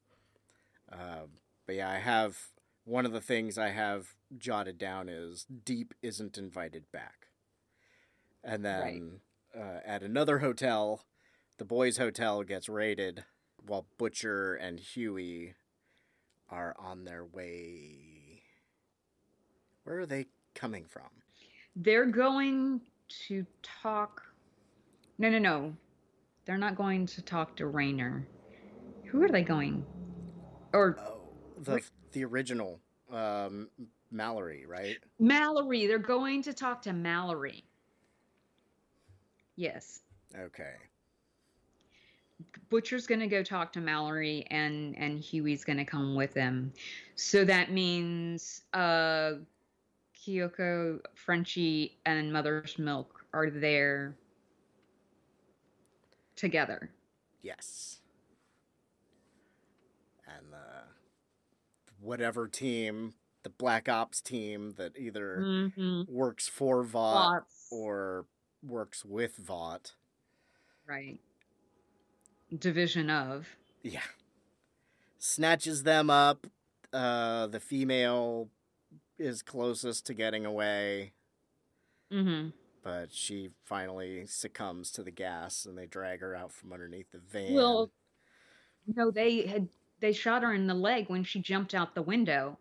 Uh, 0.92 1.26
but 1.66 1.76
yeah, 1.76 1.90
I 1.90 1.98
have 1.98 2.36
one 2.84 3.06
of 3.06 3.12
the 3.12 3.20
things 3.20 3.58
I 3.58 3.70
have 3.70 4.14
jotted 4.36 4.78
down 4.78 5.08
is 5.08 5.44
Deep 5.64 5.94
isn't 6.02 6.38
invited 6.38 6.90
back, 6.92 7.28
and 8.42 8.64
then 8.64 9.20
uh, 9.56 9.80
at 9.84 10.02
another 10.02 10.38
hotel, 10.38 11.04
the 11.58 11.64
boys' 11.64 11.98
hotel 11.98 12.42
gets 12.42 12.68
raided 12.68 13.24
while 13.66 13.86
Butcher 13.98 14.54
and 14.54 14.80
Hughie 14.80 15.54
are 16.48 16.74
on 16.78 17.04
their 17.04 17.24
way. 17.24 18.42
Where 19.84 20.00
are 20.00 20.06
they 20.06 20.26
coming 20.54 20.84
from? 20.84 21.08
They're 21.76 22.06
going 22.06 22.80
to 23.28 23.46
talk. 23.62 24.22
No, 25.18 25.28
no, 25.30 25.38
no. 25.38 25.74
They're 26.44 26.58
not 26.58 26.76
going 26.76 27.06
to 27.06 27.22
talk 27.22 27.56
to 27.56 27.66
Raynor. 27.66 28.26
Who 29.06 29.22
are 29.22 29.28
they 29.28 29.42
going? 29.42 29.84
Or 30.72 30.96
Oh, 31.00 31.20
the 31.62 31.82
the 32.12 32.24
original 32.24 32.80
um, 33.12 33.68
Mallory, 34.10 34.66
right? 34.66 34.96
Mallory. 35.18 35.86
They're 35.86 35.98
going 35.98 36.42
to 36.42 36.52
talk 36.52 36.82
to 36.82 36.92
Mallory. 36.92 37.64
Yes. 39.56 40.00
Okay. 40.38 40.74
Butcher's 42.70 43.06
going 43.06 43.20
to 43.20 43.26
go 43.26 43.42
talk 43.42 43.72
to 43.74 43.80
Mallory 43.80 44.46
and 44.50 44.96
and 44.96 45.18
Hughie's 45.18 45.64
going 45.64 45.78
to 45.78 45.84
come 45.84 46.14
with 46.14 46.34
him. 46.34 46.72
So 47.14 47.44
that 47.44 47.72
means 47.72 48.62
uh 48.72 49.32
Kyoko, 50.16 51.00
Frenchie 51.14 51.98
and 52.04 52.32
Mother's 52.32 52.78
Milk 52.78 53.24
are 53.32 53.50
there 53.50 54.14
together. 56.36 56.90
Yes. 57.42 57.98
And 60.26 60.52
the 60.52 60.84
whatever 62.00 62.48
team, 62.48 63.14
the 63.42 63.50
Black 63.50 63.88
Ops 63.88 64.20
team 64.20 64.72
that 64.76 64.96
either 64.98 65.38
Mhm. 65.38 66.08
works 66.08 66.48
for 66.48 66.82
Vought 66.82 67.46
or 67.70 68.26
works 68.62 69.04
with 69.04 69.36
Vought. 69.36 69.94
Right. 70.86 71.20
division 72.58 73.08
of. 73.10 73.56
Yeah. 73.82 74.02
Snatches 75.18 75.82
them 75.84 76.10
up. 76.10 76.46
Uh, 76.92 77.46
the 77.46 77.60
female 77.60 78.50
is 79.18 79.42
closest 79.42 80.06
to 80.06 80.14
getting 80.14 80.44
away, 80.44 81.12
Mm-hmm. 82.10 82.50
but 82.82 83.12
she 83.12 83.50
finally 83.62 84.26
succumbs 84.26 84.90
to 84.92 85.04
the 85.04 85.12
gas 85.12 85.64
and 85.64 85.78
they 85.78 85.86
drag 85.86 86.20
her 86.20 86.34
out 86.34 86.50
from 86.50 86.72
underneath 86.72 87.12
the 87.12 87.18
van. 87.20 87.54
Well, 87.54 87.92
no, 88.86 89.10
they 89.12 89.46
had 89.46 89.68
they 90.00 90.12
shot 90.12 90.42
her 90.42 90.52
in 90.54 90.66
the 90.66 90.74
leg 90.74 91.08
when 91.08 91.24
she 91.24 91.40
jumped 91.40 91.74
out 91.74 91.94
the 91.94 92.02
window, 92.02 92.58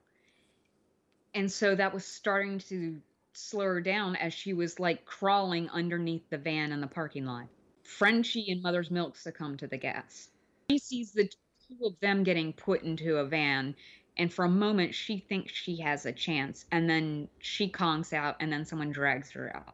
and 1.34 1.52
so 1.52 1.76
that 1.76 1.94
was 1.94 2.06
starting 2.06 2.60
to 2.60 3.02
slow 3.34 3.66
her 3.66 3.82
down 3.82 4.16
as 4.18 4.34
she 4.34 4.54
was 4.54 4.80
like 4.80 5.06
crawling 5.06 5.70
underneath 5.70 6.30
the 6.30 6.38
van 6.38 6.72
in 6.72 6.82
the 6.82 6.88
parking 6.88 7.26
lot. 7.26 7.48
Frenchie 7.84 8.52
and 8.52 8.62
Mother's 8.62 8.92
Milk 8.92 9.16
succumb 9.16 9.58
to 9.58 9.68
the 9.68 9.78
gas. 9.78 10.30
She 10.70 10.78
sees 10.78 11.12
the 11.12 11.26
two 11.26 11.86
of 11.86 12.00
them 12.00 12.24
getting 12.24 12.54
put 12.54 12.84
into 12.84 13.18
a 13.18 13.26
van, 13.26 13.76
and 14.18 14.32
for 14.34 14.46
a 14.46 14.50
moment 14.50 14.94
she 14.94 15.20
thinks 15.20 15.54
she 15.54 15.78
has 15.82 16.06
a 16.06 16.12
chance, 16.12 16.66
and 16.72 16.90
then 16.90 17.30
she 17.40 17.70
conks 17.70 18.14
out, 18.14 18.36
and 18.40 18.52
then 18.52 18.66
someone 18.66 18.92
drags 18.92 19.32
her 19.32 19.56
out. 19.56 19.74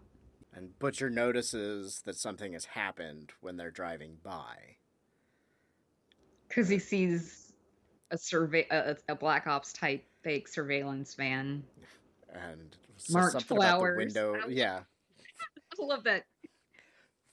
and 0.53 0.77
Butcher 0.79 1.09
notices 1.09 2.01
that 2.05 2.15
something 2.15 2.53
has 2.53 2.65
happened 2.65 3.31
when 3.41 3.57
they're 3.57 3.71
driving 3.71 4.17
by. 4.23 4.77
because 6.47 6.69
he 6.69 6.79
sees 6.79 7.44
a 8.11 8.17
survey 8.17 8.65
a, 8.71 8.95
a 9.09 9.15
black 9.15 9.47
ops 9.47 9.73
type 9.73 10.03
fake 10.23 10.47
surveillance 10.47 11.13
van 11.15 11.63
And 12.33 12.75
Marked 13.09 13.43
flowers. 13.43 13.97
window. 13.97 14.35
Yeah. 14.47 14.81
i 15.79 15.83
love 15.85 16.03
that 16.05 16.25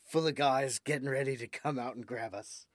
full 0.05 0.27
of 0.27 0.35
guys 0.35 0.79
getting 0.79 1.09
ready 1.09 1.37
to 1.37 1.47
come 1.47 1.79
out 1.79 1.95
and 1.95 2.07
grab 2.07 2.35
us. 2.35 2.67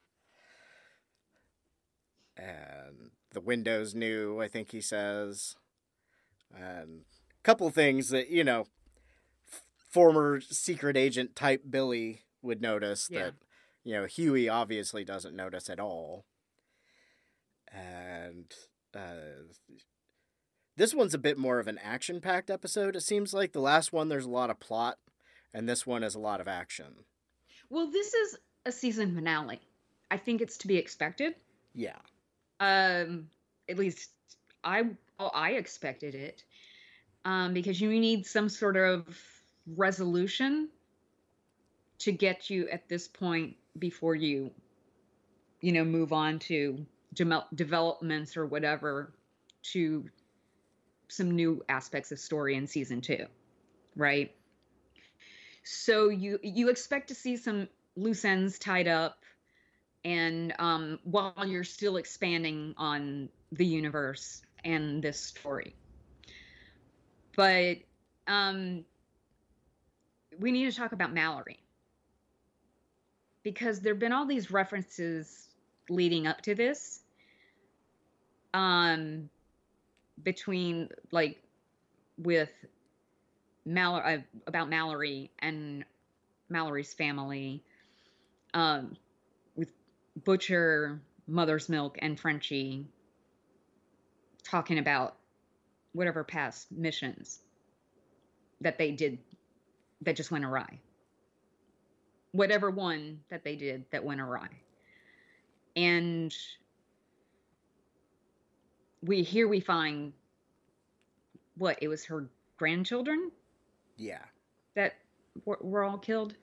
And 2.36 3.10
the 3.32 3.40
window's 3.40 3.94
new, 3.94 4.40
I 4.40 4.48
think 4.48 4.70
he 4.70 4.80
says. 4.80 5.56
And 6.56 7.02
a 7.30 7.42
couple 7.42 7.68
things 7.70 8.08
that, 8.10 8.30
you 8.30 8.44
know, 8.44 8.66
f- 9.52 9.62
former 9.90 10.40
secret 10.40 10.96
agent 10.96 11.36
type 11.36 11.62
Billy 11.68 12.22
would 12.42 12.60
notice 12.62 13.08
Yeah. 13.10 13.24
that, 13.24 13.34
you 13.84 13.94
know, 13.94 14.06
Hughie 14.06 14.48
obviously 14.48 15.04
doesn't 15.04 15.36
notice 15.36 15.68
at 15.68 15.80
all. 15.80 16.24
And 17.72 18.52
uh, 18.94 19.44
this 20.76 20.94
one's 20.94 21.14
a 21.14 21.18
bit 21.18 21.38
more 21.38 21.58
of 21.58 21.68
an 21.68 21.78
action 21.82 22.20
packed 22.20 22.50
episode. 22.50 22.96
It 22.96 23.02
seems 23.02 23.34
like 23.34 23.52
the 23.52 23.60
last 23.60 23.92
one, 23.92 24.08
there's 24.08 24.24
a 24.26 24.30
lot 24.30 24.50
of 24.50 24.60
plot, 24.60 24.98
and 25.52 25.68
this 25.68 25.86
one 25.86 26.02
is 26.02 26.14
a 26.14 26.20
lot 26.20 26.40
of 26.40 26.48
action. 26.48 27.04
well 27.70 27.90
this 27.90 28.14
is 28.14 28.38
a 28.66 28.72
season 28.72 29.14
finale 29.14 29.60
i 30.10 30.16
think 30.16 30.40
it's 30.40 30.56
to 30.58 30.66
be 30.68 30.76
expected 30.76 31.34
Yeah. 31.74 31.96
um 32.60 33.28
at 33.68 33.78
least 33.78 34.10
i 34.64 34.82
oh, 35.18 35.30
i 35.34 35.52
expected 35.52 36.14
it 36.14 36.44
um 37.24 37.54
because 37.54 37.80
you 37.80 37.88
need 37.88 38.26
some 38.26 38.48
sort 38.48 38.76
of 38.76 39.06
resolution 39.76 40.68
to 41.98 42.12
get 42.12 42.50
you 42.50 42.68
at 42.68 42.88
this 42.88 43.06
point 43.08 43.56
before 43.78 44.14
you 44.14 44.50
you 45.60 45.72
know 45.72 45.84
move 45.84 46.12
on 46.12 46.38
to 46.40 46.84
demel- 47.14 47.46
developments 47.54 48.36
or 48.36 48.46
whatever 48.46 49.12
to 49.62 50.08
some 51.08 51.30
new 51.30 51.64
aspects 51.68 52.12
of 52.12 52.18
story 52.18 52.54
in 52.54 52.66
season 52.66 53.00
2 53.00 53.26
right? 53.98 54.34
So 55.64 56.08
you 56.08 56.38
you 56.42 56.70
expect 56.70 57.08
to 57.08 57.14
see 57.14 57.36
some 57.36 57.68
loose 57.96 58.24
ends 58.24 58.58
tied 58.58 58.88
up 58.88 59.18
and 60.04 60.54
um, 60.58 60.98
while 61.02 61.44
you're 61.44 61.64
still 61.64 61.96
expanding 61.96 62.74
on 62.78 63.28
the 63.52 63.66
universe 63.66 64.42
and 64.64 65.02
this 65.02 65.20
story. 65.20 65.74
But 67.36 67.78
um, 68.26 68.84
we 70.38 70.52
need 70.52 70.70
to 70.70 70.76
talk 70.76 70.92
about 70.92 71.12
mallory. 71.12 71.58
Because 73.42 73.80
there 73.80 73.94
have 73.94 74.00
been 74.00 74.12
all 74.12 74.26
these 74.26 74.50
references 74.50 75.47
leading 75.90 76.26
up 76.26 76.40
to 76.42 76.54
this 76.54 77.00
um 78.54 79.28
between 80.22 80.88
like 81.12 81.42
with 82.18 82.50
Mallory 83.64 84.14
uh, 84.14 84.18
about 84.46 84.68
Mallory 84.68 85.30
and 85.38 85.84
Mallory's 86.48 86.94
family 86.94 87.62
um 88.54 88.96
with 89.56 89.70
Butcher, 90.24 91.00
Mother's 91.26 91.68
Milk 91.68 91.98
and 92.00 92.18
Frenchie 92.18 92.86
talking 94.42 94.78
about 94.78 95.16
whatever 95.92 96.24
past 96.24 96.70
missions 96.72 97.40
that 98.60 98.78
they 98.78 98.92
did 98.92 99.18
that 100.02 100.16
just 100.16 100.30
went 100.30 100.44
awry. 100.44 100.78
Whatever 102.32 102.70
one 102.70 103.20
that 103.30 103.44
they 103.44 103.56
did 103.56 103.84
that 103.90 104.04
went 104.04 104.20
awry. 104.20 104.48
And 105.78 106.34
we 109.00 109.22
here 109.22 109.46
we 109.46 109.60
find 109.60 110.12
what 111.56 111.78
it 111.80 111.86
was 111.86 112.04
her 112.06 112.28
grandchildren 112.56 113.30
Yeah. 113.96 114.24
that 114.74 114.94
were, 115.44 115.58
were 115.60 115.84
all 115.84 115.98
killed. 115.98 116.34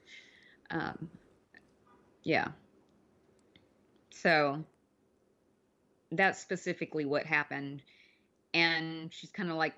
Um, 0.69 1.09
yeah. 2.23 2.47
So 4.11 4.63
that's 6.13 6.39
specifically 6.39 7.03
what 7.03 7.25
happened. 7.25 7.81
And 8.53 9.13
she's 9.13 9.31
kind 9.31 9.49
of 9.49 9.57
like, 9.57 9.73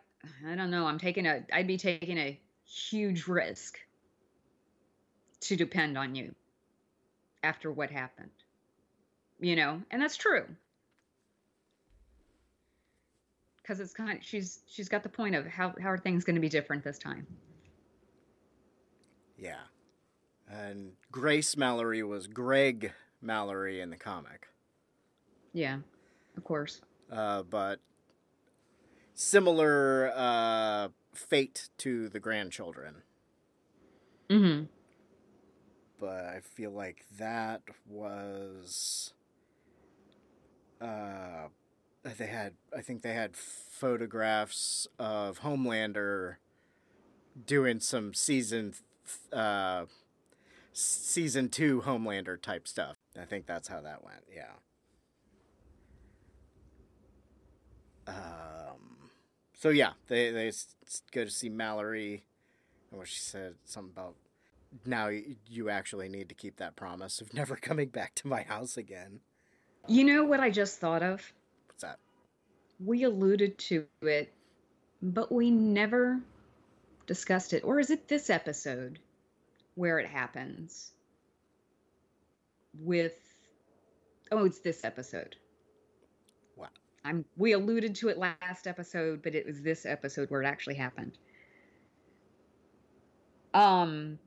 I 0.47 0.53
don't 0.53 0.69
know, 0.69 0.85
I'm 0.85 0.99
taking 0.99 1.25
a, 1.25 1.43
I'd 1.51 1.65
be 1.65 1.77
taking 1.77 2.19
a 2.19 2.39
huge 2.63 3.25
risk 3.25 3.79
to 5.41 5.55
depend 5.55 5.97
on 5.97 6.13
you 6.13 6.35
after 7.41 7.71
what 7.71 7.89
happened. 7.89 8.29
You 9.39 9.55
know, 9.55 9.81
and 9.91 10.01
that's 10.01 10.17
true. 10.17 10.45
Because 13.61 13.79
it's 13.79 13.93
kind 13.93 14.17
of, 14.17 14.23
she's 14.23 14.61
she's 14.67 14.89
got 14.89 15.03
the 15.03 15.09
point 15.09 15.35
of 15.35 15.45
how 15.45 15.73
how 15.81 15.89
are 15.89 15.97
things 15.97 16.23
going 16.23 16.35
to 16.35 16.41
be 16.41 16.49
different 16.49 16.83
this 16.83 16.97
time? 16.97 17.27
Yeah. 19.37 19.59
And 20.49 20.93
Grace 21.11 21.57
Mallory 21.57 22.01
was 22.03 22.27
Greg 22.27 22.93
Mallory 23.21 23.81
in 23.81 23.89
the 23.89 23.97
comic. 23.97 24.47
Yeah, 25.53 25.79
of 26.35 26.43
course. 26.43 26.81
Uh, 27.11 27.43
but 27.43 27.79
similar 29.13 30.11
uh, 30.15 30.87
fate 31.13 31.69
to 31.79 32.09
the 32.09 32.19
grandchildren. 32.19 33.03
Mm-hmm. 34.29 34.65
But 35.99 36.25
I 36.25 36.39
feel 36.41 36.71
like 36.71 37.05
that 37.17 37.61
was. 37.85 39.13
Uh, 40.81 41.47
they 42.17 42.27
had, 42.27 42.53
I 42.75 42.81
think 42.81 43.01
they 43.01 43.13
had 43.13 43.35
photographs 43.35 44.87
of 44.97 45.41
Homelander 45.41 46.35
doing 47.45 47.79
some 47.79 48.13
season, 48.13 48.73
th- 48.73 49.41
uh, 49.41 49.85
season 50.73 51.49
two 51.49 51.81
Homelander 51.85 52.41
type 52.41 52.67
stuff. 52.67 52.97
I 53.19 53.25
think 53.25 53.45
that's 53.45 53.67
how 53.67 53.81
that 53.81 54.03
went. 54.03 54.23
Yeah. 54.33 54.53
Um. 58.07 59.09
So 59.53 59.69
yeah, 59.69 59.93
they 60.07 60.31
they 60.31 60.51
go 61.11 61.25
to 61.25 61.29
see 61.29 61.49
Mallory, 61.49 62.23
and 62.89 62.99
what 62.99 63.07
she 63.07 63.19
said 63.19 63.55
something 63.65 63.91
about 63.91 64.15
now 64.85 65.09
you 65.49 65.69
actually 65.69 66.09
need 66.09 66.29
to 66.29 66.35
keep 66.35 66.57
that 66.57 66.75
promise 66.75 67.21
of 67.21 67.33
never 67.33 67.55
coming 67.55 67.89
back 67.89 68.15
to 68.15 68.27
my 68.27 68.43
house 68.43 68.77
again. 68.77 69.19
You 69.87 70.03
know 70.03 70.25
what 70.25 70.41
I 70.41 70.49
just 70.49 70.79
thought 70.79 71.01
of? 71.01 71.21
What's 71.67 71.81
that? 71.81 71.97
We 72.83 73.03
alluded 73.03 73.57
to 73.59 73.85
it, 74.01 74.33
but 75.01 75.31
we 75.31 75.49
never 75.49 76.19
discussed 77.05 77.53
it. 77.53 77.63
Or 77.63 77.79
is 77.79 77.89
it 77.89 78.07
this 78.07 78.29
episode 78.29 78.99
where 79.75 79.97
it 79.97 80.07
happens? 80.07 80.91
With 82.79 83.17
oh, 84.31 84.45
it's 84.45 84.59
this 84.59 84.83
episode. 84.83 85.37
Wow. 86.57 86.67
I'm 87.05 87.23
we 87.37 87.53
alluded 87.53 87.95
to 87.95 88.09
it 88.09 88.17
last 88.17 88.67
episode, 88.67 89.23
but 89.23 89.35
it 89.35 89.45
was 89.45 89.61
this 89.61 89.85
episode 89.85 90.29
where 90.29 90.43
it 90.43 90.47
actually 90.47 90.75
happened. 90.75 91.17
Um 93.53 94.19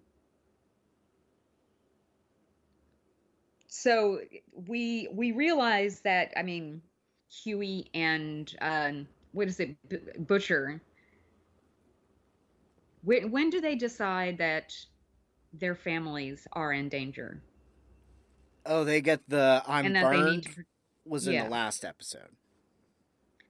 so 3.82 4.20
we 4.68 5.08
we 5.12 5.32
realize 5.32 6.00
that 6.00 6.32
I 6.36 6.42
mean 6.42 6.82
Hughie 7.30 7.88
and 7.94 8.54
um, 8.60 9.08
what 9.32 9.48
is 9.48 9.58
it 9.58 9.76
B- 9.88 9.98
Butcher. 10.18 10.82
When, 13.02 13.30
when 13.30 13.48
do 13.48 13.62
they 13.62 13.76
decide 13.76 14.36
that 14.38 14.74
their 15.54 15.74
families 15.74 16.46
are 16.52 16.74
in 16.74 16.90
danger? 16.90 17.42
Oh, 18.66 18.84
they 18.84 19.00
get 19.00 19.20
the 19.28 19.62
I'm 19.66 19.90
burned 19.94 20.42
to. 20.42 20.64
was 21.06 21.26
in 21.26 21.32
yeah. 21.32 21.44
the 21.44 21.50
last 21.50 21.82
episode. 21.82 22.36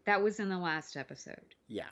That 0.06 0.22
was 0.22 0.38
in 0.38 0.48
the 0.48 0.58
last 0.58 0.96
episode. 0.96 1.56
Yeah. 1.66 1.90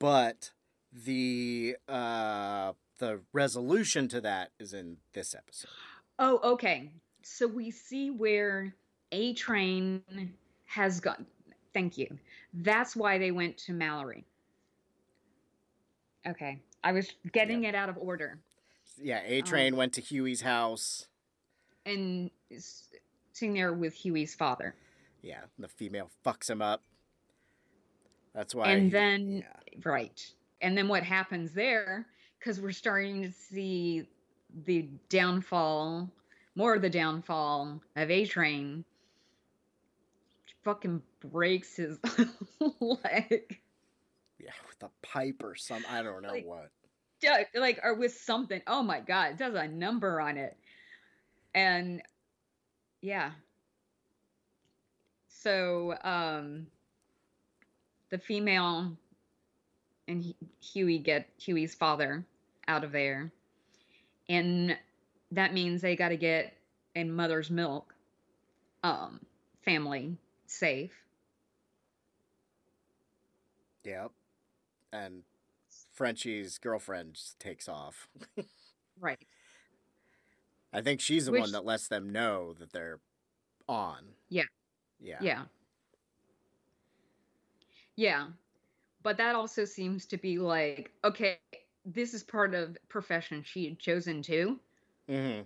But 0.00 0.50
the 0.92 1.76
uh 1.88 2.72
the 2.98 3.20
resolution 3.32 4.08
to 4.08 4.20
that 4.20 4.50
is 4.58 4.72
in 4.72 4.96
this 5.12 5.34
episode. 5.34 5.70
Oh, 6.18 6.40
okay. 6.52 6.90
So 7.22 7.46
we 7.46 7.70
see 7.70 8.10
where 8.10 8.74
A 9.12 9.34
Train 9.34 10.02
has 10.66 11.00
gone. 11.00 11.26
Thank 11.72 11.98
you. 11.98 12.18
That's 12.52 12.96
why 12.96 13.18
they 13.18 13.30
went 13.30 13.56
to 13.58 13.72
Mallory. 13.72 14.24
Okay. 16.26 16.60
I 16.82 16.92
was 16.92 17.12
getting 17.32 17.64
it 17.64 17.74
out 17.74 17.88
of 17.88 17.98
order. 17.98 18.38
Yeah, 19.00 19.22
A 19.26 19.40
um, 19.40 19.46
Train 19.46 19.76
went 19.76 19.92
to 19.94 20.00
Hughie's 20.00 20.40
house. 20.40 21.06
And 21.86 22.30
is 22.50 22.88
sitting 23.32 23.54
there 23.54 23.72
with 23.72 23.94
Hughie's 23.94 24.34
father. 24.34 24.74
Yeah, 25.22 25.40
the 25.58 25.68
female 25.68 26.10
fucks 26.24 26.48
him 26.50 26.62
up. 26.62 26.82
That's 28.34 28.54
why. 28.54 28.70
and 28.70 28.84
he- 28.84 28.90
then, 28.90 29.36
yeah. 29.38 29.78
right. 29.84 30.34
And 30.60 30.76
then 30.76 30.88
what 30.88 31.02
happens 31.02 31.52
there, 31.52 32.06
because 32.38 32.60
we're 32.60 32.72
starting 32.72 33.22
to 33.22 33.32
see 33.32 34.08
the 34.64 34.88
downfall, 35.08 36.10
more 36.54 36.74
of 36.74 36.82
the 36.82 36.90
downfall 36.90 37.80
of 37.96 38.10
A 38.10 38.24
Train, 38.26 38.84
fucking 40.64 41.02
breaks 41.20 41.76
his 41.76 41.98
leg. 42.80 43.58
yeah, 44.38 44.50
with 44.66 44.82
a 44.82 44.90
pipe 45.06 45.42
or 45.42 45.54
some 45.54 45.84
I 45.90 46.02
don't 46.02 46.22
know 46.22 46.30
Like- 46.30 46.46
what. 46.46 46.70
Yeah, 47.20 47.42
like 47.56 47.80
or 47.82 47.94
with 47.94 48.12
something. 48.16 48.62
Oh 48.68 48.80
my 48.82 49.00
god, 49.00 49.32
it 49.32 49.38
does 49.38 49.54
a 49.54 49.66
number 49.66 50.20
on 50.20 50.36
it. 50.36 50.56
And 51.52 52.00
yeah. 53.00 53.32
So 55.26 55.96
um 56.04 56.68
the 58.10 58.18
female 58.18 58.96
and 60.06 60.24
Hu- 60.24 60.34
Hughie 60.60 60.98
get 61.00 61.28
Hughie's 61.38 61.74
father 61.74 62.24
out 62.68 62.84
of 62.84 62.92
there. 62.92 63.32
And 64.28 64.76
that 65.32 65.52
means 65.54 65.80
they 65.80 65.96
got 65.96 66.10
to 66.10 66.16
get 66.16 66.54
in 66.94 67.12
mother's 67.12 67.50
milk 67.50 67.94
um 68.82 69.20
family 69.62 70.16
safe. 70.46 70.92
Yep. 73.84 74.10
And 74.92 75.22
Frenchie's 75.92 76.58
girlfriend 76.58 77.18
takes 77.38 77.68
off. 77.68 78.08
Right. 79.00 79.20
I 80.72 80.80
think 80.80 81.00
she's 81.00 81.26
the 81.26 81.30
Which- 81.30 81.42
one 81.42 81.52
that 81.52 81.64
lets 81.64 81.86
them 81.86 82.10
know 82.10 82.52
that 82.54 82.72
they're 82.72 82.98
on. 83.68 84.02
Yeah. 84.28 84.42
Yeah. 84.98 85.18
Yeah. 85.20 85.42
Yeah. 87.94 88.26
But 89.04 89.18
that 89.18 89.36
also 89.36 89.64
seems 89.64 90.04
to 90.06 90.16
be 90.16 90.38
like, 90.38 90.90
okay, 91.04 91.38
this 91.92 92.14
is 92.14 92.22
part 92.22 92.54
of 92.54 92.76
profession 92.88 93.42
she 93.42 93.64
had 93.64 93.78
chosen 93.78 94.22
too. 94.22 94.58
hmm 95.08 95.40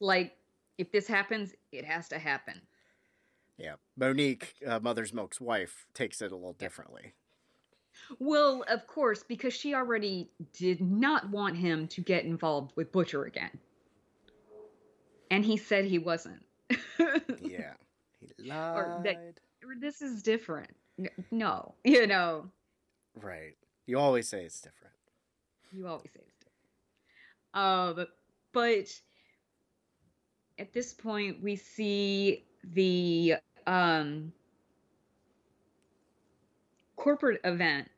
Like, 0.00 0.36
if 0.78 0.90
this 0.92 1.06
happens, 1.06 1.54
it 1.72 1.84
has 1.84 2.08
to 2.08 2.18
happen. 2.18 2.60
Yeah. 3.58 3.74
Monique, 3.96 4.54
uh, 4.66 4.80
Mother's 4.80 5.12
Milk's 5.12 5.40
wife, 5.40 5.86
takes 5.94 6.20
it 6.20 6.32
a 6.32 6.36
little 6.36 6.54
differently. 6.54 7.12
Well, 8.18 8.64
of 8.68 8.86
course, 8.88 9.22
because 9.22 9.54
she 9.54 9.74
already 9.74 10.28
did 10.52 10.80
not 10.80 11.30
want 11.30 11.56
him 11.56 11.86
to 11.88 12.00
get 12.00 12.24
involved 12.24 12.72
with 12.76 12.90
Butcher 12.90 13.24
again. 13.24 13.56
And 15.30 15.44
he 15.44 15.56
said 15.56 15.84
he 15.84 15.98
wasn't. 15.98 16.44
Yeah. 17.40 17.74
He 18.38 18.50
Or 18.50 19.00
lied. 19.04 19.04
that- 19.04 19.40
this 19.80 20.02
is 20.02 20.22
different. 20.22 20.70
No, 21.30 21.74
you 21.84 22.06
know, 22.06 22.50
Right. 23.20 23.56
You 23.86 23.98
always 23.98 24.28
say 24.28 24.44
it's 24.44 24.60
different. 24.60 24.93
You 25.74 25.88
always 25.88 26.10
say 26.14 26.20
it's 26.20 26.36
different. 26.38 27.98
Um, 27.98 28.06
but 28.52 28.86
at 30.58 30.72
this 30.72 30.92
point, 30.92 31.42
we 31.42 31.56
see 31.56 32.44
the 32.62 33.34
um, 33.66 34.32
corporate 36.96 37.40
event, 37.42 37.88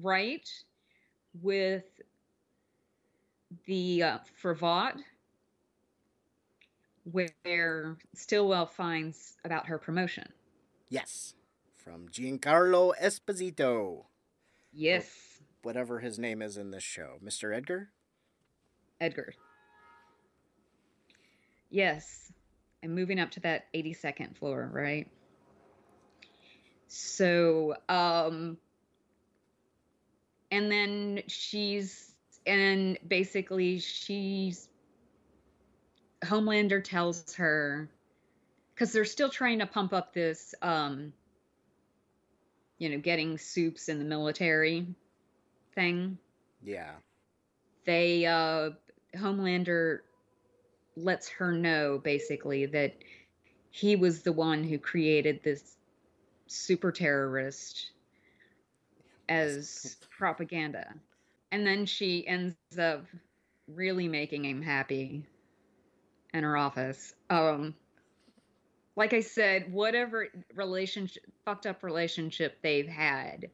right? 0.00 0.48
With 1.42 1.84
the 3.66 4.02
uh, 4.02 4.18
where 7.12 7.96
Stillwell 8.14 8.66
finds 8.66 9.36
about 9.44 9.66
her 9.66 9.78
promotion. 9.78 10.28
Yes. 10.88 11.34
From 11.74 12.08
Giancarlo 12.08 12.92
Esposito. 13.02 14.04
Yes, 14.72 15.10
Whatever 15.62 16.00
his 16.00 16.18
name 16.18 16.40
is 16.42 16.56
in 16.56 16.70
this 16.70 16.82
show. 16.82 17.14
Mr. 17.24 17.54
Edgar? 17.54 17.90
Edgar. 19.00 19.34
Yes. 21.70 22.32
I'm 22.82 22.94
moving 22.94 23.18
up 23.18 23.30
to 23.32 23.40
that 23.40 23.66
82nd 23.74 24.36
floor, 24.36 24.70
right? 24.72 25.08
So, 26.86 27.74
um 27.88 28.56
and 30.50 30.72
then 30.72 31.22
she's 31.26 32.14
and 32.46 32.98
basically 33.06 33.78
she's 33.78 34.68
Homelander 36.24 36.82
tells 36.82 37.34
her 37.34 37.90
cuz 38.76 38.92
they're 38.92 39.04
still 39.04 39.28
trying 39.28 39.58
to 39.58 39.66
pump 39.66 39.92
up 39.92 40.14
this 40.14 40.54
um 40.62 41.12
you 42.78 42.88
know, 42.88 42.98
getting 42.98 43.36
soups 43.36 43.88
in 43.88 43.98
the 43.98 44.04
military 44.04 44.86
thing. 45.78 46.18
Yeah. 46.62 46.94
they 47.86 48.26
uh 48.26 48.70
homelander 49.16 50.00
lets 50.96 51.28
her 51.28 51.52
know 51.52 52.00
basically 52.02 52.66
that 52.66 52.96
he 53.70 53.94
was 53.94 54.22
the 54.22 54.32
one 54.32 54.64
who 54.64 54.78
created 54.78 55.40
this 55.44 55.76
super 56.48 56.90
terrorist 56.90 57.92
as 59.28 59.96
propaganda. 60.10 60.94
And 61.52 61.66
then 61.66 61.86
she 61.86 62.26
ends 62.26 62.56
up 62.78 63.04
really 63.68 64.08
making 64.08 64.44
him 64.44 64.60
happy 64.62 65.24
in 66.34 66.42
her 66.42 66.56
office. 66.56 67.14
Um 67.30 67.74
like 68.96 69.12
i 69.12 69.20
said 69.20 69.72
whatever 69.72 70.26
relationship 70.54 71.22
fucked 71.44 71.66
up 71.66 71.84
relationship 71.84 72.58
they've 72.62 72.88
had 72.88 73.48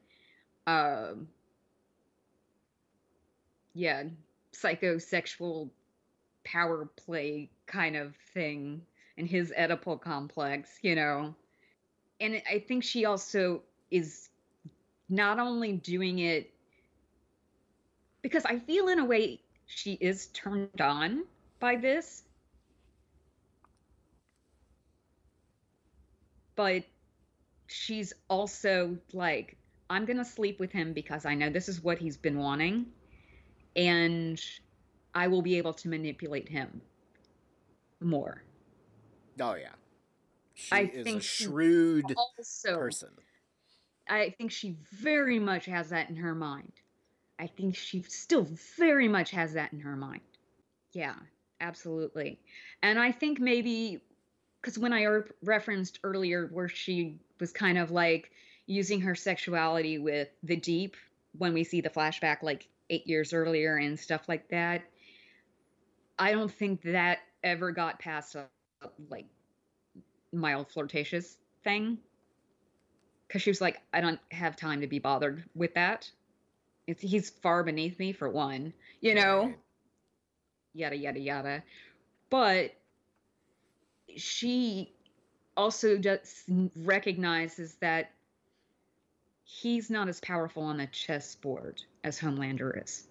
um 0.65 1.27
yeah, 3.75 4.03
psychosexual 4.53 5.69
power 6.45 6.87
play 6.95 7.49
kind 7.67 7.95
of 7.95 8.15
thing 8.33 8.81
and 9.17 9.27
his 9.27 9.53
Oedipal 9.57 9.99
complex, 10.01 10.79
you 10.81 10.95
know. 10.95 11.35
And 12.21 12.41
I 12.49 12.59
think 12.59 12.83
she 12.83 13.05
also 13.05 13.61
is 13.91 14.29
not 15.09 15.39
only 15.39 15.73
doing 15.73 16.19
it 16.19 16.51
because 18.21 18.45
I 18.45 18.59
feel 18.59 18.87
in 18.87 18.99
a 18.99 19.05
way 19.05 19.41
she 19.67 19.93
is 19.93 20.27
turned 20.27 20.81
on 20.81 21.25
by 21.59 21.75
this. 21.75 22.23
But 26.55 26.85
she's 27.67 28.13
also 28.29 28.97
like, 29.11 29.57
I'm 29.89 30.05
going 30.05 30.17
to 30.17 30.25
sleep 30.25 30.61
with 30.61 30.71
him 30.71 30.93
because 30.93 31.25
I 31.25 31.35
know 31.35 31.49
this 31.49 31.67
is 31.67 31.83
what 31.83 31.97
he's 31.97 32.15
been 32.15 32.37
wanting 32.37 32.85
and 33.75 34.41
I 35.13 35.27
will 35.27 35.41
be 35.41 35.57
able 35.57 35.73
to 35.73 35.89
manipulate 35.89 36.49
him 36.49 36.81
more. 38.01 38.43
Oh, 39.39 39.55
yeah. 39.55 39.69
She 40.53 40.75
I 40.75 40.81
is 40.93 41.03
think 41.03 41.21
she 41.21 41.45
shrewd 41.45 42.15
Also, 42.17 42.77
person. 42.77 43.09
I 44.07 44.29
think 44.37 44.51
she 44.51 44.77
very 44.91 45.39
much 45.39 45.65
has 45.65 45.89
that 45.89 46.09
in 46.09 46.15
her 46.15 46.35
mind. 46.35 46.71
I 47.37 47.47
think 47.47 47.75
she 47.75 48.01
still 48.03 48.47
very 48.77 49.07
much 49.07 49.31
has 49.31 49.53
that 49.53 49.73
in 49.73 49.79
her 49.79 49.95
mind. 49.95 50.21
Yeah, 50.93 51.15
absolutely. 51.59 52.39
And 52.81 52.97
I 52.97 53.11
think 53.11 53.39
maybe 53.39 54.01
because 54.61 54.79
when 54.79 54.93
I 54.93 55.03
er- 55.03 55.29
referenced 55.43 55.99
earlier 56.03 56.47
where 56.47 56.69
she 56.69 57.19
was 57.39 57.51
kind 57.51 57.77
of 57.77 57.91
like 57.91 58.31
using 58.65 59.01
her 59.01 59.15
sexuality 59.15 59.97
with 59.97 60.29
the 60.43 60.55
deep 60.55 60.95
when 61.37 61.53
we 61.53 61.63
see 61.63 61.81
the 61.81 61.89
flashback 61.89 62.41
like 62.41 62.67
eight 62.89 63.07
years 63.07 63.33
earlier 63.33 63.77
and 63.77 63.99
stuff 63.99 64.27
like 64.27 64.47
that, 64.49 64.83
I 66.19 66.31
don't 66.31 66.51
think 66.51 66.81
that 66.83 67.19
ever 67.43 67.71
got 67.71 67.99
past 67.99 68.35
a, 68.35 68.47
a 68.81 68.89
like 69.09 69.25
mild 70.33 70.69
flirtatious 70.69 71.37
thing 71.63 71.97
because 73.27 73.41
she 73.41 73.49
was 73.49 73.61
like, 73.61 73.81
I 73.93 74.01
don't 74.01 74.19
have 74.31 74.55
time 74.55 74.81
to 74.81 74.87
be 74.87 74.99
bothered 74.99 75.43
with 75.55 75.73
that. 75.75 76.09
It's, 76.87 77.01
he's 77.01 77.29
far 77.29 77.63
beneath 77.63 77.97
me 77.99 78.11
for 78.13 78.29
one, 78.29 78.73
you 79.01 79.15
know, 79.15 79.45
Right. 79.45 79.57
yada 80.73 80.95
yada 80.97 81.19
yada. 81.19 81.63
but 82.29 82.71
she 84.15 84.93
also 85.57 85.97
just 85.97 86.43
recognizes 86.75 87.75
that 87.75 88.11
he's 89.45 89.89
not 89.89 90.09
as 90.09 90.19
powerful 90.19 90.63
on 90.63 90.81
a 90.81 90.87
chessboard 90.87 91.81
as 92.03 92.19
Homelander 92.19 92.83
is. 92.83 93.07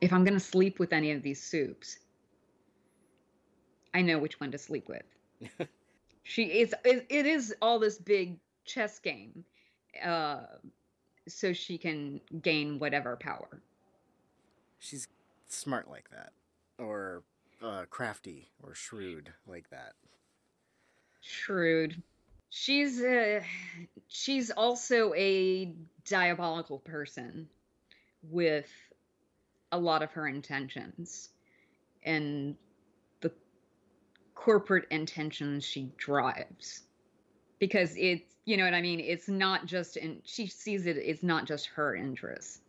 If 0.00 0.12
I'm 0.12 0.24
going 0.24 0.34
to 0.38 0.40
sleep 0.40 0.78
with 0.78 0.92
any 0.92 1.10
of 1.10 1.22
these 1.22 1.42
soups, 1.42 1.98
I 3.92 4.00
know 4.02 4.18
which 4.18 4.40
one 4.40 4.52
to 4.52 4.58
sleep 4.58 4.88
with. 4.88 5.02
she 6.22 6.44
is 6.44 6.74
it, 6.84 7.06
it 7.10 7.26
is 7.26 7.54
all 7.60 7.78
this 7.78 7.98
big 7.98 8.38
chess 8.64 8.98
game 8.98 9.44
uh 10.04 10.40
so 11.26 11.52
she 11.52 11.78
can 11.78 12.20
gain 12.42 12.78
whatever 12.78 13.16
power 13.16 13.62
She's 14.78 15.08
smart 15.48 15.90
like 15.90 16.08
that, 16.10 16.32
or 16.78 17.22
uh, 17.62 17.84
crafty 17.90 18.50
or 18.62 18.74
shrewd 18.74 19.32
like 19.46 19.70
that. 19.70 19.94
shrewd 21.20 22.00
she's 22.50 23.00
uh, 23.00 23.40
she's 24.08 24.50
also 24.50 25.12
a 25.14 25.74
diabolical 26.04 26.78
person 26.78 27.48
with 28.22 28.70
a 29.72 29.78
lot 29.78 30.02
of 30.02 30.10
her 30.12 30.26
intentions 30.26 31.30
and 32.02 32.56
the 33.20 33.30
corporate 34.34 34.86
intentions 34.90 35.64
she 35.64 35.90
drives. 35.96 36.82
Because 37.58 37.94
it's 37.96 38.34
you 38.44 38.56
know 38.56 38.64
what 38.64 38.74
i 38.74 38.80
mean? 38.80 39.00
It's 39.00 39.28
not 39.28 39.66
just 39.66 39.96
and 39.96 40.20
she 40.24 40.46
sees 40.46 40.86
it 40.86 40.96
it's 40.96 41.22
not 41.22 41.44
just 41.44 41.66
her 41.66 41.94
interests. 41.94 42.60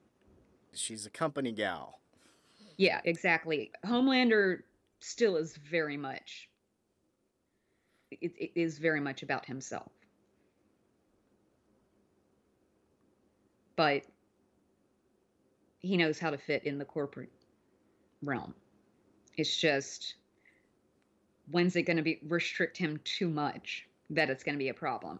She's 0.73 1.05
a 1.05 1.09
company 1.09 1.51
gal. 1.51 1.99
yeah 2.77 3.01
exactly. 3.05 3.71
Homelander 3.85 4.59
still 4.99 5.37
is 5.37 5.55
very 5.55 5.95
much 5.95 6.48
it, 8.11 8.33
it 8.37 8.51
is 8.55 8.77
very 8.77 8.99
much 8.99 9.23
about 9.23 9.45
himself. 9.45 9.91
But 13.75 14.03
he 15.79 15.95
knows 15.95 16.19
how 16.19 16.29
to 16.29 16.37
fit 16.37 16.65
in 16.65 16.77
the 16.77 16.85
corporate 16.85 17.31
realm. 18.21 18.53
It's 19.37 19.55
just 19.55 20.15
when's 21.51 21.75
it 21.75 21.83
going 21.83 21.97
to 21.97 22.03
be 22.03 22.19
restrict 22.27 22.77
him 22.77 22.99
too 23.03 23.29
much 23.29 23.87
that 24.09 24.29
it's 24.29 24.43
going 24.43 24.55
to 24.55 24.59
be 24.59 24.69
a 24.69 24.73
problem? 24.73 25.19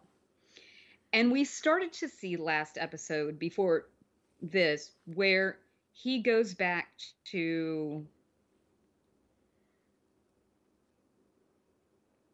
And 1.12 1.32
we 1.32 1.44
started 1.44 1.92
to 1.94 2.08
see 2.08 2.36
last 2.36 2.78
episode 2.78 3.38
before 3.38 3.86
this 4.42 4.92
where 5.06 5.58
he 5.92 6.22
goes 6.22 6.54
back 6.54 6.88
to 7.26 8.06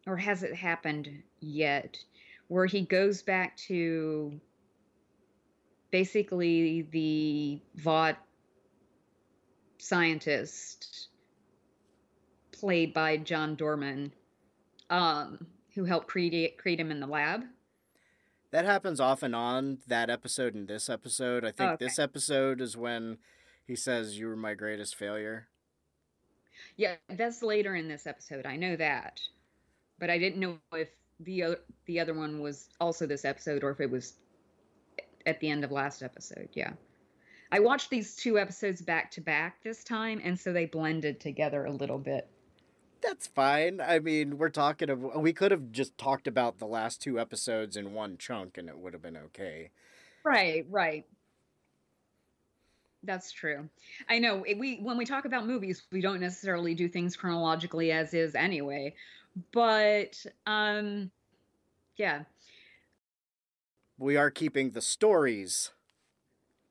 or 0.07 0.17
has 0.17 0.43
it 0.43 0.55
happened 0.55 1.23
yet 1.41 1.99
where 2.49 2.67
he 2.67 2.83
goes 2.83 3.23
back 3.23 3.57
to 3.57 4.41
basically 5.91 6.83
the 6.83 7.61
Vought 7.77 8.19
scientist 9.79 11.09
played 12.53 12.93
by 12.95 13.17
John 13.17 13.55
Doman 13.57 14.13
um 14.91 15.47
who 15.75 15.85
helped 15.85 16.09
create 16.09 16.57
create 16.59 16.81
him 16.81 16.91
in 16.91 17.01
the 17.01 17.07
lab 17.07 17.45
That 18.51 18.65
happens 18.65 19.01
off 19.01 19.23
and 19.23 19.35
on. 19.37 19.79
That 19.87 20.11
episode 20.11 20.55
and 20.55 20.67
this 20.69 20.89
episode. 20.89 21.45
I 21.45 21.53
think 21.53 21.75
Okay. 21.75 21.85
this 21.85 21.99
episode 21.99 22.61
is 22.61 22.77
when 22.77 23.19
he 23.67 23.77
says, 23.77 24.19
"You 24.19 24.29
were 24.29 24.37
my 24.37 24.55
greatest 24.55 24.97
failure." 24.97 25.49
Yeah, 26.77 26.97
that's 27.09 27.43
later 27.43 27.75
in 27.75 27.89
this 27.89 28.07
episode. 28.07 28.47
I 28.47 28.57
know 28.57 28.77
that, 28.77 29.21
but 29.99 30.11
I 30.11 30.19
didn't 30.19 30.41
know 30.41 30.59
if 30.73 30.91
the 31.21 31.43
other 31.45 31.59
the 31.87 32.01
other 32.01 32.15
one 32.15 32.41
was 32.41 32.69
also 32.81 33.07
this 33.07 33.25
episode 33.25 33.65
or 33.65 33.71
if 33.71 33.81
it 33.81 33.91
was 33.91 34.15
at 35.25 35.41
the 35.41 35.51
end 35.51 35.65
of 35.65 35.73
last 35.73 36.03
episode. 36.03 36.49
Yeah, 36.53 36.73
I 37.51 37.61
watched 37.61 37.91
these 37.91 38.17
two 38.17 38.39
episodes 38.39 38.83
back 38.83 39.11
to 39.13 39.21
back 39.21 39.63
this 39.63 39.83
time, 39.85 40.21
and 40.23 40.39
so 40.39 40.53
they 40.53 40.67
blended 40.67 41.21
together 41.21 41.65
a 41.65 41.73
little 41.73 41.99
bit. 41.99 42.29
That's 43.03 43.27
fine. 43.27 43.81
I 43.81 43.99
mean, 43.99 44.39
we're 44.39 44.49
talking 44.49 44.91
of 44.91 45.01
we 45.17 45.33
could 45.33 45.51
have 45.51 45.71
just 45.71 45.97
talked 45.99 46.27
about 46.27 46.59
the 46.59 46.67
last 46.67 47.01
two 47.01 47.21
episodes 47.21 47.77
in 47.77 47.93
one 47.93 48.17
chunk 48.19 48.59
and 48.59 48.69
it 48.69 48.79
would 48.79 48.95
have 48.95 49.03
been 49.03 49.17
okay. 49.17 49.71
Right, 50.25 50.67
right. 50.69 51.05
That's 53.03 53.31
true. 53.31 53.69
I 54.09 54.19
know 54.19 54.43
it- 54.43 54.59
we 54.59 54.79
when 54.79 54.97
we 54.97 55.05
talk 55.05 55.25
about 55.25 55.47
movies, 55.47 55.85
we 55.93 56.01
don't 56.01 56.21
necessarily 56.21 56.75
do 56.75 56.89
things 56.89 57.17
chronologically 57.17 57.93
as 57.93 58.13
is 58.15 58.35
anyway. 58.35 58.95
But 59.53 60.25
um 60.47 61.11
yeah, 61.97 62.25
We 63.99 64.17
are 64.17 64.31
keeping 64.31 64.71
the 64.71 64.83
stories 64.83 65.71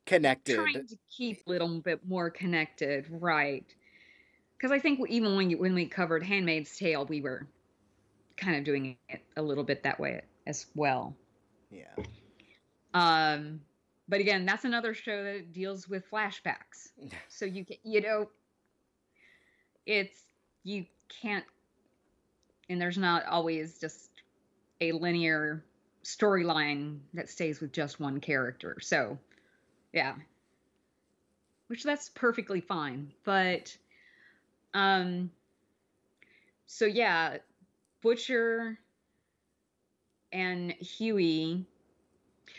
connected. 0.06 0.56
trying 0.56 0.88
to 0.88 0.98
keep 1.10 1.42
a 1.48 1.50
little 1.50 1.80
bit 1.80 2.08
more 2.08 2.30
connected, 2.30 3.08
right? 3.10 3.66
Because 4.58 4.72
I 4.72 4.80
think 4.80 5.00
even 5.10 5.36
when 5.36 5.50
you, 5.50 5.58
when 5.58 5.74
we 5.74 5.86
covered 5.88 6.24
*Handmaid's 6.24 6.78
Tale*, 6.78 7.06
we 7.06 7.22
were 7.22 7.48
kind 8.38 8.56
of 8.58 8.64
doing 8.64 8.98
it 9.10 9.22
a 9.38 9.42
little 9.42 9.64
bit 9.64 9.84
that 9.84 10.00
way 10.00 10.22
as 10.48 10.68
well. 10.76 11.16
Yeah. 11.72 11.96
Um, 12.94 13.62
but 14.08 14.20
again, 14.20 14.46
that's 14.46 14.64
another 14.66 14.94
show 14.94 15.24
that 15.24 15.52
deals 15.52 15.90
with 15.90 16.10
flashbacks. 16.10 16.92
So 17.28 17.46
you 17.46 17.66
can, 17.66 17.78
you 17.84 18.02
know, 18.02 18.30
it's 19.86 20.24
you 20.64 20.86
can't, 21.10 21.46
and 22.70 22.82
there's 22.82 22.98
not 22.98 23.26
always 23.26 23.78
just 23.80 24.10
a 24.82 24.92
linear 24.92 25.64
storyline 26.04 27.00
that 27.14 27.30
stays 27.30 27.60
with 27.60 27.72
just 27.72 28.00
one 28.00 28.20
character. 28.20 28.78
So, 28.82 29.18
yeah, 29.94 30.16
which 31.68 31.84
that's 31.84 32.10
perfectly 32.10 32.62
fine. 32.62 33.12
But, 33.24 33.76
um, 34.74 35.32
so 36.66 36.86
yeah, 36.86 37.38
Butcher 38.02 38.78
and 40.32 40.72
Hughie. 40.74 41.66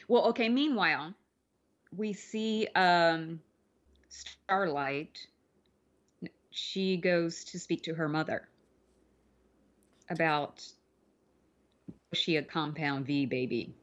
Well, 0.08 0.26
okay. 0.26 0.48
Meanwhile, 0.48 1.14
we 1.96 2.12
see 2.12 2.68
um, 2.74 3.40
Starlight. 4.08 5.26
She 6.50 6.96
goes 6.96 7.44
to 7.44 7.58
speak 7.58 7.82
to 7.82 7.94
her 7.94 8.08
mother 8.08 8.48
about 10.10 10.64
was 12.10 12.18
she 12.18 12.36
a 12.36 12.42
compound 12.42 13.06
V 13.06 13.26
baby? 13.26 13.74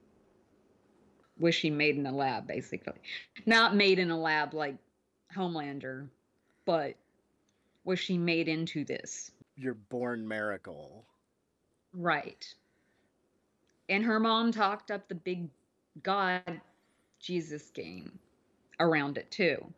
Was 1.40 1.56
she 1.56 1.70
made 1.70 1.98
in 1.98 2.06
a 2.06 2.12
lab, 2.12 2.48
basically? 2.48 3.00
Not 3.46 3.76
made 3.76 4.00
in 4.00 4.12
a 4.12 4.20
lab 4.20 4.54
like 4.54 4.76
Homelander, 5.36 6.08
but 6.66 6.96
was 7.84 8.00
she 8.00 8.18
made 8.18 8.48
into 8.48 8.86
this? 8.86 9.32
Your 9.56 9.74
born 9.74 10.28
miracle. 10.28 11.06
Right. 11.94 12.46
And 13.90 14.04
her 14.04 14.20
mom 14.20 14.52
talked 14.52 14.90
up 14.90 15.08
the 15.08 15.16
big 15.16 15.50
God 16.02 16.62
Jesus 17.20 17.70
game 17.70 18.18
around 18.80 19.18
it 19.18 19.30
too. 19.30 19.74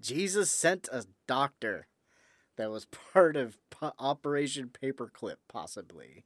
Jesus 0.00 0.50
sent 0.50 0.88
a 0.92 1.04
doctor 1.26 1.86
that 2.58 2.70
was 2.70 2.84
part 3.12 3.36
of 3.36 3.56
po- 3.70 3.94
Operation 3.98 4.70
Paperclip, 4.70 5.36
possibly. 5.48 6.24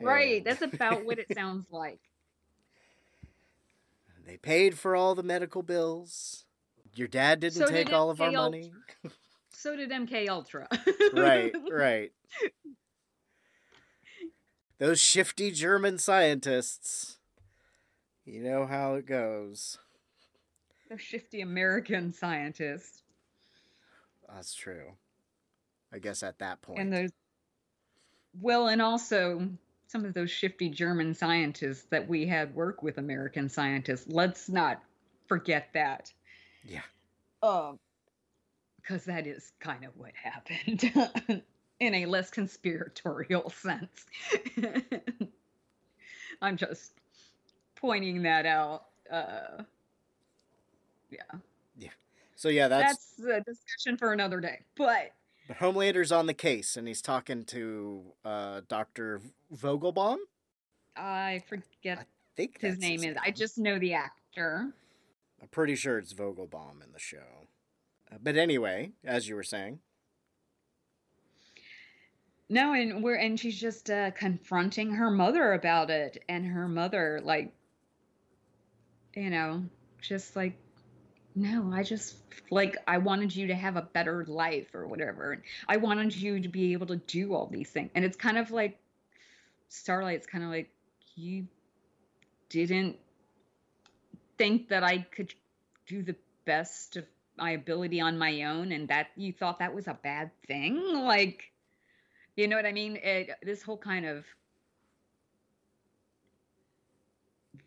Right. 0.00 0.36
And 0.38 0.46
That's 0.46 0.62
about 0.62 1.04
what 1.04 1.18
it 1.18 1.26
sounds 1.34 1.66
like. 1.70 2.00
They 4.24 4.36
paid 4.36 4.78
for 4.78 4.94
all 4.94 5.14
the 5.14 5.22
medical 5.22 5.62
bills. 5.62 6.44
Your 6.94 7.08
dad 7.08 7.40
didn't 7.40 7.54
So 7.56 7.66
take 7.66 7.86
did 7.86 7.94
all 7.94 8.10
of 8.10 8.20
our 8.20 8.30
money. 8.30 8.72
So 9.50 9.74
did 9.74 9.90
MK 9.90 10.28
Ultra. 10.28 10.68
right, 11.14 11.52
right. 11.72 12.12
Those 14.78 15.00
shifty 15.00 15.50
German 15.50 15.98
scientists. 15.98 17.18
You 18.24 18.42
know 18.42 18.66
how 18.66 18.94
it 18.94 19.06
goes. 19.06 19.78
Those 20.90 21.00
shifty 21.00 21.40
American 21.40 22.12
scientists. 22.12 23.02
That's 24.28 24.54
true. 24.54 24.92
I 25.92 25.98
guess 25.98 26.22
at 26.22 26.38
that 26.38 26.62
point. 26.62 26.78
And 26.78 26.92
those 26.92 27.10
well, 28.40 28.68
and 28.68 28.80
also 28.80 29.48
some 29.88 30.04
of 30.04 30.14
those 30.14 30.30
shifty 30.30 30.68
German 30.68 31.14
scientists 31.14 31.84
that 31.90 32.06
we 32.08 32.26
had 32.26 32.54
work 32.54 32.82
with 32.82 32.98
American 32.98 33.48
scientists. 33.48 34.06
Let's 34.06 34.48
not 34.48 34.82
forget 35.26 35.70
that. 35.74 36.12
yeah. 36.64 36.82
Um, 37.42 37.78
because 38.76 39.04
that 39.04 39.26
is 39.26 39.52
kind 39.60 39.84
of 39.84 39.96
what 39.96 40.12
happened 40.14 41.42
in 41.80 41.94
a 41.94 42.06
less 42.06 42.30
conspiratorial 42.30 43.50
sense. 43.56 44.06
I'm 46.40 46.56
just 46.56 46.92
pointing 47.76 48.22
that 48.22 48.46
out. 48.46 48.86
Uh, 49.10 49.62
yeah. 51.10 51.18
Yeah. 51.76 51.90
So 52.34 52.48
yeah, 52.48 52.68
that's, 52.68 53.14
that's 53.18 53.28
a 53.28 53.40
discussion 53.42 53.96
for 53.98 54.12
another 54.12 54.40
day. 54.40 54.60
But 54.74 55.12
but 55.48 55.56
Homelander's 55.56 56.12
on 56.12 56.26
the 56.26 56.34
case, 56.34 56.76
and 56.76 56.86
he's 56.86 57.00
talking 57.00 57.44
to 57.46 58.02
uh, 58.24 58.60
Doctor 58.68 59.22
Vogelbaum. 59.52 60.18
I 60.94 61.42
forget 61.48 61.98
I 61.98 62.04
think 62.36 62.60
his 62.60 62.78
name 62.78 63.02
is. 63.02 63.16
I 63.20 63.30
just 63.30 63.58
know 63.58 63.78
the 63.78 63.94
actor. 63.94 64.74
I'm 65.40 65.48
pretty 65.48 65.74
sure 65.74 65.98
it's 65.98 66.12
Vogelbaum 66.12 66.84
in 66.84 66.92
the 66.92 66.98
show. 66.98 67.46
Uh, 68.12 68.16
but 68.22 68.36
anyway, 68.36 68.92
as 69.04 69.26
you 69.26 69.36
were 69.36 69.42
saying, 69.42 69.78
No, 72.50 72.74
and 72.74 73.02
we're 73.02 73.16
and 73.16 73.40
she's 73.40 73.58
just 73.58 73.90
uh, 73.90 74.10
confronting 74.10 74.90
her 74.92 75.10
mother 75.10 75.54
about 75.54 75.88
it, 75.88 76.22
and 76.28 76.46
her 76.46 76.68
mother 76.68 77.20
like, 77.24 77.54
you 79.16 79.30
know, 79.30 79.64
just 80.02 80.36
like, 80.36 80.58
no, 81.38 81.70
I 81.72 81.82
just 81.82 82.16
like 82.50 82.76
I 82.86 82.98
wanted 82.98 83.34
you 83.34 83.46
to 83.48 83.54
have 83.54 83.76
a 83.76 83.82
better 83.82 84.24
life 84.26 84.74
or 84.74 84.86
whatever, 84.86 85.32
and 85.32 85.42
I 85.68 85.76
wanted 85.76 86.14
you 86.16 86.40
to 86.40 86.48
be 86.48 86.72
able 86.72 86.86
to 86.88 86.96
do 86.96 87.34
all 87.34 87.46
these 87.46 87.70
things, 87.70 87.90
and 87.94 88.04
it's 88.04 88.16
kind 88.16 88.38
of 88.38 88.50
like 88.50 88.78
Starlight's 89.68 90.26
kind 90.26 90.44
of 90.44 90.50
like 90.50 90.70
you 91.14 91.46
didn't 92.48 92.96
think 94.38 94.68
that 94.68 94.82
I 94.82 94.98
could 94.98 95.34
do 95.86 96.02
the 96.02 96.16
best 96.44 96.96
of 96.96 97.04
my 97.36 97.50
ability 97.52 98.00
on 98.00 98.18
my 98.18 98.42
own, 98.44 98.72
and 98.72 98.88
that 98.88 99.08
you 99.16 99.32
thought 99.32 99.60
that 99.60 99.74
was 99.74 99.86
a 99.88 99.98
bad 100.02 100.30
thing, 100.46 100.76
like. 101.04 101.52
You 102.36 102.46
know 102.46 102.54
what 102.54 102.66
I 102.66 102.72
mean? 102.72 102.96
It, 103.02 103.30
this 103.42 103.62
whole 103.62 103.76
kind 103.76 104.06
of 104.06 104.24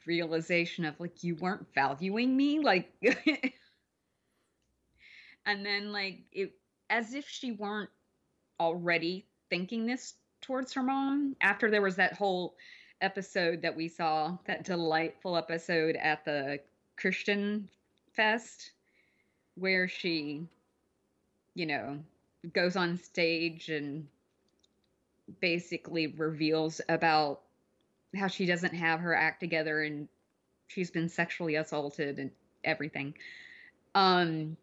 realization 0.06 0.85
of 0.85 0.99
like 0.99 1.23
you 1.23 1.35
weren't 1.35 1.68
valuing 1.73 2.35
me, 2.35 2.60
like, 2.60 2.91
and 5.45 5.65
then 5.65 5.91
like 5.91 6.19
it 6.31 6.53
as 6.89 7.13
if 7.13 7.27
she 7.27 7.51
weren't 7.53 7.89
already 8.59 9.26
thinking 9.49 9.85
this 9.85 10.15
towards 10.41 10.73
her 10.73 10.84
mom 10.84 11.35
after 11.41 11.69
there 11.69 11.81
was 11.81 11.95
that 11.95 12.13
whole 12.13 12.55
episode 13.01 13.61
that 13.61 13.76
we 13.76 13.88
saw, 13.88 14.38
that 14.45 14.63
delightful 14.63 15.35
episode 15.35 15.95
at 15.95 16.23
the 16.23 16.59
Christian 16.97 17.68
Fest 18.13 18.72
where 19.55 19.88
she, 19.88 20.47
you 21.55 21.65
know, 21.65 21.99
goes 22.53 22.76
on 22.76 22.97
stage 22.97 23.69
and 23.69 24.07
basically 25.39 26.07
reveals 26.07 26.81
about 26.89 27.41
how 28.15 28.27
she 28.27 28.45
doesn't 28.45 28.73
have 28.73 28.99
her 28.99 29.15
act 29.15 29.39
together 29.39 29.81
and 29.81 30.07
she's 30.68 30.91
been 30.91 31.09
sexually 31.09 31.55
assaulted 31.55 32.19
and 32.19 32.31
everything. 32.63 33.13
Um 33.95 34.57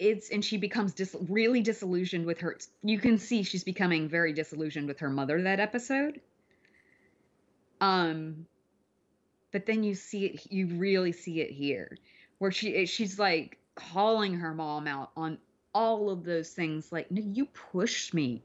it's 0.00 0.30
and 0.30 0.44
she 0.44 0.56
becomes 0.56 0.92
dis- 0.94 1.14
really 1.28 1.60
disillusioned 1.60 2.26
with 2.26 2.40
her 2.40 2.56
you 2.82 2.98
can 2.98 3.18
see 3.18 3.42
she's 3.42 3.62
becoming 3.62 4.08
very 4.08 4.32
disillusioned 4.32 4.88
with 4.88 4.98
her 4.98 5.10
mother 5.10 5.40
that 5.42 5.60
episode. 5.60 6.20
Um 7.80 8.46
but 9.52 9.66
then 9.66 9.82
you 9.82 9.94
see 9.94 10.26
it 10.26 10.52
you 10.52 10.66
really 10.66 11.12
see 11.12 11.40
it 11.40 11.50
here 11.50 11.96
where 12.38 12.50
she 12.50 12.86
she's 12.86 13.18
like 13.18 13.58
calling 13.74 14.34
her 14.34 14.54
mom 14.54 14.86
out 14.86 15.10
on 15.16 15.38
all 15.72 16.10
of 16.10 16.24
those 16.24 16.50
things 16.50 16.90
like 16.90 17.10
no 17.10 17.22
you 17.22 17.46
pushed 17.46 18.12
me 18.12 18.42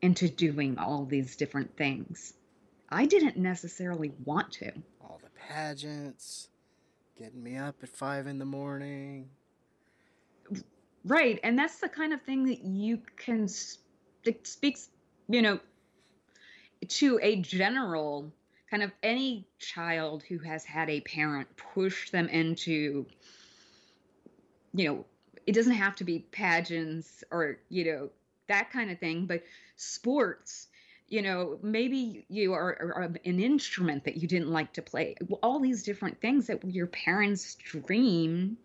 into 0.00 0.28
doing 0.28 0.78
all 0.78 1.04
these 1.04 1.36
different 1.36 1.76
things 1.76 2.34
i 2.88 3.04
didn't 3.04 3.36
necessarily 3.36 4.12
want 4.24 4.50
to 4.50 4.72
all 5.14 5.20
the 5.22 5.30
pageants, 5.48 6.48
getting 7.16 7.42
me 7.42 7.56
up 7.56 7.76
at 7.82 7.88
five 7.88 8.26
in 8.26 8.38
the 8.38 8.44
morning. 8.44 9.28
Right 11.04 11.38
and 11.42 11.58
that's 11.58 11.80
the 11.80 11.88
kind 11.88 12.12
of 12.12 12.22
thing 12.22 12.46
that 12.46 12.62
you 12.62 13.00
can 13.16 13.48
it 14.24 14.46
speaks 14.46 14.88
you 15.28 15.42
know 15.42 15.58
to 16.88 17.18
a 17.22 17.36
general 17.36 18.32
kind 18.70 18.82
of 18.82 18.90
any 19.02 19.46
child 19.58 20.22
who 20.28 20.38
has 20.38 20.64
had 20.64 20.90
a 20.90 21.00
parent 21.00 21.48
push 21.56 22.10
them 22.10 22.28
into 22.28 23.06
you 24.72 24.88
know 24.88 25.04
it 25.46 25.52
doesn't 25.52 25.74
have 25.74 25.94
to 25.96 26.04
be 26.04 26.20
pageants 26.30 27.22
or 27.30 27.58
you 27.68 27.84
know 27.84 28.08
that 28.48 28.70
kind 28.70 28.90
of 28.90 28.98
thing 28.98 29.26
but 29.26 29.42
sports 29.76 30.68
you 31.08 31.22
know 31.22 31.58
maybe 31.62 32.24
you 32.28 32.52
are, 32.52 32.76
are 32.96 33.02
an 33.24 33.40
instrument 33.40 34.04
that 34.04 34.16
you 34.16 34.26
didn't 34.26 34.50
like 34.50 34.72
to 34.72 34.82
play. 34.82 35.14
All 35.42 35.60
these 35.60 35.82
different 35.82 36.20
things 36.20 36.46
that 36.46 36.64
your 36.64 36.86
parents 36.86 37.56
dream 37.56 38.56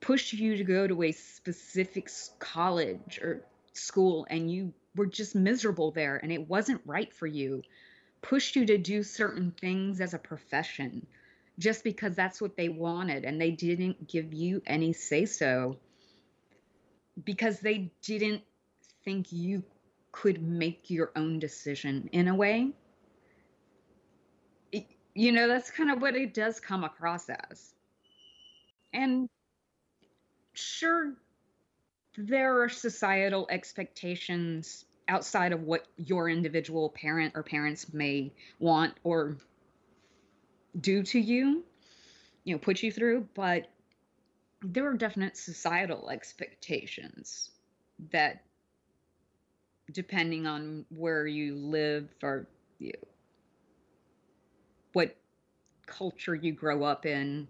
pushed 0.00 0.32
you 0.32 0.56
to 0.56 0.64
go 0.64 0.86
to 0.86 1.02
a 1.02 1.12
specific 1.12 2.08
college 2.38 3.18
or 3.22 3.44
school 3.72 4.26
and 4.30 4.50
you 4.50 4.72
were 4.94 5.06
just 5.06 5.34
miserable 5.34 5.90
there 5.90 6.16
and 6.16 6.32
it 6.32 6.48
wasn't 6.48 6.80
right 6.84 7.12
for 7.12 7.26
you 7.26 7.62
pushed 8.22 8.56
you 8.56 8.66
to 8.66 8.78
do 8.78 9.02
certain 9.02 9.52
things 9.60 10.00
as 10.00 10.14
a 10.14 10.18
profession 10.18 11.06
just 11.58 11.84
because 11.84 12.14
that's 12.14 12.40
what 12.40 12.56
they 12.56 12.68
wanted 12.68 13.24
and 13.24 13.40
they 13.40 13.50
didn't 13.50 14.08
give 14.08 14.32
you 14.32 14.60
any 14.66 14.92
say 14.92 15.24
so 15.24 15.76
because 17.24 17.60
they 17.60 17.90
didn't 18.02 18.42
think 19.04 19.32
you 19.32 19.62
could 20.12 20.42
make 20.42 20.90
your 20.90 21.10
own 21.16 21.38
decision 21.38 22.08
in 22.12 22.28
a 22.28 22.34
way. 22.34 22.72
It- 24.72 24.86
you 25.14 25.32
know 25.32 25.48
that's 25.48 25.70
kind 25.70 25.90
of 25.90 26.00
what 26.00 26.16
it 26.16 26.32
does 26.34 26.60
come 26.60 26.84
across 26.84 27.28
as. 27.28 27.74
And 28.92 29.28
sure 30.58 31.14
there 32.16 32.62
are 32.62 32.68
societal 32.68 33.46
expectations 33.50 34.84
outside 35.08 35.52
of 35.52 35.62
what 35.62 35.86
your 35.96 36.28
individual 36.28 36.90
parent 36.90 37.32
or 37.34 37.42
parents 37.42 37.92
may 37.92 38.32
want 38.58 38.94
or 39.04 39.36
do 40.80 41.02
to 41.02 41.18
you, 41.18 41.64
you 42.44 42.54
know, 42.54 42.58
put 42.58 42.82
you 42.82 42.92
through, 42.92 43.26
but 43.34 43.68
there 44.62 44.86
are 44.88 44.94
definite 44.94 45.36
societal 45.36 46.10
expectations 46.10 47.50
that 48.10 48.42
depending 49.92 50.46
on 50.46 50.84
where 50.90 51.26
you 51.26 51.54
live 51.54 52.08
or 52.22 52.46
you 52.78 52.92
what 54.92 55.16
culture 55.86 56.34
you 56.34 56.52
grow 56.52 56.82
up 56.82 57.06
in 57.06 57.48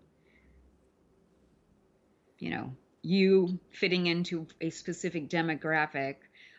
you 2.39 2.51
know 2.51 2.73
you 3.03 3.59
fitting 3.71 4.07
into 4.07 4.47
a 4.61 4.71
specific 4.71 5.29
demographic 5.29 6.17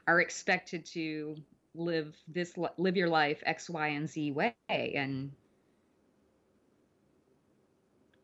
are 0.07 0.21
expected 0.21 0.85
to 0.85 1.35
live 1.75 2.15
this 2.27 2.57
live 2.77 2.97
your 2.97 3.09
life 3.09 3.43
x 3.45 3.69
y 3.69 3.89
and 3.89 4.09
z 4.09 4.31
way 4.31 4.55
and 4.69 5.31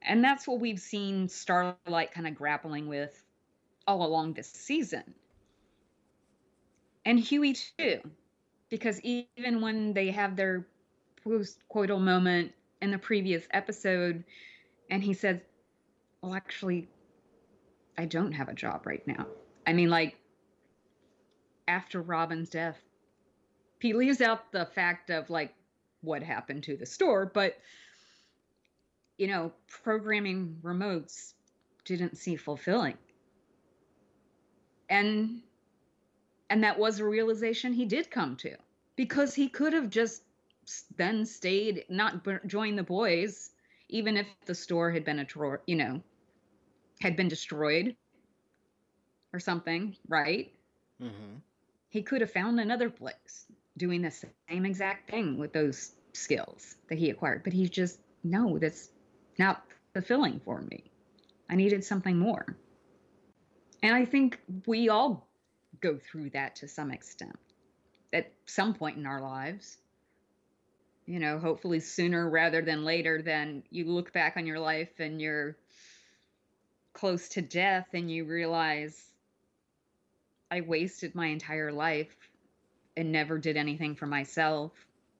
and 0.01 0.23
that's 0.23 0.47
what 0.47 0.59
we've 0.59 0.79
seen 0.79 1.27
starlight 1.27 2.11
kind 2.11 2.27
of 2.27 2.35
grappling 2.35 2.87
with 2.87 3.23
all 3.87 4.05
along 4.05 4.33
this 4.33 4.51
season. 4.51 5.03
And 7.05 7.19
hughie 7.19 7.55
too 7.77 7.99
because 8.69 8.99
even 9.01 9.61
when 9.61 9.93
they 9.93 10.09
have 10.11 10.35
their 10.35 10.65
post-coital 11.23 11.99
moment 11.99 12.51
in 12.81 12.91
the 12.91 12.97
previous 12.97 13.47
episode 13.51 14.23
and 14.89 15.03
he 15.03 15.13
says 15.13 15.39
well 16.21 16.33
actually 16.33 16.87
i 17.97 18.05
don't 18.05 18.33
have 18.33 18.49
a 18.49 18.53
job 18.53 18.85
right 18.85 19.05
now 19.07 19.25
i 19.67 19.73
mean 19.73 19.89
like 19.89 20.15
after 21.67 22.01
Robin's 22.01 22.49
death. 22.49 22.77
He 23.79 23.93
leaves 23.93 24.21
out 24.21 24.51
the 24.51 24.65
fact 24.65 25.09
of 25.09 25.29
like 25.29 25.53
what 26.01 26.23
happened 26.23 26.63
to 26.63 26.77
the 26.77 26.85
store, 26.85 27.25
but 27.25 27.57
you 29.17 29.27
know, 29.27 29.51
programming 29.83 30.57
remotes 30.61 31.33
didn't 31.85 32.17
seem 32.17 32.37
fulfilling. 32.37 32.97
And 34.89 35.41
and 36.49 36.63
that 36.63 36.77
was 36.77 36.99
a 36.99 37.05
realization 37.05 37.73
he 37.73 37.85
did 37.85 38.11
come 38.11 38.35
to 38.37 38.55
because 38.95 39.33
he 39.33 39.49
could 39.49 39.73
have 39.73 39.89
just 39.89 40.21
then 40.95 41.25
stayed 41.25 41.85
not 41.89 42.25
joined 42.47 42.77
the 42.77 42.83
boys 42.83 43.51
even 43.89 44.17
if 44.17 44.27
the 44.45 44.55
store 44.55 44.91
had 44.91 45.05
been 45.05 45.19
a 45.19 45.27
you 45.67 45.75
know, 45.75 46.01
had 47.01 47.15
been 47.15 47.27
destroyed 47.27 47.95
or 49.33 49.39
something, 49.39 49.95
right? 50.07 50.51
Mm-hmm. 51.01 51.39
he 51.89 52.01
could 52.01 52.21
have 52.21 52.31
found 52.31 52.59
another 52.59 52.89
place 52.89 53.47
doing 53.77 54.01
the 54.01 54.11
same 54.11 54.65
exact 54.65 55.09
thing 55.09 55.37
with 55.37 55.51
those 55.51 55.91
skills 56.13 56.75
that 56.89 56.97
he 56.97 57.09
acquired. 57.09 57.43
But 57.43 57.53
he's 57.53 57.69
just, 57.69 57.99
no, 58.23 58.57
that's 58.57 58.89
not 59.37 59.65
fulfilling 59.93 60.39
for 60.45 60.61
me. 60.61 60.83
I 61.49 61.55
needed 61.55 61.83
something 61.83 62.17
more. 62.17 62.55
And 63.83 63.93
I 63.93 64.05
think 64.05 64.39
we 64.65 64.89
all 64.89 65.27
go 65.81 65.97
through 65.97 66.29
that 66.31 66.55
to 66.57 66.67
some 66.67 66.91
extent 66.91 67.37
at 68.13 68.31
some 68.45 68.73
point 68.73 68.97
in 68.97 69.05
our 69.05 69.21
lives. 69.21 69.77
You 71.05 71.19
know, 71.19 71.37
hopefully 71.37 71.79
sooner 71.81 72.29
rather 72.29 72.61
than 72.61 72.83
later, 72.83 73.21
than 73.21 73.63
you 73.69 73.85
look 73.85 74.11
back 74.11 74.37
on 74.37 74.47
your 74.47 74.59
life 74.59 74.99
and 74.99 75.21
you're 75.21 75.55
close 76.95 77.29
to 77.29 77.41
death 77.41 77.87
and 77.93 78.09
you 78.09 78.25
realize 78.25 79.11
I 80.49 80.61
wasted 80.61 81.13
my 81.13 81.27
entire 81.27 81.71
life 81.71 82.15
and 82.97 83.11
never 83.11 83.37
did 83.37 83.57
anything 83.57 83.95
for 83.95 84.07
myself. 84.07 84.71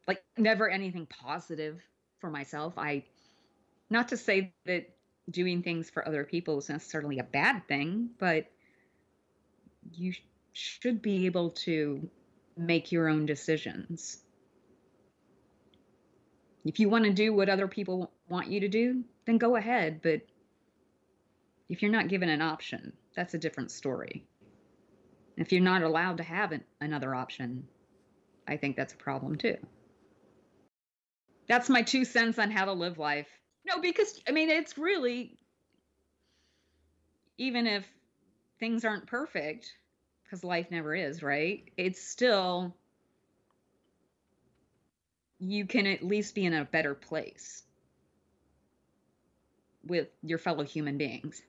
Like 0.07 0.23
never 0.37 0.69
anything 0.69 1.05
positive 1.05 1.81
for 2.19 2.29
myself. 2.29 2.73
I 2.77 3.03
not 3.89 4.07
to 4.09 4.17
say 4.17 4.53
that 4.65 4.89
doing 5.29 5.61
things 5.61 5.89
for 5.89 6.07
other 6.07 6.23
people 6.23 6.57
is 6.57 6.69
necessarily 6.69 7.19
a 7.19 7.23
bad 7.23 7.67
thing, 7.67 8.09
but 8.19 8.45
you 9.93 10.13
sh- 10.13 10.21
should 10.53 11.01
be 11.01 11.25
able 11.25 11.49
to 11.51 12.09
make 12.57 12.91
your 12.91 13.09
own 13.09 13.25
decisions. 13.25 14.19
If 16.63 16.79
you 16.79 16.89
want 16.89 17.05
to 17.05 17.13
do 17.13 17.33
what 17.33 17.49
other 17.49 17.67
people 17.67 18.11
want 18.29 18.47
you 18.47 18.61
to 18.61 18.67
do, 18.67 19.03
then 19.25 19.37
go 19.37 19.55
ahead, 19.55 19.99
but 20.01 20.21
if 21.69 21.81
you're 21.81 21.91
not 21.91 22.07
given 22.07 22.29
an 22.29 22.41
option, 22.41 22.93
that's 23.15 23.33
a 23.33 23.39
different 23.39 23.71
story. 23.71 24.25
If 25.37 25.51
you're 25.51 25.61
not 25.61 25.83
allowed 25.83 26.17
to 26.17 26.23
have 26.23 26.51
an, 26.51 26.63
another 26.79 27.13
option, 27.13 27.67
I 28.47 28.57
think 28.57 28.75
that's 28.75 28.93
a 28.93 28.97
problem 28.97 29.35
too. 29.37 29.57
That's 31.47 31.69
my 31.69 31.81
two 31.81 32.05
cents 32.05 32.39
on 32.39 32.51
how 32.51 32.65
to 32.65 32.73
live 32.73 32.97
life. 32.97 33.27
No, 33.65 33.81
because 33.81 34.21
I 34.27 34.31
mean, 34.31 34.49
it's 34.49 34.77
really, 34.77 35.37
even 37.37 37.67
if 37.67 37.87
things 38.59 38.85
aren't 38.85 39.07
perfect, 39.07 39.73
because 40.23 40.43
life 40.43 40.71
never 40.71 40.95
is, 40.95 41.21
right? 41.21 41.69
It's 41.77 42.01
still, 42.01 42.75
you 45.39 45.65
can 45.65 45.85
at 45.87 46.03
least 46.03 46.35
be 46.35 46.45
in 46.45 46.53
a 46.53 46.65
better 46.65 46.95
place 46.95 47.63
with 49.85 50.07
your 50.23 50.37
fellow 50.39 50.63
human 50.63 50.97
beings. 50.97 51.41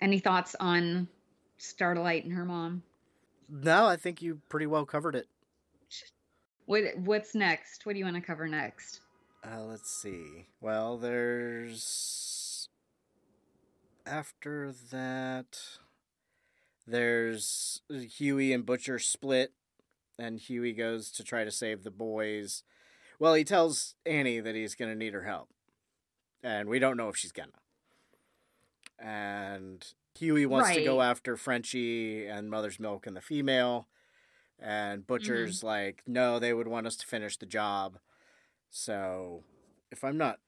Any 0.00 0.18
thoughts 0.18 0.54
on 0.60 1.08
Starlight 1.56 2.24
and 2.24 2.32
her 2.32 2.44
mom? 2.44 2.82
No, 3.48 3.86
I 3.86 3.96
think 3.96 4.22
you 4.22 4.40
pretty 4.48 4.66
well 4.66 4.84
covered 4.84 5.14
it. 5.14 5.26
What 6.66 6.82
what's 6.98 7.34
next? 7.34 7.86
What 7.86 7.94
do 7.94 7.98
you 7.98 8.04
want 8.04 8.16
to 8.16 8.22
cover 8.22 8.46
next? 8.46 9.00
Uh, 9.42 9.62
let's 9.62 9.90
see. 9.90 10.46
Well, 10.60 10.98
there's 10.98 12.68
after 14.06 14.72
that. 14.90 15.58
There's 16.86 17.82
Hughie 17.90 18.52
and 18.52 18.64
Butcher 18.64 18.98
split, 18.98 19.52
and 20.18 20.38
Hughie 20.38 20.72
goes 20.72 21.10
to 21.12 21.24
try 21.24 21.44
to 21.44 21.50
save 21.50 21.84
the 21.84 21.90
boys. 21.90 22.62
Well, 23.18 23.34
he 23.34 23.44
tells 23.44 23.94
Annie 24.06 24.40
that 24.40 24.54
he's 24.54 24.74
gonna 24.74 24.94
need 24.94 25.12
her 25.14 25.24
help, 25.24 25.48
and 26.42 26.68
we 26.68 26.78
don't 26.78 26.96
know 26.96 27.08
if 27.08 27.16
she's 27.16 27.32
gonna. 27.32 27.52
And 28.98 29.86
Hughie 30.18 30.46
wants 30.46 30.74
to 30.74 30.84
go 30.84 31.00
after 31.00 31.36
Frenchie 31.36 32.26
and 32.26 32.50
Mother's 32.50 32.80
Milk 32.80 33.06
and 33.06 33.16
the 33.16 33.20
female, 33.20 33.86
and 34.58 35.06
Butcher's 35.06 35.62
like, 35.62 36.02
no, 36.06 36.38
they 36.38 36.52
would 36.52 36.66
want 36.66 36.86
us 36.86 36.96
to 36.96 37.06
finish 37.06 37.36
the 37.36 37.46
job. 37.46 37.98
So, 38.70 39.44
if 39.90 40.02
I'm 40.02 40.18
not 40.18 40.40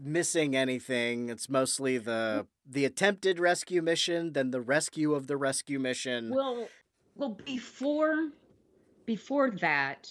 missing 0.00 0.56
anything, 0.56 1.28
it's 1.28 1.48
mostly 1.48 1.98
the 1.98 2.46
the 2.68 2.84
attempted 2.84 3.38
rescue 3.38 3.82
mission, 3.82 4.32
then 4.32 4.50
the 4.50 4.60
rescue 4.60 5.14
of 5.14 5.26
the 5.26 5.36
rescue 5.36 5.78
mission. 5.78 6.30
Well, 6.30 6.68
well, 7.14 7.38
before 7.44 8.30
before 9.06 9.50
that, 9.50 10.10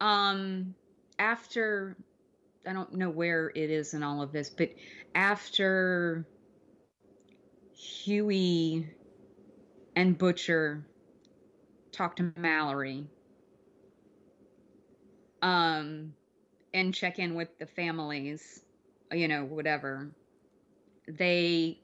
um, 0.00 0.74
after 1.18 1.96
I 2.66 2.72
don't 2.72 2.94
know 2.94 3.10
where 3.10 3.50
it 3.54 3.70
is 3.70 3.94
in 3.94 4.02
all 4.02 4.22
of 4.22 4.32
this, 4.32 4.50
but 4.50 4.70
after 5.14 6.26
Hughie 7.72 8.88
and 9.96 10.16
Butcher 10.16 10.86
talk 11.90 12.16
to 12.16 12.32
Mallory, 12.36 13.06
um, 15.42 16.14
and 16.72 16.94
check 16.94 17.18
in 17.18 17.34
with 17.34 17.48
the 17.58 17.66
families, 17.66 18.62
you 19.12 19.28
know, 19.28 19.44
whatever. 19.44 20.10
They, 21.08 21.80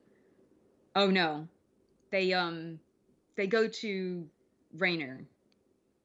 oh 0.94 1.10
no, 1.10 1.48
they 2.10 2.32
um, 2.32 2.78
they 3.36 3.46
go 3.46 3.68
to 3.68 4.26
Raynor, 4.76 5.24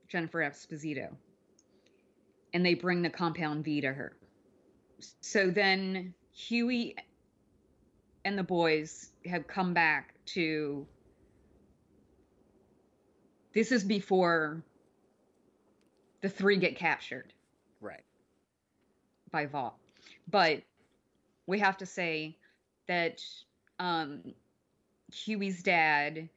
Jennifer 0.07 0.39
Esposito, 0.39 1.13
and 2.53 2.65
they 2.65 2.73
bring 2.73 3.01
the 3.01 3.09
compound 3.09 3.63
V 3.63 3.81
to 3.81 3.93
her. 3.93 4.13
So 5.21 5.49
then 5.49 6.13
Hughie 6.34 6.95
and 8.25 8.38
the 8.38 8.43
boys 8.43 9.11
have 9.25 9.47
come 9.47 9.73
back 9.73 10.13
to. 10.27 10.85
This 13.53 13.71
is 13.71 13.84
before 13.84 14.63
the 16.21 16.30
three 16.30 16.57
get 16.57 16.75
captured 16.75 17.34
right. 17.81 18.03
by 19.30 19.45
Vought. 19.45 19.75
But 20.27 20.63
we 21.45 21.59
have 21.59 21.77
to 21.77 21.85
say 21.85 22.38
that 22.88 23.21
um, 23.80 24.34
Hughie's 25.11 25.61
dad 25.61 26.30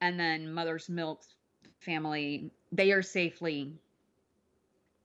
and 0.00 0.18
then 0.18 0.52
Mother's 0.52 0.88
Milk's 0.88 1.34
family, 1.80 2.50
they 2.70 2.92
are 2.92 3.02
safely 3.02 3.72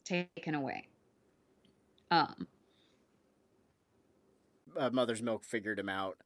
taken 0.06 0.56
away. 0.56 0.88
Um, 2.12 2.48
Uh, 4.78 4.90
Mother's 4.92 5.22
Milk 5.24 5.44
figured 5.44 5.80
him 5.80 5.90
out 5.90 6.18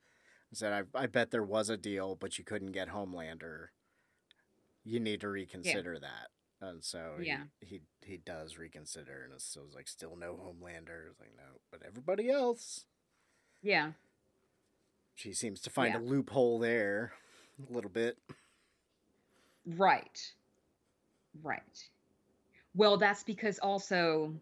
and 0.49 0.57
said, 0.57 0.73
I, 0.94 1.03
I 1.03 1.06
bet 1.07 1.32
there 1.32 1.44
was 1.44 1.69
a 1.69 1.78
deal, 1.78 2.15
but 2.15 2.38
you 2.38 2.44
couldn't 2.44 2.72
get 2.73 2.90
Homelander. 2.90 3.68
You 4.84 4.99
need 4.99 5.22
to 5.22 5.30
reconsider 5.30 5.98
that. 5.99 6.30
And 6.60 6.84
so 6.84 7.15
Yeah. 7.22 7.44
he 7.60 7.82
he 8.06 8.18
does 8.18 8.57
reconsider, 8.57 9.23
and 9.23 9.34
it's 9.34 9.44
still 9.45 9.68
like 9.73 9.88
still 9.88 10.15
no 10.15 10.34
Homelander. 10.36 11.10
It's 11.10 11.19
like 11.19 11.34
no, 11.36 11.60
but 11.72 11.82
everybody 11.86 12.30
else. 12.30 12.86
yeah. 13.61 13.91
She 15.15 15.34
seems 15.34 15.60
to 15.61 15.69
find 15.69 15.94
Yeah. 15.94 15.99
a 15.99 16.02
loophole 16.02 16.57
there, 16.60 17.14
a 17.69 17.73
little 17.73 17.90
bit. 17.91 18.18
Right. 19.65 20.34
Right. 21.44 21.90
Well, 22.76 22.98
that's 22.98 23.23
because 23.23 23.60
also. 23.60 24.34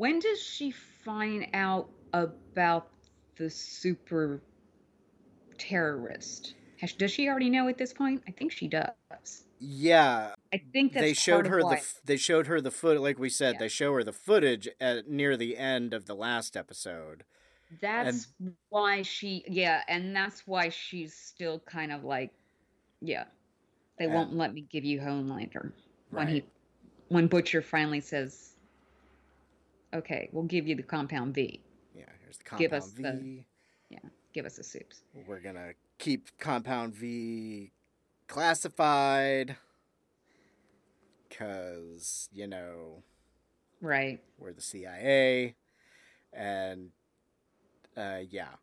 When 0.00 0.18
does 0.18 0.42
she 0.42 0.70
find 0.70 1.46
out 1.52 1.90
about 2.14 2.88
the 3.36 3.50
super 3.50 4.40
terrorist? 5.58 6.54
Has, 6.80 6.94
does 6.94 7.10
she 7.10 7.28
already 7.28 7.50
know 7.50 7.68
at 7.68 7.76
this 7.76 7.92
point? 7.92 8.22
I 8.26 8.30
think 8.30 8.50
she 8.50 8.66
does. 8.66 9.44
Yeah, 9.58 10.30
I 10.54 10.62
think 10.72 10.94
that's 10.94 11.04
they 11.04 11.12
showed 11.12 11.48
her 11.48 11.60
the 11.60 11.82
they 12.06 12.16
showed 12.16 12.46
her 12.46 12.62
the 12.62 12.70
foot 12.70 12.98
like 13.02 13.18
we 13.18 13.28
said 13.28 13.56
Yeah. 13.56 13.58
they 13.58 13.68
show 13.68 13.92
her 13.92 14.02
the 14.02 14.14
footage 14.14 14.70
at 14.80 15.06
near 15.06 15.36
the 15.36 15.58
end 15.58 15.92
of 15.92 16.06
the 16.06 16.14
last 16.14 16.56
episode. 16.56 17.24
That's 17.82 18.28
why 18.70 19.02
she, 19.02 19.44
yeah, 19.48 19.82
and 19.86 20.16
that's 20.16 20.46
why 20.46 20.70
she's 20.70 21.12
still 21.14 21.58
kind 21.58 21.92
of 21.92 22.04
like, 22.04 22.32
yeah, 23.02 23.24
they 23.98 24.06
Yeah. 24.06 24.14
won't 24.14 24.34
let 24.34 24.54
me 24.54 24.62
give 24.62 24.82
you 24.82 24.98
Homelander. 24.98 25.72
When 26.08 26.26
he, 26.26 26.44
when 27.08 27.26
Butcher 27.26 27.60
finally 27.60 28.00
says, 28.00 28.56
okay, 29.94 30.28
we'll 30.32 30.44
give 30.44 30.66
you 30.68 30.74
the 30.74 30.82
Compound 30.82 31.34
V, 31.34 31.60
Yeah, 31.94 32.04
here's 32.22 32.38
the 32.38 32.44
compound 32.44 32.60
Give 32.60 32.72
us 32.72 32.90
V. 32.92 33.02
the- 33.02 33.44
give 34.32 34.46
us 34.46 34.56
the 34.56 34.62
soups. 34.64 35.02
We're 35.26 35.40
gonna 35.40 35.72
keep 35.98 36.28
compound 36.38 36.94
V 36.94 37.72
classified 38.28 39.56
because 41.28 42.28
you 42.32 42.46
know 42.46 43.02
Right. 43.80 44.22
we're 44.38 44.52
the 44.52 44.60
CIA, 44.60 45.56
and 46.32 46.90
uh, 47.96 48.20
yeah. 48.28 48.54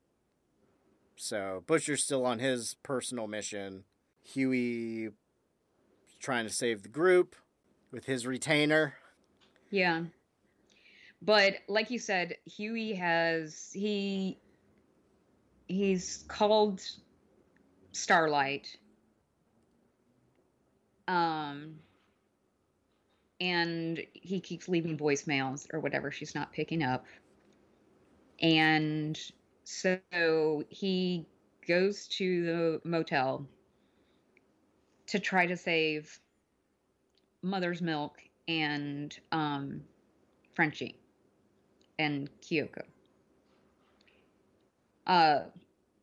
So 1.15 1.63
Butcher's 1.67 2.03
still 2.03 2.25
on 2.25 2.39
his 2.39 2.75
personal 2.83 3.27
mission. 3.27 3.83
Hughie 4.21 5.09
trying 6.19 6.45
to 6.47 6.53
save 6.53 6.83
the 6.83 6.89
group 6.89 7.35
with 7.91 8.05
his 8.05 8.25
retainer. 8.27 8.95
Yeah. 9.69 10.05
But 11.21 11.55
like 11.67 11.91
you 11.91 11.99
said, 11.99 12.37
Hughie 12.45 12.93
has 12.95 13.71
he 13.73 14.39
he's 15.67 16.23
called 16.27 16.81
Starlight. 17.91 18.77
Um 21.07 21.79
and 23.39 24.01
he 24.13 24.39
keeps 24.39 24.67
leaving 24.67 24.97
voicemails 24.97 25.67
or 25.73 25.79
whatever 25.79 26.11
she's 26.11 26.33
not 26.33 26.51
picking 26.53 26.83
up. 26.83 27.05
And 28.41 29.19
so 29.63 30.63
he 30.69 31.27
goes 31.67 32.07
to 32.07 32.45
the 32.45 32.81
motel 32.87 33.45
to 35.07 35.19
try 35.19 35.45
to 35.45 35.57
save 35.57 36.19
Mother's 37.41 37.81
Milk 37.81 38.17
and 38.47 39.17
um 39.31 39.81
Frenchie 40.55 40.95
and 41.99 42.29
Kyoko. 42.41 42.83
uh, 45.05 45.39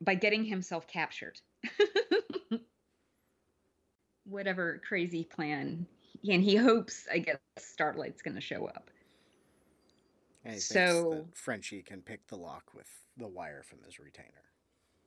by 0.01 0.15
getting 0.15 0.45
himself 0.45 0.87
captured. 0.87 1.41
Whatever 4.25 4.81
crazy 4.87 5.25
plan, 5.25 5.87
and 6.29 6.43
he 6.43 6.57
hopes, 6.57 7.07
I 7.13 7.19
guess, 7.19 7.37
Starlight's 7.59 8.23
going 8.23 8.35
to 8.35 8.41
show 8.41 8.67
up. 8.67 8.91
So- 10.59 11.11
that 11.11 11.37
Frenchie 11.37 11.83
can 11.83 12.01
pick 12.03 12.27
the 12.27 12.37
lock 12.37 12.73
with 12.75 12.89
the 13.17 13.27
wire 13.29 13.63
from 13.63 13.83
his 13.85 13.99
retainer. 13.99 14.29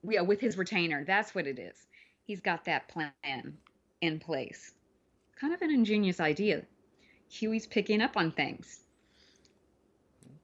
Yeah, 0.07 0.21
with 0.21 0.39
his 0.39 0.57
retainer. 0.57 1.03
That's 1.03 1.33
what 1.35 1.47
it 1.47 1.59
is. 1.59 1.87
He's 2.23 2.39
got 2.41 2.65
that 2.65 2.87
plan 2.87 3.57
in 4.01 4.19
place. 4.19 4.73
Kind 5.39 5.53
of 5.53 5.61
an 5.61 5.71
ingenious 5.71 6.19
idea. 6.19 6.63
Hughie's 7.29 7.67
picking 7.67 8.01
up 8.01 8.15
on 8.17 8.31
things. 8.31 8.83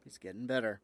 He's 0.03 0.17
getting 0.17 0.45
better. 0.47 0.81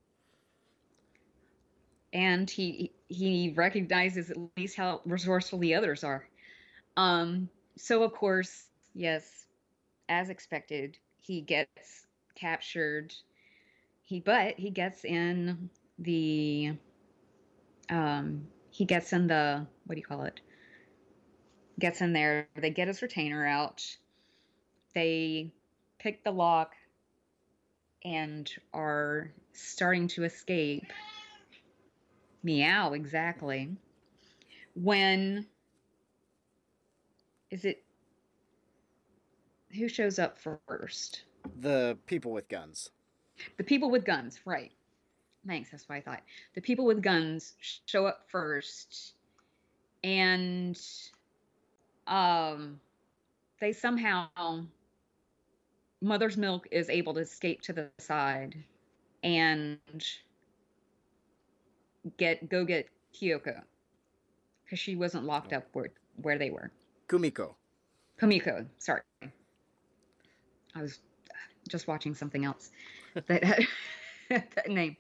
and 2.14 2.50
he 2.50 2.92
he 3.08 3.54
recognizes 3.56 4.30
at 4.32 4.38
least 4.58 4.76
how 4.78 5.02
resourceful 5.06 5.60
the 5.60 5.76
others 5.76 6.04
are. 6.04 6.28
Um, 6.98 7.50
so 7.78 8.04
of 8.04 8.14
course, 8.14 8.68
yes, 8.94 9.46
as 10.10 10.30
expected, 10.30 10.98
he 11.20 11.42
gets 11.42 12.08
captured. 12.36 13.14
He 14.04 14.20
but 14.20 14.56
he 14.60 14.72
gets 14.72 15.06
in 15.06 15.70
the 16.00 16.74
um 17.90 18.48
he 18.72 18.86
gets 18.86 19.14
in 19.14 19.28
the 19.28 19.66
what 19.86 19.96
do 19.96 20.00
you 20.02 20.06
call 20.06 20.24
it? 20.24 20.42
Gets 21.80 22.02
in 22.02 22.14
there. 22.14 22.48
They 22.56 22.70
get 22.72 22.88
his 22.88 23.02
retainer 23.02 23.46
out. 23.46 23.84
They 24.94 25.54
pick 26.00 26.24
the 26.24 26.32
lock 26.32 26.76
and 28.04 28.52
are 28.74 29.32
starting 29.54 30.08
to 30.10 30.24
escape. 30.24 30.92
Meow, 32.44 32.94
exactly. 32.94 33.76
When 34.76 35.46
is 37.52 37.66
it 37.66 37.84
who 39.78 39.88
shows 39.88 40.20
up 40.20 40.38
first? 40.38 41.24
The 41.60 41.98
people 42.06 42.32
with 42.32 42.48
guns. 42.48 42.90
The 43.58 43.64
people 43.64 43.90
with 43.90 44.06
guns, 44.06 44.40
right. 44.46 44.72
Thanks, 45.48 45.72
that's 45.72 45.88
what 45.88 45.96
I 45.96 46.02
thought. 46.02 46.22
The 46.56 46.62
people 46.62 46.86
with 46.86 47.02
guns 47.02 47.54
show 47.86 48.06
up 48.06 48.26
first 48.30 49.14
and 50.04 50.80
um 52.08 52.80
they 53.60 53.74
somehow 53.74 54.30
Mother's 56.02 56.38
Milk 56.38 56.68
is 56.72 56.90
able 56.90 57.14
to 57.16 57.20
escape 57.20 57.62
to 57.64 57.74
the 57.74 57.90
side 57.98 58.56
and 59.24 59.80
get 62.18 62.50
go 62.50 62.64
get 62.64 62.88
Kyoko 63.14 63.62
because 64.64 64.80
she 64.80 64.96
wasn't 64.96 65.26
locked 65.26 65.54
up 65.54 65.68
where 65.74 65.90
where 66.22 66.38
they 66.38 66.50
were. 66.50 66.72
Kumiko. 67.08 67.56
Kumiko, 68.22 68.66
sorry, 68.80 69.02
I 70.76 70.82
was 70.82 71.00
just 71.70 71.88
watching 71.88 72.14
something 72.14 72.46
else 72.46 72.72
that 73.28 73.44
had 73.44 73.66
that 74.30 74.70
name. 74.70 74.98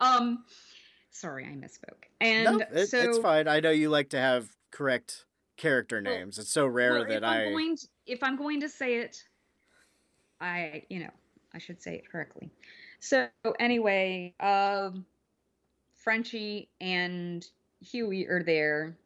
Um, 0.00 0.44
sorry, 1.10 1.44
I 1.44 1.54
misspoke. 1.54 2.04
And 2.20 2.58
no, 2.58 2.64
it, 2.72 2.86
so 2.86 2.98
it's 2.98 3.18
fine. 3.18 3.48
I 3.48 3.60
know 3.60 3.70
you 3.70 3.90
like 3.90 4.10
to 4.10 4.18
have 4.18 4.48
correct 4.70 5.26
character 5.56 6.02
Well- 6.04 6.14
names. 6.14 6.38
it's 6.38 6.52
so 6.52 6.66
rare 6.66 6.94
well, 6.94 7.04
that 7.06 7.18
if 7.18 7.22
I. 7.22 7.44
I'm 7.44 7.52
going 7.52 7.76
to, 7.76 7.86
if 8.06 8.22
I'm 8.22 8.36
going 8.36 8.60
to 8.60 8.68
say 8.68 8.96
it, 8.96 9.22
I 10.42 10.84
you 10.90 11.00
know 11.00 11.10
I 11.54 11.58
should 11.58 11.82
say 11.82 11.94
it 11.96 12.10
correctly. 12.10 12.50
So 13.00 13.28
anyway, 13.58 14.34
um, 14.40 15.06
Frenchie 15.94 16.68
and 16.80 17.46
Hughie 17.80 18.28
are 18.28 18.42
there, 18.42 18.96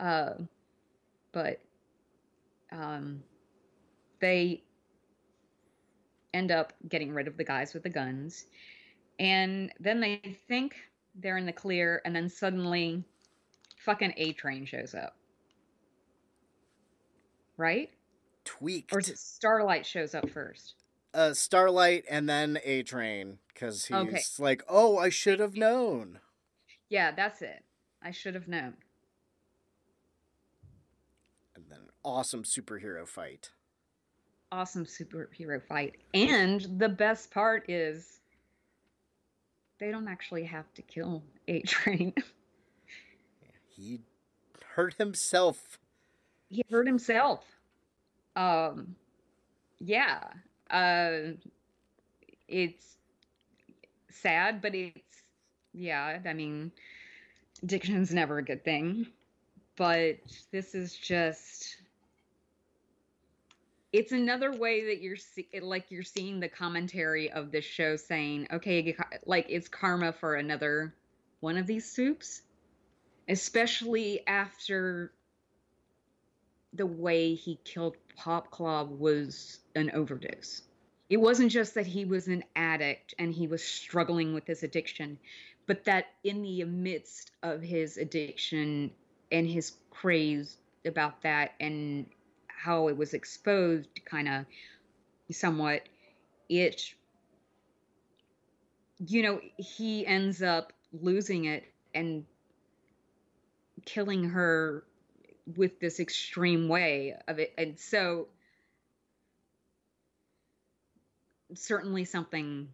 uh, 0.00 0.34
but 1.32 1.60
um, 2.72 3.22
they 4.20 4.62
end 6.34 6.50
up 6.52 6.72
getting 6.88 7.12
rid 7.14 7.28
of 7.28 7.36
the 7.36 7.44
guys 7.44 7.74
with 7.74 7.82
the 7.82 7.90
guns, 7.90 8.46
and 9.18 9.72
then 9.80 10.00
they 10.00 10.38
think 10.48 10.76
they're 11.14 11.38
in 11.38 11.46
the 11.46 11.52
clear, 11.52 12.02
and 12.04 12.14
then 12.14 12.28
suddenly, 12.28 13.04
fucking 13.78 14.14
A 14.16 14.32
Train 14.34 14.66
shows 14.66 14.94
up. 14.94 15.16
Right? 17.56 17.95
Tweaked. 18.46 18.92
Or 18.94 19.00
is 19.00 19.12
Starlight 19.20 19.84
shows 19.84 20.14
up 20.14 20.30
first? 20.30 20.74
uh, 21.12 21.34
Starlight 21.34 22.04
and 22.10 22.26
then 22.28 22.58
A 22.64 22.82
Train 22.82 23.38
because 23.52 23.86
he's 23.86 23.94
Okay. 23.96 24.20
like, 24.38 24.62
oh, 24.68 24.96
I 24.98 25.08
should 25.10 25.40
have 25.40 25.56
known. 25.56 26.20
Yeah, 26.88 27.10
that's 27.10 27.42
it. 27.42 27.62
I 28.02 28.10
should 28.12 28.34
have 28.34 28.48
known. 28.48 28.74
And 31.54 31.64
then 31.70 31.80
awesome 32.04 32.42
superhero 32.44 33.06
fight. 33.08 33.50
Awesome 34.52 34.84
superhero 34.84 35.60
fight. 35.62 35.96
And 36.14 36.60
the 36.78 36.88
best 36.88 37.30
part 37.30 37.68
is 37.68 38.20
they 39.80 39.90
don't 39.90 40.06
actually 40.08 40.44
have 40.44 40.72
to 40.74 40.82
kill 40.82 41.22
A 41.48 41.60
Train. 41.62 42.12
He 43.68 44.00
hurt 44.74 44.94
himself. 44.94 45.78
he 46.48 46.64
hurt 46.70 46.86
himself. 46.86 47.44
Um 48.36 48.94
yeah. 49.80 50.22
Uh 50.70 51.32
it's 52.48 52.96
sad, 54.10 54.62
but 54.62 54.74
it's 54.74 55.22
yeah, 55.74 56.20
I 56.24 56.32
mean 56.32 56.72
addiction's 57.62 58.12
never 58.12 58.38
a 58.38 58.44
good 58.44 58.64
thing. 58.64 59.06
But 59.76 60.18
this 60.52 60.74
is 60.74 60.96
just 60.96 61.76
it's 63.92 64.12
another 64.12 64.52
way 64.52 64.86
that 64.86 65.00
you're 65.00 65.16
see- 65.16 65.48
like 65.62 65.90
you're 65.90 66.02
seeing 66.02 66.40
the 66.40 66.48
commentary 66.48 67.30
of 67.30 67.50
this 67.50 67.64
show 67.64 67.96
saying, 67.96 68.46
okay, 68.52 68.96
like 69.24 69.46
it's 69.48 69.68
karma 69.68 70.12
for 70.12 70.34
another 70.34 70.94
one 71.40 71.56
of 71.56 71.66
these 71.66 71.90
soups, 71.90 72.42
especially 73.28 74.26
after 74.26 75.12
the 76.72 76.86
way 76.86 77.34
he 77.34 77.58
killed 77.64 77.96
Popclaw 78.18 78.88
was 78.88 79.58
an 79.74 79.90
overdose. 79.92 80.62
It 81.08 81.18
wasn't 81.18 81.52
just 81.52 81.74
that 81.74 81.86
he 81.86 82.04
was 82.04 82.28
an 82.28 82.44
addict 82.56 83.14
and 83.18 83.32
he 83.32 83.46
was 83.46 83.62
struggling 83.62 84.34
with 84.34 84.46
his 84.46 84.62
addiction, 84.62 85.18
but 85.66 85.84
that 85.84 86.06
in 86.24 86.42
the 86.42 86.64
midst 86.64 87.30
of 87.42 87.62
his 87.62 87.96
addiction 87.96 88.90
and 89.30 89.46
his 89.46 89.72
craze 89.90 90.58
about 90.84 91.22
that 91.22 91.52
and 91.60 92.06
how 92.46 92.88
it 92.88 92.96
was 92.96 93.14
exposed 93.14 93.88
kind 94.04 94.28
of 94.28 94.44
somewhat 95.30 95.82
it 96.48 96.94
you 99.04 99.22
know 99.22 99.40
he 99.58 100.06
ends 100.06 100.42
up 100.42 100.72
losing 100.92 101.44
it 101.46 101.64
and 101.94 102.24
killing 103.84 104.24
her 104.24 104.84
with 105.56 105.78
this 105.80 106.00
extreme 106.00 106.68
way 106.68 107.14
of 107.28 107.38
it 107.38 107.52
and 107.56 107.78
so 107.78 108.26
certainly 111.54 112.04
something 112.04 112.68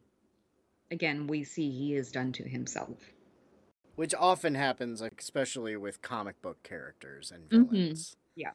again 0.91 1.27
we 1.27 1.45
see 1.45 1.71
he 1.71 1.93
has 1.93 2.11
done 2.11 2.33
to 2.33 2.43
himself 2.45 2.97
Which 3.95 4.15
often 4.15 4.55
happens, 4.55 5.03
like 5.03 5.21
especially 5.21 5.77
with 5.77 6.01
comic 6.01 6.41
book 6.41 6.63
characters 6.63 7.31
and 7.31 7.49
villains. 7.51 8.11
Mm-hmm. 8.11 8.41
Yeah. 8.41 8.53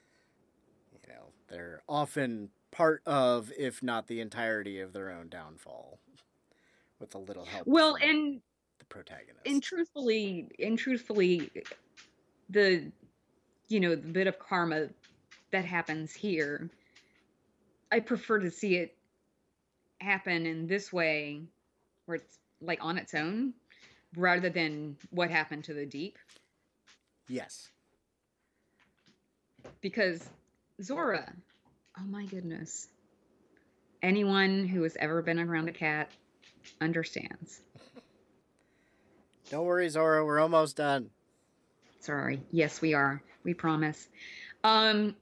You 0.91 1.14
know, 1.14 1.26
they're 1.48 1.84
often 1.88 2.49
part 2.72 3.02
of, 3.06 3.52
if 3.57 3.84
not 3.84 4.07
the 4.07 4.19
entirety 4.19 4.80
of 4.80 4.94
their 4.94 5.11
own 5.11 5.30
downfall, 5.30 5.99
with 6.99 7.14
a 7.14 7.19
little 7.19 7.45
help. 7.45 7.68
well 7.68 7.95
from 7.99 8.10
and 8.10 8.41
the 8.80 8.85
protagonist. 8.85 9.45
and 9.45 9.61
truthfully 9.61 10.49
and 10.60 10.77
truthfully 10.80 11.52
the 12.49 12.91
you 13.68 13.80
know 13.80 13.95
the 13.95 13.98
bit 13.98 14.27
of 14.27 14.39
karma 14.39 14.88
that 15.52 15.65
happens 15.65 16.14
here 16.14 16.69
i 17.91 17.99
prefer 17.99 18.39
to 18.39 18.52
see 18.52 18.76
it 18.76 18.95
happen 19.99 20.45
in 20.45 20.68
this 20.68 20.91
way 20.91 21.41
where 22.06 22.15
it's 22.15 22.38
like 22.61 22.84
on 22.84 22.98
its 22.98 23.14
own 23.14 23.53
rather 24.15 24.49
than 24.49 24.95
what 25.10 25.30
happened 25.30 25.64
to 25.64 25.73
the 25.73 25.85
deep 25.85 26.18
yes. 27.27 27.69
because 29.81 30.27
zora 30.81 31.34
oh 31.99 32.06
my 32.06 32.26
goodness 32.26 32.88
anyone 34.02 34.65
who 34.65 34.84
has 34.84 34.95
ever 34.99 35.22
been 35.22 35.39
around 35.39 35.68
a 35.68 35.73
cat 35.73 36.10
understands 36.80 37.61
Don't 39.49 39.65
worry, 39.65 39.88
Zora. 39.88 40.26
We're 40.26 40.39
almost 40.39 40.76
done. 40.76 41.10
Sorry. 42.02 42.41
Yes, 42.52 42.81
we 42.81 42.94
are. 42.94 43.22
We 43.43 43.53
promise. 43.53 44.07
Um 44.64 45.15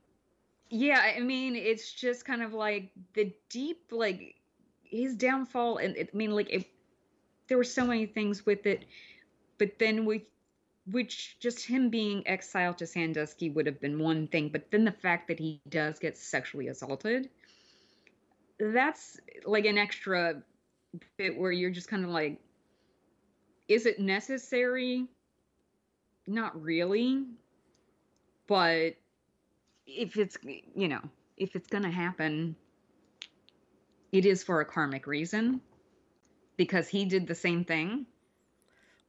yeah, 0.70 1.02
I 1.16 1.20
mean, 1.20 1.56
it's 1.56 1.94
just 1.94 2.26
kind 2.26 2.42
of 2.42 2.54
like 2.54 2.92
the 3.14 3.32
deep 3.50 3.84
like 3.92 4.36
his 4.84 5.16
downfall 5.16 5.78
and 5.78 5.96
it, 5.96 6.10
I 6.14 6.18
mean 6.18 6.32
like 6.32 6.50
it, 6.50 6.66
there 7.48 7.58
were 7.58 7.64
so 7.64 7.86
many 7.86 8.06
things 8.06 8.46
with 8.46 8.66
it 8.66 8.86
but 9.58 9.80
then 9.80 10.06
we 10.06 10.26
which 10.92 11.38
just 11.40 11.66
him 11.66 11.90
being 11.90 12.28
exiled 12.28 12.78
to 12.78 12.86
Sandusky 12.86 13.50
would 13.50 13.66
have 13.66 13.82
been 13.82 13.98
one 13.98 14.28
thing, 14.28 14.50
but 14.50 14.70
then 14.70 14.86
the 14.86 14.92
fact 14.92 15.28
that 15.28 15.40
he 15.40 15.60
does 15.68 15.98
get 15.98 16.16
sexually 16.16 16.68
assaulted, 16.68 17.30
that's 18.60 19.20
like 19.46 19.66
an 19.66 19.78
extra 19.78 20.44
bit 21.18 21.38
where 21.38 21.52
you're 21.52 21.72
just 21.72 21.88
kind 21.88 22.04
of 22.04 22.12
like, 22.12 22.40
is 23.68 23.88
it 23.88 24.00
necessary? 24.00 25.08
Not 26.28 26.62
really. 26.62 27.24
But 28.48 28.96
if 29.88 30.18
it's, 30.18 30.38
you 30.76 30.88
know, 30.88 31.02
if 31.38 31.56
it's 31.56 31.68
going 31.68 31.84
to 31.84 31.92
happen, 31.92 32.56
it 34.12 34.26
is 34.26 34.44
for 34.44 34.62
a 34.62 34.66
karmic 34.66 35.08
reason 35.08 35.62
because 36.58 36.88
he 36.88 37.06
did 37.06 37.28
the 37.28 37.36
same 37.36 37.64
thing. 37.64 38.06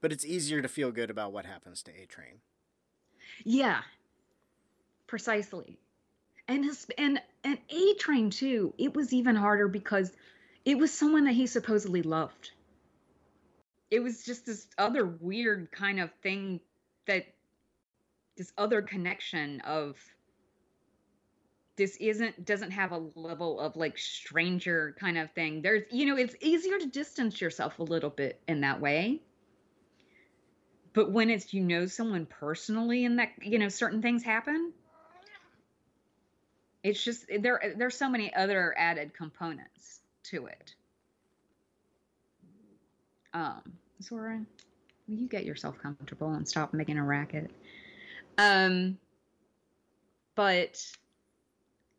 But 0.00 0.12
it's 0.12 0.24
easier 0.24 0.62
to 0.62 0.68
feel 0.68 0.90
good 0.90 1.10
about 1.10 1.32
what 1.32 1.46
happens 1.46 1.82
to 1.84 1.90
A 1.90 2.06
Train. 2.06 2.40
Yeah. 3.44 3.80
Precisely. 5.06 5.78
And 6.48 6.64
his 6.64 6.86
and 6.98 7.20
and 7.44 7.58
A 7.70 7.94
Train 7.94 8.30
too. 8.30 8.74
It 8.78 8.94
was 8.94 9.12
even 9.12 9.36
harder 9.36 9.68
because 9.68 10.12
it 10.64 10.78
was 10.78 10.92
someone 10.92 11.24
that 11.24 11.32
he 11.32 11.46
supposedly 11.46 12.02
loved. 12.02 12.50
It 13.90 14.00
was 14.00 14.24
just 14.24 14.46
this 14.46 14.66
other 14.78 15.06
weird 15.06 15.70
kind 15.70 16.00
of 16.00 16.10
thing 16.22 16.60
that 17.06 17.26
this 18.36 18.52
other 18.58 18.82
connection 18.82 19.60
of 19.60 19.96
this 21.76 21.96
isn't 21.96 22.44
doesn't 22.44 22.70
have 22.70 22.92
a 22.92 23.02
level 23.14 23.60
of 23.60 23.76
like 23.76 23.98
stranger 23.98 24.94
kind 24.98 25.18
of 25.18 25.30
thing. 25.32 25.62
There's 25.62 25.82
you 25.90 26.06
know, 26.06 26.16
it's 26.16 26.34
easier 26.40 26.78
to 26.78 26.86
distance 26.86 27.40
yourself 27.40 27.78
a 27.78 27.82
little 27.82 28.10
bit 28.10 28.40
in 28.48 28.62
that 28.62 28.80
way. 28.80 29.20
But 30.94 31.12
when 31.12 31.28
it's 31.28 31.52
you 31.52 31.62
know 31.62 31.86
someone 31.86 32.24
personally 32.24 33.04
and 33.04 33.18
that 33.18 33.32
you 33.42 33.58
know 33.58 33.68
certain 33.68 34.00
things 34.00 34.22
happen, 34.22 34.72
it's 36.82 37.02
just 37.02 37.26
there 37.40 37.74
there's 37.76 37.96
so 37.96 38.08
many 38.08 38.34
other 38.34 38.74
added 38.76 39.12
components 39.12 40.00
to 40.24 40.46
it. 40.46 40.74
Um, 43.34 43.60
Zora, 44.02 44.40
will 45.06 45.14
you 45.14 45.28
get 45.28 45.44
yourself 45.44 45.76
comfortable 45.82 46.32
and 46.32 46.48
stop 46.48 46.72
making 46.72 46.96
a 46.96 47.04
racket? 47.04 47.50
Um, 48.38 48.98
but 50.34 50.80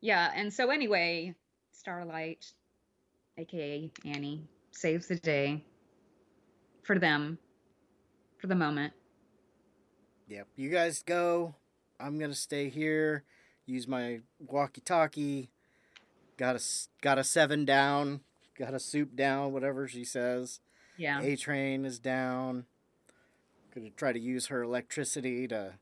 yeah, 0.02 0.32
and 0.36 0.54
so 0.54 0.70
anyway, 0.70 1.36
Starlight, 1.72 2.46
aka 3.38 3.92
Annie, 4.06 4.48
saves 4.72 5.08
the 5.08 5.16
day 5.16 5.64
for 6.84 7.00
them 7.00 7.38
for 8.38 8.48
the 8.48 8.56
moment. 8.56 8.94
Yep. 10.28 10.48
You 10.56 10.70
guys 10.70 11.04
go. 11.04 11.56
I'm 12.00 12.20
gonna 12.20 12.36
stay 12.36 12.70
here. 12.70 13.24
Use 13.66 13.88
my 13.88 14.22
walkie-talkie. 14.40 15.50
Got 16.38 16.56
a 16.56 16.64
got 17.02 17.18
a 17.18 17.24
seven 17.24 17.66
down. 17.66 18.22
Got 18.58 18.74
a 18.74 18.80
soup 18.80 19.16
down. 19.16 19.54
Whatever 19.54 19.88
she 19.88 20.04
says. 20.04 20.60
Yeah. 20.98 21.22
A 21.22 21.36
train 21.36 21.86
is 21.86 21.98
down. 22.00 22.66
Gonna 23.74 23.90
try 23.90 24.12
to 24.12 24.20
use 24.20 24.48
her 24.48 24.64
electricity 24.64 25.48
to 25.48 25.74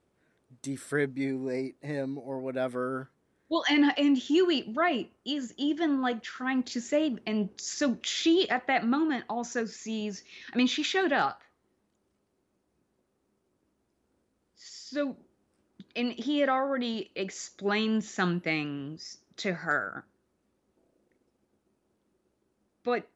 defibrillate 0.62 1.76
him 1.82 2.18
or 2.18 2.40
whatever. 2.40 3.10
Well, 3.50 3.64
and 3.70 3.94
and 3.98 4.18
Hughie, 4.18 4.74
right, 4.74 5.12
is 5.24 5.54
even 5.58 6.02
like 6.02 6.24
trying 6.24 6.64
to 6.64 6.82
save, 6.82 7.20
and 7.28 7.50
so 7.58 7.98
she 8.02 8.50
at 8.50 8.68
that 8.68 8.86
moment 8.86 9.26
also 9.30 9.66
sees. 9.66 10.24
I 10.52 10.58
mean, 10.58 10.68
she 10.68 10.82
showed 10.82 11.14
up. 11.14 11.42
So, 14.56 15.16
and 15.96 16.12
he 16.12 16.40
had 16.40 16.50
already 16.50 17.12
explained 17.16 18.04
some 18.04 18.40
things 18.40 19.20
to 19.38 19.54
her, 19.54 20.06
but 22.84 23.08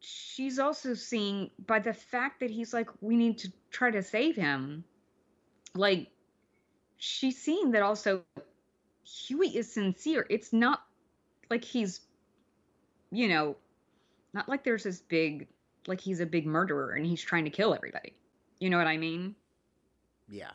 she's 0.00 0.58
also 0.58 0.94
seeing 0.94 1.50
by 1.66 1.78
the 1.78 1.94
fact 1.94 2.40
that 2.40 2.50
he's 2.50 2.74
like, 2.74 2.88
we 3.00 3.16
need 3.16 3.38
to 3.38 3.52
try 3.70 3.90
to 3.90 4.02
save 4.02 4.36
him. 4.36 4.84
Like, 5.74 6.08
she's 7.04 7.36
seeing 7.36 7.72
that 7.72 7.82
also 7.82 8.22
Hughie 9.04 9.58
is 9.58 9.72
sincere. 9.72 10.24
It's 10.30 10.52
not 10.52 10.84
like 11.50 11.64
he's, 11.64 12.00
you 13.10 13.26
know, 13.28 13.56
not 14.32 14.48
like 14.48 14.62
there's 14.62 14.84
this 14.84 15.00
big, 15.00 15.48
like 15.88 16.00
he's 16.00 16.20
a 16.20 16.26
big 16.26 16.46
murderer 16.46 16.92
and 16.92 17.04
he's 17.04 17.20
trying 17.20 17.44
to 17.44 17.50
kill 17.50 17.74
everybody. 17.74 18.14
You 18.60 18.70
know 18.70 18.78
what 18.78 18.86
I 18.86 18.98
mean? 18.98 19.34
Yeah. 20.28 20.52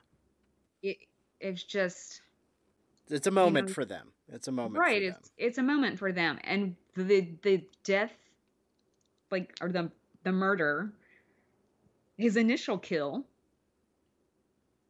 It 0.81 0.97
it's 1.41 1.63
just 1.63 2.21
It's 3.09 3.27
a 3.27 3.31
moment 3.31 3.67
know, 3.67 3.73
for 3.73 3.83
them. 3.83 4.07
It's 4.29 4.47
a 4.47 4.51
moment 4.53 4.77
right. 4.77 5.01
for 5.01 5.09
them. 5.09 5.17
It's 5.19 5.31
it's 5.37 5.57
a 5.57 5.63
moment 5.63 5.99
for 5.99 6.13
them, 6.13 6.39
and 6.45 6.75
the 6.95 7.27
the 7.41 7.65
death, 7.83 8.13
like 9.31 9.53
or 9.59 9.69
the 9.69 9.91
the 10.23 10.31
murder, 10.31 10.93
his 12.17 12.37
initial 12.37 12.77
kill 12.77 13.25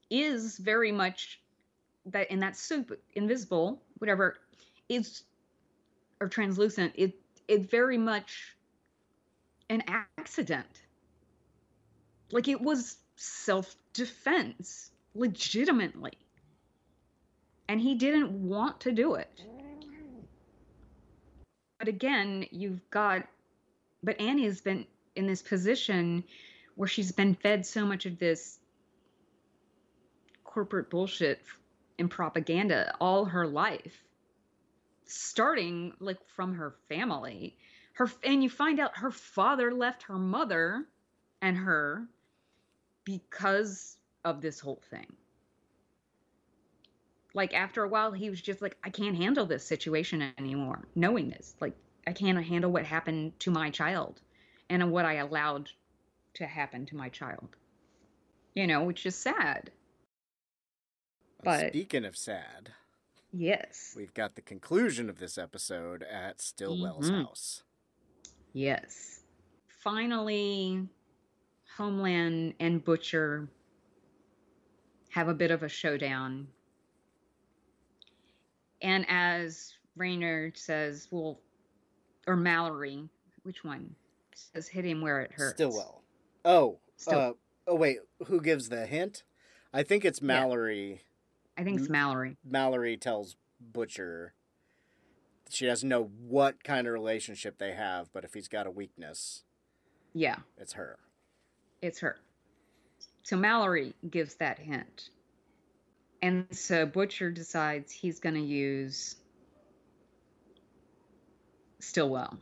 is 0.10 0.58
very 0.60 0.92
much 0.92 1.42
that 2.08 2.32
in 2.32 2.40
that 2.40 2.56
soup 2.56 3.00
invisible 3.16 3.82
whatever 3.98 4.38
is 4.90 5.24
or 6.20 6.28
translucent 6.28 6.94
it 6.96 7.14
it 7.48 7.70
very 7.70 7.98
much 7.98 8.58
an 9.70 9.84
accident. 9.88 10.68
Like 12.32 12.48
it 12.48 12.62
was 12.62 12.98
self-defense 13.16 14.92
legitimately. 15.16 16.14
And 17.70 17.82
he 17.82 17.96
didn't 17.96 18.32
want 18.32 18.82
to 18.82 18.92
do 18.92 19.16
it. 19.16 19.42
But 21.80 21.88
again 21.88 22.46
you've 22.52 22.90
got 22.90 23.28
but 24.04 24.20
annie 24.20 24.46
has 24.46 24.62
been 24.62 24.86
in 25.16 25.28
this 25.28 25.42
position 25.42 26.24
where 26.76 26.88
she's 26.88 27.12
been 27.12 27.36
fed 27.36 27.66
so 27.66 27.86
much 27.86 28.06
of 28.06 28.20
this 28.20 28.60
corporate 30.44 30.90
bullshit 30.90 31.42
and 32.00 32.10
propaganda 32.10 32.96
all 33.00 33.26
her 33.26 33.48
life 33.48 34.04
starting 35.08 35.94
like 36.00 36.20
from 36.36 36.56
her 36.56 36.76
family. 36.90 37.56
Her 37.94 38.10
and 38.24 38.44
you 38.44 38.50
find 38.50 38.80
out 38.80 38.98
her 38.98 39.12
father 39.12 39.74
left 39.74 40.04
her 40.04 40.18
mother 40.18 40.86
and 41.42 41.58
her 41.58 42.08
because 43.04 43.98
of 44.24 44.42
this 44.42 44.60
whole 44.60 44.82
thing. 44.90 45.08
Like 47.34 47.54
after 47.54 47.84
a 47.84 47.88
while 47.88 48.12
he 48.12 48.30
was 48.30 48.42
just 48.42 48.62
like 48.62 48.78
i 48.84 48.90
can't 48.90 49.16
handle 49.16 49.46
this 49.46 49.66
situation 49.66 50.34
anymore 50.38 50.88
knowing 50.96 51.30
this. 51.30 51.56
Like 51.60 51.76
i 52.06 52.14
can't 52.14 52.44
handle 52.44 52.72
what 52.72 52.86
happened 52.86 53.40
to 53.42 53.52
my 53.52 53.70
child 53.70 54.22
and 54.70 54.92
what 54.92 55.06
i 55.06 55.16
allowed 55.16 55.70
to 56.36 56.46
happen 56.46 56.86
to 56.88 56.96
my 56.96 57.10
child. 57.10 57.50
You 58.54 58.68
know 58.68 58.84
which 58.84 59.06
is 59.06 59.16
sad 59.16 59.72
but 61.44 61.70
Speaking 61.70 62.06
of 62.06 62.16
sad, 62.18 62.72
yes 63.34 63.94
we've 63.96 64.14
got 64.14 64.36
the 64.36 64.42
conclusion 64.42 65.10
of 65.10 65.20
this 65.20 65.38
episode 65.38 66.04
at 66.04 66.42
Stillwell's 66.42 67.10
Mhm. 67.10 67.24
house. 67.24 67.64
Yes. 68.54 69.24
Finally, 69.68 70.88
Homeland 71.78 72.56
and 72.60 72.84
Butcher 72.84 73.50
have 75.10 75.28
a 75.28 75.34
bit 75.34 75.52
of 75.52 75.64
a 75.64 75.70
showdown. 75.70 76.48
And 78.82 79.06
as 79.10 79.74
Raynor 79.96 80.52
says, 80.56 81.08
well, 81.12 81.40
or 82.28 82.36
Mallory, 82.36 83.10
which 83.44 83.64
one? 83.64 83.96
Says 84.36 84.68
hit 84.68 84.86
him 84.86 85.02
where 85.02 85.22
it 85.22 85.32
hurts. 85.32 85.56
Stillwell. 85.56 86.04
Oh, 86.46 86.80
Still- 86.98 87.20
uh, 87.20 87.34
oh 87.68 87.76
wait, 87.76 88.00
who 88.28 88.40
gives 88.42 88.70
the 88.70 88.86
hint? 88.86 89.24
I 89.74 89.84
think 89.84 90.06
it's 90.06 90.22
Mallory. 90.22 91.02
I 91.58 91.64
think 91.64 91.80
it's 91.80 91.90
Mallory. 91.90 92.38
Mallory 92.46 92.98
tells 92.98 93.36
Butcher 93.60 94.34
she 95.50 95.66
doesn't 95.66 95.88
know 95.88 96.04
what 96.28 96.64
kind 96.64 96.86
of 96.88 96.94
relationship 96.94 97.58
they 97.58 97.72
have, 97.74 98.12
but 98.14 98.24
if 98.26 98.34
he's 98.34 98.48
got 98.50 98.68
a 98.68 98.72
weakness, 98.72 99.44
Yeah, 100.14 100.38
it's 100.58 100.74
her. 100.74 101.00
it's 101.82 102.00
her. 102.00 102.18
So 103.24 103.38
Mallory 103.38 103.94
gives 104.10 104.36
that 104.36 104.60
hint. 104.60 105.10
And 106.22 106.46
so 106.52 106.86
Butcher 106.86 107.32
decides 107.32 107.92
he's 107.92 108.20
going 108.20 108.36
to 108.36 108.42
use 108.42 109.16
Stillwell 111.80 112.38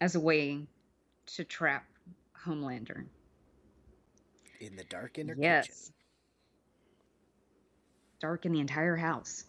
as 0.00 0.14
a 0.14 0.20
way 0.20 0.66
to 1.26 1.44
trap 1.44 1.84
Homelander. 2.44 3.04
In 4.60 4.76
the 4.76 4.84
dark 4.84 5.18
inner 5.18 5.34
Yes. 5.38 5.66
kitchen. 5.66 5.94
Dark 8.20 8.44
in 8.46 8.52
the 8.52 8.60
entire 8.60 8.96
house. 8.96 9.44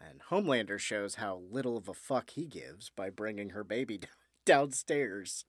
And 0.00 0.20
Homelander 0.30 0.78
shows 0.78 1.16
how 1.16 1.40
little 1.50 1.76
of 1.76 1.88
a 1.88 1.94
fuck 1.94 2.30
he 2.30 2.46
gives 2.46 2.90
by 2.90 3.10
bringing 3.10 3.50
her 3.50 3.64
baby 3.64 4.00
downstairs 4.46 5.44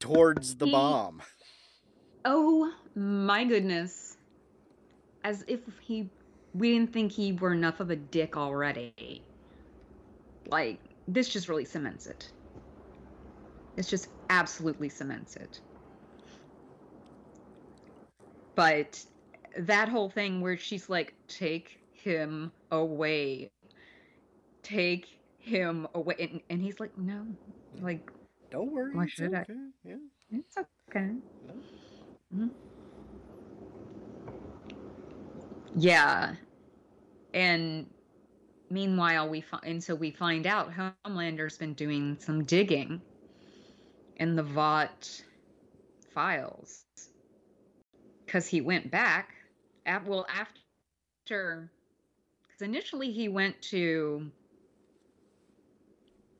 towards 0.00 0.56
the 0.56 0.66
He- 0.66 0.72
bomb. 0.72 1.22
Oh 2.24 2.72
my 2.94 3.44
goodness. 3.44 4.16
As 5.24 5.44
if 5.46 5.60
he 5.80 6.08
we 6.54 6.72
didn't 6.72 6.92
think 6.92 7.10
he 7.12 7.32
were 7.32 7.52
enough 7.52 7.80
of 7.80 7.90
a 7.90 7.96
dick 7.96 8.36
already. 8.36 9.22
Like, 10.46 10.78
this 11.08 11.28
just 11.28 11.48
really 11.48 11.64
cements 11.64 12.06
it. 12.06 12.30
This 13.76 13.88
just 13.88 14.08
absolutely 14.30 14.88
cements 14.88 15.36
it. 15.36 15.60
But 18.54 19.04
that 19.58 19.88
whole 19.88 20.10
thing 20.10 20.40
where 20.40 20.56
she's 20.56 20.88
like, 20.88 21.14
take 21.28 21.78
him 21.92 22.52
away. 22.70 23.50
Take 24.62 25.08
him 25.38 25.86
away. 25.94 26.14
And, 26.20 26.40
and 26.50 26.62
he's 26.62 26.80
like, 26.80 26.96
no. 26.98 27.26
Like, 27.80 28.10
Don't 28.50 28.72
worry. 28.72 28.94
Why 28.94 29.04
it's 29.04 29.12
should 29.12 29.34
I? 29.34 29.42
okay. 29.42 29.54
Yeah. 29.84 29.96
it's 30.32 30.56
okay. 30.90 31.10
Mhm. 32.34 32.50
Yeah. 35.76 36.34
And 37.32 37.86
meanwhile, 38.70 39.28
we 39.28 39.40
find, 39.40 39.64
and 39.64 39.82
so 39.84 39.94
we 39.94 40.10
find 40.10 40.46
out 40.46 40.72
Homelander's 41.04 41.58
been 41.58 41.74
doing 41.74 42.16
some 42.20 42.44
digging 42.44 43.02
in 44.16 44.36
the 44.36 44.42
Vought 44.42 45.22
files 46.14 46.84
because 48.24 48.46
he 48.46 48.60
went 48.60 48.90
back. 48.90 49.33
At, 49.86 50.06
well, 50.06 50.26
after, 50.28 51.70
because 52.42 52.62
initially 52.62 53.10
he 53.12 53.28
went 53.28 53.60
to 53.62 54.30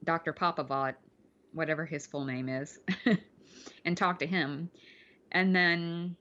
Dr. 0.05 0.33
Papa 0.33 0.65
Vought, 0.65 0.97
whatever 1.53 1.85
his 1.85 2.07
full 2.07 2.25
name 2.25 2.49
is, 2.49 2.79
and 3.85 3.97
talked 3.97 4.21
to 4.21 4.27
him, 4.27 4.71
and 5.33 5.55
then 5.55 6.17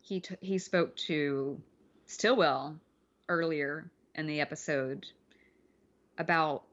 he 0.00 0.20
t- 0.20 0.36
he 0.40 0.58
spoke 0.58 0.96
to 0.96 1.60
Stillwell 2.06 2.78
earlier 3.28 3.90
in 4.14 4.26
the 4.26 4.40
episode 4.40 5.06
about 6.18 6.64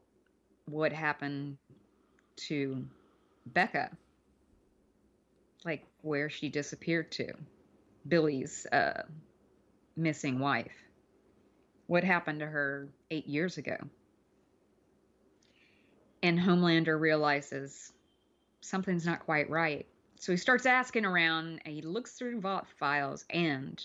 what 0.65 0.91
happened 0.91 1.57
to 2.35 2.85
Becca, 3.45 3.91
like 5.63 5.85
where 6.01 6.29
she 6.29 6.49
disappeared 6.49 7.11
to, 7.13 7.33
Billy's 8.07 8.65
uh, 8.71 9.03
missing 9.95 10.39
wife. 10.39 10.71
What 11.87 12.03
happened 12.03 12.39
to 12.39 12.45
her 12.45 12.89
eight 13.09 13.27
years 13.27 13.57
ago? 13.57 13.77
And 16.21 16.37
Homelander 16.37 16.99
realizes 16.99 17.91
something's 18.61 19.05
not 19.05 19.21
quite 19.21 19.49
right. 19.49 19.85
So 20.17 20.33
he 20.33 20.37
starts 20.37 20.65
asking 20.65 21.05
around 21.05 21.61
and 21.65 21.73
he 21.73 21.81
looks 21.81 22.11
through 22.13 22.41
Vought 22.41 22.67
files, 22.77 23.25
and 23.29 23.81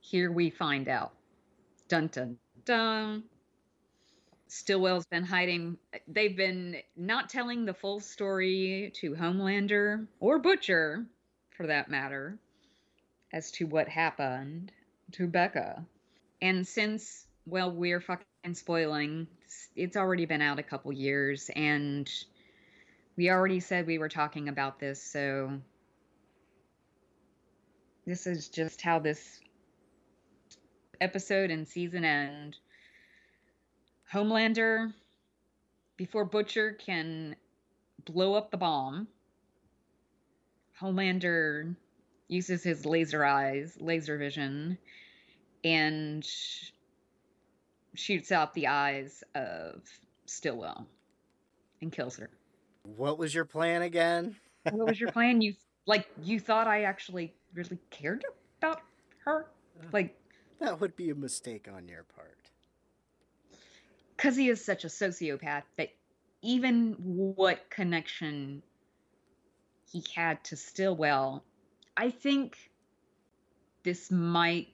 here 0.00 0.30
we 0.30 0.50
find 0.50 0.88
out. 0.88 1.12
Dun 1.88 2.08
dun 2.08 2.38
dun. 2.64 3.24
Stillwell's 4.46 5.06
been 5.06 5.24
hiding. 5.24 5.76
They've 6.06 6.36
been 6.36 6.76
not 6.96 7.28
telling 7.28 7.64
the 7.64 7.74
full 7.74 7.98
story 7.98 8.92
to 9.00 9.14
Homelander 9.14 10.06
or 10.20 10.38
Butcher, 10.38 11.06
for 11.56 11.66
that 11.66 11.90
matter, 11.90 12.38
as 13.34 13.50
to 13.50 13.66
what 13.66 13.88
happened 13.88 14.70
to 15.10 15.26
Becca. 15.26 15.84
And 16.40 16.66
since, 16.66 17.26
well, 17.46 17.72
we're 17.72 18.00
fucking 18.00 18.54
spoiling, 18.54 19.26
it's 19.74 19.96
already 19.96 20.24
been 20.24 20.40
out 20.40 20.60
a 20.60 20.62
couple 20.62 20.92
years, 20.92 21.50
and 21.56 22.08
we 23.16 23.30
already 23.30 23.58
said 23.58 23.88
we 23.88 23.98
were 23.98 24.08
talking 24.08 24.48
about 24.48 24.78
this, 24.78 25.02
so 25.02 25.58
this 28.06 28.28
is 28.28 28.48
just 28.48 28.80
how 28.80 29.00
this 29.00 29.40
episode 31.00 31.50
and 31.50 31.66
season 31.66 32.04
end. 32.04 32.56
Homelander, 34.12 34.92
before 35.96 36.24
Butcher 36.24 36.72
can 36.72 37.34
blow 38.04 38.34
up 38.34 38.52
the 38.52 38.58
bomb, 38.58 39.08
Homelander 40.80 41.74
uses 42.28 42.62
his 42.62 42.86
laser 42.86 43.24
eyes, 43.24 43.76
laser 43.80 44.16
vision, 44.18 44.78
and 45.62 46.26
shoots 47.94 48.32
out 48.32 48.54
the 48.54 48.66
eyes 48.66 49.22
of 49.34 49.82
Stillwell 50.26 50.86
and 51.80 51.92
kills 51.92 52.16
her. 52.16 52.30
What 52.96 53.18
was 53.18 53.34
your 53.34 53.44
plan 53.44 53.82
again? 53.82 54.36
what 54.70 54.86
was 54.86 55.00
your 55.00 55.12
plan? 55.12 55.40
You 55.40 55.54
like 55.86 56.06
you 56.22 56.40
thought 56.40 56.66
I 56.66 56.84
actually 56.84 57.34
really 57.52 57.78
cared 57.90 58.24
about 58.58 58.80
her? 59.24 59.46
Like 59.92 60.16
That 60.60 60.80
would 60.80 60.96
be 60.96 61.10
a 61.10 61.14
mistake 61.14 61.68
on 61.74 61.88
your 61.88 62.04
part. 62.04 62.50
cuz 64.16 64.36
he 64.36 64.48
is 64.48 64.64
such 64.64 64.84
a 64.84 64.88
sociopath 64.88 65.64
that 65.76 65.90
even 66.42 66.92
what 67.36 67.70
connection 67.70 68.62
he 69.90 70.04
had 70.14 70.42
to 70.44 70.56
Stillwell, 70.56 71.44
I 71.96 72.10
think 72.10 72.56
this 73.84 74.10
might 74.10 74.68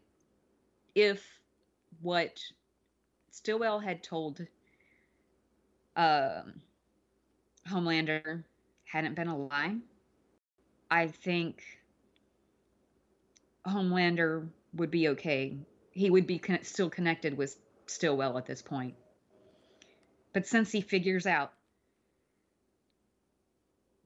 if 0.94 1.24
what 2.00 2.40
Stillwell 3.30 3.78
had 3.80 4.02
told 4.02 4.46
um 5.96 6.60
Homelander 7.68 8.42
hadn't 8.84 9.14
been 9.14 9.28
a 9.28 9.36
lie, 9.36 9.76
I 10.90 11.08
think 11.08 11.62
Homelander 13.66 14.48
would 14.74 14.90
be 14.90 15.08
okay. 15.08 15.58
He 15.92 16.08
would 16.10 16.26
be 16.26 16.38
con- 16.38 16.64
still 16.64 16.90
connected 16.90 17.36
with 17.36 17.56
Stillwell 17.86 18.38
at 18.38 18.46
this 18.46 18.62
point. 18.62 18.94
But 20.32 20.46
since 20.46 20.72
he 20.72 20.80
figures 20.80 21.26
out 21.26 21.52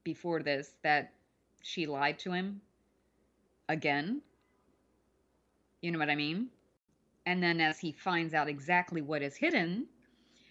before 0.02 0.42
this 0.42 0.70
that 0.82 1.12
she 1.62 1.86
lied 1.86 2.18
to 2.20 2.32
him 2.32 2.60
again, 3.68 4.22
you 5.82 5.90
know 5.92 5.98
what 5.98 6.10
I 6.10 6.16
mean? 6.16 6.48
And 7.26 7.42
then 7.42 7.60
as 7.60 7.78
he 7.78 7.92
finds 7.92 8.34
out 8.34 8.48
exactly 8.48 9.02
what 9.02 9.22
is 9.22 9.36
hidden, 9.36 9.86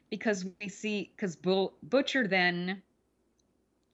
because 0.09 0.45
we 0.61 0.69
see, 0.69 1.11
because 1.15 1.35
Butcher 1.35 2.27
then 2.27 2.81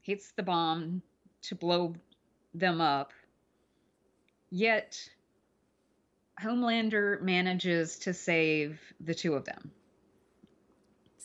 hits 0.01 0.31
the 0.31 0.43
bomb 0.43 1.01
to 1.43 1.55
blow 1.55 1.95
them 2.53 2.81
up. 2.81 3.13
Yet, 4.49 5.09
Homelander 6.41 7.21
manages 7.21 7.99
to 7.99 8.13
save 8.13 8.79
the 9.01 9.13
two 9.13 9.35
of 9.35 9.45
them 9.45 9.71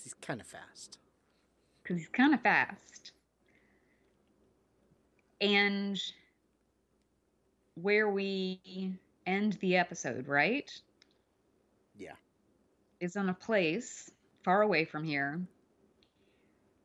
He's 0.02 0.14
kind 0.14 0.40
of 0.40 0.46
fast. 0.46 0.98
because 1.82 1.98
he's 1.98 2.08
kind 2.08 2.34
of 2.34 2.42
fast. 2.42 3.12
And 5.40 6.00
where 7.74 8.08
we 8.08 8.94
end 9.26 9.54
the 9.54 9.76
episode, 9.76 10.28
right? 10.28 10.70
Yeah. 11.98 12.14
Is 13.00 13.16
on 13.16 13.28
a 13.28 13.34
place 13.34 14.10
far 14.42 14.62
away 14.62 14.84
from 14.84 15.04
here 15.04 15.40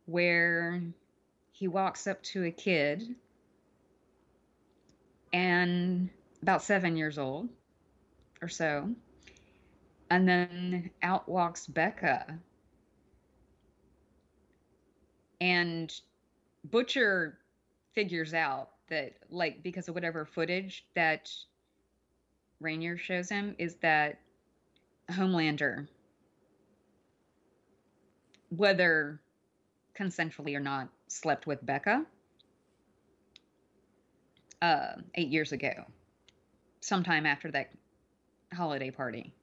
where 0.05 0.81
he 1.51 1.67
walks 1.67 2.07
up 2.07 2.21
to 2.23 2.45
a 2.45 2.51
kid 2.51 3.15
and 5.33 6.09
about 6.41 6.63
seven 6.63 6.97
years 6.97 7.17
old 7.17 7.49
or 8.41 8.47
so. 8.47 8.89
And 10.09 10.27
then 10.27 10.89
out 11.03 11.29
walks 11.29 11.67
Becca. 11.67 12.39
And 15.39 15.93
Butcher 16.63 17.37
figures 17.93 18.33
out 18.33 18.69
that, 18.89 19.13
like, 19.29 19.63
because 19.63 19.87
of 19.87 19.95
whatever 19.95 20.25
footage 20.25 20.85
that 20.95 21.31
Raynor 22.59 22.97
shows 22.97 23.29
him, 23.29 23.55
is 23.57 23.75
that 23.75 24.19
Homelander, 25.09 25.87
whether 28.49 29.19
consensually 29.97 30.55
or 30.55 30.59
not, 30.59 30.89
slept 31.07 31.47
with 31.47 31.65
Becca 31.65 32.05
uh, 34.61 34.93
eight 35.15 35.29
years 35.29 35.51
ago, 35.51 35.85
sometime 36.81 37.25
after 37.25 37.51
that 37.51 37.71
holiday 38.53 38.91
party. 38.91 39.33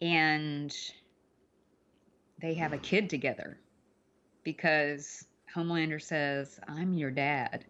And 0.00 0.74
they 2.40 2.54
have 2.54 2.72
a 2.72 2.78
kid 2.78 3.08
together 3.08 3.58
because 4.42 5.24
Homelander 5.54 6.00
says, 6.00 6.58
I'm 6.66 6.94
your 6.94 7.10
dad. 7.10 7.64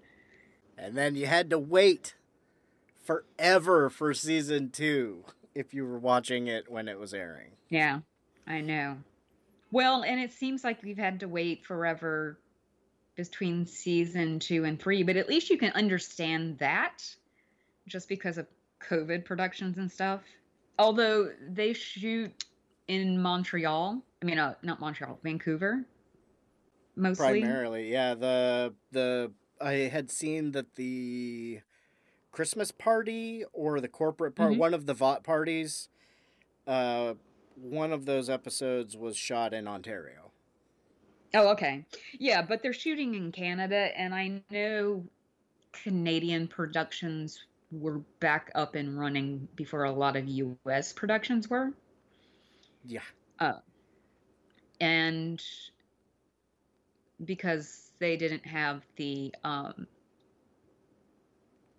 And 0.79 0.97
then 0.97 1.15
you 1.17 1.27
had 1.27 1.51
to 1.51 1.59
wait 1.59 2.15
forever 3.05 3.91
for 3.91 4.15
season 4.15 4.71
two 4.71 5.25
if 5.55 5.75
you 5.75 5.87
were 5.87 5.99
watching 5.99 6.47
it 6.47 6.71
when 6.71 6.89
it 6.89 6.99
was 6.99 7.13
airing. 7.13 7.51
Yeah, 7.69 8.01
I 8.47 8.61
know. 8.61 8.99
Well, 9.71 10.03
and 10.03 10.21
it 10.21 10.33
seems 10.33 10.65
like 10.65 10.83
we've 10.83 10.99
had 10.99 11.21
to 11.21 11.29
wait 11.29 11.65
forever 11.65 12.39
between 13.17 13.67
season 13.67 14.39
two 14.39 14.65
and 14.65 14.81
three, 14.81 15.03
but 15.03 15.17
at 15.17 15.29
least 15.29 15.51
you 15.51 15.59
can 15.59 15.73
understand 15.73 16.59
that 16.59 17.03
just 17.87 18.09
because 18.09 18.39
of 18.39 18.47
COVID 18.81 19.25
productions 19.25 19.79
and 19.79 19.91
stuff. 19.91 20.21
Although 20.79 21.31
they 21.49 21.73
shoot 21.73 22.45
in 22.89 23.21
Montreal, 23.21 24.03
I 24.21 24.25
mean, 24.25 24.39
uh, 24.39 24.55
not 24.63 24.81
Montreal, 24.81 25.19
Vancouver, 25.23 25.85
mostly. 26.97 27.43
Primarily, 27.43 27.90
yeah. 27.93 28.14
The 28.14 28.74
the 28.90 29.35
I 29.60 29.73
had 29.90 30.10
seen 30.10 30.52
that 30.52 30.74
the 30.74 31.60
Christmas 32.32 32.73
party 32.73 33.44
or 33.52 33.81
the 33.81 33.89
corporate 33.89 34.36
part, 34.36 34.55
Mhm. 34.55 34.59
one 34.59 34.74
of 34.74 34.86
the 34.86 34.94
Vought 34.94 35.24
parties, 35.24 35.90
uh, 36.66 37.14
one 37.56 37.93
of 37.93 38.06
those 38.06 38.31
episodes 38.31 38.97
was 38.97 39.16
shot 39.16 39.55
in 39.55 39.69
Ontario. 39.69 40.32
Oh, 41.35 41.48
okay. 41.52 41.86
Yeah, 42.12 42.43
but 42.43 42.62
they're 42.62 42.73
shooting 42.73 43.14
in 43.14 43.32
Canada, 43.32 43.90
and 43.98 44.14
I 44.14 44.43
know 44.51 45.09
Canadian 45.73 46.48
productions 46.48 47.47
were 47.70 48.01
back 48.20 48.51
up 48.55 48.74
and 48.77 48.98
running 48.98 49.48
before 49.56 49.85
a 49.85 49.93
lot 49.93 50.16
of 50.16 50.28
US 50.28 50.93
productions 50.93 51.48
were. 51.51 51.74
Yeah. 52.85 53.02
And 54.81 55.43
because 57.24 57.93
they 57.99 58.16
didn't 58.16 58.44
have 58.47 58.82
the 58.97 59.35
um 59.44 59.86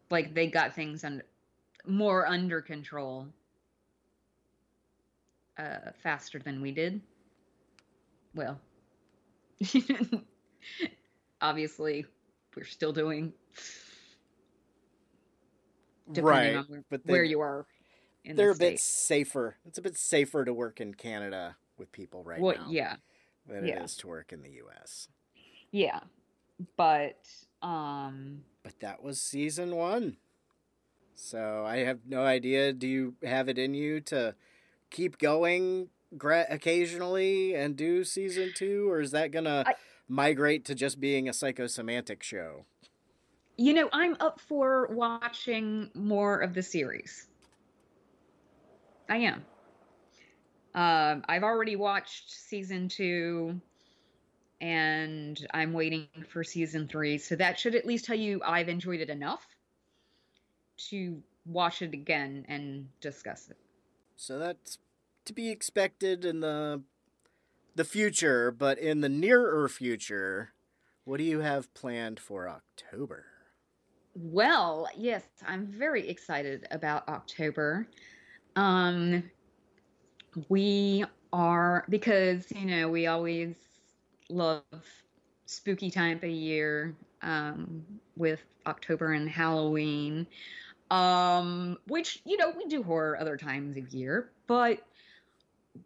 like 0.09 0.33
they 0.33 0.47
got 0.47 0.73
things 0.73 1.03
under 1.03 1.25
more 1.85 2.27
under 2.27 2.61
control 2.61 3.27
uh 5.57 5.91
faster 6.01 6.39
than 6.39 6.61
we 6.61 6.71
did. 6.71 7.01
Well, 8.35 8.59
obviously 11.41 12.05
we're 12.55 12.63
still 12.63 12.93
doing 12.93 13.33
depending 16.11 16.25
right, 16.25 16.55
on 16.55 16.65
where, 16.65 16.83
but 16.89 17.01
where 17.05 17.23
you 17.23 17.39
are 17.41 17.65
in 18.23 18.35
They're 18.35 18.53
the 18.53 18.65
a 18.65 18.71
bit 18.71 18.79
safer. 18.79 19.57
It's 19.65 19.77
a 19.77 19.81
bit 19.81 19.97
safer 19.97 20.45
to 20.45 20.53
work 20.53 20.81
in 20.81 20.93
Canada 20.93 21.55
with 21.77 21.91
people 21.91 22.23
right 22.23 22.39
well, 22.39 22.55
now 22.55 22.67
yeah. 22.69 22.95
than 23.47 23.65
yeah. 23.65 23.79
it 23.79 23.83
is 23.83 23.95
to 23.97 24.07
work 24.07 24.31
in 24.31 24.41
the 24.41 24.51
U.S. 24.51 25.07
Yeah. 25.73 25.99
But 26.77 27.27
um 27.61 28.45
But 28.63 28.79
that 28.79 29.03
was 29.03 29.19
season 29.19 29.75
one. 29.75 30.15
So 31.15 31.65
I 31.65 31.79
have 31.79 31.99
no 32.07 32.23
idea. 32.23 32.71
Do 32.71 32.87
you 32.87 33.15
have 33.23 33.49
it 33.49 33.57
in 33.57 33.73
you 33.73 33.99
to 34.01 34.35
keep 34.89 35.17
going 35.17 35.89
occasionally 36.21 37.55
and 37.55 37.75
do 37.75 38.05
season 38.05 38.53
two, 38.55 38.89
or 38.89 39.01
is 39.01 39.11
that 39.11 39.31
gonna 39.31 39.65
migrate 40.07 40.63
to 40.65 40.75
just 40.75 41.01
being 41.01 41.27
a 41.27 41.31
psychosemantic 41.31 42.23
show? 42.23 42.65
you 43.57 43.73
know, 43.73 43.89
I'm 43.93 44.15
up 44.19 44.39
for 44.39 44.87
watching 44.87 45.89
more 45.93 46.39
of 46.39 46.53
the 46.53 46.63
series. 46.63 47.27
I 49.09 49.17
am. 49.17 49.45
Um, 50.75 51.23
I've 51.29 51.43
already 51.43 51.75
watched 51.75 52.31
season 52.31 52.87
two, 52.87 53.59
and 54.63 55.45
I'm 55.53 55.73
waiting 55.73 56.07
for 56.29 56.41
season 56.41 56.87
three. 56.87 57.17
So 57.17 57.35
that 57.35 57.59
should 57.59 57.75
at 57.75 57.85
least 57.85 58.05
tell 58.05 58.15
you 58.15 58.41
I've 58.45 58.69
enjoyed 58.69 59.01
it 59.01 59.09
enough 59.09 59.45
to 60.89 61.21
watch 61.45 61.81
it 61.81 61.93
again 61.93 62.45
and 62.47 62.87
discuss 63.01 63.49
it. 63.49 63.57
So 64.15 64.39
that's 64.39 64.77
to 65.25 65.33
be 65.33 65.49
expected 65.49 66.23
in 66.23 66.39
the 66.39 66.81
the 67.75 67.83
future, 67.83 68.51
but 68.51 68.79
in 68.79 69.01
the 69.01 69.09
nearer 69.09 69.67
future, 69.67 70.53
what 71.03 71.17
do 71.17 71.25
you 71.25 71.41
have 71.41 71.73
planned 71.73 72.21
for 72.21 72.47
October? 72.47 73.25
Well, 74.15 74.87
yes, 74.95 75.23
I'm 75.45 75.67
very 75.67 76.07
excited 76.07 76.67
about 76.71 77.09
October. 77.09 77.85
Um 78.55 79.29
we 80.47 81.03
are 81.33 81.83
because, 81.89 82.49
you 82.51 82.65
know, 82.65 82.87
we 82.87 83.07
always 83.07 83.55
love 84.29 84.63
spooky 85.45 85.91
time 85.91 86.17
of 86.17 86.23
year 86.23 86.95
um 87.21 87.85
with 88.15 88.41
October 88.65 89.13
and 89.13 89.29
Halloween. 89.29 90.27
Um 90.91 91.77
which, 91.87 92.21
you 92.25 92.37
know, 92.37 92.53
we 92.55 92.65
do 92.65 92.83
horror 92.83 93.17
other 93.19 93.37
times 93.37 93.77
of 93.77 93.93
year, 93.93 94.29
but 94.47 94.83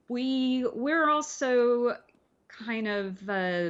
we 0.08 0.66
we're 0.74 1.10
also 1.10 1.98
kind 2.48 2.88
of 2.88 3.30
uh, 3.30 3.70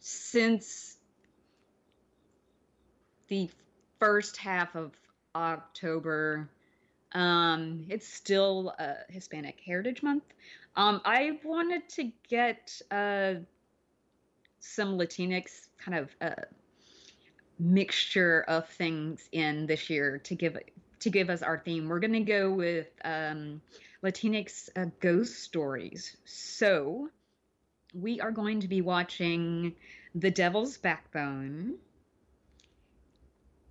since 0.00 0.96
the 3.28 3.48
first 3.98 4.36
half 4.36 4.74
of 4.74 4.92
October. 5.34 6.48
Um, 7.12 7.86
it's 7.88 8.08
still 8.08 8.74
uh, 8.78 8.94
Hispanic 9.08 9.60
Heritage 9.64 10.02
Month. 10.02 10.24
Um, 10.76 11.00
I 11.04 11.38
wanted 11.44 11.88
to 11.90 12.10
get 12.28 12.80
uh, 12.90 13.34
some 14.60 14.98
Latinx 14.98 15.68
kind 15.78 15.98
of 15.98 16.16
uh, 16.20 16.42
mixture 17.58 18.44
of 18.48 18.68
things 18.68 19.28
in 19.32 19.66
this 19.66 19.90
year 19.90 20.18
to 20.18 20.34
give 20.34 20.56
to 21.00 21.10
give 21.10 21.30
us 21.30 21.42
our 21.42 21.58
theme. 21.58 21.88
We're 21.88 22.00
gonna 22.00 22.20
go 22.20 22.50
with 22.52 22.88
um, 23.04 23.60
Latinx 24.02 24.68
uh, 24.76 24.86
ghost 25.00 25.42
stories. 25.42 26.16
So 26.24 27.08
we 27.94 28.20
are 28.20 28.30
going 28.30 28.60
to 28.60 28.68
be 28.68 28.80
watching 28.82 29.74
The 30.14 30.30
Devil's 30.30 30.76
Backbone 30.76 31.74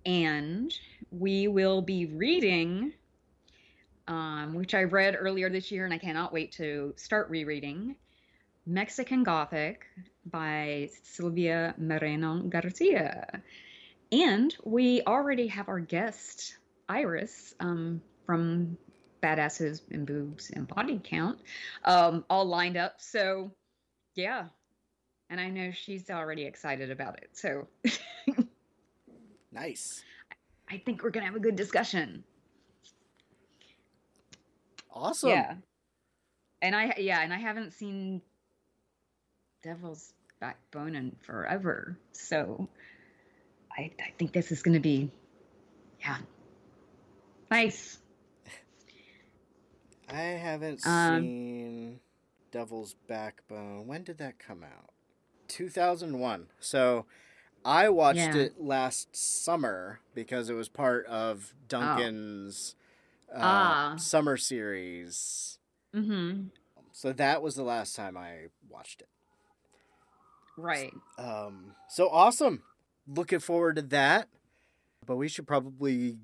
and 0.06 0.72
we 1.10 1.48
will 1.48 1.82
be 1.82 2.06
reading, 2.06 2.92
um, 4.08 4.54
which 4.54 4.74
I 4.74 4.84
read 4.84 5.16
earlier 5.18 5.50
this 5.50 5.70
year, 5.70 5.84
and 5.84 5.92
I 5.92 5.98
cannot 5.98 6.32
wait 6.32 6.52
to 6.52 6.94
start 6.96 7.28
rereading, 7.28 7.96
Mexican 8.66 9.22
Gothic 9.22 9.86
by 10.26 10.90
Silvia 11.02 11.74
Moreno 11.78 12.42
Garcia. 12.42 13.42
And 14.12 14.54
we 14.64 15.02
already 15.06 15.46
have 15.48 15.68
our 15.68 15.80
guest, 15.80 16.56
Iris, 16.88 17.54
um, 17.60 18.02
from 18.26 18.76
Badasses 19.22 19.82
and 19.90 20.06
Boobs 20.06 20.50
and 20.50 20.66
Body 20.66 21.00
Count, 21.02 21.38
um, 21.84 22.24
all 22.28 22.44
lined 22.44 22.76
up. 22.76 22.94
So, 22.98 23.50
yeah. 24.14 24.46
And 25.28 25.40
I 25.40 25.48
know 25.48 25.70
she's 25.70 26.10
already 26.10 26.44
excited 26.44 26.90
about 26.90 27.18
it. 27.18 27.30
So, 27.32 27.68
Nice. 29.52 30.02
I 30.70 30.78
think 30.78 31.02
we're 31.02 31.10
gonna 31.10 31.26
have 31.26 31.34
a 31.34 31.40
good 31.40 31.56
discussion. 31.56 32.24
Awesome. 34.92 35.30
Yeah. 35.30 35.54
And 36.62 36.76
I 36.76 36.94
yeah, 36.98 37.20
and 37.22 37.32
I 37.32 37.38
haven't 37.38 37.72
seen 37.72 38.22
Devil's 39.62 40.12
Backbone 40.40 40.94
in 40.94 41.16
forever. 41.22 41.98
So 42.12 42.68
I 43.76 43.90
I 44.00 44.12
think 44.18 44.32
this 44.32 44.50
is 44.52 44.62
gonna 44.62 44.80
be 44.80 45.10
yeah. 46.00 46.18
Nice. 47.50 47.98
I 50.08 50.20
haven't 50.22 50.84
Um, 50.86 51.22
seen 51.22 52.00
Devil's 52.50 52.94
Backbone. 53.06 53.86
When 53.86 54.02
did 54.02 54.18
that 54.18 54.38
come 54.38 54.62
out? 54.64 54.90
2001. 55.48 56.48
So 56.58 57.06
I 57.64 57.88
watched 57.90 58.18
Yeah. 58.18 58.34
it 58.36 58.60
last 58.60 59.14
summer 59.14 60.00
because 60.14 60.48
it 60.48 60.54
was 60.54 60.68
part 60.68 61.06
of 61.06 61.54
Duncan's 61.68 62.74
uh, 63.30 63.34
Oh. 63.34 63.38
Ah. 63.40 63.96
summer 63.98 64.36
series. 64.36 65.58
Mm-hmm. 65.94 66.48
So 66.92 67.12
that 67.12 67.42
was 67.42 67.54
the 67.54 67.62
last 67.62 67.94
time 67.94 68.16
I 68.16 68.46
watched 68.68 69.02
it. 69.02 69.08
Right. 70.60 70.92
Um, 71.18 71.74
so 71.88 72.08
awesome. 72.08 72.62
Looking 73.06 73.40
forward 73.40 73.76
to 73.76 73.82
that. 73.82 74.28
But 75.06 75.16
we 75.16 75.28
should 75.28 75.46
probably 75.46 76.18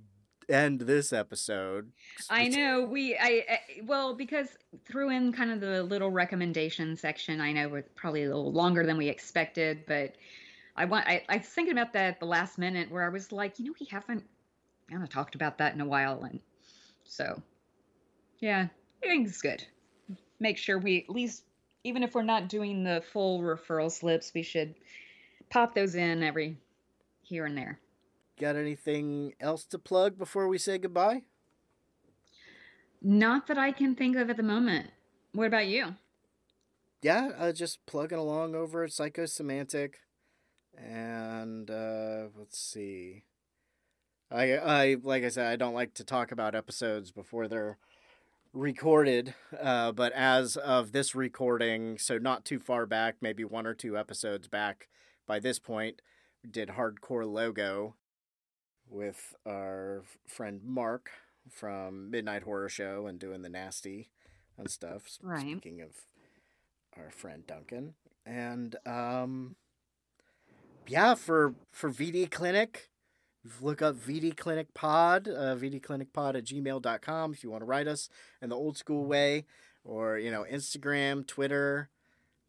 end 0.49 0.81
this 0.81 1.13
episode. 1.13 1.91
I 2.31 2.49
know 2.49 2.85
we 2.85 3.17
I, 3.17 3.45
I 3.49 3.61
well 3.85 4.15
because 4.15 4.49
threw 4.85 5.11
in 5.11 5.33
kind 5.33 5.51
of 5.51 5.61
the 5.61 5.83
little 5.83 6.11
recommendation 6.11 6.97
section. 6.97 7.41
I 7.41 7.53
know 7.53 7.69
we're 7.69 7.83
probably 7.95 8.25
a 8.25 8.29
little 8.29 8.53
longer 8.53 8.87
than 8.87 8.97
we 8.97 9.09
expected, 9.09 9.85
but 9.87 10.15
I 10.77 10.85
want 10.85 11.07
I, 11.07 11.25
I 11.29 11.39
was 11.39 11.47
thinking 11.47 11.73
about 11.73 11.93
that 11.95 12.05
at 12.05 12.21
the 12.21 12.27
last 12.27 12.59
minute 12.59 12.91
where 12.91 13.05
I 13.05 13.09
was 13.09 13.33
like, 13.33 13.59
you 13.59 13.67
know, 13.67 13.75
we 13.81 13.87
haven't 13.87 14.25
kind 14.91 15.03
of 15.03 15.09
talked 15.09 15.35
about 15.35 15.59
that 15.59 15.75
in 15.75 15.81
a 15.81 15.87
while, 15.87 16.23
and 16.23 16.41
so 17.05 17.43
yeah, 18.39 18.69
I 19.03 19.07
think 19.07 19.29
it's 19.29 19.43
good. 19.43 19.65
Make 20.39 20.59
sure 20.59 20.79
we 20.79 20.99
at 20.99 21.11
least 21.11 21.43
even 21.87 22.03
if 22.03 22.15
we're 22.15 22.23
not 22.23 22.49
doing 22.49 22.83
the 22.83 23.03
full 23.13 23.41
referral 23.41 23.91
slips, 23.91 24.33
we 24.35 24.43
should 24.43 24.75
pop 25.51 25.75
those 25.75 25.95
in 25.95 26.23
every 26.23 26.57
here 27.23 27.47
and 27.47 27.57
there. 27.57 27.79
Got 28.41 28.57
anything 28.57 29.35
else 29.41 29.65
to 29.67 29.79
plug 29.79 30.19
before 30.19 30.49
we 30.49 30.59
say 30.59 30.79
goodbye? 30.79 31.23
Not 33.01 33.47
that 33.47 33.57
I 33.57 33.71
can 33.71 33.95
think 33.95 34.17
of 34.17 34.29
at 34.31 34.37
the 34.37 34.43
moment. 34.43 34.91
What 35.33 35.47
about 35.47 35.69
you? 35.69 35.95
yeah, 37.03 37.31
uh, 37.39 37.53
just 37.53 37.87
plugging 37.87 38.19
along 38.19 38.57
over 38.57 38.83
at 38.83 38.91
Psychosemantic. 38.91 39.95
And 40.77 41.71
uh, 41.71 42.25
let's 42.37 42.59
see. 42.59 43.23
I 44.31 44.57
I 44.57 44.97
like 45.01 45.23
I 45.23 45.29
said 45.29 45.47
I 45.47 45.55
don't 45.55 45.75
like 45.75 45.95
to 45.95 46.05
talk 46.05 46.33
about 46.33 46.57
episodes 46.57 47.13
before 47.13 47.47
they're 47.47 47.79
recorded, 48.57 49.35
uh, 49.61 49.93
but 49.93 50.13
as 50.13 50.57
of 50.57 50.93
this 50.93 51.15
recording, 51.15 51.99
so 51.99 52.19
not 52.19 52.45
too 52.45 52.59
far 52.59 52.87
back, 52.87 53.17
maybe 53.21 53.45
one 53.45 53.67
or 53.67 53.75
two 53.75 53.97
episodes 53.97 54.49
back 54.49 54.89
by 55.27 55.39
this 55.39 55.59
point, 55.59 56.01
did 56.51 56.71
Hardcore 56.71 57.31
Logo 57.31 57.95
with 58.89 59.35
our 59.47 60.05
friend 60.27 60.61
Mark 60.65 61.11
from 61.51 62.11
Midnight 62.11 62.45
Horror 62.45 62.69
Show 62.69 63.07
and 63.07 63.19
doing 63.19 63.43
the 63.43 63.49
nasty 63.49 64.11
and 64.57 64.71
stuff. 64.71 65.19
Right. 65.23 65.41
Speaking 65.43 65.83
of 65.83 65.91
our 66.97 67.11
friend 67.11 67.47
Duncan. 67.47 67.95
And 68.25 68.77
um 68.87 69.57
yeah, 70.89 71.15
for 71.15 71.55
for 71.73 71.91
VD 71.91 72.31
Clinic, 72.31 72.91
look 73.61 73.83
up 73.83 73.97
VD 73.97 74.37
Clinic 74.37 74.73
Pod, 74.75 75.29
uh, 75.29 75.55
VDClinicPod 75.57 76.37
at 76.37 76.45
gmail.com 76.45 77.33
if 77.33 77.43
you 77.45 77.51
want 77.51 77.63
to 77.63 77.67
write 77.67 77.87
us 77.89 78.09
in 78.43 78.51
the 78.51 78.57
old 78.57 78.77
school 78.77 79.05
way, 79.07 79.45
or, 79.85 80.19
you 80.19 80.31
know, 80.31 80.45
Instagram, 80.51 81.27
Twitter. 81.27 81.89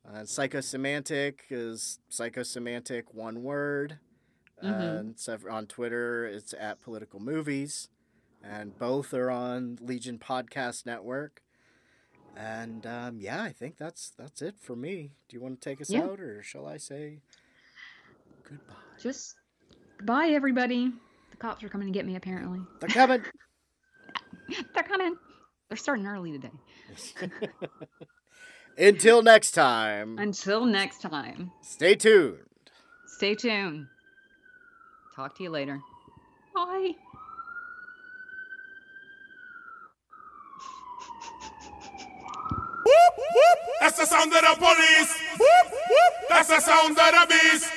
Uh, 0.07 0.21
Psychosemantic 0.21 1.39
is 1.49 1.99
Psychosemantic, 2.09 3.03
one 3.13 3.43
word. 3.43 3.99
Mhm. 4.63 4.99
And 4.99 5.19
so 5.19 5.37
on 5.49 5.67
Twitter, 5.67 6.25
it's 6.25 6.53
at 6.53 6.81
Political 6.81 7.19
Movies. 7.19 7.89
And 8.41 8.77
both 8.77 9.13
are 9.13 9.29
on 9.29 9.77
Legion 9.81 10.17
Podcast 10.17 10.85
Network. 10.85 11.43
And 12.35 12.85
um, 12.85 13.19
yeah, 13.19 13.43
I 13.43 13.51
think 13.51 13.77
that's 13.77 14.11
that's 14.11 14.41
it 14.41 14.55
for 14.59 14.75
me. 14.75 15.11
Do 15.27 15.35
you 15.35 15.41
want 15.41 15.59
to 15.59 15.69
take 15.69 15.81
us 15.81 15.89
Yeah. 15.89 16.03
out, 16.03 16.19
or 16.19 16.41
shall 16.43 16.67
I 16.67 16.77
say 16.77 17.19
goodbye? 18.43 18.73
Just 18.99 19.35
bye, 20.05 20.29
everybody. 20.29 20.91
The 21.31 21.37
cops 21.37 21.63
are 21.63 21.69
coming 21.69 21.87
to 21.87 21.93
get 21.93 22.05
me, 22.05 22.15
apparently. 22.15 22.59
They're 22.79 22.89
coming. 22.89 23.21
They're 24.73 24.83
coming. 24.83 25.15
They're 25.69 25.77
starting 25.77 26.07
early 26.07 26.31
today. 26.31 26.51
Until 28.77 29.21
next 29.23 29.51
time, 29.51 30.17
Until 30.19 30.65
next 30.65 31.01
time, 31.01 31.51
stay 31.61 31.95
tuned. 31.95 32.37
stay 33.07 33.33
tuned. 33.35 33.87
Talk 35.15 35.35
to 35.37 35.43
you 35.43 35.49
later. 35.49 35.79
Bye. 36.53 36.91
That's 43.79 43.97
the 43.99 44.05
sound 44.05 44.33
of 44.33 44.41
the 44.41 44.55
police. 44.57 45.19
That's 46.29 46.49
the 46.49 46.59
sound 46.59 46.91
of 46.91 46.97
the 46.97 47.27
beast. 47.29 47.71